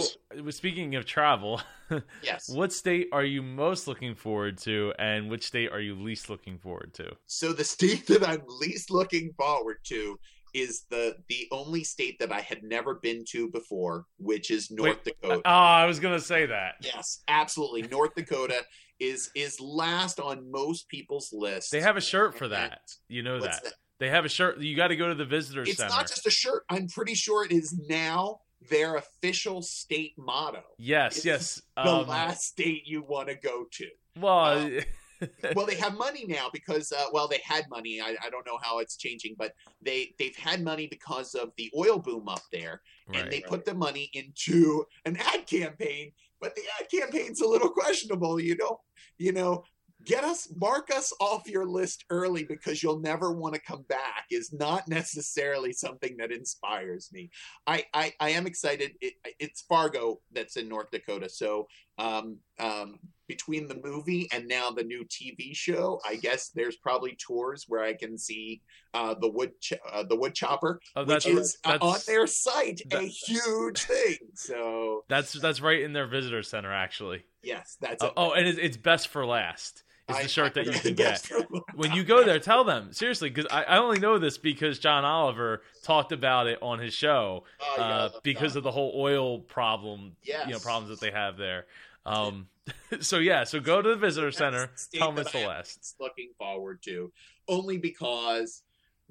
speaking 0.48 0.94
of 0.94 1.04
travel, 1.04 1.60
yes, 2.22 2.48
what 2.48 2.72
state 2.72 3.08
are 3.12 3.24
you 3.24 3.42
most 3.42 3.86
looking 3.86 4.14
forward 4.14 4.56
to, 4.58 4.94
and 4.98 5.30
which 5.30 5.46
state 5.46 5.70
are 5.70 5.80
you 5.80 5.94
least 5.94 6.30
looking 6.30 6.58
forward 6.58 6.94
to? 6.94 7.14
So, 7.26 7.52
the 7.52 7.64
state 7.64 8.06
that 8.06 8.26
I'm 8.26 8.42
least 8.46 8.90
looking 8.90 9.30
forward 9.36 9.76
to 9.84 10.18
is 10.55 10.84
the 10.90 11.16
the 11.28 11.48
only 11.50 11.84
state 11.84 12.18
that 12.20 12.32
I 12.32 12.40
had 12.40 12.62
never 12.62 12.94
been 12.94 13.24
to 13.30 13.48
before, 13.50 14.07
which 14.18 14.50
is 14.50 14.70
North 14.70 14.98
Wait, 15.05 15.16
Dakota. 15.20 15.42
Oh, 15.44 15.50
I 15.50 15.86
was 15.86 16.00
gonna 16.00 16.20
say 16.20 16.46
that. 16.46 16.74
Yes, 16.80 17.22
absolutely. 17.28 17.82
North 17.82 18.14
Dakota 18.14 18.62
is 19.00 19.30
is 19.34 19.61
last 19.61 20.20
on 20.20 20.50
most 20.50 20.88
people's 20.88 21.30
list. 21.32 21.70
They 21.72 21.80
have 21.80 21.96
a 21.96 22.00
shirt 22.00 22.36
for 22.36 22.48
that. 22.48 22.80
You 23.09 23.22
know 23.22 23.40
that. 23.40 23.62
that. 23.64 23.74
They 23.98 24.09
have 24.09 24.24
a 24.24 24.28
shirt. 24.28 24.59
You 24.59 24.74
got 24.74 24.88
to 24.88 24.96
go 24.96 25.09
to 25.09 25.14
the 25.14 25.24
visitor 25.24 25.62
it's 25.62 25.76
center. 25.76 25.86
It's 25.86 25.96
not 25.96 26.09
just 26.09 26.26
a 26.26 26.30
shirt. 26.30 26.64
I'm 26.68 26.88
pretty 26.88 27.14
sure 27.14 27.44
it 27.44 27.53
is 27.53 27.78
now 27.88 28.40
their 28.68 28.96
official 28.96 29.62
state 29.62 30.14
motto. 30.18 30.62
Yes, 30.76 31.18
it's 31.18 31.24
yes. 31.24 31.62
The 31.76 31.88
um, 31.88 32.09
last 32.09 32.42
state 32.42 32.82
you 32.84 33.03
want 33.03 33.28
to 33.28 33.36
go 33.36 33.66
to. 33.70 33.86
Well. 34.18 34.59
Um, 34.59 34.80
well, 35.54 35.66
they 35.66 35.76
have 35.76 35.96
money 35.96 36.24
now 36.26 36.48
because 36.52 36.92
uh, 36.92 37.06
well, 37.12 37.28
they 37.28 37.40
had 37.44 37.64
money. 37.70 38.00
I, 38.00 38.16
I 38.24 38.30
don't 38.30 38.46
know 38.46 38.58
how 38.62 38.78
it's 38.78 38.96
changing, 38.96 39.34
but 39.38 39.52
they 39.80 40.14
they've 40.18 40.36
had 40.36 40.62
money 40.62 40.86
because 40.86 41.34
of 41.34 41.50
the 41.56 41.70
oil 41.76 41.98
boom 41.98 42.28
up 42.28 42.42
there, 42.50 42.82
right, 43.08 43.22
and 43.22 43.32
they 43.32 43.38
right. 43.38 43.46
put 43.46 43.64
the 43.64 43.74
money 43.74 44.10
into 44.14 44.84
an 45.04 45.16
ad 45.16 45.46
campaign. 45.46 46.12
But 46.40 46.56
the 46.56 46.62
ad 46.80 46.90
campaign's 46.90 47.40
a 47.40 47.48
little 47.48 47.70
questionable. 47.70 48.40
You 48.40 48.56
know, 48.56 48.80
you 49.18 49.32
know, 49.32 49.64
get 50.04 50.24
us 50.24 50.48
mark 50.56 50.90
us 50.94 51.12
off 51.20 51.48
your 51.48 51.66
list 51.66 52.04
early 52.10 52.44
because 52.44 52.82
you'll 52.82 53.00
never 53.00 53.32
want 53.32 53.54
to 53.54 53.60
come 53.60 53.84
back 53.88 54.24
is 54.30 54.52
not 54.52 54.88
necessarily 54.88 55.72
something 55.72 56.16
that 56.16 56.32
inspires 56.32 57.10
me 57.12 57.30
i 57.66 57.84
i, 57.94 58.12
I 58.20 58.30
am 58.30 58.46
excited 58.46 58.92
it, 59.00 59.14
it's 59.38 59.62
fargo 59.62 60.20
that's 60.32 60.56
in 60.56 60.68
north 60.68 60.90
dakota 60.90 61.28
so 61.28 61.66
um, 61.99 62.38
um, 62.59 62.99
between 63.28 63.68
the 63.68 63.80
movie 63.82 64.28
and 64.32 64.47
now 64.49 64.70
the 64.70 64.82
new 64.82 65.05
tv 65.05 65.55
show 65.55 66.01
i 66.07 66.16
guess 66.16 66.51
there's 66.55 66.76
probably 66.76 67.16
tours 67.16 67.64
where 67.68 67.82
i 67.82 67.95
can 67.95 68.18
see 68.18 68.61
uh, 68.95 69.14
the 69.20 69.30
wood 69.30 69.53
ch- 69.61 69.72
uh, 69.90 70.03
the 70.03 70.16
wood 70.16 70.34
chopper 70.34 70.80
oh, 70.97 71.05
which 71.05 71.26
is 71.26 71.57
uh, 71.64 71.78
on 71.80 71.99
their 72.07 72.26
site 72.26 72.82
a 72.93 73.01
huge 73.01 73.82
thing 73.82 74.18
so. 74.34 75.05
That's 75.09 75.32
that's 75.32 75.61
right 75.61 75.80
in 75.80 75.93
their 75.93 76.07
visitor 76.07 76.43
center 76.43 76.72
actually. 76.72 77.24
Yes 77.43 77.76
that's 77.80 78.03
oh, 78.03 78.12
oh 78.16 78.32
and 78.32 78.47
it's, 78.47 78.59
it's 78.59 78.76
best 78.76 79.09
for 79.09 79.24
last 79.24 79.84
is 80.09 80.22
the 80.22 80.28
shirt 80.28 80.57
I, 80.57 80.62
that 80.62 80.66
you 80.66 80.80
can 80.80 80.94
get. 80.94 81.30
when 81.74 81.92
you 81.92 82.05
go 82.05 82.24
there, 82.24 82.38
tell 82.38 82.64
them 82.64 82.92
seriously 82.92 83.30
because 83.30 83.50
I, 83.50 83.64
I, 83.64 83.76
only 83.78 83.98
know 83.98 84.18
this 84.18 84.38
because 84.38 84.78
John 84.78 85.05
Oliver 85.05 85.62
talked 85.82 86.12
about 86.12 86.46
it 86.46 86.59
on 86.62 86.78
his 86.78 86.94
show 86.94 87.44
oh, 87.61 87.80
uh, 87.80 88.09
because 88.22 88.57
of 88.57 88.62
the 88.62 88.70
whole 88.70 88.92
oil 88.96 89.40
problem, 89.40 90.16
yes. 90.22 90.46
you 90.46 90.53
know, 90.53 90.59
problems 90.59 90.88
that 90.90 91.00
they 91.00 91.12
have 91.12 91.36
there. 91.36 91.66
Um, 92.05 92.48
so 93.00 93.18
yeah, 93.18 93.44
so 93.44 93.61
go 93.61 93.82
to 93.82 93.88
the 93.90 93.96
visitor 93.96 94.32
center. 94.32 94.70
Tell 94.94 95.12
them 95.12 95.20
it's 95.20 95.32
the 95.32 95.46
last. 95.46 95.96
Looking 96.00 96.30
forward 96.38 96.82
to 96.82 97.12
only 97.48 97.78
because 97.78 98.62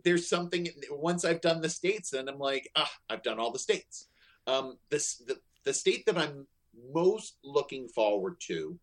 there's 0.04 0.28
something. 0.28 0.68
Once 0.90 1.26
I've 1.26 1.42
done 1.42 1.62
the 1.62 1.70
states, 1.70 2.12
then 2.12 2.28
I'm 2.28 2.40
like, 2.40 2.70
ah, 2.76 2.92
I've 3.10 3.24
done 3.24 3.40
all 3.40 3.52
the 3.52 3.60
states. 3.60 4.08
Um, 4.48 4.78
this 4.90 5.18
the 5.18 5.40
the 5.64 5.74
state 5.74 6.06
that 6.06 6.18
I'm 6.18 6.48
most 6.94 7.38
looking 7.44 7.88
forward 7.88 8.40
to. 8.42 8.78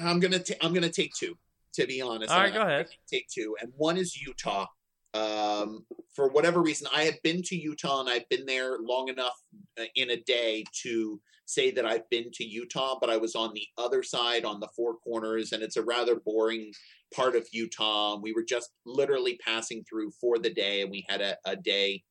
I'm 0.00 0.20
gonna 0.20 0.38
ta- 0.38 0.54
I'm 0.60 0.72
gonna 0.74 0.90
take 0.90 1.14
two. 1.14 1.36
To 1.74 1.86
be 1.86 2.00
honest, 2.00 2.30
All 2.30 2.38
right, 2.38 2.54
go 2.54 2.62
ahead. 2.62 2.86
Take 3.10 3.26
two, 3.28 3.56
and 3.60 3.72
one 3.76 3.96
is 3.96 4.20
Utah. 4.20 4.66
Um, 5.12 5.84
for 6.14 6.28
whatever 6.28 6.60
reason, 6.62 6.88
I 6.94 7.02
have 7.02 7.20
been 7.22 7.42
to 7.42 7.56
Utah, 7.56 8.00
and 8.00 8.08
I've 8.08 8.28
been 8.28 8.46
there 8.46 8.78
long 8.78 9.08
enough 9.08 9.34
uh, 9.78 9.84
in 9.96 10.10
a 10.10 10.16
day 10.20 10.64
to 10.82 11.20
say 11.46 11.70
that 11.72 11.84
I've 11.84 12.08
been 12.10 12.30
to 12.34 12.44
Utah. 12.44 12.96
But 13.00 13.10
I 13.10 13.16
was 13.16 13.34
on 13.34 13.52
the 13.54 13.66
other 13.76 14.02
side, 14.02 14.44
on 14.44 14.60
the 14.60 14.68
Four 14.76 14.96
Corners, 14.98 15.52
and 15.52 15.62
it's 15.62 15.76
a 15.76 15.82
rather 15.82 16.16
boring 16.16 16.72
part 17.12 17.34
of 17.34 17.46
Utah. 17.52 18.18
We 18.20 18.32
were 18.32 18.44
just 18.44 18.70
literally 18.86 19.38
passing 19.44 19.84
through 19.84 20.12
for 20.20 20.38
the 20.38 20.50
day, 20.50 20.82
and 20.82 20.90
we 20.90 21.04
had 21.08 21.20
a, 21.20 21.36
a 21.44 21.56
day 21.56 22.02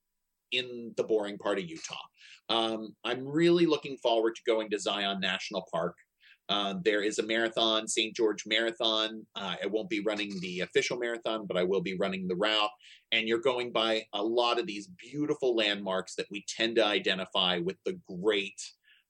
in 0.52 0.94
the 0.98 1.04
boring 1.04 1.38
part 1.38 1.58
of 1.58 1.66
Utah. 1.66 1.96
Um, 2.50 2.96
I'm 3.04 3.26
really 3.26 3.66
looking 3.66 3.98
forward 3.98 4.36
to 4.36 4.42
going 4.46 4.70
to 4.72 4.80
Zion 4.80 5.20
National 5.20 5.66
Park. 5.74 5.96
Uh, 6.54 6.76
there 6.84 7.02
is 7.02 7.18
a 7.18 7.26
marathon, 7.26 7.88
St. 7.88 8.16
George 8.16 8.44
Marathon. 8.46 9.26
Uh, 9.36 9.56
I 9.64 9.66
won't 9.66 9.90
be 9.90 10.02
running 10.02 10.40
the 10.40 10.60
official 10.60 11.00
marathon, 11.00 11.48
but 11.48 11.58
I 11.58 11.64
will 11.64 11.82
be 11.82 11.96
running 11.96 12.28
the 12.28 12.36
route. 12.36 12.70
And 13.12 13.28
you're 13.28 13.40
going 13.40 13.72
by 13.72 14.04
a 14.14 14.22
lot 14.22 14.60
of 14.60 14.68
these 14.68 14.88
beautiful 15.00 15.56
landmarks 15.56 16.14
that 16.14 16.28
we 16.30 16.46
tend 16.48 16.76
to 16.76 16.86
identify 16.86 17.58
with 17.58 17.78
the 17.86 18.00
great, 18.08 18.62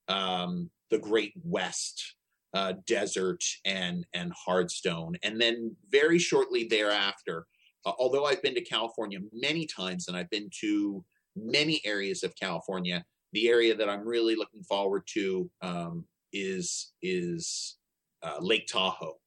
um, 0.07 0.69
the 0.89 0.99
Great 0.99 1.33
West 1.43 2.15
uh, 2.53 2.75
Desert 2.87 3.43
and 3.65 4.05
and 4.13 4.31
Hardstone. 4.47 5.15
And 5.21 5.41
then 5.41 5.75
very 5.91 6.19
shortly 6.19 6.69
thereafter, 6.69 7.45
uh, 7.85 7.91
although 7.99 8.23
I've 8.23 8.41
been 8.41 8.55
to 8.55 8.63
California 8.63 9.19
many 9.33 9.65
times 9.65 10.07
and 10.07 10.15
I've 10.15 10.29
been 10.29 10.49
to 10.61 11.03
many 11.35 11.81
areas 11.83 12.23
of 12.23 12.33
California, 12.37 13.03
the 13.33 13.49
area 13.49 13.75
that 13.75 13.89
I'm 13.89 14.07
really 14.07 14.37
looking 14.37 14.63
forward 14.63 15.03
to 15.15 15.51
um, 15.61 16.05
is 16.33 16.91
is 17.01 17.77
uh, 18.21 18.37
Lake 18.39 18.67
Tahoe. 18.67 19.17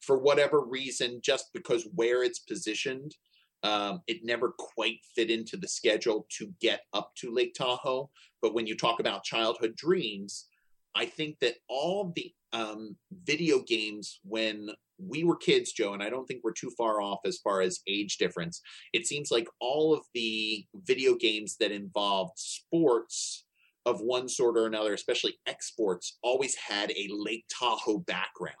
For 0.00 0.18
whatever 0.18 0.60
reason, 0.60 1.20
just 1.22 1.46
because 1.52 1.88
where 1.94 2.22
it's 2.22 2.38
positioned, 2.38 3.16
um, 3.62 4.02
it 4.06 4.24
never 4.24 4.54
quite 4.56 5.00
fit 5.14 5.30
into 5.30 5.56
the 5.56 5.66
schedule 5.66 6.26
to 6.38 6.52
get 6.60 6.82
up 6.92 7.12
to 7.16 7.34
Lake 7.34 7.54
Tahoe. 7.54 8.08
But 8.40 8.54
when 8.54 8.66
you 8.66 8.76
talk 8.76 9.00
about 9.00 9.24
childhood 9.24 9.74
dreams, 9.74 10.46
I 10.94 11.06
think 11.06 11.38
that 11.40 11.56
all 11.68 12.12
the 12.14 12.32
um, 12.52 12.96
video 13.24 13.60
games 13.60 14.20
when 14.24 14.70
we 14.98 15.24
were 15.24 15.36
kids, 15.36 15.72
Joe, 15.72 15.92
and 15.92 16.02
I 16.02 16.08
don't 16.08 16.26
think 16.26 16.42
we're 16.42 16.52
too 16.52 16.70
far 16.76 17.00
off 17.02 17.20
as 17.26 17.38
far 17.38 17.60
as 17.60 17.80
age 17.86 18.16
difference. 18.16 18.62
It 18.92 19.06
seems 19.06 19.30
like 19.30 19.48
all 19.60 19.92
of 19.92 20.00
the 20.14 20.64
video 20.74 21.14
games 21.14 21.56
that 21.60 21.72
involved 21.72 22.32
sports 22.36 23.45
of 23.86 24.00
one 24.00 24.28
sort 24.28 24.58
or 24.58 24.66
another, 24.66 24.92
especially 24.92 25.38
exports, 25.46 26.18
always 26.22 26.56
had 26.56 26.90
a 26.90 27.08
Lake 27.10 27.44
Tahoe 27.48 27.98
background. 27.98 28.56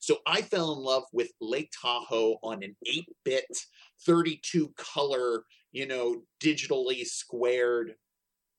So 0.00 0.18
I 0.26 0.42
fell 0.42 0.72
in 0.74 0.78
love 0.78 1.02
with 1.12 1.30
Lake 1.40 1.70
Tahoe 1.82 2.36
on 2.42 2.62
an 2.62 2.76
8 2.86 3.04
bit, 3.24 3.58
32 4.06 4.72
color, 4.76 5.42
you 5.72 5.86
know, 5.86 6.22
digitally 6.42 7.04
squared 7.04 7.94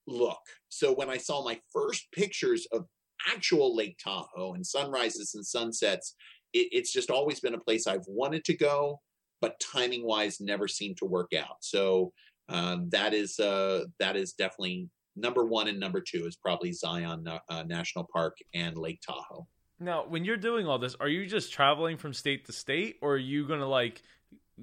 look. 0.06 0.42
So 0.68 0.94
when 0.94 1.10
I 1.10 1.18
saw 1.18 1.44
my 1.44 1.60
first 1.72 2.08
pictures 2.12 2.68
of 2.74 2.86
actual 3.28 3.76
Lake 3.76 3.98
Tahoe 4.04 4.54
and 4.54 4.66
sunrises 4.66 5.34
and 5.36 5.46
sunsets, 5.46 6.16
it, 6.54 6.68
it's 6.72 6.92
just 6.92 7.10
always 7.10 7.40
been 7.40 7.54
a 7.54 7.60
place 7.60 7.88
I've 7.88 8.06
wanted 8.08 8.44
to 8.46 8.58
go, 8.58 9.00
but 9.40 9.60
timing 9.62 10.06
wise 10.06 10.42
never 10.42 10.68
seemed 10.68 10.98
to 10.98 11.06
work 11.06 11.32
out. 11.34 11.58
So 11.62 12.12
um, 12.50 12.90
that 12.90 13.14
is 13.14 13.40
uh, 13.40 13.86
that 14.00 14.16
is 14.16 14.34
definitely 14.34 14.90
number 15.20 15.46
one 15.46 15.68
and 15.68 15.80
number 15.80 16.02
two 16.02 16.26
is 16.26 16.36
probably 16.36 16.72
Zion 16.72 17.28
uh, 17.28 17.64
National 17.64 18.08
Park 18.12 18.38
and 18.54 18.78
Lake 18.78 19.02
Tahoe. 19.02 19.48
Now, 19.80 20.06
when 20.08 20.26
you're 20.26 20.38
doing 20.38 20.68
all 20.68 20.78
this, 20.78 20.96
are 21.00 21.08
you 21.08 21.26
just 21.26 21.54
traveling 21.54 21.98
from 21.98 22.14
state 22.14 22.46
to 22.48 22.52
state, 22.52 22.98
or 23.02 23.14
are 23.14 23.18
you 23.18 23.48
gonna 23.48 23.68
like 23.68 24.02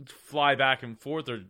fly 0.06 0.54
back 0.54 0.82
and 0.82 0.98
forth, 0.98 1.28
or 1.28 1.44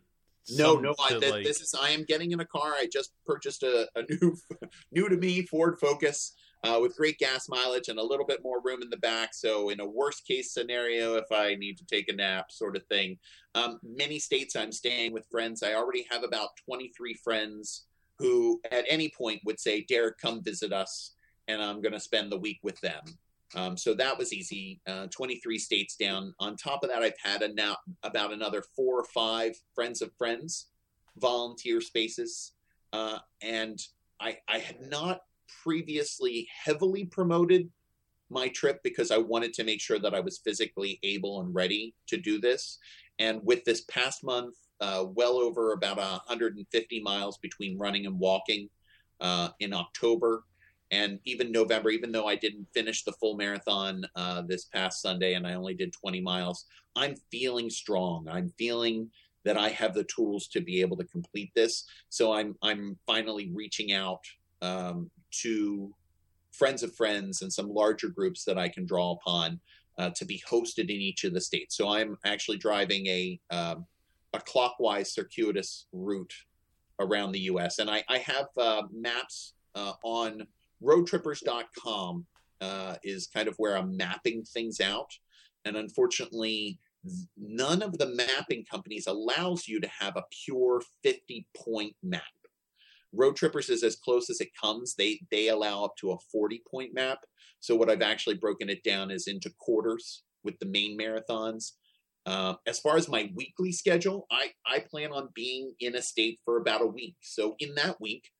no, 0.51 0.77
no, 0.77 0.95
I, 1.05 1.09
th- 1.11 1.33
like- 1.33 1.45
this 1.45 1.61
is 1.61 1.75
I 1.75 1.91
am 1.91 2.05
getting 2.05 2.31
in 2.31 2.41
a 2.41 2.45
car. 2.45 2.73
I 2.75 2.89
just 2.91 3.13
purchased 3.27 3.63
a, 3.65 3.89
a 3.97 4.03
new, 4.09 4.37
new 4.93 5.09
to 5.09 5.17
me 5.17 5.43
Ford 5.43 5.79
Focus 5.81 6.35
uh, 6.63 6.79
with 6.81 6.97
great 6.97 7.19
gas 7.19 7.49
mileage 7.49 7.89
and 7.89 7.99
a 7.99 8.03
little 8.03 8.27
bit 8.27 8.43
more 8.45 8.61
room 8.63 8.83
in 8.83 8.91
the 8.91 8.97
back. 8.99 9.35
So, 9.35 9.71
in 9.71 9.81
a 9.81 9.87
worst 9.87 10.27
case 10.27 10.53
scenario, 10.53 11.17
if 11.17 11.31
I 11.33 11.57
need 11.57 11.77
to 11.79 11.87
take 11.87 12.09
a 12.09 12.15
nap, 12.15 12.53
sort 12.53 12.77
of 12.77 12.85
thing. 12.87 13.19
Um, 13.57 13.81
many 13.83 14.19
states 14.19 14.55
I'm 14.55 14.73
staying 14.73 15.13
with 15.13 15.27
friends. 15.31 15.63
I 15.63 15.75
already 15.75 16.07
have 16.11 16.23
about 16.23 16.51
23 16.67 17.15
friends 17.15 17.87
who, 18.19 18.61
at 18.71 18.85
any 18.89 19.11
point, 19.11 19.43
would 19.45 19.61
say, 19.61 19.83
"Derek, 19.83 20.19
come 20.19 20.43
visit 20.43 20.73
us," 20.73 21.15
and 21.49 21.63
I'm 21.63 21.81
going 21.81 21.93
to 21.93 22.01
spend 22.01 22.33
the 22.33 22.39
week 22.39 22.59
with 22.63 22.81
them. 22.81 23.03
Um, 23.55 23.77
so 23.77 23.95
that 23.95 24.19
was 24.19 24.33
easy. 24.33 24.81
Uh, 24.87 25.07
23 25.07 25.59
states 25.59 25.97
down. 25.97 26.35
On 26.41 26.57
top 26.57 26.83
of 26.83 26.91
that, 26.91 27.03
I've 27.03 27.19
had 27.23 27.43
a 27.43 27.53
now 27.55 27.77
about 28.03 28.33
another 28.33 28.63
four 28.75 28.99
or 28.99 29.05
five 29.05 29.55
friends 29.75 30.03
of 30.03 30.11
friends 30.19 30.67
volunteer 31.19 31.81
spaces, 31.81 32.53
uh, 32.93 33.19
and 33.43 33.81
I, 34.21 34.39
I 34.49 34.59
had 34.59 34.83
not 34.83 35.21
previously 35.63 36.49
heavily 36.65 37.05
promoted 37.05 37.71
my 38.29 38.49
trip 38.49 38.83
because 38.83 39.11
I 39.11 39.19
wanted 39.19 39.55
to 39.55 39.65
make 39.65 39.81
sure 39.81 39.99
that 39.99 40.15
I 40.15 40.21
was 40.21 40.39
physically 40.39 40.99
able 41.03 41.41
and 41.41 41.55
ready 41.55 41.95
to 42.09 42.17
do 42.17 42.41
this. 42.41 42.79
And 43.19 43.41
with 43.45 43.65
this 43.65 43.83
past 43.83 44.25
month, 44.25 44.57
uh, 44.81 45.05
well 45.15 45.37
over 45.39 45.73
about 45.73 45.97
150 45.97 47.01
miles 47.01 47.39
between 47.39 47.79
running 47.79 48.07
and 48.07 48.19
walking 48.19 48.69
uh, 49.21 49.49
in 49.61 49.73
October 49.73 50.45
and 50.91 51.19
even 51.25 51.51
November, 51.51 51.91
even 51.91 52.13
though 52.13 52.27
I 52.27 52.37
didn't 52.37 52.69
finish 52.73 53.03
the 53.03 53.13
full 53.13 53.37
marathon 53.37 54.07
uh, 54.15 54.43
this 54.43 54.67
past 54.67 55.03
Sunday 55.03 55.35
and 55.35 55.47
I 55.47 55.55
only 55.55 55.75
did 55.75 55.93
20 55.93 56.21
miles, 56.21 56.67
I'm 56.95 57.17
feeling 57.31 57.71
strong. 57.71 58.29
I'm 58.29 58.53
feeling 58.57 59.11
that 59.45 59.57
I 59.57 59.69
have 59.71 59.95
the 59.95 60.05
tools 60.05 60.49
to 60.49 60.61
be 60.61 60.81
able 60.81 60.97
to 60.97 61.05
complete 61.05 61.53
this. 61.55 61.85
So 62.09 62.33
I'm 62.33 62.57
I'm 62.63 62.99
finally 63.07 63.51
reaching 63.55 63.93
out 63.93 64.21
um, 64.63 65.11
to 65.43 65.95
friends 66.53 66.83
of 66.83 66.95
friends 66.95 67.43
and 67.43 67.53
some 67.53 67.69
larger 67.69 68.09
groups 68.09 68.45
that 68.45 68.59
I 68.59 68.69
can 68.69 68.87
draw 68.87 69.13
upon 69.13 69.61
uh, 69.99 70.11
to 70.17 70.25
be 70.25 70.43
hosted 70.49 70.85
in 70.85 70.91
each 70.91 71.25
of 71.25 71.33
the 71.33 71.41
states. 71.41 71.77
So 71.77 71.89
I'm 71.89 72.17
actually 72.25 72.59
driving 72.59 73.07
a 73.07 73.41
um, 73.51 73.87
a 74.33 74.41
clockwise 74.41 75.13
circuitous 75.15 75.87
route 75.93 76.35
around 77.01 77.33
the 77.33 77.41
U.S. 77.41 77.79
and 77.79 77.91
I, 77.91 78.03
I 78.09 78.19
have 78.19 78.47
uh, 78.57 78.83
maps 78.93 79.55
uh, 79.75 79.93
on 80.03 80.47
roadtrippers.com 80.83 82.27
uh, 82.61 82.95
is 83.03 83.27
kind 83.27 83.49
of 83.49 83.55
where 83.59 83.77
I'm 83.77 83.97
mapping 83.97 84.43
things 84.43 84.81
out. 84.81 85.11
And 85.65 85.77
unfortunately, 85.77 86.79
none 87.37 87.83
of 87.83 87.99
the 87.99 88.15
mapping 88.15 88.65
companies 88.65 89.07
allows 89.07 89.69
you 89.69 89.81
to 89.81 89.89
have 90.01 90.17
a 90.17 90.25
pure 90.45 90.83
50 91.03 91.47
point 91.57 91.95
map. 92.03 92.23
Road 93.13 93.37
Trippers 93.37 93.71
is 93.71 93.83
as 93.83 93.97
close 93.97 94.31
as 94.31 94.41
it 94.41 94.51
comes. 94.61 94.95
They 94.95 95.21
they 95.31 95.49
allow 95.49 95.85
up 95.85 95.97
to 95.99 96.13
a 96.13 96.19
40 96.33 96.63
point 96.71 96.95
map. 96.95 97.19
So 97.61 97.75
what 97.75 97.91
I've 97.91 98.03
actually 98.03 98.37
broken 98.37 98.69
it 98.69 98.83
down 98.83 99.11
is 99.11 99.27
into 99.27 99.53
quarters 99.59 100.23
with 100.45 100.59
the 100.59 100.67
main 100.67 100.99
marathons. 100.99 101.73
Uh, 102.27 102.55
as 102.67 102.81
far 102.81 102.97
as 102.97 103.09
my 103.09 103.31
weekly 103.37 103.71
schedule, 103.71 104.27
I, 104.33 104.51
I 104.67 104.81
plan 104.81 105.13
on 105.13 105.29
being 105.33 105.75
in 105.79 105.95
a 105.95 106.03
state 106.03 106.41
for 106.45 106.59
about 106.59 106.83
a 106.83 106.87
week. 106.87 107.15
So 107.21 107.55
in 107.61 107.77
that 107.77 108.01
week, 108.01 108.31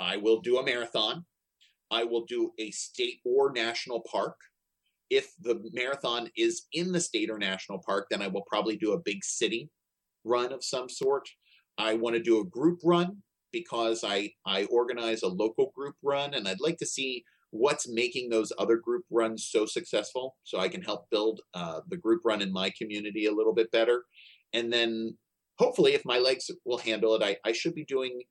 I 0.00 0.16
will 0.16 0.40
do 0.40 0.56
a 0.56 0.64
marathon. 0.64 1.26
I 1.90 2.04
will 2.04 2.24
do 2.24 2.52
a 2.58 2.70
state 2.70 3.20
or 3.24 3.52
national 3.52 4.02
park. 4.10 4.36
If 5.10 5.34
the 5.40 5.62
marathon 5.72 6.30
is 6.36 6.66
in 6.72 6.92
the 6.92 7.00
state 7.00 7.30
or 7.30 7.38
national 7.38 7.82
park, 7.86 8.06
then 8.10 8.22
I 8.22 8.28
will 8.28 8.44
probably 8.48 8.76
do 8.76 8.92
a 8.92 8.98
big 8.98 9.22
city 9.22 9.70
run 10.24 10.52
of 10.52 10.64
some 10.64 10.88
sort. 10.88 11.28
I 11.78 11.94
want 11.94 12.16
to 12.16 12.22
do 12.22 12.40
a 12.40 12.44
group 12.44 12.80
run 12.82 13.22
because 13.52 14.02
I, 14.02 14.32
I 14.46 14.64
organize 14.64 15.22
a 15.22 15.28
local 15.28 15.72
group 15.76 15.94
run 16.02 16.34
and 16.34 16.48
I'd 16.48 16.60
like 16.60 16.78
to 16.78 16.86
see 16.86 17.22
what's 17.50 17.88
making 17.88 18.28
those 18.28 18.52
other 18.58 18.76
group 18.76 19.04
runs 19.10 19.48
so 19.50 19.66
successful 19.66 20.36
so 20.44 20.58
I 20.58 20.68
can 20.68 20.82
help 20.82 21.08
build 21.10 21.40
uh, 21.54 21.80
the 21.88 21.96
group 21.96 22.22
run 22.24 22.42
in 22.42 22.52
my 22.52 22.70
community 22.76 23.26
a 23.26 23.32
little 23.32 23.54
bit 23.54 23.70
better. 23.70 24.04
And 24.52 24.72
then 24.72 25.16
hopefully, 25.58 25.94
if 25.94 26.04
my 26.04 26.18
legs 26.18 26.50
will 26.64 26.78
handle 26.78 27.14
it, 27.14 27.22
I, 27.22 27.36
I 27.48 27.52
should 27.52 27.74
be 27.74 27.84
doing 27.84 28.22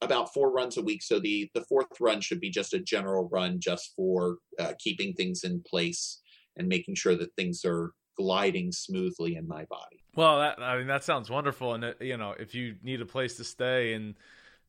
about 0.00 0.32
four 0.32 0.50
runs 0.50 0.76
a 0.76 0.82
week. 0.82 1.02
So 1.02 1.20
the 1.20 1.50
the 1.54 1.64
fourth 1.68 1.88
run 2.00 2.20
should 2.20 2.40
be 2.40 2.50
just 2.50 2.74
a 2.74 2.80
general 2.80 3.28
run, 3.30 3.60
just 3.60 3.92
for 3.94 4.38
uh, 4.58 4.72
keeping 4.78 5.12
things 5.12 5.44
in 5.44 5.62
place 5.68 6.20
and 6.56 6.68
making 6.68 6.94
sure 6.94 7.16
that 7.16 7.34
things 7.36 7.64
are 7.64 7.92
gliding 8.16 8.72
smoothly 8.72 9.36
in 9.36 9.46
my 9.46 9.64
body. 9.66 10.02
Well, 10.14 10.40
that, 10.40 10.60
I 10.60 10.76
mean, 10.76 10.88
that 10.88 11.04
sounds 11.04 11.30
wonderful. 11.30 11.74
And, 11.74 11.84
uh, 11.84 11.92
you 12.00 12.16
know, 12.16 12.34
if 12.38 12.54
you 12.54 12.76
need 12.82 13.00
a 13.00 13.06
place 13.06 13.36
to 13.36 13.44
stay 13.44 13.94
and 13.94 14.14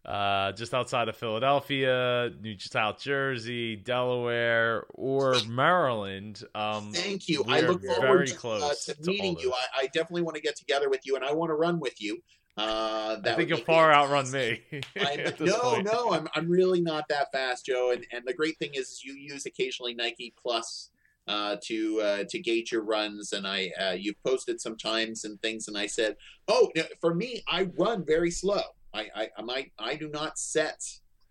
uh, 0.06 0.52
just 0.54 0.74
outside 0.74 1.10
of 1.10 1.16
Philadelphia, 1.16 2.32
New 2.42 2.58
South 2.58 3.00
Jersey, 3.00 3.76
Delaware, 3.76 4.86
or 4.94 5.36
Maryland, 5.48 6.44
um, 6.56 6.92
Thank 6.92 7.30
you. 7.30 7.44
I 7.48 7.62
look 7.62 7.82
very 7.82 7.96
forward 7.96 8.28
to, 8.28 8.34
uh, 8.34 8.38
close 8.38 8.86
to 8.86 8.96
to 8.96 9.10
meeting 9.10 9.36
of 9.36 9.42
you. 9.44 9.54
I, 9.54 9.84
I 9.84 9.88
definitely 9.88 10.24
want 10.24 10.36
to 10.36 10.42
get 10.42 10.56
together 10.56 10.90
with 10.90 11.02
you, 11.06 11.16
and 11.16 11.24
I 11.24 11.34
want 11.34 11.50
to 11.50 11.56
run 11.56 11.80
with 11.80 12.02
you. 12.02 12.22
Uh, 12.58 13.18
I 13.24 13.34
think 13.34 13.50
you'll 13.50 13.60
far 13.60 13.94
outrun 13.94 14.30
me. 14.32 14.62
No, 15.40 15.60
point. 15.60 15.86
no, 15.86 16.12
I'm 16.12 16.28
I'm 16.36 16.50
really 16.50 16.82
not 16.82 17.08
that 17.10 17.32
fast, 17.32 17.66
Joe. 17.66 17.92
And 17.92 18.06
and 18.12 18.24
the 18.26 18.34
great 18.34 18.58
thing 18.58 18.72
is 18.74 19.04
you 19.04 19.14
use 19.14 19.46
occasionally 19.46 19.94
Nike 19.94 20.34
Plus 20.42 20.90
uh, 21.28 21.58
to 21.64 22.02
uh, 22.02 22.24
to 22.28 22.40
gauge 22.40 22.72
your 22.72 22.84
runs, 22.84 23.34
and 23.34 23.48
I 23.48 23.72
uh, 23.80 23.92
you've 23.92 24.22
posted 24.24 24.60
some 24.60 24.78
times 24.78 25.24
and 25.24 25.42
things, 25.42 25.68
and 25.68 25.78
I 25.78 25.86
said, 25.86 26.18
oh, 26.48 26.72
for 27.00 27.14
me, 27.14 27.44
I 27.48 27.70
run 27.78 28.04
very 28.06 28.32
slow. 28.32 28.62
I 28.94 29.08
I 29.16 29.30
I, 29.38 29.72
I 29.80 29.96
do 29.96 30.10
not 30.10 30.38
set 30.38 30.82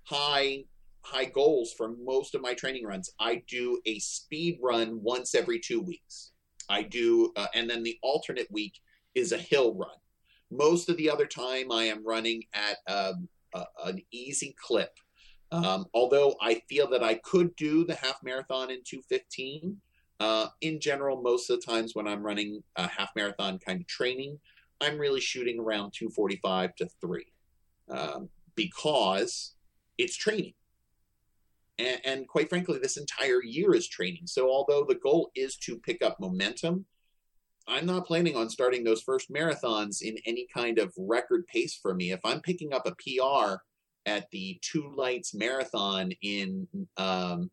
high 0.05 0.65
high 1.03 1.25
goals 1.25 1.73
for 1.77 1.95
most 2.05 2.35
of 2.35 2.43
my 2.43 2.55
training 2.55 2.85
runs. 2.85 3.11
I 3.19 3.43
do 3.49 3.81
a 3.87 3.99
speed 3.99 4.59
run 4.63 5.01
once 5.03 5.35
every 5.35 5.59
two 5.59 5.81
weeks. 5.81 6.33
I 6.69 6.83
do, 6.83 7.33
uh, 7.37 7.47
and 7.55 7.69
then 7.69 7.83
the 7.83 7.99
alternate 8.03 8.51
week 8.51 8.75
is 9.15 9.33
a 9.33 9.39
hill 9.39 9.75
run. 9.75 9.97
Most 10.51 10.89
of 10.89 10.97
the 10.97 11.11
other 11.11 11.27
time, 11.27 11.73
I 11.73 11.85
am 11.85 12.07
running 12.07 12.43
at 12.55 12.77
um, 12.87 13.29
a, 13.55 13.65
an 13.87 14.03
easy 14.13 14.55
clip. 14.61 14.93
Um, 15.53 15.87
although 15.95 16.37
I 16.41 16.63
feel 16.69 16.89
that 16.91 17.03
I 17.03 17.15
could 17.15 17.57
do 17.57 17.85
the 17.85 17.97
half 17.97 18.23
marathon 18.23 18.71
in 18.71 18.83
215. 18.87 19.77
Uh, 20.21 20.47
in 20.61 20.79
general, 20.79 21.23
most 21.23 21.51
of 21.51 21.61
the 21.61 21.67
times 21.67 21.95
when 21.95 22.07
I'm 22.07 22.23
running 22.23 22.63
a 22.77 22.87
half 22.87 23.11
marathon 23.17 23.59
kind 23.59 23.81
of 23.81 23.87
training, 23.89 24.39
I'm 24.81 24.99
really 24.99 25.21
shooting 25.21 25.59
around 25.59 25.93
245 25.93 26.75
to 26.77 26.89
3 27.01 27.25
um, 27.91 28.29
because 28.55 29.55
it's 29.99 30.17
training. 30.17 30.55
And, 31.79 32.01
and 32.05 32.29
quite 32.29 32.49
frankly, 32.49 32.79
this 32.79 32.97
entire 32.97 33.43
year 33.43 33.75
is 33.75 33.89
training. 33.89 34.27
So, 34.27 34.51
although 34.51 34.85
the 34.85 34.97
goal 34.97 35.31
is 35.35 35.57
to 35.59 35.79
pick 35.79 36.03
up 36.03 36.21
momentum, 36.21 36.85
I'm 37.67 37.87
not 37.87 38.07
planning 38.07 38.37
on 38.37 38.51
starting 38.51 38.85
those 38.85 39.03
first 39.03 39.31
marathons 39.31 40.03
in 40.03 40.17
any 40.27 40.47
kind 40.53 40.79
of 40.79 40.93
record 40.97 41.47
pace 41.47 41.79
for 41.81 41.95
me. 41.95 42.13
If 42.13 42.21
I'm 42.25 42.41
picking 42.41 42.73
up 42.73 42.87
a 42.87 42.95
PR 42.95 43.57
at 44.07 44.31
the 44.31 44.59
Two 44.63 44.93
Lights 44.97 45.35
Marathon 45.35 46.11
in 46.23 46.67
um, 46.97 47.51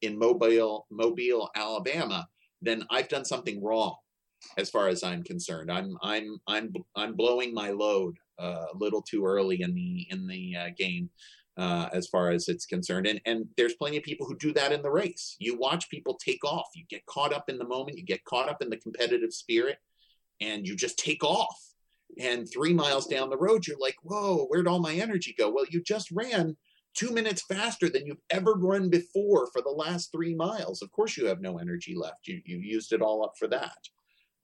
in 0.00 0.18
Mobile, 0.18 0.86
Mobile, 0.90 1.50
Alabama, 1.54 2.28
then 2.62 2.84
I've 2.90 3.08
done 3.08 3.24
something 3.24 3.62
wrong, 3.62 3.96
as 4.56 4.70
far 4.70 4.88
as 4.88 5.02
I'm 5.02 5.22
concerned. 5.22 5.70
I'm 5.70 5.96
I'm 6.02 6.38
I'm 6.46 6.72
I'm 6.96 7.14
blowing 7.14 7.52
my 7.52 7.70
load 7.70 8.16
a 8.38 8.66
little 8.74 9.02
too 9.02 9.24
early 9.24 9.62
in 9.62 9.74
the 9.74 10.06
in 10.10 10.26
the 10.26 10.56
uh, 10.56 10.68
game. 10.76 11.10
Uh, 11.56 11.88
as 11.92 12.06
far 12.06 12.30
as 12.30 12.46
it's 12.48 12.66
concerned, 12.66 13.04
and 13.06 13.20
and 13.26 13.46
there's 13.56 13.74
plenty 13.74 13.96
of 13.96 14.04
people 14.04 14.24
who 14.24 14.36
do 14.36 14.52
that 14.52 14.70
in 14.70 14.80
the 14.80 14.90
race. 14.90 15.34
You 15.40 15.58
watch 15.58 15.90
people 15.90 16.14
take 16.14 16.44
off. 16.44 16.68
You 16.76 16.84
get 16.88 17.04
caught 17.06 17.32
up 17.32 17.48
in 17.48 17.58
the 17.58 17.66
moment. 17.66 17.98
You 17.98 18.04
get 18.04 18.24
caught 18.24 18.48
up 18.48 18.62
in 18.62 18.70
the 18.70 18.76
competitive 18.76 19.32
spirit, 19.32 19.78
and 20.40 20.66
you 20.66 20.76
just 20.76 21.00
take 21.00 21.24
off. 21.24 21.58
And 22.20 22.48
three 22.48 22.72
miles 22.72 23.08
down 23.08 23.28
the 23.28 23.36
road, 23.36 23.66
you're 23.66 23.76
like, 23.80 23.96
"Whoa, 24.04 24.46
where'd 24.46 24.68
all 24.68 24.78
my 24.78 24.94
energy 24.94 25.34
go?" 25.36 25.50
Well, 25.50 25.66
you 25.68 25.82
just 25.82 26.12
ran 26.12 26.56
two 26.94 27.10
minutes 27.10 27.42
faster 27.42 27.88
than 27.88 28.06
you've 28.06 28.22
ever 28.30 28.54
run 28.54 28.88
before 28.88 29.48
for 29.52 29.60
the 29.60 29.68
last 29.68 30.12
three 30.12 30.34
miles. 30.34 30.80
Of 30.80 30.92
course, 30.92 31.16
you 31.16 31.26
have 31.26 31.40
no 31.40 31.58
energy 31.58 31.94
left. 31.96 32.28
You 32.28 32.40
you 32.44 32.58
used 32.58 32.92
it 32.92 33.02
all 33.02 33.24
up 33.24 33.34
for 33.36 33.48
that. 33.48 33.78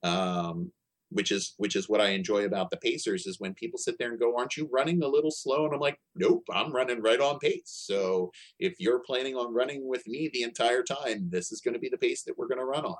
Um, 0.03 0.71
which 1.09 1.31
is 1.31 1.53
which 1.57 1.75
is 1.75 1.87
what 1.87 2.01
I 2.01 2.09
enjoy 2.09 2.45
about 2.45 2.69
the 2.69 2.77
Pacers 2.77 3.25
is 3.25 3.39
when 3.39 3.53
people 3.53 3.77
sit 3.77 3.97
there 3.97 4.09
and 4.09 4.19
go, 4.19 4.37
"Aren't 4.37 4.57
you 4.57 4.69
running 4.71 5.03
a 5.03 5.07
little 5.07 5.31
slow?" 5.31 5.65
And 5.65 5.73
I'm 5.73 5.79
like, 5.79 5.99
"Nope, 6.15 6.45
I'm 6.51 6.73
running 6.73 7.01
right 7.01 7.19
on 7.19 7.39
pace." 7.39 7.61
So 7.65 8.31
if 8.59 8.79
you're 8.79 8.99
planning 8.99 9.35
on 9.35 9.53
running 9.53 9.87
with 9.87 10.07
me 10.07 10.29
the 10.33 10.43
entire 10.43 10.83
time, 10.83 11.29
this 11.29 11.51
is 11.51 11.61
going 11.61 11.73
to 11.73 11.79
be 11.79 11.89
the 11.89 11.97
pace 11.97 12.23
that 12.23 12.37
we're 12.37 12.47
going 12.47 12.59
to 12.59 12.65
run 12.65 12.85
on. 12.85 12.97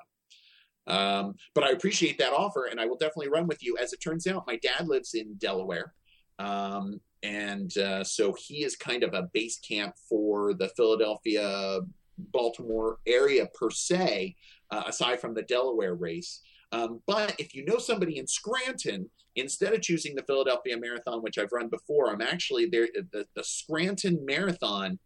Um, 0.88 1.36
but 1.54 1.64
I 1.64 1.72
appreciate 1.72 2.18
that 2.20 2.34
offer, 2.34 2.66
and 2.66 2.80
I 2.80 2.86
will 2.86 2.98
definitely 2.98 3.30
run 3.30 3.48
with 3.48 3.64
you. 3.64 3.78
As 3.78 3.94
it 3.94 4.02
turns 4.02 4.28
out, 4.28 4.48
my 4.48 4.58
dad 4.58 4.88
lives 4.88 5.14
in 5.16 5.36
Delaware, 5.36 5.94
um, 6.38 7.00
and 7.24 7.76
uh, 7.78 8.04
so 8.04 8.36
he 8.38 8.64
is 8.64 8.76
kind 8.76 9.04
of 9.04 9.14
a 9.14 9.30
base 9.34 9.58
camp 9.60 9.96
for 10.08 10.54
the 10.54 10.70
Philadelphia, 10.70 11.80
Baltimore 12.18 13.00
area 13.08 13.48
per 13.54 13.72
se, 13.72 14.36
uh, 14.70 14.84
aside 14.88 15.20
from 15.20 15.34
the 15.34 15.42
Delaware 15.42 15.96
race. 15.96 16.42
Um, 16.76 17.02
but 17.08 17.34
if 17.40 17.56
you 17.56 17.64
know 17.64 17.78
somebody 17.78 18.18
in 18.18 18.28
Scranton, 18.28 19.10
instead 19.38 19.74
of 19.74 19.82
choosing 19.82 20.14
the 20.14 20.24
Philadelphia 20.24 20.78
Marathon, 20.78 21.22
which 21.22 21.38
I've 21.38 21.54
run 21.54 21.70
before, 21.70 22.12
I'm 22.12 22.22
actually 22.22 22.66
there. 22.66 22.90
The, 23.14 23.26
the 23.34 23.44
Scranton 23.44 24.26
Marathon 24.26 25.00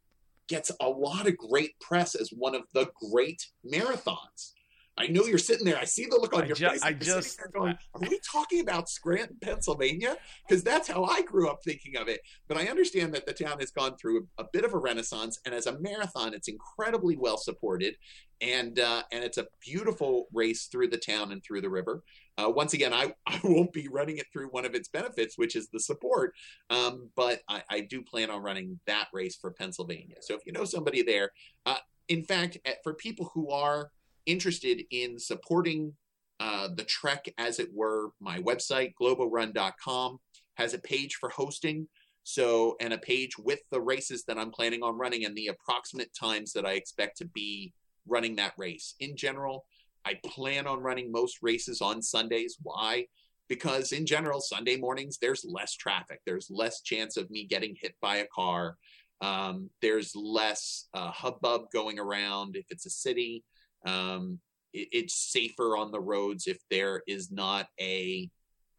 gets 0.47 0.71
a 0.81 0.89
lot 0.89 1.27
of 1.27 1.37
great 1.37 1.79
press 1.79 2.15
as 2.15 2.31
one 2.31 2.55
of 2.55 2.63
the 2.73 2.89
great 3.11 3.45
marathons. 3.63 4.53
I 4.99 5.07
know 5.07 5.23
you're 5.25 5.37
sitting 5.37 5.65
there. 5.65 5.77
I 5.77 5.85
see 5.85 6.05
the 6.05 6.17
look 6.17 6.33
on 6.33 6.43
I 6.43 6.47
your 6.47 6.55
ju- 6.57 6.69
face. 6.69 6.83
I 6.83 6.91
just- 6.91 7.39
going, 7.53 7.77
"Are 7.93 8.01
we 8.01 8.19
talking 8.19 8.59
about 8.59 8.89
Scranton, 8.89 9.37
Pennsylvania?" 9.41 10.17
Because 10.47 10.61
that's 10.61 10.89
how 10.89 11.05
I 11.05 11.21
grew 11.21 11.47
up 11.49 11.59
thinking 11.63 11.95
of 11.95 12.09
it. 12.09 12.19
But 12.49 12.57
I 12.57 12.67
understand 12.67 13.13
that 13.13 13.25
the 13.25 13.33
town 13.33 13.59
has 13.59 13.71
gone 13.71 13.95
through 13.97 14.27
a, 14.37 14.43
a 14.43 14.47
bit 14.51 14.65
of 14.65 14.73
a 14.73 14.77
renaissance, 14.77 15.39
and 15.45 15.55
as 15.55 15.67
a 15.67 15.79
marathon, 15.79 16.33
it's 16.33 16.49
incredibly 16.49 17.15
well 17.15 17.37
supported, 17.37 17.95
and 18.41 18.77
uh, 18.77 19.03
and 19.13 19.23
it's 19.23 19.37
a 19.37 19.47
beautiful 19.65 20.27
race 20.33 20.67
through 20.67 20.89
the 20.89 20.97
town 20.97 21.31
and 21.31 21.41
through 21.43 21.61
the 21.61 21.69
river. 21.69 22.03
Uh, 22.37 22.49
once 22.49 22.73
again, 22.73 22.93
I, 22.93 23.13
I 23.25 23.39
won't 23.43 23.71
be 23.71 23.87
running 23.87 24.17
it 24.17 24.27
through 24.33 24.47
one 24.49 24.65
of 24.65 24.75
its 24.75 24.89
benefits, 24.89 25.37
which 25.37 25.55
is 25.55 25.69
the 25.69 25.79
support, 25.79 26.33
um, 26.69 27.09
but 27.15 27.41
I, 27.47 27.63
I 27.69 27.79
do 27.81 28.01
plan 28.01 28.29
on 28.29 28.41
running 28.41 28.79
that 28.85 29.07
race 29.13 29.37
for 29.39 29.51
Pennsylvania. 29.51 30.17
So 30.19 30.35
if 30.35 30.41
you 30.45 30.51
know 30.51 30.65
somebody 30.65 31.03
there, 31.03 31.31
uh, 31.65 31.77
in 32.09 32.23
fact, 32.23 32.57
for 32.83 32.93
people 32.95 33.31
who 33.33 33.51
are 33.51 33.91
interested 34.25 34.83
in 34.91 35.19
supporting 35.19 35.93
uh, 36.39 36.69
the 36.75 36.83
trek, 36.83 37.33
as 37.37 37.59
it 37.59 37.69
were, 37.73 38.09
my 38.19 38.39
website, 38.39 38.93
GloboRun.com, 39.01 40.19
has 40.55 40.73
a 40.73 40.79
page 40.79 41.15
for 41.15 41.29
hosting. 41.29 41.87
So, 42.23 42.75
and 42.79 42.93
a 42.93 42.97
page 42.97 43.37
with 43.37 43.59
the 43.71 43.81
races 43.81 44.23
that 44.25 44.37
I'm 44.37 44.51
planning 44.51 44.83
on 44.83 44.97
running 44.97 45.25
and 45.25 45.35
the 45.35 45.47
approximate 45.47 46.13
times 46.13 46.53
that 46.53 46.65
I 46.65 46.73
expect 46.73 47.17
to 47.17 47.25
be 47.25 47.73
running 48.07 48.35
that 48.35 48.53
race. 48.57 48.95
In 48.99 49.15
general, 49.15 49.65
I 50.05 50.19
plan 50.25 50.67
on 50.67 50.81
running 50.81 51.11
most 51.11 51.39
races 51.41 51.81
on 51.81 52.01
Sundays. 52.01 52.57
Why? 52.61 53.07
Because 53.47 53.91
in 53.91 54.05
general, 54.05 54.41
Sunday 54.41 54.77
mornings, 54.77 55.17
there's 55.17 55.45
less 55.45 55.75
traffic. 55.75 56.21
There's 56.25 56.49
less 56.49 56.81
chance 56.81 57.17
of 57.17 57.29
me 57.31 57.45
getting 57.45 57.75
hit 57.79 57.95
by 58.01 58.17
a 58.17 58.27
car. 58.27 58.77
Um, 59.21 59.69
there's 59.81 60.15
less 60.15 60.87
uh, 60.93 61.11
hubbub 61.11 61.71
going 61.73 61.99
around 61.99 62.55
if 62.55 62.65
it's 62.69 62.85
a 62.85 62.91
city. 62.91 63.43
Um, 63.85 64.39
it, 64.73 64.87
it's 64.91 65.31
safer 65.31 65.77
on 65.77 65.91
the 65.91 65.99
roads 65.99 66.47
if 66.47 66.57
there 66.69 67.01
is 67.07 67.31
not 67.31 67.67
a 67.79 68.29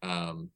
um, 0.03 0.49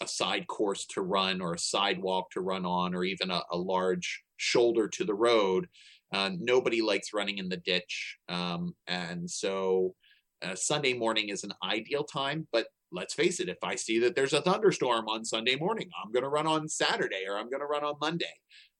a 0.00 0.08
side 0.08 0.46
course 0.46 0.86
to 0.86 1.02
run 1.02 1.42
or 1.42 1.52
a 1.54 1.58
sidewalk 1.58 2.30
to 2.30 2.40
run 2.40 2.64
on 2.64 2.94
or 2.94 3.04
even 3.04 3.30
a, 3.30 3.42
a 3.50 3.56
large 3.56 4.22
shoulder 4.38 4.88
to 4.88 5.04
the 5.04 5.14
road. 5.14 5.68
Uh, 6.12 6.30
nobody 6.38 6.80
likes 6.80 7.12
running 7.12 7.38
in 7.38 7.48
the 7.48 7.58
ditch, 7.58 8.16
um, 8.28 8.74
and 8.88 9.30
so 9.30 9.94
uh, 10.42 10.54
Sunday 10.54 10.94
morning 10.94 11.28
is 11.28 11.44
an 11.44 11.52
ideal 11.62 12.02
time. 12.02 12.48
But 12.50 12.66
let's 12.92 13.14
face 13.14 13.40
it, 13.40 13.48
if 13.48 13.58
I 13.62 13.76
see 13.76 13.98
that 14.00 14.16
there's 14.16 14.32
a 14.32 14.42
thunderstorm 14.42 15.08
on 15.08 15.24
Sunday 15.24 15.56
morning, 15.56 15.88
I'm 16.02 16.12
going 16.12 16.24
to 16.24 16.28
run 16.28 16.46
on 16.46 16.68
Saturday 16.68 17.24
or 17.28 17.38
I'm 17.38 17.50
going 17.50 17.60
to 17.60 17.66
run 17.66 17.84
on 17.84 17.94
Monday. 18.00 18.34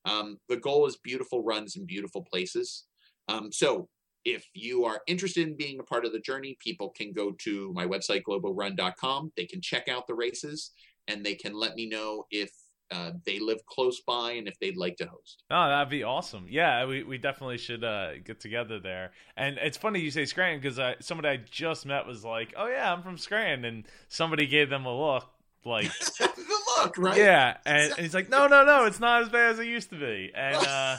Um, 0.04 0.38
the 0.48 0.56
goal 0.56 0.86
is 0.86 0.96
beautiful 0.96 1.42
runs 1.42 1.76
in 1.76 1.84
beautiful 1.86 2.22
places. 2.22 2.84
Um, 3.28 3.52
so 3.52 3.88
if 4.24 4.46
you 4.54 4.84
are 4.84 5.00
interested 5.06 5.46
in 5.46 5.56
being 5.56 5.80
a 5.80 5.84
part 5.84 6.04
of 6.04 6.12
the 6.12 6.20
journey, 6.20 6.56
people 6.60 6.90
can 6.90 7.12
go 7.12 7.32
to 7.38 7.72
my 7.72 7.86
website, 7.86 8.22
GloboRun.com. 8.28 9.32
They 9.36 9.46
can 9.46 9.60
check 9.60 9.88
out 9.88 10.06
the 10.06 10.14
races 10.14 10.72
and 11.08 11.24
they 11.24 11.34
can 11.34 11.54
let 11.54 11.74
me 11.74 11.88
know 11.88 12.26
if 12.30 12.50
uh, 12.90 13.12
they 13.24 13.38
live 13.38 13.64
close 13.66 14.00
by 14.00 14.32
and 14.32 14.48
if 14.48 14.58
they'd 14.58 14.76
like 14.76 14.96
to 14.96 15.06
host. 15.06 15.44
Oh, 15.50 15.68
that'd 15.68 15.88
be 15.88 16.02
awesome. 16.02 16.46
Yeah, 16.48 16.86
we, 16.86 17.02
we 17.02 17.18
definitely 17.18 17.58
should 17.58 17.84
uh, 17.84 18.18
get 18.24 18.40
together 18.40 18.80
there. 18.80 19.12
And 19.36 19.58
it's 19.58 19.76
funny 19.76 20.00
you 20.00 20.10
say 20.10 20.24
Scranton 20.24 20.60
because 20.60 20.80
somebody 21.04 21.28
I 21.28 21.40
just 21.50 21.86
met 21.86 22.06
was 22.06 22.24
like, 22.24 22.52
"Oh 22.56 22.66
yeah, 22.66 22.92
I'm 22.92 23.02
from 23.02 23.16
Scranton," 23.16 23.64
and 23.64 23.84
somebody 24.08 24.46
gave 24.46 24.70
them 24.70 24.86
a 24.86 24.94
look 24.94 25.28
like, 25.64 25.90
the 26.18 26.60
look, 26.78 26.98
right? 26.98 27.16
"Yeah," 27.16 27.58
and, 27.64 27.92
and 27.92 28.00
he's 28.00 28.14
like, 28.14 28.28
"No, 28.28 28.48
no, 28.48 28.64
no, 28.64 28.86
it's 28.86 29.00
not 29.00 29.22
as 29.22 29.28
bad 29.28 29.52
as 29.52 29.58
it 29.60 29.66
used 29.66 29.90
to 29.90 29.96
be." 29.96 30.32
And 30.34 30.56
uh, 30.66 30.96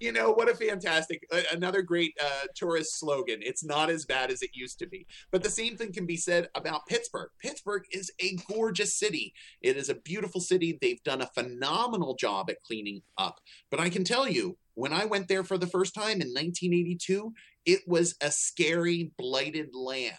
you 0.00 0.12
know 0.12 0.32
what 0.32 0.48
a 0.48 0.54
fantastic 0.54 1.22
another 1.52 1.82
great 1.82 2.14
uh, 2.22 2.46
tourist 2.54 2.98
slogan. 2.98 3.40
It's 3.42 3.64
not 3.64 3.90
as 3.90 4.04
bad 4.04 4.30
as 4.30 4.42
it 4.42 4.50
used 4.54 4.78
to 4.80 4.86
be. 4.86 5.06
But 5.30 5.42
the 5.42 5.50
same 5.50 5.76
thing 5.76 5.92
can 5.92 6.06
be 6.06 6.16
said 6.16 6.48
about 6.54 6.86
pittsburgh. 6.86 7.30
Pittsburgh 7.40 7.84
is 7.90 8.10
a 8.20 8.36
gorgeous 8.50 8.98
city. 8.98 9.32
It 9.60 9.76
is 9.76 9.88
a 9.88 9.94
beautiful 9.94 10.40
city. 10.40 10.78
They've 10.80 11.02
done 11.04 11.22
a 11.22 11.30
phenomenal 11.34 12.14
job 12.14 12.50
at 12.50 12.62
cleaning 12.62 13.02
up. 13.18 13.40
But 13.70 13.80
i 13.80 13.88
can 13.88 14.04
tell 14.04 14.28
you 14.28 14.56
when 14.74 14.92
i 14.92 15.04
went 15.04 15.28
there 15.28 15.44
for 15.44 15.58
the 15.58 15.66
first 15.66 15.94
time 15.94 16.20
in 16.20 16.28
1982 16.28 17.32
it 17.66 17.80
was 17.86 18.14
a 18.22 18.30
scary 18.30 19.12
blighted 19.18 19.74
land. 19.74 20.16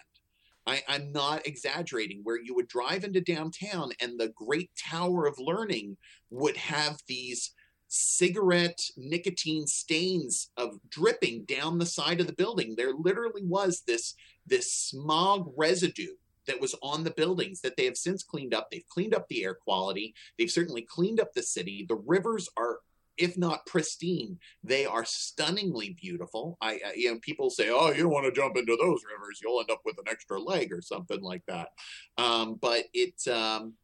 I, 0.66 0.82
I'm 0.86 1.12
not 1.12 1.46
exaggerating, 1.46 2.20
where 2.24 2.38
you 2.38 2.54
would 2.54 2.68
drive 2.68 3.02
into 3.02 3.22
downtown 3.22 3.90
and 4.02 4.20
the 4.20 4.32
Great 4.36 4.70
Tower 4.78 5.26
of 5.26 5.38
Learning 5.38 5.96
would 6.28 6.58
have 6.58 6.98
these 7.08 7.52
cigarette 7.88 8.80
nicotine 8.96 9.66
stains 9.66 10.50
of 10.56 10.78
dripping 10.90 11.44
down 11.44 11.78
the 11.78 11.86
side 11.86 12.20
of 12.20 12.26
the 12.26 12.32
building 12.32 12.74
there 12.76 12.92
literally 12.92 13.42
was 13.42 13.82
this 13.86 14.14
this 14.46 14.72
smog 14.72 15.50
residue 15.56 16.14
that 16.48 16.60
was 16.60 16.74
on 16.82 17.04
the 17.04 17.10
buildings 17.10 17.60
that 17.60 17.76
they 17.76 17.84
have 17.84 17.96
since 17.96 18.24
cleaned 18.24 18.54
up. 18.54 18.70
They've 18.70 18.88
cleaned 18.88 19.14
up 19.14 19.28
the 19.28 19.44
air 19.44 19.54
quality. 19.54 20.14
They've 20.38 20.50
certainly 20.50 20.82
cleaned 20.82 21.20
up 21.20 21.32
the 21.32 21.42
city. 21.42 21.84
The 21.88 22.02
rivers 22.06 22.48
are 22.56 22.78
if 23.18 23.36
not 23.36 23.66
pristine, 23.66 24.38
they 24.62 24.86
are 24.86 25.04
stunningly 25.04 25.90
beautiful. 26.00 26.56
I, 26.60 26.74
I, 26.74 26.92
you 26.94 27.12
know, 27.12 27.18
people 27.20 27.50
say, 27.50 27.68
"Oh, 27.68 27.90
you 27.90 28.04
don't 28.04 28.12
want 28.12 28.26
to 28.26 28.40
jump 28.40 28.56
into 28.56 28.76
those 28.80 29.02
rivers; 29.04 29.40
you'll 29.42 29.58
end 29.58 29.72
up 29.72 29.80
with 29.84 29.98
an 29.98 30.04
extra 30.08 30.40
leg 30.40 30.72
or 30.72 30.80
something 30.80 31.20
like 31.20 31.42
that." 31.46 31.70
Um, 32.16 32.58
but 32.60 32.84
it, 32.94 33.26
um, 33.26 33.74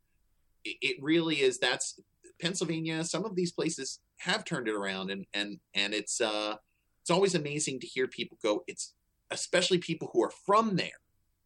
it 0.65 1.03
really 1.03 1.43
is. 1.43 1.59
That's 1.59 2.01
Pennsylvania. 2.45 3.03
Some 3.05 3.25
of 3.25 3.35
these 3.35 3.53
places 3.53 4.01
have 4.19 4.45
turned 4.45 4.69
it 4.69 4.75
around, 4.75 5.11
and 5.11 5.25
and 5.33 5.59
and 5.75 5.95
it's 5.95 6.21
uh, 6.21 6.57
it's 7.01 7.11
always 7.11 7.35
amazing 7.35 7.81
to 7.81 7.87
hear 7.87 8.07
people 8.07 8.39
go. 8.43 8.63
It's 8.67 8.93
especially 9.31 9.79
people 9.79 10.11
who 10.13 10.23
are 10.23 10.33
from 10.45 10.77
there 10.77 11.01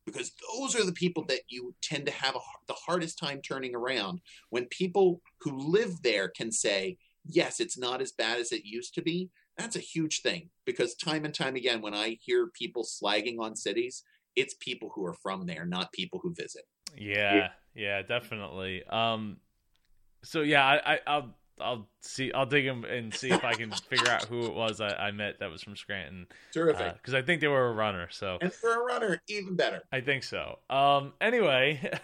because 0.04 0.32
those 0.52 0.74
are 0.74 0.84
the 0.84 0.92
people 0.92 1.24
that 1.26 1.42
you 1.48 1.74
tend 1.82 2.06
to 2.06 2.12
have 2.12 2.34
a, 2.34 2.40
the 2.66 2.74
hardest 2.74 3.18
time 3.18 3.40
turning 3.40 3.74
around 3.74 4.20
when 4.50 4.64
people 4.66 5.20
who 5.40 5.56
live 5.56 6.02
there 6.02 6.28
can 6.28 6.50
say 6.50 6.98
yes, 7.24 7.60
it's 7.60 7.78
not 7.78 8.00
as 8.00 8.10
bad 8.10 8.40
as 8.40 8.52
it 8.52 8.64
used 8.64 8.94
to 8.94 9.02
be. 9.02 9.30
That's 9.56 9.76
a 9.76 9.80
huge 9.80 10.22
thing 10.22 10.50
because 10.64 10.94
time 10.94 11.24
and 11.24 11.34
time 11.34 11.56
again, 11.56 11.80
when 11.80 11.94
I 11.94 12.18
hear 12.20 12.48
people 12.48 12.84
slagging 12.84 13.38
on 13.38 13.54
cities, 13.54 14.02
it's 14.34 14.54
people 14.60 14.90
who 14.94 15.04
are 15.04 15.14
from 15.14 15.46
there, 15.46 15.66
not 15.66 15.92
people 15.92 16.20
who 16.22 16.34
visit. 16.34 16.62
Yeah, 16.96 17.34
yeah, 17.34 17.48
yeah 17.74 18.02
definitely. 18.02 18.82
Um, 18.84 19.38
so 20.22 20.42
yeah, 20.42 20.64
I, 20.64 20.94
I, 20.94 21.00
I'll 21.06 21.34
I'll 21.60 21.88
see. 22.02 22.32
I'll 22.32 22.46
dig 22.46 22.64
them 22.64 22.84
and 22.84 23.12
see 23.12 23.30
if 23.30 23.44
I 23.44 23.54
can 23.54 23.70
figure 23.88 24.08
out 24.08 24.24
who 24.24 24.46
it 24.46 24.54
was 24.54 24.80
I, 24.80 24.90
I 24.94 25.10
met 25.10 25.40
that 25.40 25.50
was 25.50 25.62
from 25.62 25.76
Scranton. 25.76 26.26
Terrific, 26.52 26.94
because 26.94 27.14
uh, 27.14 27.18
I 27.18 27.22
think 27.22 27.40
they 27.40 27.48
were 27.48 27.68
a 27.68 27.72
runner. 27.72 28.08
So 28.10 28.38
and 28.40 28.52
for 28.52 28.74
a 28.74 28.84
runner, 28.84 29.20
even 29.28 29.56
better. 29.56 29.82
I 29.92 30.00
think 30.00 30.22
so. 30.24 30.58
Um. 30.70 31.12
Anyway, 31.20 31.90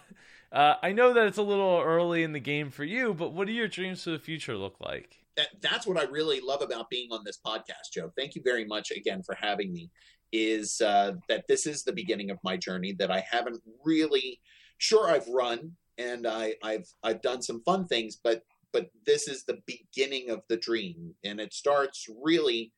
Uh, 0.55 0.77
I 0.85 0.93
know 0.93 1.13
that 1.13 1.27
it's 1.27 1.39
a 1.39 1.43
little 1.43 1.83
early 1.85 2.23
in 2.23 2.33
the 2.33 2.39
game 2.39 2.71
for 2.71 2.85
you, 2.85 3.13
but 3.13 3.33
what 3.33 3.49
do 3.49 3.53
your 3.53 3.67
dreams 3.67 4.05
for 4.05 4.11
the 4.11 4.21
future 4.21 4.57
look 4.57 4.77
like? 4.81 5.19
That, 5.37 5.49
that's 5.61 5.85
what 5.85 5.99
I 5.99 6.05
really 6.05 6.41
love 6.41 6.63
about 6.63 6.89
being 6.89 7.09
on 7.11 7.25
this 7.25 7.41
podcast, 7.45 7.91
Joe. 7.93 8.13
Thank 8.17 8.37
you 8.37 8.43
very 8.45 8.65
much 8.65 8.93
again 8.93 9.25
for 9.25 9.35
having 9.35 9.73
me. 9.73 9.91
Is 10.33 10.81
uh, 10.81 11.15
that 11.29 11.49
this 11.49 11.67
is 11.67 11.83
the 11.83 11.93
beginning 11.93 12.31
of 12.31 12.39
my 12.45 12.57
journey 12.57 12.93
that 13.01 13.11
I 13.11 13.25
haven't 13.29 13.63
really 13.85 14.41
sure 14.79 15.11
I've 15.11 15.27
run 15.27 15.73
and 15.99 16.27
I, 16.27 16.55
I've 16.63 16.87
I've 17.03 17.23
done 17.23 17.43
some 17.43 17.63
fun 17.65 17.87
things, 17.87 18.19
but 18.23 18.43
but 18.73 18.91
this 19.07 19.29
is 19.29 19.45
the 19.45 19.61
beginning 19.67 20.31
of 20.31 20.43
the 20.49 20.57
dream, 20.57 21.15
and 21.25 21.41
it 21.41 21.55
starts 21.55 22.07
really, 22.23 22.73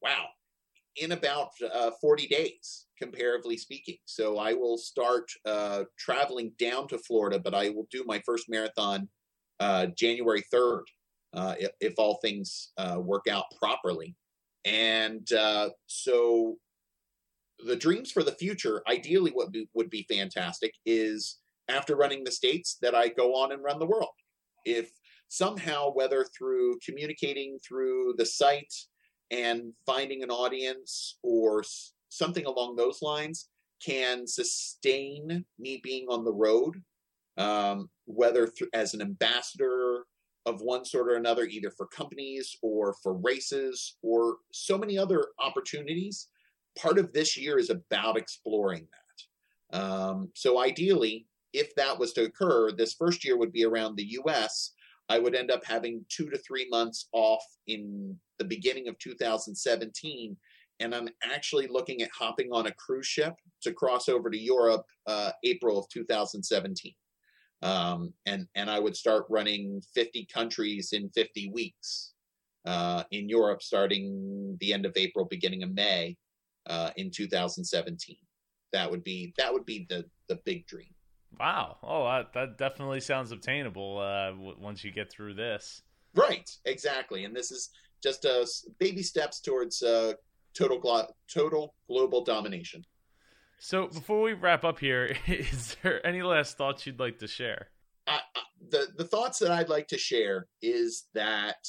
wow, 0.00 0.26
in 0.96 1.12
about 1.12 1.50
uh, 1.74 1.90
40 2.00 2.28
days, 2.28 2.86
comparatively 2.96 3.56
speaking. 3.56 3.96
So 4.04 4.38
I 4.38 4.52
will 4.52 4.78
start 4.78 5.30
uh, 5.44 5.84
traveling 5.98 6.52
down 6.58 6.86
to 6.88 6.98
Florida, 6.98 7.38
but 7.38 7.52
I 7.54 7.70
will 7.70 7.88
do 7.90 8.04
my 8.06 8.22
first 8.24 8.48
marathon 8.48 9.08
uh, 9.58 9.86
January 9.86 10.44
3rd, 10.54 10.82
uh, 11.34 11.54
if, 11.58 11.70
if, 11.80 11.94
all 11.98 12.18
things 12.22 12.72
uh, 12.78 12.98
work 13.00 13.26
out 13.28 13.46
properly. 13.58 14.14
And 14.64 15.30
uh, 15.32 15.70
so 15.86 16.56
the 17.64 17.76
dreams 17.76 18.12
for 18.12 18.22
the 18.22 18.32
future, 18.32 18.82
ideally, 18.88 19.30
what 19.32 19.48
would 19.74 19.90
be 19.90 20.06
fantastic 20.08 20.74
is 20.84 21.38
after 21.68 21.96
running 21.96 22.24
the 22.24 22.32
states 22.32 22.78
that 22.82 22.94
I 22.94 23.08
go 23.08 23.34
on 23.34 23.52
and 23.52 23.62
run 23.62 23.78
the 23.78 23.86
world. 23.86 24.10
If 24.64 24.90
somehow, 25.28 25.92
whether 25.92 26.24
through 26.36 26.78
communicating 26.84 27.58
through 27.66 28.14
the 28.18 28.26
site, 28.26 28.72
and 29.30 29.72
finding 29.84 30.22
an 30.22 30.30
audience 30.30 31.18
or 31.22 31.64
something 32.08 32.46
along 32.46 32.76
those 32.76 33.02
lines 33.02 33.48
can 33.84 34.26
sustain 34.26 35.44
me 35.58 35.80
being 35.82 36.06
on 36.08 36.24
the 36.24 36.32
road, 36.32 36.82
um, 37.36 37.90
whether 38.06 38.46
th- 38.46 38.70
as 38.72 38.94
an 38.94 39.02
ambassador 39.02 40.04
of 40.46 40.60
one 40.60 40.84
sort 40.84 41.10
or 41.10 41.16
another, 41.16 41.44
either 41.44 41.70
for 41.70 41.86
companies 41.88 42.56
or 42.62 42.94
for 43.02 43.14
races 43.14 43.96
or 44.02 44.36
so 44.52 44.78
many 44.78 44.96
other 44.96 45.26
opportunities. 45.40 46.28
Part 46.78 46.98
of 46.98 47.12
this 47.12 47.36
year 47.36 47.58
is 47.58 47.70
about 47.70 48.16
exploring 48.16 48.86
that. 49.72 49.78
Um, 49.78 50.30
so, 50.34 50.62
ideally, 50.62 51.26
if 51.56 51.74
that 51.74 51.98
was 51.98 52.12
to 52.12 52.24
occur, 52.24 52.70
this 52.72 52.94
first 52.94 53.24
year 53.24 53.36
would 53.38 53.52
be 53.52 53.64
around 53.64 53.96
the 53.96 54.16
US. 54.20 54.72
I 55.08 55.18
would 55.18 55.34
end 55.34 55.50
up 55.50 55.64
having 55.64 56.04
two 56.08 56.28
to 56.30 56.38
three 56.38 56.68
months 56.68 57.08
off 57.12 57.44
in 57.66 58.16
the 58.38 58.44
beginning 58.44 58.88
of 58.88 58.98
2017 58.98 60.36
and 60.80 60.94
I'm 60.94 61.08
actually 61.22 61.66
looking 61.68 62.02
at 62.02 62.10
hopping 62.16 62.50
on 62.52 62.66
a 62.66 62.74
cruise 62.74 63.06
ship 63.06 63.34
to 63.62 63.72
cross 63.72 64.08
over 64.08 64.30
to 64.30 64.38
Europe 64.38 64.84
uh, 65.06 65.32
April 65.44 65.78
of 65.78 65.88
2017. 65.88 66.92
Um, 67.62 68.12
and 68.26 68.46
and 68.54 68.70
I 68.70 68.78
would 68.78 68.96
start 68.96 69.24
running 69.30 69.80
50 69.94 70.26
countries 70.32 70.92
in 70.92 71.08
50 71.10 71.50
weeks 71.52 72.12
uh, 72.66 73.04
in 73.10 73.28
Europe, 73.28 73.62
starting 73.62 74.56
the 74.60 74.72
end 74.72 74.84
of 74.84 74.92
April, 74.96 75.24
beginning 75.24 75.62
of 75.62 75.72
May 75.72 76.16
uh, 76.66 76.90
in 76.96 77.10
2017. 77.10 78.16
That 78.72 78.90
would 78.90 79.04
be 79.04 79.32
that 79.38 79.52
would 79.52 79.64
be 79.64 79.86
the 79.88 80.04
the 80.28 80.38
big 80.44 80.66
dream. 80.66 80.95
Wow! 81.38 81.76
Oh, 81.82 82.04
that, 82.04 82.32
that 82.32 82.58
definitely 82.58 83.00
sounds 83.00 83.30
obtainable 83.30 83.98
uh, 83.98 84.30
w- 84.30 84.56
once 84.58 84.82
you 84.82 84.90
get 84.90 85.10
through 85.10 85.34
this. 85.34 85.82
Right, 86.14 86.50
exactly. 86.64 87.24
And 87.24 87.36
this 87.36 87.50
is 87.50 87.70
just 88.02 88.24
uh, 88.24 88.44
baby 88.78 89.02
steps 89.02 89.40
towards 89.40 89.82
uh, 89.82 90.14
total 90.54 90.78
glo- 90.78 91.12
total 91.32 91.74
global 91.88 92.24
domination. 92.24 92.84
So 93.58 93.88
before 93.88 94.22
we 94.22 94.32
wrap 94.32 94.64
up 94.64 94.78
here, 94.78 95.16
is 95.26 95.76
there 95.82 96.04
any 96.06 96.22
last 96.22 96.56
thoughts 96.56 96.86
you'd 96.86 97.00
like 97.00 97.18
to 97.18 97.26
share? 97.26 97.68
Uh, 98.06 98.18
the 98.70 98.88
the 98.96 99.04
thoughts 99.04 99.38
that 99.40 99.50
I'd 99.50 99.68
like 99.68 99.88
to 99.88 99.98
share 99.98 100.46
is 100.62 101.08
that 101.14 101.66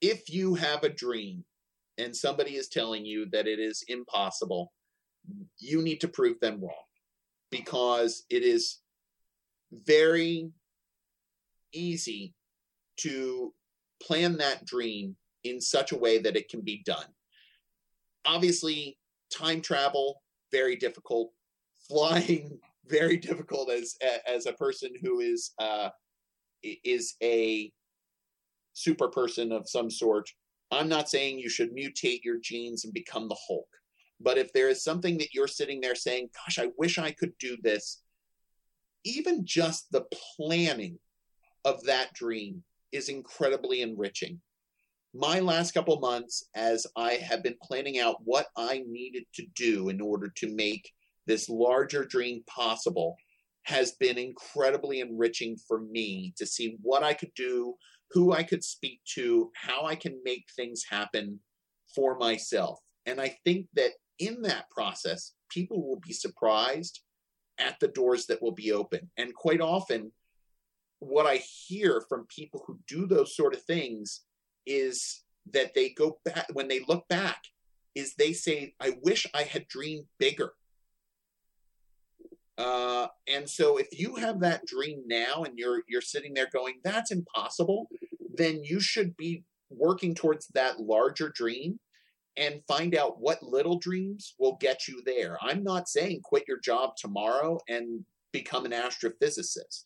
if 0.00 0.30
you 0.30 0.54
have 0.54 0.84
a 0.84 0.88
dream 0.88 1.44
and 1.96 2.14
somebody 2.14 2.54
is 2.54 2.68
telling 2.68 3.04
you 3.04 3.26
that 3.32 3.48
it 3.48 3.58
is 3.58 3.82
impossible, 3.88 4.72
you 5.58 5.82
need 5.82 6.00
to 6.02 6.08
prove 6.08 6.38
them 6.38 6.60
wrong 6.60 6.87
because 7.50 8.24
it 8.30 8.42
is 8.42 8.78
very 9.72 10.50
easy 11.72 12.34
to 12.98 13.52
plan 14.02 14.36
that 14.38 14.64
dream 14.64 15.16
in 15.44 15.60
such 15.60 15.92
a 15.92 15.98
way 15.98 16.18
that 16.18 16.36
it 16.36 16.48
can 16.48 16.60
be 16.60 16.82
done. 16.84 17.06
Obviously, 18.26 18.98
time 19.32 19.60
travel 19.60 20.22
very 20.50 20.76
difficult, 20.76 21.32
flying 21.88 22.58
very 22.86 23.16
difficult 23.16 23.70
as 23.70 23.96
as 24.26 24.46
a 24.46 24.52
person 24.52 24.90
who 25.02 25.20
is 25.20 25.52
uh, 25.58 25.90
is 26.62 27.14
a 27.22 27.72
super 28.72 29.08
person 29.08 29.52
of 29.52 29.68
some 29.68 29.90
sort. 29.90 30.28
I'm 30.70 30.88
not 30.88 31.08
saying 31.08 31.38
you 31.38 31.48
should 31.48 31.74
mutate 31.74 32.22
your 32.24 32.38
genes 32.42 32.84
and 32.84 32.92
become 32.92 33.28
the 33.28 33.36
Hulk, 33.46 33.68
but 34.20 34.38
if 34.38 34.52
there 34.52 34.68
is 34.68 34.82
something 34.82 35.18
that 35.18 35.34
you're 35.34 35.48
sitting 35.48 35.80
there 35.80 35.94
saying, 35.94 36.30
"Gosh, 36.34 36.58
I 36.58 36.70
wish 36.76 36.98
I 36.98 37.12
could 37.12 37.36
do 37.38 37.56
this," 37.62 38.02
even 39.04 39.46
just 39.46 39.90
the 39.90 40.06
planning 40.36 40.98
of 41.64 41.82
that 41.84 42.12
dream 42.14 42.64
is 42.92 43.08
incredibly 43.08 43.82
enriching. 43.82 44.40
My 45.14 45.40
last 45.40 45.72
couple 45.72 45.98
months, 46.00 46.48
as 46.54 46.86
I 46.96 47.14
have 47.14 47.42
been 47.42 47.56
planning 47.62 47.98
out 47.98 48.22
what 48.24 48.48
I 48.56 48.84
needed 48.86 49.24
to 49.34 49.46
do 49.54 49.88
in 49.88 50.00
order 50.00 50.28
to 50.36 50.54
make 50.54 50.92
this 51.26 51.48
larger 51.48 52.04
dream 52.04 52.42
possible, 52.46 53.16
has 53.62 53.92
been 53.92 54.18
incredibly 54.18 55.00
enriching 55.00 55.56
for 55.56 55.80
me 55.80 56.32
to 56.36 56.46
see 56.46 56.76
what 56.82 57.02
I 57.02 57.14
could 57.14 57.32
do, 57.34 57.76
who 58.10 58.32
I 58.32 58.42
could 58.42 58.64
speak 58.64 59.00
to, 59.14 59.50
how 59.54 59.84
I 59.84 59.94
can 59.94 60.22
make 60.24 60.46
things 60.56 60.84
happen 60.88 61.40
for 61.94 62.16
myself. 62.16 62.80
And 63.06 63.20
I 63.20 63.38
think 63.44 63.66
that 63.74 63.92
in 64.18 64.42
that 64.42 64.70
process, 64.70 65.32
people 65.48 65.86
will 65.86 66.00
be 66.00 66.12
surprised 66.12 67.00
at 67.58 67.78
the 67.80 67.88
doors 67.88 68.26
that 68.26 68.42
will 68.42 68.52
be 68.52 68.72
open. 68.72 69.10
And 69.16 69.34
quite 69.34 69.60
often, 69.60 70.12
what 71.00 71.26
I 71.26 71.36
hear 71.36 72.02
from 72.08 72.26
people 72.28 72.62
who 72.66 72.78
do 72.86 73.06
those 73.06 73.36
sort 73.36 73.54
of 73.54 73.62
things 73.62 74.22
is 74.66 75.22
that 75.52 75.74
they 75.74 75.90
go 75.90 76.18
back 76.24 76.46
when 76.52 76.68
they 76.68 76.80
look 76.88 77.06
back 77.08 77.42
is 77.94 78.14
they 78.14 78.32
say 78.32 78.74
i 78.80 78.92
wish 79.02 79.26
i 79.34 79.42
had 79.42 79.66
dreamed 79.68 80.04
bigger 80.18 80.52
uh, 82.58 83.06
and 83.28 83.48
so 83.48 83.76
if 83.76 83.86
you 83.92 84.16
have 84.16 84.40
that 84.40 84.66
dream 84.66 85.02
now 85.06 85.44
and 85.44 85.56
you're 85.56 85.82
you're 85.88 86.00
sitting 86.00 86.34
there 86.34 86.48
going 86.52 86.74
that's 86.84 87.10
impossible 87.10 87.88
then 88.34 88.62
you 88.62 88.80
should 88.80 89.16
be 89.16 89.44
working 89.70 90.14
towards 90.14 90.46
that 90.48 90.80
larger 90.80 91.28
dream 91.28 91.78
and 92.38 92.62
find 92.68 92.94
out 92.94 93.20
what 93.20 93.42
little 93.42 93.78
dreams 93.78 94.34
will 94.38 94.56
get 94.60 94.88
you 94.88 95.02
there 95.04 95.36
i'm 95.42 95.62
not 95.62 95.88
saying 95.88 96.20
quit 96.22 96.44
your 96.48 96.60
job 96.60 96.92
tomorrow 96.96 97.58
and 97.68 98.04
become 98.32 98.64
an 98.64 98.72
astrophysicist 98.72 99.84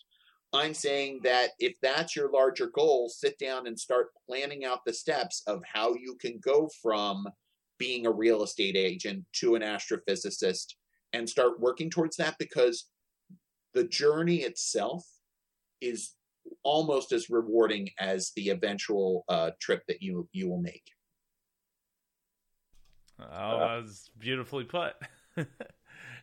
I'm 0.54 0.74
saying 0.74 1.20
that 1.24 1.50
if 1.58 1.74
that's 1.80 2.14
your 2.14 2.30
larger 2.30 2.66
goal, 2.66 3.08
sit 3.08 3.38
down 3.38 3.66
and 3.66 3.78
start 3.78 4.08
planning 4.26 4.64
out 4.64 4.84
the 4.84 4.92
steps 4.92 5.42
of 5.46 5.62
how 5.64 5.94
you 5.94 6.16
can 6.20 6.38
go 6.44 6.68
from 6.82 7.26
being 7.78 8.06
a 8.06 8.12
real 8.12 8.42
estate 8.42 8.76
agent 8.76 9.24
to 9.32 9.54
an 9.54 9.62
astrophysicist 9.62 10.74
and 11.14 11.28
start 11.28 11.58
working 11.60 11.88
towards 11.88 12.16
that 12.16 12.36
because 12.38 12.88
the 13.72 13.84
journey 13.84 14.42
itself 14.42 15.04
is 15.80 16.12
almost 16.64 17.12
as 17.12 17.30
rewarding 17.30 17.88
as 17.98 18.32
the 18.36 18.50
eventual 18.50 19.24
uh, 19.28 19.50
trip 19.60 19.82
that 19.88 20.02
you 20.02 20.28
you 20.32 20.48
will 20.48 20.60
make. 20.60 20.84
Oh, 23.20 23.58
that 23.58 23.82
was 23.82 24.10
beautifully 24.18 24.64
put. 24.64 24.94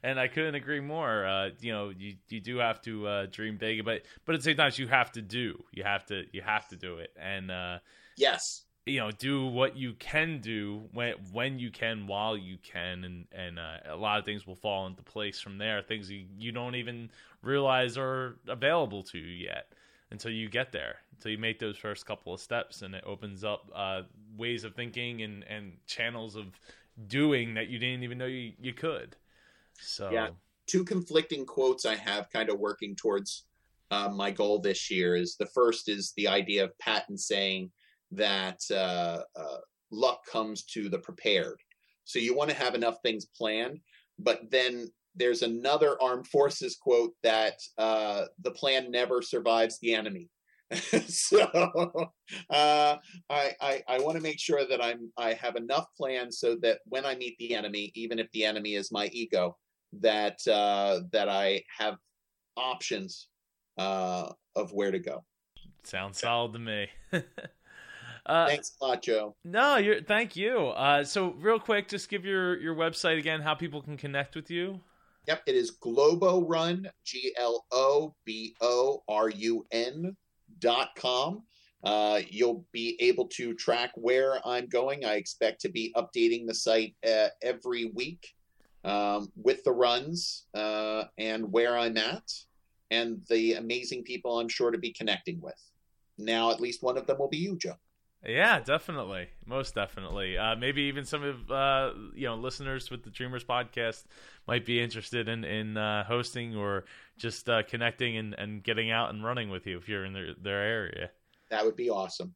and 0.04 0.20
I 0.20 0.28
couldn't 0.28 0.56
agree 0.56 0.80
more. 0.80 1.26
Uh, 1.26 1.50
you 1.60 1.72
know, 1.72 1.90
you 1.90 2.16
you 2.30 2.40
do 2.40 2.58
have 2.58 2.82
to 2.84 3.08
uh, 3.08 3.26
dream 3.32 3.58
big, 3.58 3.86
but 3.86 4.04
but 4.26 4.36
at 4.36 4.42
the 4.42 4.44
same 4.44 4.58
time, 4.58 4.72
you 4.76 4.88
have 4.88 5.12
to 5.14 5.22
do. 5.22 5.64
You 5.72 5.84
have 5.84 6.06
to 6.08 6.26
you 6.32 6.42
have 6.42 6.68
to 6.70 6.76
do 6.76 6.98
it, 6.98 7.12
and 7.20 7.52
uh, 7.52 7.80
yes, 8.18 8.64
you 8.86 9.00
know, 9.00 9.12
do 9.12 9.46
what 9.46 9.78
you 9.78 9.94
can 9.94 10.40
do 10.40 10.84
when 10.94 11.14
when 11.32 11.60
you 11.60 11.72
can, 11.72 12.08
while 12.08 12.38
you 12.38 12.58
can, 12.62 13.04
and 13.04 13.26
and 13.32 13.60
uh, 13.60 13.78
a 13.90 13.96
lot 13.96 14.20
of 14.20 14.26
things 14.26 14.48
will 14.48 14.56
fall 14.56 14.88
into 14.88 15.04
place 15.04 15.40
from 15.40 15.58
there. 15.58 15.82
Things 15.82 16.10
you, 16.10 16.26
you 16.38 16.52
don't 16.52 16.76
even 16.76 17.10
realize 17.42 17.98
are 17.98 18.38
available 18.48 19.04
to 19.04 19.18
you 19.18 19.46
yet 19.46 19.74
until 20.12 20.32
you 20.32 20.50
get 20.50 20.72
there, 20.72 20.98
until 21.14 21.32
you 21.32 21.38
make 21.38 21.60
those 21.60 21.78
first 21.78 22.06
couple 22.06 22.34
of 22.34 22.40
steps, 22.40 22.82
and 22.82 22.96
it 22.96 23.04
opens 23.06 23.44
up 23.44 23.70
uh, 23.76 24.02
ways 24.38 24.64
of 24.64 24.76
thinking 24.76 25.22
and 25.22 25.44
and 25.44 25.74
channels 25.88 26.36
of 26.36 26.60
doing 27.08 27.54
that 27.54 27.70
you 27.70 27.80
didn't 27.80 28.04
even 28.04 28.18
know 28.18 28.26
you, 28.26 28.54
you 28.60 28.74
could. 28.74 29.16
So 29.80 30.10
yeah, 30.12 30.30
two 30.68 30.84
conflicting 30.84 31.46
quotes 31.46 31.86
I 31.86 31.96
have 31.96 32.30
kind 32.30 32.50
of 32.50 32.60
working 32.60 32.96
towards 32.96 33.46
uh, 33.92 34.10
my 34.10 34.32
goal 34.32 34.60
this 34.60 34.92
year 34.92 35.16
is 35.16 35.36
the 35.36 35.48
first 35.48 35.90
is 35.90 36.14
the 36.16 36.28
idea 36.28 36.64
of 36.64 36.78
Patton 36.80 37.18
saying 37.18 37.72
that 38.12 38.60
uh, 38.72 39.22
uh, 39.36 39.58
luck 39.92 40.26
comes 40.26 40.64
to 40.66 40.90
the 40.90 41.00
prepared. 41.00 41.60
So 42.04 42.20
you 42.20 42.36
want 42.36 42.50
to 42.50 42.56
have 42.56 42.76
enough 42.76 42.98
things 43.04 43.26
planned, 43.26 43.80
but 44.18 44.50
then 44.52 44.92
there's 45.16 45.42
another 45.42 46.02
armed 46.02 46.28
forces 46.28 46.78
quote 46.82 47.14
that 47.24 47.56
uh, 47.78 48.26
the 48.42 48.52
plan 48.52 48.92
never 48.92 49.22
survives 49.22 49.78
the 49.82 49.94
enemy. 49.94 50.30
so 51.08 51.42
uh, 52.50 52.96
I, 53.30 53.52
I, 53.60 53.84
I 53.88 54.00
want 54.00 54.18
to 54.18 54.22
make 54.22 54.40
sure 54.40 54.68
that 54.68 54.84
I'm 54.84 55.12
I 55.18 55.34
have 55.34 55.56
enough 55.56 55.88
plans 55.98 56.40
so 56.40 56.56
that 56.62 56.80
when 56.86 57.06
I 57.06 57.16
meet 57.16 57.38
the 57.40 57.56
enemy, 57.56 57.92
even 57.96 58.20
if 58.20 58.30
the 58.32 58.46
enemy 58.46 58.76
is 58.76 58.92
my 58.92 59.08
ego, 59.12 59.58
that 59.94 60.38
uh, 60.48 61.02
that 61.12 61.28
I 61.28 61.64
have 61.78 61.96
options 62.56 63.30
uh, 63.78 64.32
of 64.56 64.72
where 64.72 64.92
to 64.92 65.00
go. 65.00 65.24
Sounds 65.84 66.20
solid 66.20 66.54
to 66.54 66.60
me. 66.60 66.88
uh, 68.26 68.48
Thanks 68.48 68.74
a 68.80 68.86
lot, 68.86 69.02
Joe. 69.02 69.36
No, 69.44 69.78
you're. 69.78 70.02
Thank 70.02 70.36
you. 70.36 70.68
Uh, 70.68 71.04
so, 71.04 71.32
real 71.40 71.60
quick, 71.60 71.88
just 71.88 72.10
give 72.10 72.26
your 72.26 72.60
your 72.60 72.76
website 72.76 73.18
again, 73.18 73.42
how 73.42 73.56
people 73.56 73.82
can 73.82 73.98
connect 73.98 74.36
with 74.36 74.52
you. 74.52 74.82
Yep, 75.28 75.44
it 75.48 75.56
is 75.56 75.72
Globo 75.72 76.46
Run, 76.46 76.90
G 77.04 77.34
L 77.38 77.66
O 77.72 78.16
B 78.26 78.56
O 78.62 79.04
R 79.08 79.30
U 79.30 79.66
N 79.72 80.16
dot 80.60 80.90
com. 80.96 81.44
Uh, 81.84 82.22
you'll 82.30 82.66
be 82.72 82.98
able 83.00 83.28
to 83.28 83.54
track 83.54 83.92
where 83.96 84.46
I'm 84.46 84.68
going. 84.68 85.06
I 85.06 85.14
expect 85.14 85.62
to 85.62 85.70
be 85.70 85.94
updating 85.96 86.46
the 86.46 86.54
site 86.54 86.96
uh, 87.08 87.28
every 87.42 87.86
week 87.86 88.34
um, 88.84 89.32
with 89.36 89.64
the 89.64 89.72
runs 89.72 90.48
uh, 90.54 91.06
and 91.18 91.52
where 91.52 91.78
I'm 91.78 91.98
at 91.98 92.32
and 92.92 93.22
the 93.30 93.54
amazing 93.54 94.04
people 94.04 94.40
I'm 94.40 94.50
sure 94.50 94.72
to 94.72 94.78
be 94.78 94.92
connecting 94.92 95.40
with. 95.42 95.62
Now, 96.18 96.52
at 96.52 96.60
least 96.60 96.84
one 96.84 96.98
of 96.98 97.08
them 97.08 97.18
will 97.18 97.30
be 97.30 97.38
you, 97.38 97.56
Joe. 97.56 97.78
Yeah, 98.26 98.60
definitely, 98.60 99.30
most 99.46 99.76
definitely. 99.76 100.38
Uh, 100.38 100.56
maybe 100.56 100.84
even 100.84 101.06
some 101.06 101.24
of 101.24 101.50
uh, 101.50 101.92
you 102.14 102.28
know 102.28 102.36
listeners 102.36 102.92
with 102.92 103.04
the 103.04 103.10
Dreamers 103.10 103.46
podcast 103.46 104.04
might 104.46 104.66
be 104.66 104.82
interested 104.82 105.30
in 105.30 105.46
in 105.46 105.78
uh, 105.78 106.04
hosting 106.04 106.56
or 106.56 106.84
just 107.18 107.50
uh, 107.50 107.64
connecting 107.64 108.18
and, 108.18 108.34
and 108.34 108.62
getting 108.62 108.92
out 108.92 109.12
and 109.12 109.24
running 109.24 109.50
with 109.50 109.66
you 109.66 109.78
if 109.78 109.88
you're 109.88 110.04
in 110.04 110.14
their, 110.14 110.34
their 110.42 110.62
area. 110.62 111.12
That 111.50 111.66
would 111.66 111.78
be 111.78 111.90
awesome. 111.90 112.36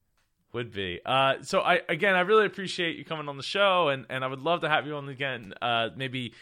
Would 0.53 0.72
be. 0.72 1.01
Uh, 1.05 1.35
so 1.41 1.60
I 1.60 1.81
again, 1.89 2.15
I 2.15 2.22
really 2.22 2.45
appreciate 2.45 2.95
you 2.95 3.03
coming 3.03 3.27
on 3.27 3.35
the 3.35 3.43
show, 3.43 3.89
and, 3.89 4.05
and 4.10 4.23
I 4.23 4.27
would 4.27 4.41
love 4.41 4.61
to 4.61 4.69
have 4.69 4.88
you 4.88 4.95
on 4.95 5.10
again. 5.10 5.53
Uh, 5.61 5.89
maybe 5.97 6.34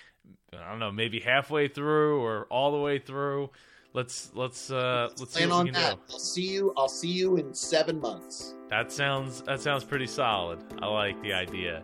I 0.54 0.70
don't 0.70 0.80
know, 0.80 0.92
maybe 0.92 1.20
halfway 1.20 1.68
through 1.68 2.22
or 2.22 2.46
all 2.46 2.72
the 2.72 2.80
way 2.80 3.00
through. 3.00 3.50
Let's 3.94 4.32
let's 4.34 4.72
uh 4.72 5.10
let's 5.20 5.36
plan 5.36 5.52
on 5.52 5.72
that. 5.72 5.96
Do. 5.96 6.14
I'll 6.14 6.20
see 6.20 6.48
you. 6.48 6.74
I'll 6.78 6.88
see 6.88 7.12
you 7.12 7.36
in 7.38 7.54
seven 7.54 8.00
months. 8.00 8.56
That 8.70 8.92
sounds 8.92 9.42
that 9.44 9.60
sounds 9.60 9.84
pretty 9.84 10.08
solid. 10.08 10.60
I 10.82 10.88
like 10.88 11.22
the 11.22 11.34
idea. 11.34 11.84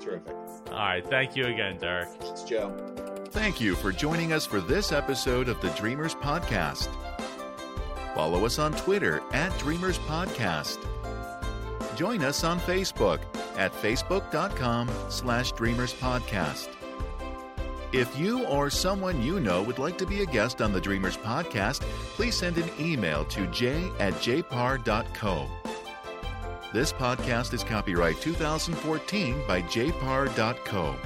Terrific. 0.00 0.34
All 0.70 0.78
right, 0.78 1.06
thank 1.08 1.34
you 1.36 1.46
again, 1.46 1.78
Derek. 1.78 2.08
Thanks, 2.20 2.42
Joe. 2.42 2.76
Thank 3.30 3.60
you 3.60 3.74
for 3.74 3.92
joining 3.92 4.32
us 4.32 4.44
for 4.44 4.60
this 4.60 4.92
episode 4.92 5.48
of 5.48 5.60
the 5.60 5.70
Dreamers 5.70 6.14
Podcast. 6.14 6.88
Follow 8.14 8.44
us 8.44 8.58
on 8.58 8.72
Twitter 8.72 9.22
at 9.32 9.56
Dreamers 9.58 9.98
Podcast. 10.00 10.78
Join 11.96 12.22
us 12.22 12.44
on 12.44 12.60
Facebook 12.60 13.20
at 13.56 13.72
facebook.com 13.72 14.90
slash 15.08 15.52
Dreamers 15.52 15.94
Podcast. 15.94 16.68
If 17.92 18.18
you 18.18 18.44
or 18.44 18.68
someone 18.68 19.22
you 19.22 19.40
know 19.40 19.62
would 19.62 19.78
like 19.78 19.96
to 19.98 20.06
be 20.06 20.22
a 20.22 20.26
guest 20.26 20.60
on 20.60 20.72
the 20.72 20.80
Dreamers 20.80 21.16
podcast, 21.16 21.80
please 22.14 22.34
send 22.34 22.58
an 22.58 22.68
email 22.80 23.24
to 23.26 23.46
j 23.48 23.90
at 23.98 24.14
jpar.co. 24.14 25.48
This 26.72 26.92
podcast 26.92 27.54
is 27.54 27.62
copyright 27.62 28.20
2014 28.20 29.42
by 29.46 29.62
jpar.co. 29.62 30.96